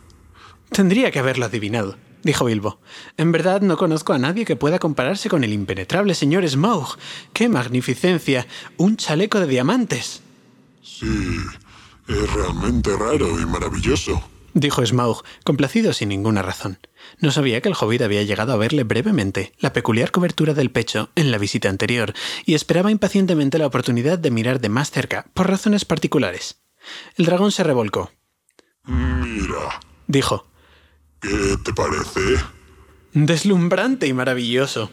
Tendría 0.70 1.10
que 1.10 1.18
haberlo 1.18 1.46
adivinado, 1.46 1.96
dijo 2.22 2.44
Bilbo. 2.44 2.78
En 3.16 3.32
verdad 3.32 3.62
no 3.62 3.76
conozco 3.76 4.12
a 4.12 4.18
nadie 4.18 4.44
que 4.44 4.56
pueda 4.56 4.78
compararse 4.78 5.28
con 5.28 5.42
el 5.42 5.52
impenetrable 5.52 6.14
señor 6.14 6.48
Smaug. 6.48 6.96
¡Qué 7.32 7.48
magnificencia! 7.48 8.46
¡Un 8.76 8.96
chaleco 8.96 9.40
de 9.40 9.46
diamantes! 9.46 10.22
Sí, 10.82 11.06
es 12.08 12.32
realmente 12.32 12.96
raro 12.96 13.40
y 13.40 13.46
maravilloso, 13.46 14.22
dijo 14.54 14.84
Smaug, 14.84 15.22
complacido 15.44 15.92
sin 15.92 16.08
ninguna 16.08 16.42
razón. 16.42 16.78
No 17.20 17.30
sabía 17.30 17.60
que 17.60 17.68
el 17.68 17.74
hobbit 17.78 18.02
había 18.02 18.22
llegado 18.22 18.52
a 18.52 18.56
verle 18.56 18.84
brevemente 18.84 19.52
la 19.58 19.72
peculiar 19.72 20.10
cobertura 20.10 20.54
del 20.54 20.70
pecho 20.70 21.10
en 21.14 21.30
la 21.30 21.38
visita 21.38 21.68
anterior 21.68 22.14
y 22.44 22.54
esperaba 22.54 22.90
impacientemente 22.90 23.58
la 23.58 23.66
oportunidad 23.66 24.18
de 24.18 24.30
mirar 24.30 24.60
de 24.60 24.68
más 24.68 24.90
cerca, 24.90 25.26
por 25.34 25.48
razones 25.48 25.84
particulares. 25.84 26.56
El 27.16 27.26
dragón 27.26 27.52
se 27.52 27.64
revolcó. 27.64 28.10
Mira, 28.84 29.80
dijo. 30.06 30.46
¿Qué 31.20 31.56
te 31.64 31.72
parece? 31.72 32.20
Deslumbrante 33.12 34.06
y 34.06 34.12
maravilloso. 34.12 34.90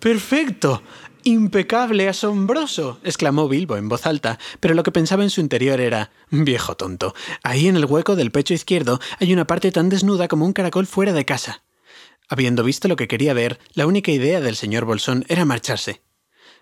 Perfecto. 0.00 0.82
Impecable, 1.24 2.08
asombroso, 2.08 3.00
exclamó 3.02 3.48
Bilbo 3.48 3.76
en 3.76 3.88
voz 3.88 4.06
alta, 4.06 4.38
pero 4.60 4.74
lo 4.74 4.82
que 4.82 4.92
pensaba 4.92 5.24
en 5.24 5.30
su 5.30 5.40
interior 5.40 5.80
era 5.80 6.10
viejo 6.30 6.76
tonto. 6.76 7.14
Ahí 7.42 7.66
en 7.66 7.76
el 7.76 7.84
hueco 7.84 8.16
del 8.16 8.30
pecho 8.30 8.54
izquierdo 8.54 9.00
hay 9.18 9.32
una 9.32 9.46
parte 9.46 9.72
tan 9.72 9.88
desnuda 9.88 10.28
como 10.28 10.46
un 10.46 10.52
caracol 10.52 10.86
fuera 10.86 11.12
de 11.12 11.24
casa. 11.24 11.62
Habiendo 12.28 12.62
visto 12.62 12.88
lo 12.88 12.96
que 12.96 13.08
quería 13.08 13.34
ver, 13.34 13.58
la 13.72 13.86
única 13.86 14.12
idea 14.12 14.40
del 14.40 14.56
señor 14.56 14.84
Bolsón 14.84 15.24
era 15.28 15.44
marcharse. 15.44 16.02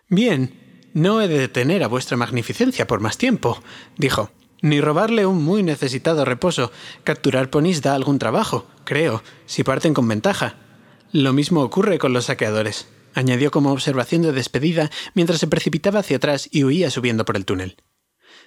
Bien, 0.08 0.90
no 0.94 1.20
he 1.20 1.28
de 1.28 1.38
detener 1.38 1.82
a 1.82 1.88
vuestra 1.88 2.16
magnificencia 2.16 2.86
por 2.86 3.00
más 3.00 3.18
tiempo, 3.18 3.62
dijo. 3.98 4.30
Ni 4.62 4.80
robarle 4.80 5.26
un 5.26 5.44
muy 5.44 5.62
necesitado 5.62 6.24
reposo. 6.24 6.72
Capturar 7.04 7.50
ponis 7.50 7.82
da 7.82 7.94
algún 7.94 8.18
trabajo, 8.18 8.66
creo, 8.84 9.22
si 9.44 9.64
parten 9.64 9.92
con 9.92 10.08
ventaja. 10.08 10.54
Lo 11.12 11.34
mismo 11.34 11.60
ocurre 11.60 11.98
con 11.98 12.14
los 12.14 12.24
saqueadores 12.24 12.88
añadió 13.16 13.50
como 13.50 13.72
observación 13.72 14.22
de 14.22 14.32
despedida 14.32 14.90
mientras 15.14 15.40
se 15.40 15.48
precipitaba 15.48 16.00
hacia 16.00 16.18
atrás 16.18 16.48
y 16.52 16.62
huía 16.62 16.90
subiendo 16.90 17.24
por 17.24 17.36
el 17.36 17.44
túnel. 17.44 17.76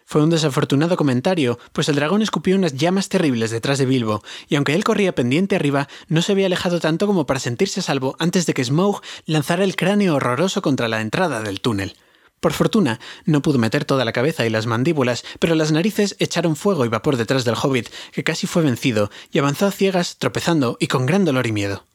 Fue 0.05 0.23
un 0.23 0.29
desafortunado 0.29 0.97
comentario, 0.97 1.59
pues 1.73 1.89
el 1.89 1.95
dragón 1.95 2.21
escupió 2.21 2.55
unas 2.55 2.75
llamas 2.75 3.09
terribles 3.09 3.51
detrás 3.51 3.77
de 3.77 3.85
Bilbo, 3.85 4.23
y 4.47 4.55
aunque 4.55 4.73
él 4.73 4.83
corría 4.83 5.13
pendiente 5.13 5.55
arriba, 5.55 5.87
no 6.07 6.21
se 6.21 6.31
había 6.31 6.47
alejado 6.47 6.79
tanto 6.79 7.05
como 7.05 7.25
para 7.25 7.39
sentirse 7.39 7.81
salvo 7.81 8.15
antes 8.17 8.45
de 8.45 8.53
que 8.53 8.63
Smaug 8.63 9.01
lanzara 9.25 9.63
el 9.63 9.75
cráneo 9.75 10.15
horroroso 10.15 10.61
contra 10.61 10.87
la 10.87 11.01
entrada 11.01 11.41
del 11.41 11.61
túnel. 11.61 11.95
Por 12.39 12.53
fortuna, 12.53 12.99
no 13.25 13.41
pudo 13.41 13.57
meter 13.57 13.85
toda 13.85 14.05
la 14.05 14.13
cabeza 14.13 14.45
y 14.45 14.49
las 14.49 14.65
mandíbulas, 14.65 15.25
pero 15.39 15.55
las 15.55 15.71
narices 15.71 16.15
echaron 16.19 16.55
fuego 16.55 16.85
y 16.85 16.89
vapor 16.89 17.17
detrás 17.17 17.43
del 17.43 17.55
hobbit, 17.61 17.89
que 18.11 18.23
casi 18.23 18.47
fue 18.47 18.63
vencido, 18.63 19.11
y 19.31 19.39
avanzó 19.39 19.65
a 19.67 19.71
ciegas, 19.71 20.17
tropezando 20.17 20.77
y 20.79 20.87
con 20.87 21.05
gran 21.05 21.25
dolor 21.25 21.47
y 21.47 21.51
miedo. 21.51 21.85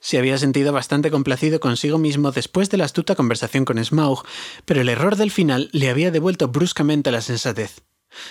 Se 0.00 0.18
había 0.18 0.38
sentido 0.38 0.72
bastante 0.72 1.10
complacido 1.10 1.58
consigo 1.60 1.98
mismo 1.98 2.30
después 2.30 2.70
de 2.70 2.76
la 2.76 2.84
astuta 2.84 3.14
conversación 3.14 3.64
con 3.64 3.82
Smaug, 3.84 4.24
pero 4.64 4.80
el 4.80 4.88
error 4.88 5.16
del 5.16 5.30
final 5.30 5.68
le 5.72 5.90
había 5.90 6.10
devuelto 6.10 6.48
bruscamente 6.48 7.10
la 7.10 7.20
sensatez. 7.20 7.82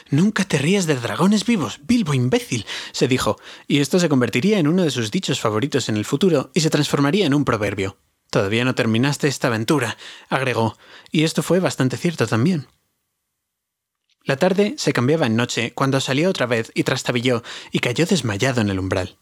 Nunca 0.10 0.44
te 0.44 0.58
rías 0.58 0.88
de 0.88 0.96
dragones 0.96 1.46
vivos, 1.46 1.80
Bilbo 1.84 2.14
imbécil, 2.14 2.66
se 2.92 3.08
dijo, 3.08 3.38
y 3.68 3.80
esto 3.80 4.00
se 4.00 4.10
convertiría 4.10 4.60
en 4.60 4.68
uno 4.68 4.84
de 4.84 4.92
sus 4.92 5.12
dichos 5.12 5.40
favoritos 5.40 5.90
en 5.90 5.98
el 5.98 6.06
futuro 6.06 6.52
y 6.54 6.62
se 6.62 6.70
transformaría 6.70 7.26
en 7.26 7.34
un 7.34 7.46
proverbio. 7.46 7.98
Todavía 8.30 8.66
no 8.66 8.76
terminaste 8.76 9.28
esta 9.28 9.48
aventura, 9.48 9.98
agregó, 10.30 10.78
y 11.12 11.24
esto 11.24 11.42
fue 11.42 11.60
bastante 11.60 11.98
cierto 11.98 12.28
también. 12.28 12.68
La 14.24 14.38
tarde 14.38 14.76
se 14.78 14.94
cambiaba 14.94 15.26
en 15.26 15.36
noche 15.36 15.72
cuando 15.74 16.00
salió 16.00 16.30
otra 16.30 16.46
vez 16.46 16.72
y 16.76 16.84
trastabilló 16.84 17.42
y 17.72 17.80
cayó 17.80 18.06
desmayado 18.06 18.62
en 18.62 18.70
el 18.70 18.80
umbral. 18.80 19.18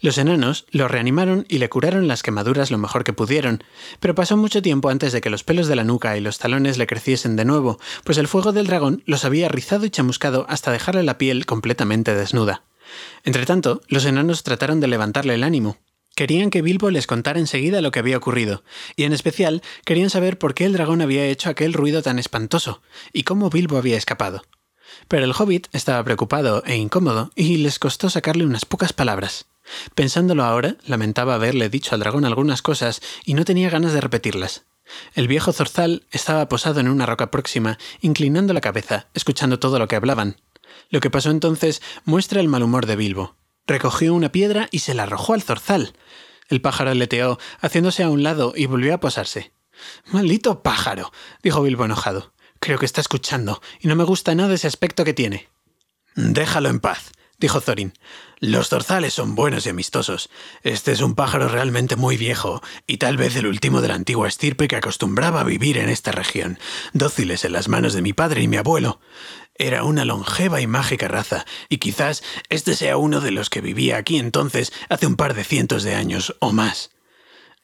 Los 0.00 0.16
enanos 0.16 0.64
lo 0.70 0.86
reanimaron 0.86 1.44
y 1.48 1.58
le 1.58 1.68
curaron 1.68 2.06
las 2.06 2.22
quemaduras 2.22 2.70
lo 2.70 2.78
mejor 2.78 3.02
que 3.02 3.12
pudieron, 3.12 3.64
pero 3.98 4.14
pasó 4.14 4.36
mucho 4.36 4.62
tiempo 4.62 4.90
antes 4.90 5.12
de 5.12 5.20
que 5.20 5.30
los 5.30 5.42
pelos 5.42 5.66
de 5.66 5.74
la 5.74 5.82
nuca 5.82 6.16
y 6.16 6.20
los 6.20 6.38
talones 6.38 6.78
le 6.78 6.86
creciesen 6.86 7.34
de 7.34 7.44
nuevo, 7.44 7.80
pues 8.04 8.16
el 8.18 8.28
fuego 8.28 8.52
del 8.52 8.68
dragón 8.68 9.02
los 9.06 9.24
había 9.24 9.48
rizado 9.48 9.86
y 9.86 9.90
chamuscado 9.90 10.46
hasta 10.48 10.70
dejarle 10.70 11.02
la 11.02 11.18
piel 11.18 11.46
completamente 11.46 12.14
desnuda. 12.14 12.62
Entretanto, 13.24 13.82
los 13.88 14.04
enanos 14.04 14.44
trataron 14.44 14.78
de 14.78 14.86
levantarle 14.86 15.34
el 15.34 15.42
ánimo. 15.42 15.78
Querían 16.14 16.50
que 16.50 16.62
Bilbo 16.62 16.90
les 16.90 17.06
contara 17.06 17.40
enseguida 17.40 17.80
lo 17.80 17.90
que 17.90 17.98
había 17.98 18.16
ocurrido, 18.16 18.62
y 18.96 19.04
en 19.04 19.12
especial 19.12 19.62
querían 19.84 20.10
saber 20.10 20.38
por 20.38 20.54
qué 20.54 20.64
el 20.64 20.72
dragón 20.72 21.00
había 21.00 21.26
hecho 21.26 21.50
aquel 21.50 21.72
ruido 21.72 22.02
tan 22.02 22.18
espantoso, 22.18 22.82
y 23.12 23.24
cómo 23.24 23.50
Bilbo 23.50 23.76
había 23.76 23.96
escapado. 23.96 24.42
Pero 25.08 25.24
el 25.24 25.32
hobbit 25.32 25.68
estaba 25.72 26.02
preocupado 26.04 26.62
e 26.66 26.76
incómodo 26.76 27.30
y 27.34 27.58
les 27.58 27.78
costó 27.78 28.10
sacarle 28.10 28.44
unas 28.44 28.64
pocas 28.64 28.92
palabras. 28.92 29.46
Pensándolo 29.94 30.44
ahora, 30.44 30.76
lamentaba 30.86 31.34
haberle 31.34 31.68
dicho 31.68 31.94
al 31.94 32.00
dragón 32.00 32.24
algunas 32.24 32.62
cosas 32.62 33.00
y 33.24 33.34
no 33.34 33.44
tenía 33.44 33.70
ganas 33.70 33.92
de 33.92 34.00
repetirlas. 34.00 34.64
El 35.14 35.28
viejo 35.28 35.52
zorzal 35.52 36.06
estaba 36.10 36.48
posado 36.48 36.80
en 36.80 36.88
una 36.88 37.06
roca 37.06 37.30
próxima, 37.30 37.78
inclinando 38.00 38.54
la 38.54 38.60
cabeza, 38.60 39.08
escuchando 39.14 39.58
todo 39.58 39.78
lo 39.78 39.86
que 39.86 39.96
hablaban. 39.96 40.40
Lo 40.90 41.00
que 41.00 41.10
pasó 41.10 41.30
entonces 41.30 41.82
muestra 42.04 42.40
el 42.40 42.48
mal 42.48 42.62
humor 42.62 42.86
de 42.86 42.96
Bilbo. 42.96 43.36
Recogió 43.66 44.14
una 44.14 44.32
piedra 44.32 44.68
y 44.70 44.78
se 44.78 44.94
la 44.94 45.02
arrojó 45.02 45.34
al 45.34 45.42
zorzal. 45.42 45.92
El 46.48 46.62
pájaro 46.62 46.94
leteó, 46.94 47.38
haciéndose 47.60 48.02
a 48.02 48.08
un 48.08 48.22
lado, 48.22 48.54
y 48.56 48.64
volvió 48.64 48.94
a 48.94 49.00
posarse. 49.00 49.52
Maldito 50.06 50.62
pájaro, 50.62 51.12
dijo 51.42 51.62
Bilbo 51.62 51.84
enojado. 51.84 52.32
Creo 52.60 52.78
que 52.78 52.86
está 52.86 53.00
escuchando, 53.00 53.62
y 53.80 53.88
no 53.88 53.96
me 53.96 54.04
gusta 54.04 54.34
nada 54.34 54.54
ese 54.54 54.66
aspecto 54.66 55.04
que 55.04 55.14
tiene. 55.14 55.48
Déjalo 56.14 56.68
en 56.68 56.80
paz, 56.80 57.12
dijo 57.38 57.60
Thorin. 57.60 57.94
Los 58.40 58.68
zorzales 58.68 59.14
son 59.14 59.34
buenos 59.34 59.66
y 59.66 59.68
amistosos. 59.68 60.30
Este 60.62 60.92
es 60.92 61.00
un 61.00 61.14
pájaro 61.14 61.48
realmente 61.48 61.96
muy 61.96 62.16
viejo, 62.16 62.62
y 62.86 62.98
tal 62.98 63.16
vez 63.16 63.36
el 63.36 63.46
último 63.46 63.80
de 63.80 63.88
la 63.88 63.94
antigua 63.94 64.28
estirpe 64.28 64.68
que 64.68 64.76
acostumbraba 64.76 65.40
a 65.40 65.44
vivir 65.44 65.78
en 65.78 65.88
esta 65.88 66.12
región, 66.12 66.58
dóciles 66.92 67.44
en 67.44 67.52
las 67.52 67.68
manos 67.68 67.94
de 67.94 68.02
mi 68.02 68.12
padre 68.12 68.42
y 68.42 68.48
mi 68.48 68.56
abuelo. 68.56 69.00
Era 69.54 69.82
una 69.82 70.04
longeva 70.04 70.60
y 70.60 70.68
mágica 70.68 71.08
raza, 71.08 71.44
y 71.68 71.78
quizás 71.78 72.22
este 72.48 72.74
sea 72.74 72.96
uno 72.96 73.20
de 73.20 73.32
los 73.32 73.50
que 73.50 73.60
vivía 73.60 73.96
aquí 73.96 74.18
entonces 74.18 74.72
hace 74.88 75.06
un 75.06 75.16
par 75.16 75.34
de 75.34 75.44
cientos 75.44 75.82
de 75.82 75.94
años 75.94 76.36
o 76.38 76.52
más. 76.52 76.90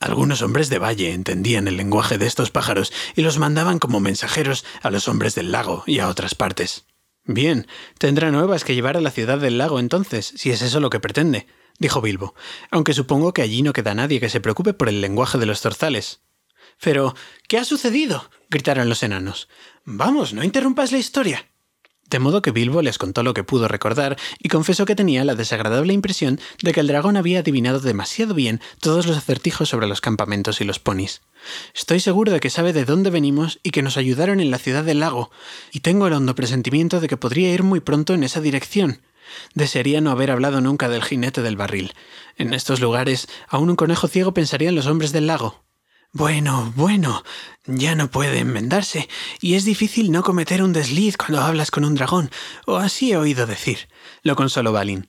Algunos 0.05 0.43
hombres 0.43 0.69
de 0.69 0.79
valle 0.79 1.15
entendían 1.15 1.67
el 1.67 1.79
lenguaje 1.79 2.19
de 2.19 2.27
estos 2.27 2.51
pájaros 2.51 2.93
y 3.17 3.23
los 3.23 3.39
mandaban 3.39 3.79
como 3.79 4.01
mensajeros 4.01 4.63
a 4.83 4.91
los 4.91 5.09
hombres 5.09 5.35
del 5.35 5.51
lago 5.51 5.83
y 5.87 5.99
a 6.01 6.09
otras 6.09 6.35
partes. 6.35 6.85
Bien, 7.25 7.67
tendrá 7.97 8.31
nuevas 8.31 8.65
que 8.65 8.75
llevar 8.75 8.99
a 8.99 9.01
la 9.01 9.11
ciudad 9.11 9.39
del 9.39 9.57
lago 9.57 9.81
entonces, 9.81 10.35
si 10.37 10.51
es 10.51 10.61
eso 10.61 10.79
lo 10.79 10.91
que 10.91 11.01
pretende, 11.01 11.47
dijo 11.79 12.03
Bilbo, 12.03 12.35
aunque 12.71 12.93
supongo 12.93 13.33
que 13.33 13.41
allí 13.41 13.63
no 13.63 13.73
queda 13.73 13.95
nadie 13.95 14.21
que 14.21 14.29
se 14.29 14.43
preocupe 14.43 14.75
por 14.75 14.91
el 14.91 15.01
lenguaje 15.01 15.39
de 15.39 15.47
los 15.47 15.63
zorzales. 15.63 16.21
Pero, 16.83 17.15
¿qué 17.49 17.57
ha 17.57 17.65
sucedido? 17.65 18.31
gritaron 18.51 18.91
los 18.91 19.03
enanos. 19.03 19.49
Vamos, 19.87 20.35
no 20.35 20.45
interrumpas 20.45 20.93
la 20.93 20.99
historia. 20.99 21.49
De 22.11 22.19
modo 22.19 22.43
que 22.43 22.51
Bilbo 22.51 22.83
les 22.83 22.99
contó 22.99 23.23
lo 23.23 23.35
que 23.35 23.45
pudo 23.45 23.67
recordar 23.67 24.17
y 24.39 24.49
confesó 24.49 24.85
que 24.85 24.95
tenía 24.95 25.25
la 25.25 25.35
desagradable 25.35 25.93
impresión 25.93 26.39
de 26.63 26.73
que 26.73 26.81
el 26.81 26.87
dragón 26.87 27.17
había 27.17 27.41
adivinado 27.41 27.81
demasiado 27.81 28.35
bien 28.35 28.61
todos 28.81 29.07
los 29.07 29.17
acertijos 29.17 29.69
sobre 29.69 29.87
los 29.87 30.01
campamentos 30.01 30.61
y 30.61 30.65
los 30.65 30.79
ponis. 30.79 31.23
Estoy 31.75 32.01
seguro 32.01 32.33
de 32.33 32.41
que 32.41 32.51
sabe 32.51 32.73
de 32.73 32.85
dónde 32.85 33.11
venimos 33.11 33.59
y 33.63 33.71
que 33.71 33.83
nos 33.83 33.97
ayudaron 33.97 34.41
en 34.41 34.51
la 34.51 34.59
ciudad 34.59 34.85
del 34.85 35.01
lago, 35.01 35.31
y 35.73 35.81
tengo 35.81 36.07
el 36.07 36.13
hondo 36.13 36.35
presentimiento 36.35 37.01
de 37.01 37.09
que 37.09 37.17
podría 37.17 37.53
ir 37.53 37.63
muy 37.63 37.81
pronto 37.81 38.15
en 38.15 38.25
esa 38.25 38.41
dirección. 38.41 39.01
Desearía 39.55 40.01
no 40.01 40.11
haber 40.11 40.31
hablado 40.31 40.61
nunca 40.61 40.89
del 40.89 41.03
jinete 41.03 41.43
del 41.43 41.57
barril. 41.57 41.93
En 42.37 42.53
estos 42.55 42.81
lugares, 42.81 43.29
aún 43.49 43.71
un 43.71 43.77
conejo 43.77 44.09
ciego 44.09 44.35
pensaría 44.35 44.69
en 44.69 44.75
los 44.75 44.87
hombres 44.87 45.13
del 45.13 45.27
lago. 45.27 45.65
Bueno, 46.17 46.73
bueno, 46.77 47.25
ya 47.67 47.97
no 47.97 48.09
puede 48.09 48.39
enmendarse, 48.39 49.09
y 49.41 49.55
es 49.55 49.65
difícil 49.65 50.13
no 50.13 50.23
cometer 50.23 50.63
un 50.63 50.73
desliz 50.73 51.17
cuando 51.17 51.41
hablas 51.41 51.73
con 51.73 51.85
un 51.85 51.97
dragón, 51.97 52.31
o 52.67 52.77
así 52.77 53.11
he 53.11 53.17
oído 53.17 53.47
decir, 53.47 53.89
lo 54.23 54.37
consoló 54.37 54.71
Balin. 54.71 55.09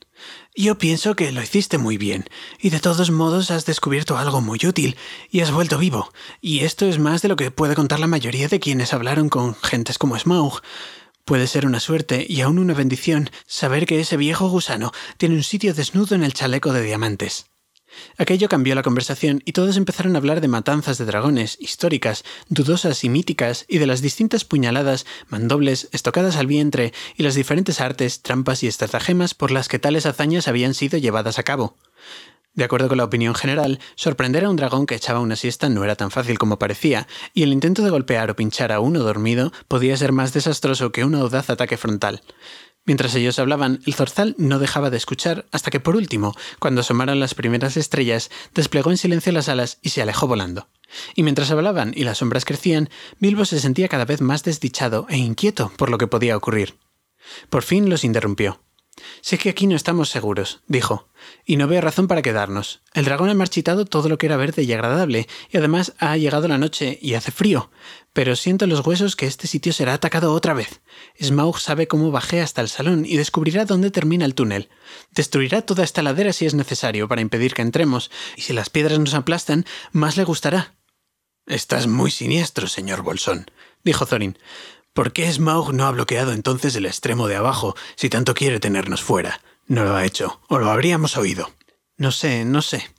Yo 0.56 0.80
pienso 0.80 1.16
que 1.16 1.32
lo 1.32 1.44
hiciste 1.44 1.78
muy 1.78 2.00
bien, 2.00 2.26
y 2.60 2.72
de 2.72 2.80
todos 2.80 3.12
modos 3.12 3.52
has 3.52 3.68
descubierto 3.68 4.18
algo 4.18 4.42
muy 4.42 4.58
útil, 4.66 4.98
y 5.30 5.42
has 5.42 5.52
vuelto 5.52 5.78
vivo, 5.78 6.12
y 6.42 6.62
esto 6.62 6.88
es 6.88 6.98
más 6.98 7.22
de 7.22 7.28
lo 7.28 7.36
que 7.36 7.52
puede 7.52 7.76
contar 7.76 8.00
la 8.00 8.08
mayoría 8.08 8.48
de 8.48 8.60
quienes 8.60 8.92
hablaron 8.92 9.30
con 9.30 9.54
gentes 9.54 10.00
como 10.00 10.18
Smaug. 10.18 10.64
Puede 11.24 11.46
ser 11.46 11.68
una 11.68 11.80
suerte 11.80 12.26
y 12.28 12.42
aún 12.42 12.58
una 12.58 12.74
bendición 12.74 13.30
saber 13.46 13.86
que 13.86 14.00
ese 14.00 14.18
viejo 14.18 14.50
gusano 14.50 14.92
tiene 15.18 15.36
un 15.36 15.44
sitio 15.44 15.76
desnudo 15.76 16.16
en 16.16 16.24
el 16.24 16.34
chaleco 16.34 16.74
de 16.74 16.82
diamantes. 16.82 17.46
Aquello 18.18 18.50
cambió 18.50 18.76
la 18.76 18.84
conversación 18.84 19.42
y 19.46 19.52
todos 19.52 19.78
empezaron 19.78 20.16
a 20.16 20.20
hablar 20.20 20.42
de 20.42 20.48
matanzas 20.48 20.98
de 20.98 21.06
dragones, 21.06 21.58
históricas, 21.60 22.24
dudosas 22.50 23.04
y 23.04 23.10
míticas, 23.10 23.66
y 23.68 23.78
de 23.78 23.88
las 23.88 24.02
distintas 24.02 24.46
puñaladas, 24.46 25.06
mandobles, 25.28 25.90
estocadas 25.92 26.36
al 26.36 26.48
vientre, 26.48 26.94
y 27.16 27.24
las 27.24 27.36
diferentes 27.36 27.82
artes, 27.82 28.22
trampas 28.22 28.64
y 28.64 28.68
estratagemas 28.68 29.34
por 29.34 29.52
las 29.52 29.68
que 29.68 29.80
tales 29.80 30.06
hazañas 30.06 30.48
habían 30.48 30.74
sido 30.74 30.98
llevadas 30.98 31.40
a 31.40 31.44
cabo. 31.44 31.76
De 32.56 32.64
acuerdo 32.64 32.88
con 32.88 32.98
la 32.98 33.04
opinión 33.04 33.36
general, 33.36 33.80
sorprender 33.96 34.46
a 34.46 34.50
un 34.50 34.56
dragón 34.56 34.86
que 34.86 34.96
echaba 34.96 35.20
una 35.20 35.36
siesta 35.36 35.68
no 35.68 35.84
era 35.84 35.98
tan 35.98 36.10
fácil 36.10 36.40
como 36.40 36.58
parecía, 36.58 37.06
y 37.34 37.44
el 37.44 37.52
intento 37.52 37.84
de 37.84 37.90
golpear 37.90 38.32
o 38.32 38.36
pinchar 38.38 38.72
a 38.72 38.80
uno 38.80 39.00
dormido 39.00 39.52
podía 39.68 39.98
ser 39.98 40.14
más 40.14 40.32
desastroso 40.32 40.94
que 40.94 41.04
un 41.04 41.16
audaz 41.16 41.50
ataque 41.50 41.76
frontal. 41.76 42.22
Mientras 42.86 43.16
ellos 43.16 43.40
hablaban, 43.40 43.82
el 43.88 43.96
zorzal 43.96 44.36
no 44.38 44.60
dejaba 44.60 44.92
de 44.92 44.98
escuchar 44.98 45.46
hasta 45.52 45.72
que 45.72 45.80
por 45.80 45.96
último, 45.96 46.36
cuando 46.60 46.82
asomaron 46.82 47.20
las 47.20 47.34
primeras 47.34 47.78
estrellas, 47.78 48.30
desplegó 48.54 48.92
en 48.92 48.98
silencio 48.98 49.32
las 49.32 49.50
alas 49.50 49.80
y 49.82 49.90
se 49.90 50.04
alejó 50.04 50.28
volando. 50.28 50.68
Y 51.16 51.24
mientras 51.24 51.50
hablaban 51.50 51.94
y 51.96 52.04
las 52.04 52.20
sombras 52.20 52.46
crecían, 52.46 52.90
Bilbo 53.20 53.44
se 53.46 53.60
sentía 53.60 53.90
cada 53.90 54.06
vez 54.06 54.22
más 54.22 54.44
desdichado 54.44 55.08
e 55.10 55.18
inquieto 55.18 55.72
por 55.78 55.90
lo 55.90 55.98
que 55.98 56.08
podía 56.08 56.38
ocurrir. 56.38 56.78
Por 57.50 57.64
fin 57.64 57.90
los 57.90 58.04
interrumpió. 58.04 58.62
Sé 59.22 59.38
que 59.38 59.50
aquí 59.50 59.68
no 59.68 59.76
estamos 59.76 60.10
seguros, 60.10 60.62
dijo, 60.68 61.10
y 61.46 61.58
no 61.58 61.68
veo 61.68 61.82
razón 61.82 62.08
para 62.08 62.22
quedarnos. 62.22 62.82
El 62.94 63.06
dragón 63.06 63.30
ha 63.30 63.34
marchitado 63.34 63.86
todo 63.86 64.08
lo 64.08 64.18
que 64.18 64.28
era 64.28 64.38
verde 64.38 64.64
y 64.64 64.72
agradable, 64.72 65.28
y 65.52 65.58
además 65.58 65.94
ha 66.00 66.16
llegado 66.16 66.48
la 66.48 66.58
noche 66.58 66.98
y 67.02 67.16
hace 67.16 67.32
frío. 67.32 67.72
Pero 68.14 68.36
siento 68.36 68.64
en 68.64 68.70
los 68.70 68.86
huesos 68.86 69.16
que 69.16 69.26
este 69.26 69.48
sitio 69.48 69.74
será 69.74 69.94
atacado 69.94 70.34
otra 70.34 70.54
vez. 70.54 70.82
Smaug 71.22 71.60
sabe 71.60 71.88
cómo 71.88 72.12
bajé 72.12 72.42
hasta 72.42 72.62
el 72.62 72.70
salón 72.70 73.06
y 73.06 73.18
descubrirá 73.18 73.66
dónde 73.66 73.92
termina 73.92 74.26
el 74.26 74.36
túnel. 74.36 74.70
Destruirá 75.12 75.64
toda 75.64 75.84
esta 75.84 76.02
ladera 76.02 76.32
si 76.32 76.46
es 76.46 76.54
necesario 76.54 77.10
para 77.10 77.22
impedir 77.22 77.54
que 77.54 77.62
entremos, 77.64 78.12
y 78.38 78.44
si 78.44 78.54
las 78.54 78.70
piedras 78.70 79.00
nos 79.00 79.14
aplastan, 79.14 79.66
más 79.92 80.16
le 80.16 80.24
gustará. 80.24 80.76
Estás 81.48 81.86
muy 81.86 82.10
siniestro, 82.10 82.68
señor 82.68 83.04
Bolsón, 83.04 83.52
dijo 83.84 84.06
Thorin. 84.06 84.38
¿Por 84.96 85.12
qué 85.12 85.30
Smaug 85.30 85.74
no 85.74 85.86
ha 85.86 85.92
bloqueado 85.92 86.32
entonces 86.32 86.74
el 86.78 86.86
extremo 86.86 87.28
de 87.28 87.36
abajo 87.36 87.76
si 87.98 88.08
tanto 88.08 88.34
quiere 88.34 88.62
tenernos 88.62 89.04
fuera? 89.04 89.42
No 89.68 89.84
lo 89.84 89.94
ha 89.94 90.06
hecho, 90.06 90.40
o 90.48 90.58
lo 90.58 90.72
habríamos 90.72 91.18
oído. 91.18 91.52
No 91.98 92.14
sé, 92.14 92.46
no 92.46 92.62
sé. 92.62 92.90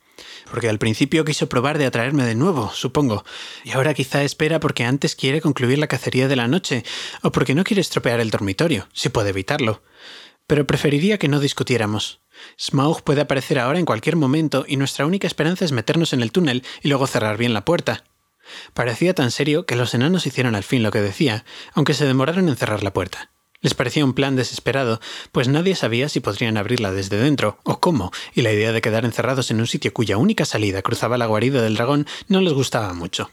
Porque 0.51 0.69
al 0.69 0.77
principio 0.77 1.25
quiso 1.25 1.49
probar 1.49 1.79
de 1.79 1.87
atraerme 1.87 2.23
de 2.23 2.35
nuevo, 2.35 2.69
supongo, 2.71 3.25
y 3.63 3.71
ahora 3.71 3.95
quizá 3.95 4.21
espera 4.21 4.59
porque 4.59 4.83
antes 4.83 5.15
quiere 5.15 5.41
concluir 5.41 5.79
la 5.79 5.87
cacería 5.87 6.27
de 6.27 6.35
la 6.35 6.47
noche, 6.47 6.85
o 7.23 7.31
porque 7.31 7.55
no 7.55 7.63
quiere 7.63 7.81
estropear 7.81 8.19
el 8.19 8.29
dormitorio, 8.29 8.87
si 8.93 9.09
puede 9.09 9.31
evitarlo. 9.31 9.81
Pero 10.45 10.67
preferiría 10.67 11.17
que 11.17 11.29
no 11.29 11.39
discutiéramos. 11.39 12.21
Smaug 12.59 13.01
puede 13.01 13.21
aparecer 13.21 13.57
ahora 13.57 13.79
en 13.79 13.85
cualquier 13.85 14.17
momento 14.17 14.65
y 14.67 14.77
nuestra 14.77 15.07
única 15.07 15.25
esperanza 15.25 15.65
es 15.65 15.71
meternos 15.71 16.13
en 16.13 16.21
el 16.21 16.31
túnel 16.31 16.63
y 16.83 16.89
luego 16.89 17.07
cerrar 17.07 17.37
bien 17.37 17.55
la 17.55 17.65
puerta. 17.65 18.03
Parecía 18.73 19.13
tan 19.13 19.31
serio 19.31 19.65
que 19.65 19.75
los 19.75 19.93
enanos 19.93 20.25
hicieron 20.27 20.55
al 20.55 20.63
fin 20.63 20.83
lo 20.83 20.91
que 20.91 21.01
decía, 21.01 21.45
aunque 21.73 21.93
se 21.93 22.05
demoraron 22.05 22.49
en 22.49 22.55
cerrar 22.55 22.83
la 22.83 22.93
puerta. 22.93 23.31
Les 23.61 23.73
parecía 23.73 24.05
un 24.05 24.13
plan 24.13 24.35
desesperado, 24.35 25.01
pues 25.31 25.47
nadie 25.47 25.75
sabía 25.75 26.09
si 26.09 26.19
podrían 26.19 26.57
abrirla 26.57 26.91
desde 26.91 27.17
dentro 27.17 27.59
o 27.63 27.79
cómo, 27.79 28.11
y 28.35 28.43
la 28.43 28.53
idea 28.53 28.71
de 28.71 28.81
quedar 28.81 29.03
encerrados 29.03 29.49
en 29.49 29.59
un 29.59 29.67
sitio 29.67 29.93
cuya 29.93 30.17
única 30.17 30.45
salida 30.45 30.83
cruzaba 30.83 31.17
la 31.17 31.25
guarida 31.25 31.61
del 31.61 31.75
dragón 31.75 32.05
no 32.27 32.41
les 32.41 32.53
gustaba 32.53 32.93
mucho. 32.93 33.31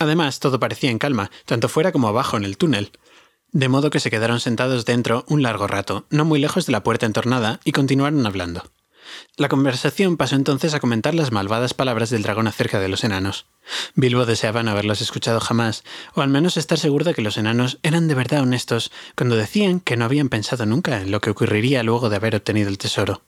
Además, 0.00 0.40
todo 0.40 0.58
parecía 0.58 0.90
en 0.90 0.98
calma, 0.98 1.30
tanto 1.46 1.68
fuera 1.68 1.92
como 1.92 2.08
abajo 2.08 2.36
en 2.36 2.44
el 2.44 2.56
túnel. 2.56 2.90
De 3.52 3.68
modo 3.68 3.90
que 3.90 4.00
se 4.00 4.10
quedaron 4.10 4.40
sentados 4.40 4.84
dentro 4.84 5.24
un 5.28 5.42
largo 5.42 5.68
rato, 5.68 6.06
no 6.10 6.24
muy 6.24 6.40
lejos 6.40 6.66
de 6.66 6.72
la 6.72 6.82
puerta 6.82 7.06
entornada, 7.06 7.60
y 7.64 7.70
continuaron 7.70 8.26
hablando. 8.26 8.64
La 9.36 9.48
conversación 9.48 10.16
pasó 10.16 10.36
entonces 10.36 10.74
a 10.74 10.80
comentar 10.80 11.14
las 11.14 11.32
malvadas 11.32 11.74
palabras 11.74 12.10
del 12.10 12.22
dragón 12.22 12.46
acerca 12.46 12.80
de 12.80 12.88
los 12.88 13.04
enanos. 13.04 13.46
Bilbo 13.94 14.26
deseaba 14.26 14.62
no 14.62 14.70
haberlos 14.70 15.00
escuchado 15.00 15.40
jamás, 15.40 15.84
o 16.14 16.22
al 16.22 16.28
menos 16.28 16.56
estar 16.56 16.78
seguro 16.78 17.04
de 17.04 17.14
que 17.14 17.22
los 17.22 17.38
enanos 17.38 17.78
eran 17.82 18.08
de 18.08 18.14
verdad 18.14 18.42
honestos 18.42 18.90
cuando 19.16 19.36
decían 19.36 19.80
que 19.80 19.96
no 19.96 20.04
habían 20.04 20.28
pensado 20.28 20.66
nunca 20.66 21.00
en 21.00 21.10
lo 21.10 21.20
que 21.20 21.30
ocurriría 21.30 21.82
luego 21.82 22.10
de 22.10 22.16
haber 22.16 22.36
obtenido 22.36 22.68
el 22.68 22.78
tesoro. 22.78 23.22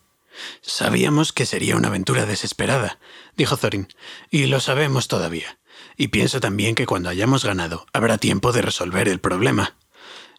Sabíamos 0.62 1.32
que 1.32 1.47
sería 1.47 1.76
una 1.76 1.89
aventura 1.89 2.26
desesperada, 2.26 2.99
dijo 3.37 3.57
Thorin, 3.57 3.89
y 4.30 4.47
lo 4.47 4.61
sabemos 4.61 5.09
todavía. 5.09 5.59
Y 5.96 6.09
pienso 6.09 6.41
también 6.41 6.75
que 6.75 6.87
cuando 6.87 7.09
hayamos 7.09 7.45
ganado 7.45 7.87
habrá 7.92 8.18
tiempo 8.18 8.53
de 8.53 8.63
resolver 8.63 9.09
el 9.09 9.21
problema. 9.21 9.76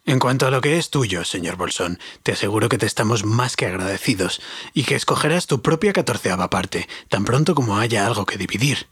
En 0.07 0.19
cuanto 0.19 0.45
a 0.45 0.51
lo 0.51 0.61
que 0.61 0.77
es 0.77 0.91
tuyo, 0.91 1.25
señor 1.25 1.55
Bolsón, 1.55 1.99
te 2.21 2.31
aseguro 2.31 2.69
que 2.69 2.77
te 2.77 2.85
estamos 2.85 3.25
más 3.25 3.55
que 3.55 3.65
agradecidos 3.65 4.39
y 4.73 4.83
que 4.83 4.93
escogerás 4.93 5.47
tu 5.47 5.63
propia 5.63 5.93
catorceava 5.93 6.51
parte 6.51 6.87
tan 7.09 7.25
pronto 7.25 7.55
como 7.55 7.79
haya 7.79 8.05
algo 8.05 8.27
que 8.27 8.37
dividir. 8.37 8.87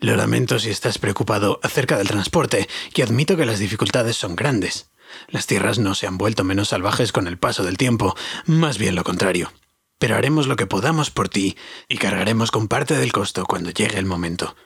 Lo 0.00 0.16
lamento 0.16 0.58
si 0.58 0.70
estás 0.70 0.98
preocupado 0.98 1.60
acerca 1.62 1.98
del 1.98 2.08
transporte, 2.08 2.68
y 2.94 3.02
admito 3.02 3.36
que 3.36 3.46
las 3.46 3.60
dificultades 3.60 4.16
son 4.16 4.34
grandes. 4.34 4.90
Las 5.28 5.46
tierras 5.46 5.78
no 5.78 5.94
se 5.94 6.08
han 6.08 6.18
vuelto 6.18 6.42
menos 6.42 6.68
salvajes 6.68 7.12
con 7.12 7.28
el 7.28 7.38
paso 7.38 7.62
del 7.62 7.76
tiempo, 7.76 8.16
más 8.46 8.76
bien 8.78 8.96
lo 8.96 9.04
contrario. 9.04 9.52
Pero 9.98 10.16
haremos 10.16 10.48
lo 10.48 10.56
que 10.56 10.66
podamos 10.66 11.10
por 11.10 11.28
ti 11.28 11.56
y 11.86 11.98
cargaremos 11.98 12.50
con 12.50 12.66
parte 12.66 12.96
del 12.96 13.12
costo 13.12 13.44
cuando 13.44 13.70
llegue 13.70 13.98
el 13.98 14.06
momento. 14.06 14.56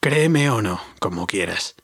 Créeme 0.00 0.48
o 0.48 0.62
no, 0.62 0.80
como 1.00 1.26
quieras. 1.26 1.74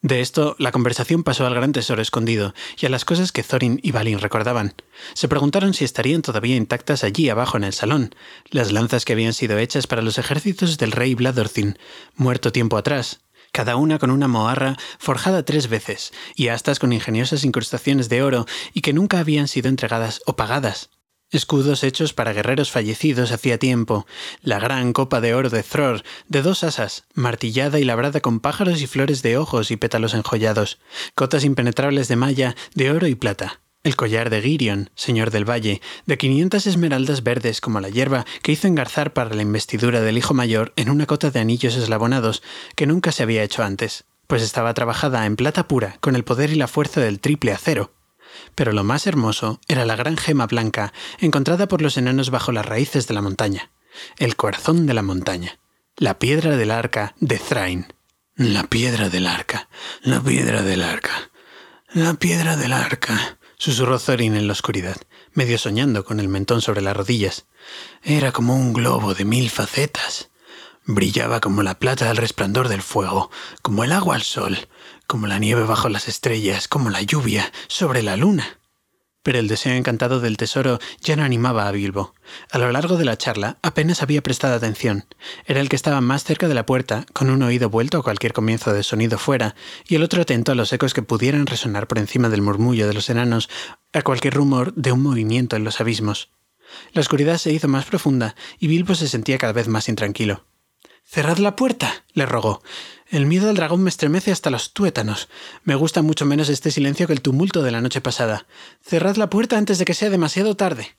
De 0.00 0.20
esto, 0.20 0.54
la 0.60 0.70
conversación 0.70 1.24
pasó 1.24 1.44
al 1.44 1.56
gran 1.56 1.72
tesoro 1.72 2.00
escondido 2.00 2.54
y 2.80 2.86
a 2.86 2.88
las 2.88 3.04
cosas 3.04 3.32
que 3.32 3.42
Thorin 3.42 3.80
y 3.82 3.90
Balin 3.90 4.20
recordaban. 4.20 4.74
Se 5.14 5.26
preguntaron 5.26 5.74
si 5.74 5.84
estarían 5.84 6.22
todavía 6.22 6.54
intactas 6.54 7.02
allí 7.02 7.28
abajo 7.28 7.56
en 7.56 7.64
el 7.64 7.72
salón, 7.72 8.14
las 8.50 8.70
lanzas 8.70 9.04
que 9.04 9.14
habían 9.14 9.32
sido 9.32 9.58
hechas 9.58 9.88
para 9.88 10.02
los 10.02 10.18
ejércitos 10.18 10.78
del 10.78 10.92
rey 10.92 11.16
Bladorthin, 11.16 11.78
muerto 12.14 12.52
tiempo 12.52 12.76
atrás, 12.76 13.22
cada 13.50 13.74
una 13.74 13.98
con 13.98 14.12
una 14.12 14.28
moarra 14.28 14.76
forjada 15.00 15.44
tres 15.44 15.68
veces, 15.68 16.12
y 16.36 16.46
astas 16.46 16.78
con 16.78 16.92
ingeniosas 16.92 17.44
incrustaciones 17.44 18.08
de 18.08 18.22
oro 18.22 18.46
y 18.72 18.82
que 18.82 18.92
nunca 18.92 19.18
habían 19.18 19.48
sido 19.48 19.68
entregadas 19.68 20.20
o 20.26 20.36
pagadas. 20.36 20.90
Escudos 21.30 21.84
hechos 21.84 22.14
para 22.14 22.32
guerreros 22.32 22.70
fallecidos 22.70 23.32
hacía 23.32 23.58
tiempo, 23.58 24.06
la 24.40 24.58
gran 24.58 24.94
copa 24.94 25.20
de 25.20 25.34
oro 25.34 25.50
de 25.50 25.62
Thror, 25.62 26.02
de 26.26 26.40
dos 26.40 26.64
asas, 26.64 27.04
martillada 27.12 27.78
y 27.78 27.84
labrada 27.84 28.20
con 28.20 28.40
pájaros 28.40 28.80
y 28.80 28.86
flores 28.86 29.20
de 29.20 29.36
ojos 29.36 29.70
y 29.70 29.76
pétalos 29.76 30.14
enjollados, 30.14 30.78
cotas 31.14 31.44
impenetrables 31.44 32.08
de 32.08 32.16
malla, 32.16 32.56
de 32.74 32.90
oro 32.90 33.06
y 33.08 33.14
plata, 33.14 33.60
el 33.84 33.94
collar 33.94 34.30
de 34.30 34.40
Girion, 34.40 34.88
señor 34.94 35.30
del 35.30 35.44
valle, 35.44 35.82
de 36.06 36.16
quinientas 36.16 36.66
esmeraldas 36.66 37.22
verdes 37.22 37.60
como 37.60 37.80
la 37.80 37.90
hierba 37.90 38.24
que 38.40 38.52
hizo 38.52 38.66
engarzar 38.66 39.12
para 39.12 39.34
la 39.34 39.42
investidura 39.42 40.00
del 40.00 40.16
hijo 40.16 40.32
mayor 40.32 40.72
en 40.76 40.88
una 40.88 41.04
cota 41.04 41.30
de 41.30 41.40
anillos 41.40 41.76
eslabonados 41.76 42.42
que 42.74 42.86
nunca 42.86 43.12
se 43.12 43.24
había 43.24 43.42
hecho 43.42 43.62
antes, 43.62 44.04
pues 44.26 44.40
estaba 44.40 44.72
trabajada 44.72 45.26
en 45.26 45.36
plata 45.36 45.68
pura 45.68 45.98
con 46.00 46.16
el 46.16 46.24
poder 46.24 46.48
y 46.48 46.54
la 46.54 46.68
fuerza 46.68 47.02
del 47.02 47.20
triple 47.20 47.52
acero. 47.52 47.97
Pero 48.54 48.72
lo 48.72 48.84
más 48.84 49.06
hermoso 49.06 49.60
era 49.68 49.84
la 49.84 49.96
gran 49.96 50.16
gema 50.16 50.46
blanca 50.46 50.92
encontrada 51.18 51.68
por 51.68 51.82
los 51.82 51.96
enanos 51.96 52.30
bajo 52.30 52.52
las 52.52 52.66
raíces 52.66 53.06
de 53.06 53.14
la 53.14 53.22
montaña, 53.22 53.70
el 54.18 54.36
corazón 54.36 54.86
de 54.86 54.94
la 54.94 55.02
montaña, 55.02 55.58
la 55.96 56.18
piedra 56.18 56.56
del 56.56 56.70
arca 56.70 57.14
de 57.20 57.38
Thrain. 57.38 57.92
La 58.36 58.62
piedra 58.62 59.08
del 59.08 59.26
arca, 59.26 59.68
la 60.00 60.20
piedra 60.20 60.62
del 60.62 60.84
arca, 60.84 61.30
la 61.92 62.14
piedra 62.14 62.56
del 62.56 62.72
arca, 62.72 63.38
susurró 63.56 63.98
Thorin 63.98 64.36
en 64.36 64.46
la 64.46 64.52
oscuridad, 64.52 64.96
medio 65.32 65.58
soñando 65.58 66.04
con 66.04 66.20
el 66.20 66.28
mentón 66.28 66.62
sobre 66.62 66.80
las 66.80 66.96
rodillas. 66.96 67.46
Era 68.04 68.30
como 68.30 68.54
un 68.54 68.72
globo 68.72 69.14
de 69.14 69.24
mil 69.24 69.50
facetas. 69.50 70.30
Brillaba 70.84 71.40
como 71.40 71.64
la 71.64 71.80
plata 71.80 72.08
al 72.08 72.16
resplandor 72.16 72.68
del 72.68 72.82
fuego, 72.82 73.30
como 73.60 73.82
el 73.82 73.90
agua 73.90 74.14
al 74.14 74.22
sol, 74.22 74.68
como 75.08 75.26
la 75.26 75.38
nieve 75.38 75.64
bajo 75.64 75.88
las 75.88 76.06
estrellas, 76.06 76.68
como 76.68 76.90
la 76.90 77.00
lluvia 77.00 77.50
sobre 77.66 78.02
la 78.02 78.18
luna. 78.18 78.58
Pero 79.22 79.38
el 79.38 79.48
deseo 79.48 79.72
encantado 79.72 80.20
del 80.20 80.36
tesoro 80.36 80.78
ya 81.00 81.16
no 81.16 81.24
animaba 81.24 81.66
a 81.66 81.72
Bilbo. 81.72 82.14
A 82.50 82.58
lo 82.58 82.70
largo 82.70 82.98
de 82.98 83.06
la 83.06 83.16
charla 83.16 83.56
apenas 83.62 84.02
había 84.02 84.22
prestado 84.22 84.54
atención. 84.54 85.06
Era 85.46 85.60
el 85.60 85.70
que 85.70 85.76
estaba 85.76 86.02
más 86.02 86.24
cerca 86.24 86.46
de 86.46 86.54
la 86.54 86.66
puerta, 86.66 87.06
con 87.14 87.30
un 87.30 87.42
oído 87.42 87.70
vuelto 87.70 87.98
a 87.98 88.02
cualquier 88.02 88.34
comienzo 88.34 88.74
de 88.74 88.82
sonido 88.82 89.16
fuera, 89.16 89.56
y 89.88 89.94
el 89.94 90.02
otro 90.02 90.20
atento 90.20 90.52
a 90.52 90.54
los 90.54 90.74
ecos 90.74 90.92
que 90.92 91.02
pudieran 91.02 91.46
resonar 91.46 91.88
por 91.88 91.98
encima 91.98 92.28
del 92.28 92.42
murmullo 92.42 92.86
de 92.86 92.94
los 92.94 93.08
enanos, 93.08 93.48
a 93.94 94.02
cualquier 94.02 94.34
rumor 94.34 94.74
de 94.74 94.92
un 94.92 95.02
movimiento 95.02 95.56
en 95.56 95.64
los 95.64 95.80
abismos. 95.80 96.30
La 96.92 97.00
oscuridad 97.00 97.38
se 97.38 97.50
hizo 97.50 97.66
más 97.66 97.86
profunda, 97.86 98.36
y 98.58 98.66
Bilbo 98.66 98.94
se 98.94 99.08
sentía 99.08 99.38
cada 99.38 99.54
vez 99.54 99.68
más 99.68 99.88
intranquilo. 99.88 100.44
Cerrad 101.10 101.38
la 101.38 101.56
puerta, 101.56 102.04
le 102.12 102.26
rogó. 102.26 102.62
El 103.10 103.24
miedo 103.24 103.48
al 103.48 103.56
dragón 103.56 103.82
me 103.82 103.88
estremece 103.88 104.32
hasta 104.32 104.50
los 104.50 104.74
tuétanos. 104.74 105.28
Me 105.64 105.74
gusta 105.74 106.02
mucho 106.02 106.26
menos 106.26 106.50
este 106.50 106.70
silencio 106.70 107.06
que 107.06 107.14
el 107.14 107.22
tumulto 107.22 107.62
de 107.62 107.70
la 107.70 107.80
noche 107.80 108.02
pasada. 108.02 108.46
Cerrad 108.82 109.16
la 109.16 109.30
puerta 109.30 109.56
antes 109.56 109.78
de 109.78 109.86
que 109.86 109.94
sea 109.94 110.10
demasiado 110.10 110.56
tarde. 110.56 110.94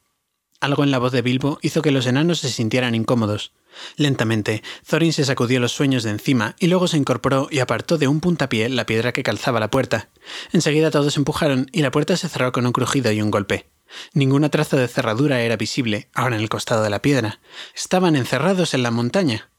Algo 0.59 0.83
en 0.83 0.89
la 0.89 0.97
voz 0.97 1.11
de 1.11 1.21
Bilbo 1.21 1.59
hizo 1.61 1.83
que 1.83 1.91
los 1.91 2.07
enanos 2.07 2.39
se 2.39 2.49
sintieran 2.49 2.95
incómodos. 2.95 3.53
Lentamente, 3.95 4.63
Thorin 4.87 5.13
se 5.13 5.23
sacudió 5.23 5.59
los 5.59 5.71
sueños 5.71 6.01
de 6.01 6.09
encima 6.09 6.55
y 6.59 6.65
luego 6.65 6.87
se 6.87 6.97
incorporó 6.97 7.47
y 7.51 7.59
apartó 7.59 7.99
de 7.99 8.07
un 8.07 8.21
puntapié 8.21 8.69
la 8.69 8.87
piedra 8.87 9.11
que 9.11 9.23
calzaba 9.23 9.59
la 9.59 9.69
puerta. 9.69 10.09
Enseguida 10.51 10.89
todos 10.89 11.15
empujaron 11.15 11.67
y 11.71 11.83
la 11.83 11.91
puerta 11.91 12.17
se 12.17 12.27
cerró 12.27 12.51
con 12.51 12.65
un 12.65 12.73
crujido 12.73 13.11
y 13.11 13.21
un 13.21 13.29
golpe. 13.29 13.69
Ninguna 14.13 14.49
traza 14.49 14.77
de 14.77 14.87
cerradura 14.87 15.41
era 15.41 15.57
visible, 15.57 16.09
ahora 16.15 16.37
en 16.37 16.41
el 16.41 16.49
costado 16.49 16.83
de 16.83 16.89
la 16.89 17.03
piedra. 17.03 17.39
Estaban 17.75 18.15
encerrados 18.15 18.73
en 18.73 18.81
la 18.81 18.91
montaña. 18.91 19.49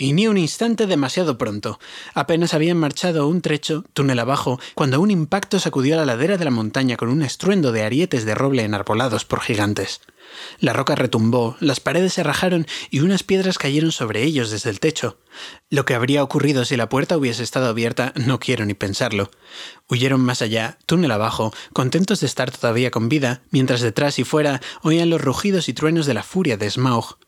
Y 0.00 0.14
ni 0.14 0.26
un 0.26 0.38
instante 0.38 0.86
demasiado 0.86 1.36
pronto. 1.36 1.78
Apenas 2.14 2.54
habían 2.54 2.78
marchado 2.78 3.28
un 3.28 3.42
trecho, 3.42 3.84
túnel 3.92 4.18
abajo, 4.18 4.58
cuando 4.74 4.98
un 4.98 5.10
impacto 5.10 5.60
sacudió 5.60 5.94
la 5.94 6.06
ladera 6.06 6.38
de 6.38 6.46
la 6.46 6.50
montaña 6.50 6.96
con 6.96 7.10
un 7.10 7.20
estruendo 7.20 7.70
de 7.70 7.82
arietes 7.82 8.24
de 8.24 8.34
roble 8.34 8.64
enarbolados 8.64 9.26
por 9.26 9.42
gigantes. 9.42 10.00
La 10.58 10.72
roca 10.72 10.94
retumbó, 10.94 11.58
las 11.60 11.80
paredes 11.80 12.14
se 12.14 12.22
rajaron 12.22 12.66
y 12.88 13.00
unas 13.00 13.24
piedras 13.24 13.58
cayeron 13.58 13.92
sobre 13.92 14.22
ellos 14.22 14.50
desde 14.50 14.70
el 14.70 14.80
techo. 14.80 15.18
Lo 15.68 15.84
que 15.84 15.94
habría 15.94 16.22
ocurrido 16.22 16.64
si 16.64 16.78
la 16.78 16.88
puerta 16.88 17.18
hubiese 17.18 17.42
estado 17.42 17.68
abierta 17.68 18.14
no 18.16 18.40
quiero 18.40 18.64
ni 18.64 18.72
pensarlo. 18.72 19.30
Huyeron 19.86 20.22
más 20.22 20.40
allá, 20.40 20.78
túnel 20.86 21.10
abajo, 21.10 21.52
contentos 21.74 22.20
de 22.20 22.26
estar 22.26 22.50
todavía 22.50 22.90
con 22.90 23.10
vida, 23.10 23.42
mientras 23.50 23.82
detrás 23.82 24.18
y 24.18 24.24
fuera 24.24 24.62
oían 24.80 25.10
los 25.10 25.20
rugidos 25.20 25.68
y 25.68 25.74
truenos 25.74 26.06
de 26.06 26.14
la 26.14 26.22
furia 26.22 26.56
de 26.56 26.70
Smaug. 26.70 27.18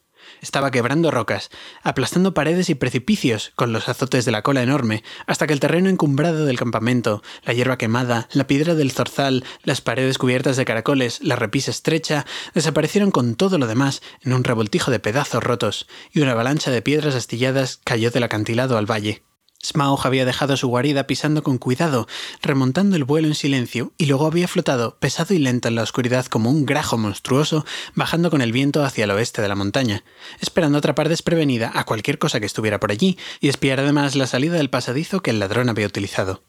Estaba 0.43 0.73
quebrando 0.73 1.13
rocas, 1.13 1.51
aplastando 1.85 2.35
paredes 2.35 2.69
y 2.69 2.75
precipicios 2.75 3.53
con 3.55 3.73
los 3.73 3.89
azotes 3.89 4.25
de 4.25 4.33
la 4.33 4.43
cola 4.43 4.61
enorme, 4.65 5.05
hasta 5.29 5.47
que 5.47 5.53
el 5.53 5.61
terreno 5.61 5.89
encumbrado 5.89 6.45
del 6.45 6.59
campamento, 6.59 7.23
la 7.45 7.53
hierba 7.53 7.79
quemada, 7.79 8.29
la 8.33 8.49
piedra 8.49 8.75
del 8.75 8.91
zorzal, 8.91 9.45
las 9.63 9.81
paredes 9.81 10.19
cubiertas 10.19 10.57
de 10.57 10.65
caracoles, 10.65 11.21
la 11.23 11.37
repisa 11.37 11.71
estrecha, 11.71 12.27
desaparecieron 12.55 13.13
con 13.13 13.37
todo 13.37 13.57
lo 13.57 13.69
demás 13.69 14.03
en 14.23 14.33
un 14.33 14.43
revoltijo 14.43 14.91
de 14.91 14.99
pedazos 14.99 15.45
rotos, 15.45 15.87
y 16.11 16.23
una 16.23 16.33
avalancha 16.33 16.73
de 16.73 16.83
piedras 16.83 17.15
astilladas 17.15 17.79
cayó 17.85 18.11
del 18.11 18.25
acantilado 18.25 18.77
al 18.77 18.91
valle. 18.91 19.23
Smaug 19.65 20.05
había 20.05 20.25
dejado 20.25 20.57
su 20.57 20.69
guarida 20.69 21.07
pisando 21.07 21.43
con 21.43 21.59
cuidado, 21.59 22.09
remontando 22.43 22.97
el 22.97 23.05
vuelo 23.05 23.29
en 23.29 23.35
silencio, 23.35 23.93
y 23.97 24.07
luego 24.07 24.27
había 24.27 24.49
flotado, 24.49 24.99
pesado 24.99 25.35
y 25.35 25.39
lento 25.39 25.69
en 25.69 25.77
la 25.77 25.83
oscuridad 25.83 26.27
como 26.27 26.51
un 26.51 26.67
grajo 26.67 26.99
monstruoso, 26.99 27.65
bajando 27.95 28.31
con 28.31 28.43
el 28.43 28.53
viento 28.53 28.85
hacia 28.85 29.05
el 29.05 29.11
oeste 29.13 29.41
de 29.41 29.49
la 29.49 29.55
montaña, 29.55 30.05
esperando 30.41 30.79
atrapar 30.79 31.09
desprevenida 31.09 31.71
a 31.75 31.85
cualquier 31.85 32.19
cosa 32.19 32.41
que 32.41 32.47
estuviera 32.47 32.81
por 32.81 32.91
allí, 32.91 33.19
y 33.41 33.49
espiar 33.49 33.79
además 33.79 34.17
la 34.17 34.27
salida 34.27 34.57
del 34.57 34.71
pasadizo 34.71 35.21
que 35.21 35.31
el 35.31 35.39
ladrón 35.39 35.69
había 35.69 35.87
utilizado. 35.87 36.43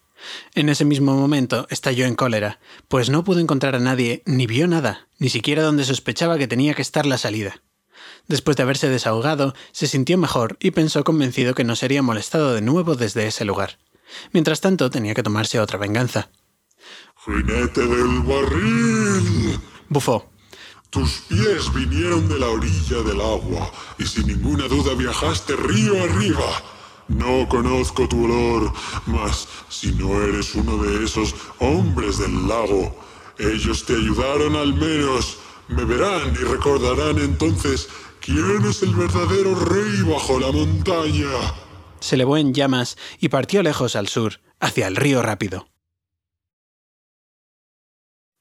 En 0.55 0.69
ese 0.69 0.85
mismo 0.85 1.15
momento 1.15 1.67
estalló 1.69 2.05
en 2.05 2.15
cólera, 2.15 2.59
pues 2.87 3.09
no 3.09 3.23
pudo 3.23 3.39
encontrar 3.39 3.75
a 3.75 3.79
nadie, 3.79 4.23
ni 4.25 4.47
vio 4.47 4.67
nada, 4.67 5.07
ni 5.19 5.29
siquiera 5.29 5.63
donde 5.63 5.83
sospechaba 5.83 6.37
que 6.37 6.47
tenía 6.47 6.73
que 6.73 6.81
estar 6.81 7.05
la 7.05 7.17
salida. 7.17 7.61
Después 8.27 8.55
de 8.57 8.63
haberse 8.63 8.89
desahogado, 8.89 9.53
se 9.71 9.87
sintió 9.87 10.17
mejor 10.17 10.57
y 10.59 10.71
pensó 10.71 11.03
convencido 11.03 11.53
que 11.53 11.63
no 11.63 11.75
sería 11.75 12.01
molestado 12.01 12.53
de 12.53 12.61
nuevo 12.61 12.95
desde 12.95 13.27
ese 13.27 13.45
lugar. 13.45 13.77
Mientras 14.31 14.61
tanto, 14.61 14.89
tenía 14.89 15.13
que 15.13 15.23
tomarse 15.23 15.59
otra 15.59 15.77
venganza. 15.77 16.29
¡Jinete 17.25 17.81
del 17.87 18.21
barril! 18.21 19.59
Bufó. 19.89 20.29
Tus 20.89 21.21
pies 21.27 21.73
vinieron 21.73 22.27
de 22.29 22.37
la 22.37 22.49
orilla 22.49 23.01
del 23.01 23.19
agua 23.19 23.71
y 23.97 24.05
sin 24.05 24.27
ninguna 24.27 24.67
duda 24.67 24.93
viajaste 24.93 25.55
río 25.55 26.03
arriba. 26.03 26.45
No 27.07 27.49
conozco 27.49 28.07
tu 28.07 28.25
olor, 28.25 28.71
mas 29.07 29.47
si 29.69 29.91
no 29.93 30.21
eres 30.21 30.53
uno 30.53 30.77
de 30.83 31.03
esos 31.03 31.33
hombres 31.59 32.19
del 32.19 32.47
lago, 32.47 32.95
ellos 33.39 33.85
te 33.85 33.93
ayudaron 33.93 34.55
al 34.55 34.73
menos. 34.73 35.39
Me 35.67 35.83
verán 35.83 36.33
y 36.39 36.43
recordarán 36.43 37.17
entonces 37.17 37.89
quién 38.23 38.65
es 38.69 38.81
el 38.81 38.95
verdadero 38.95 39.53
rey 39.55 40.01
bajo 40.03 40.39
la 40.39 40.51
montaña. 40.51 41.27
Se 41.99 42.15
elevó 42.15 42.37
en 42.37 42.53
llamas 42.53 42.97
y 43.19 43.29
partió 43.29 43.63
lejos 43.63 43.95
al 43.95 44.07
sur, 44.07 44.39
hacia 44.59 44.87
el 44.87 44.95
río 44.95 45.21
rápido. 45.21 45.67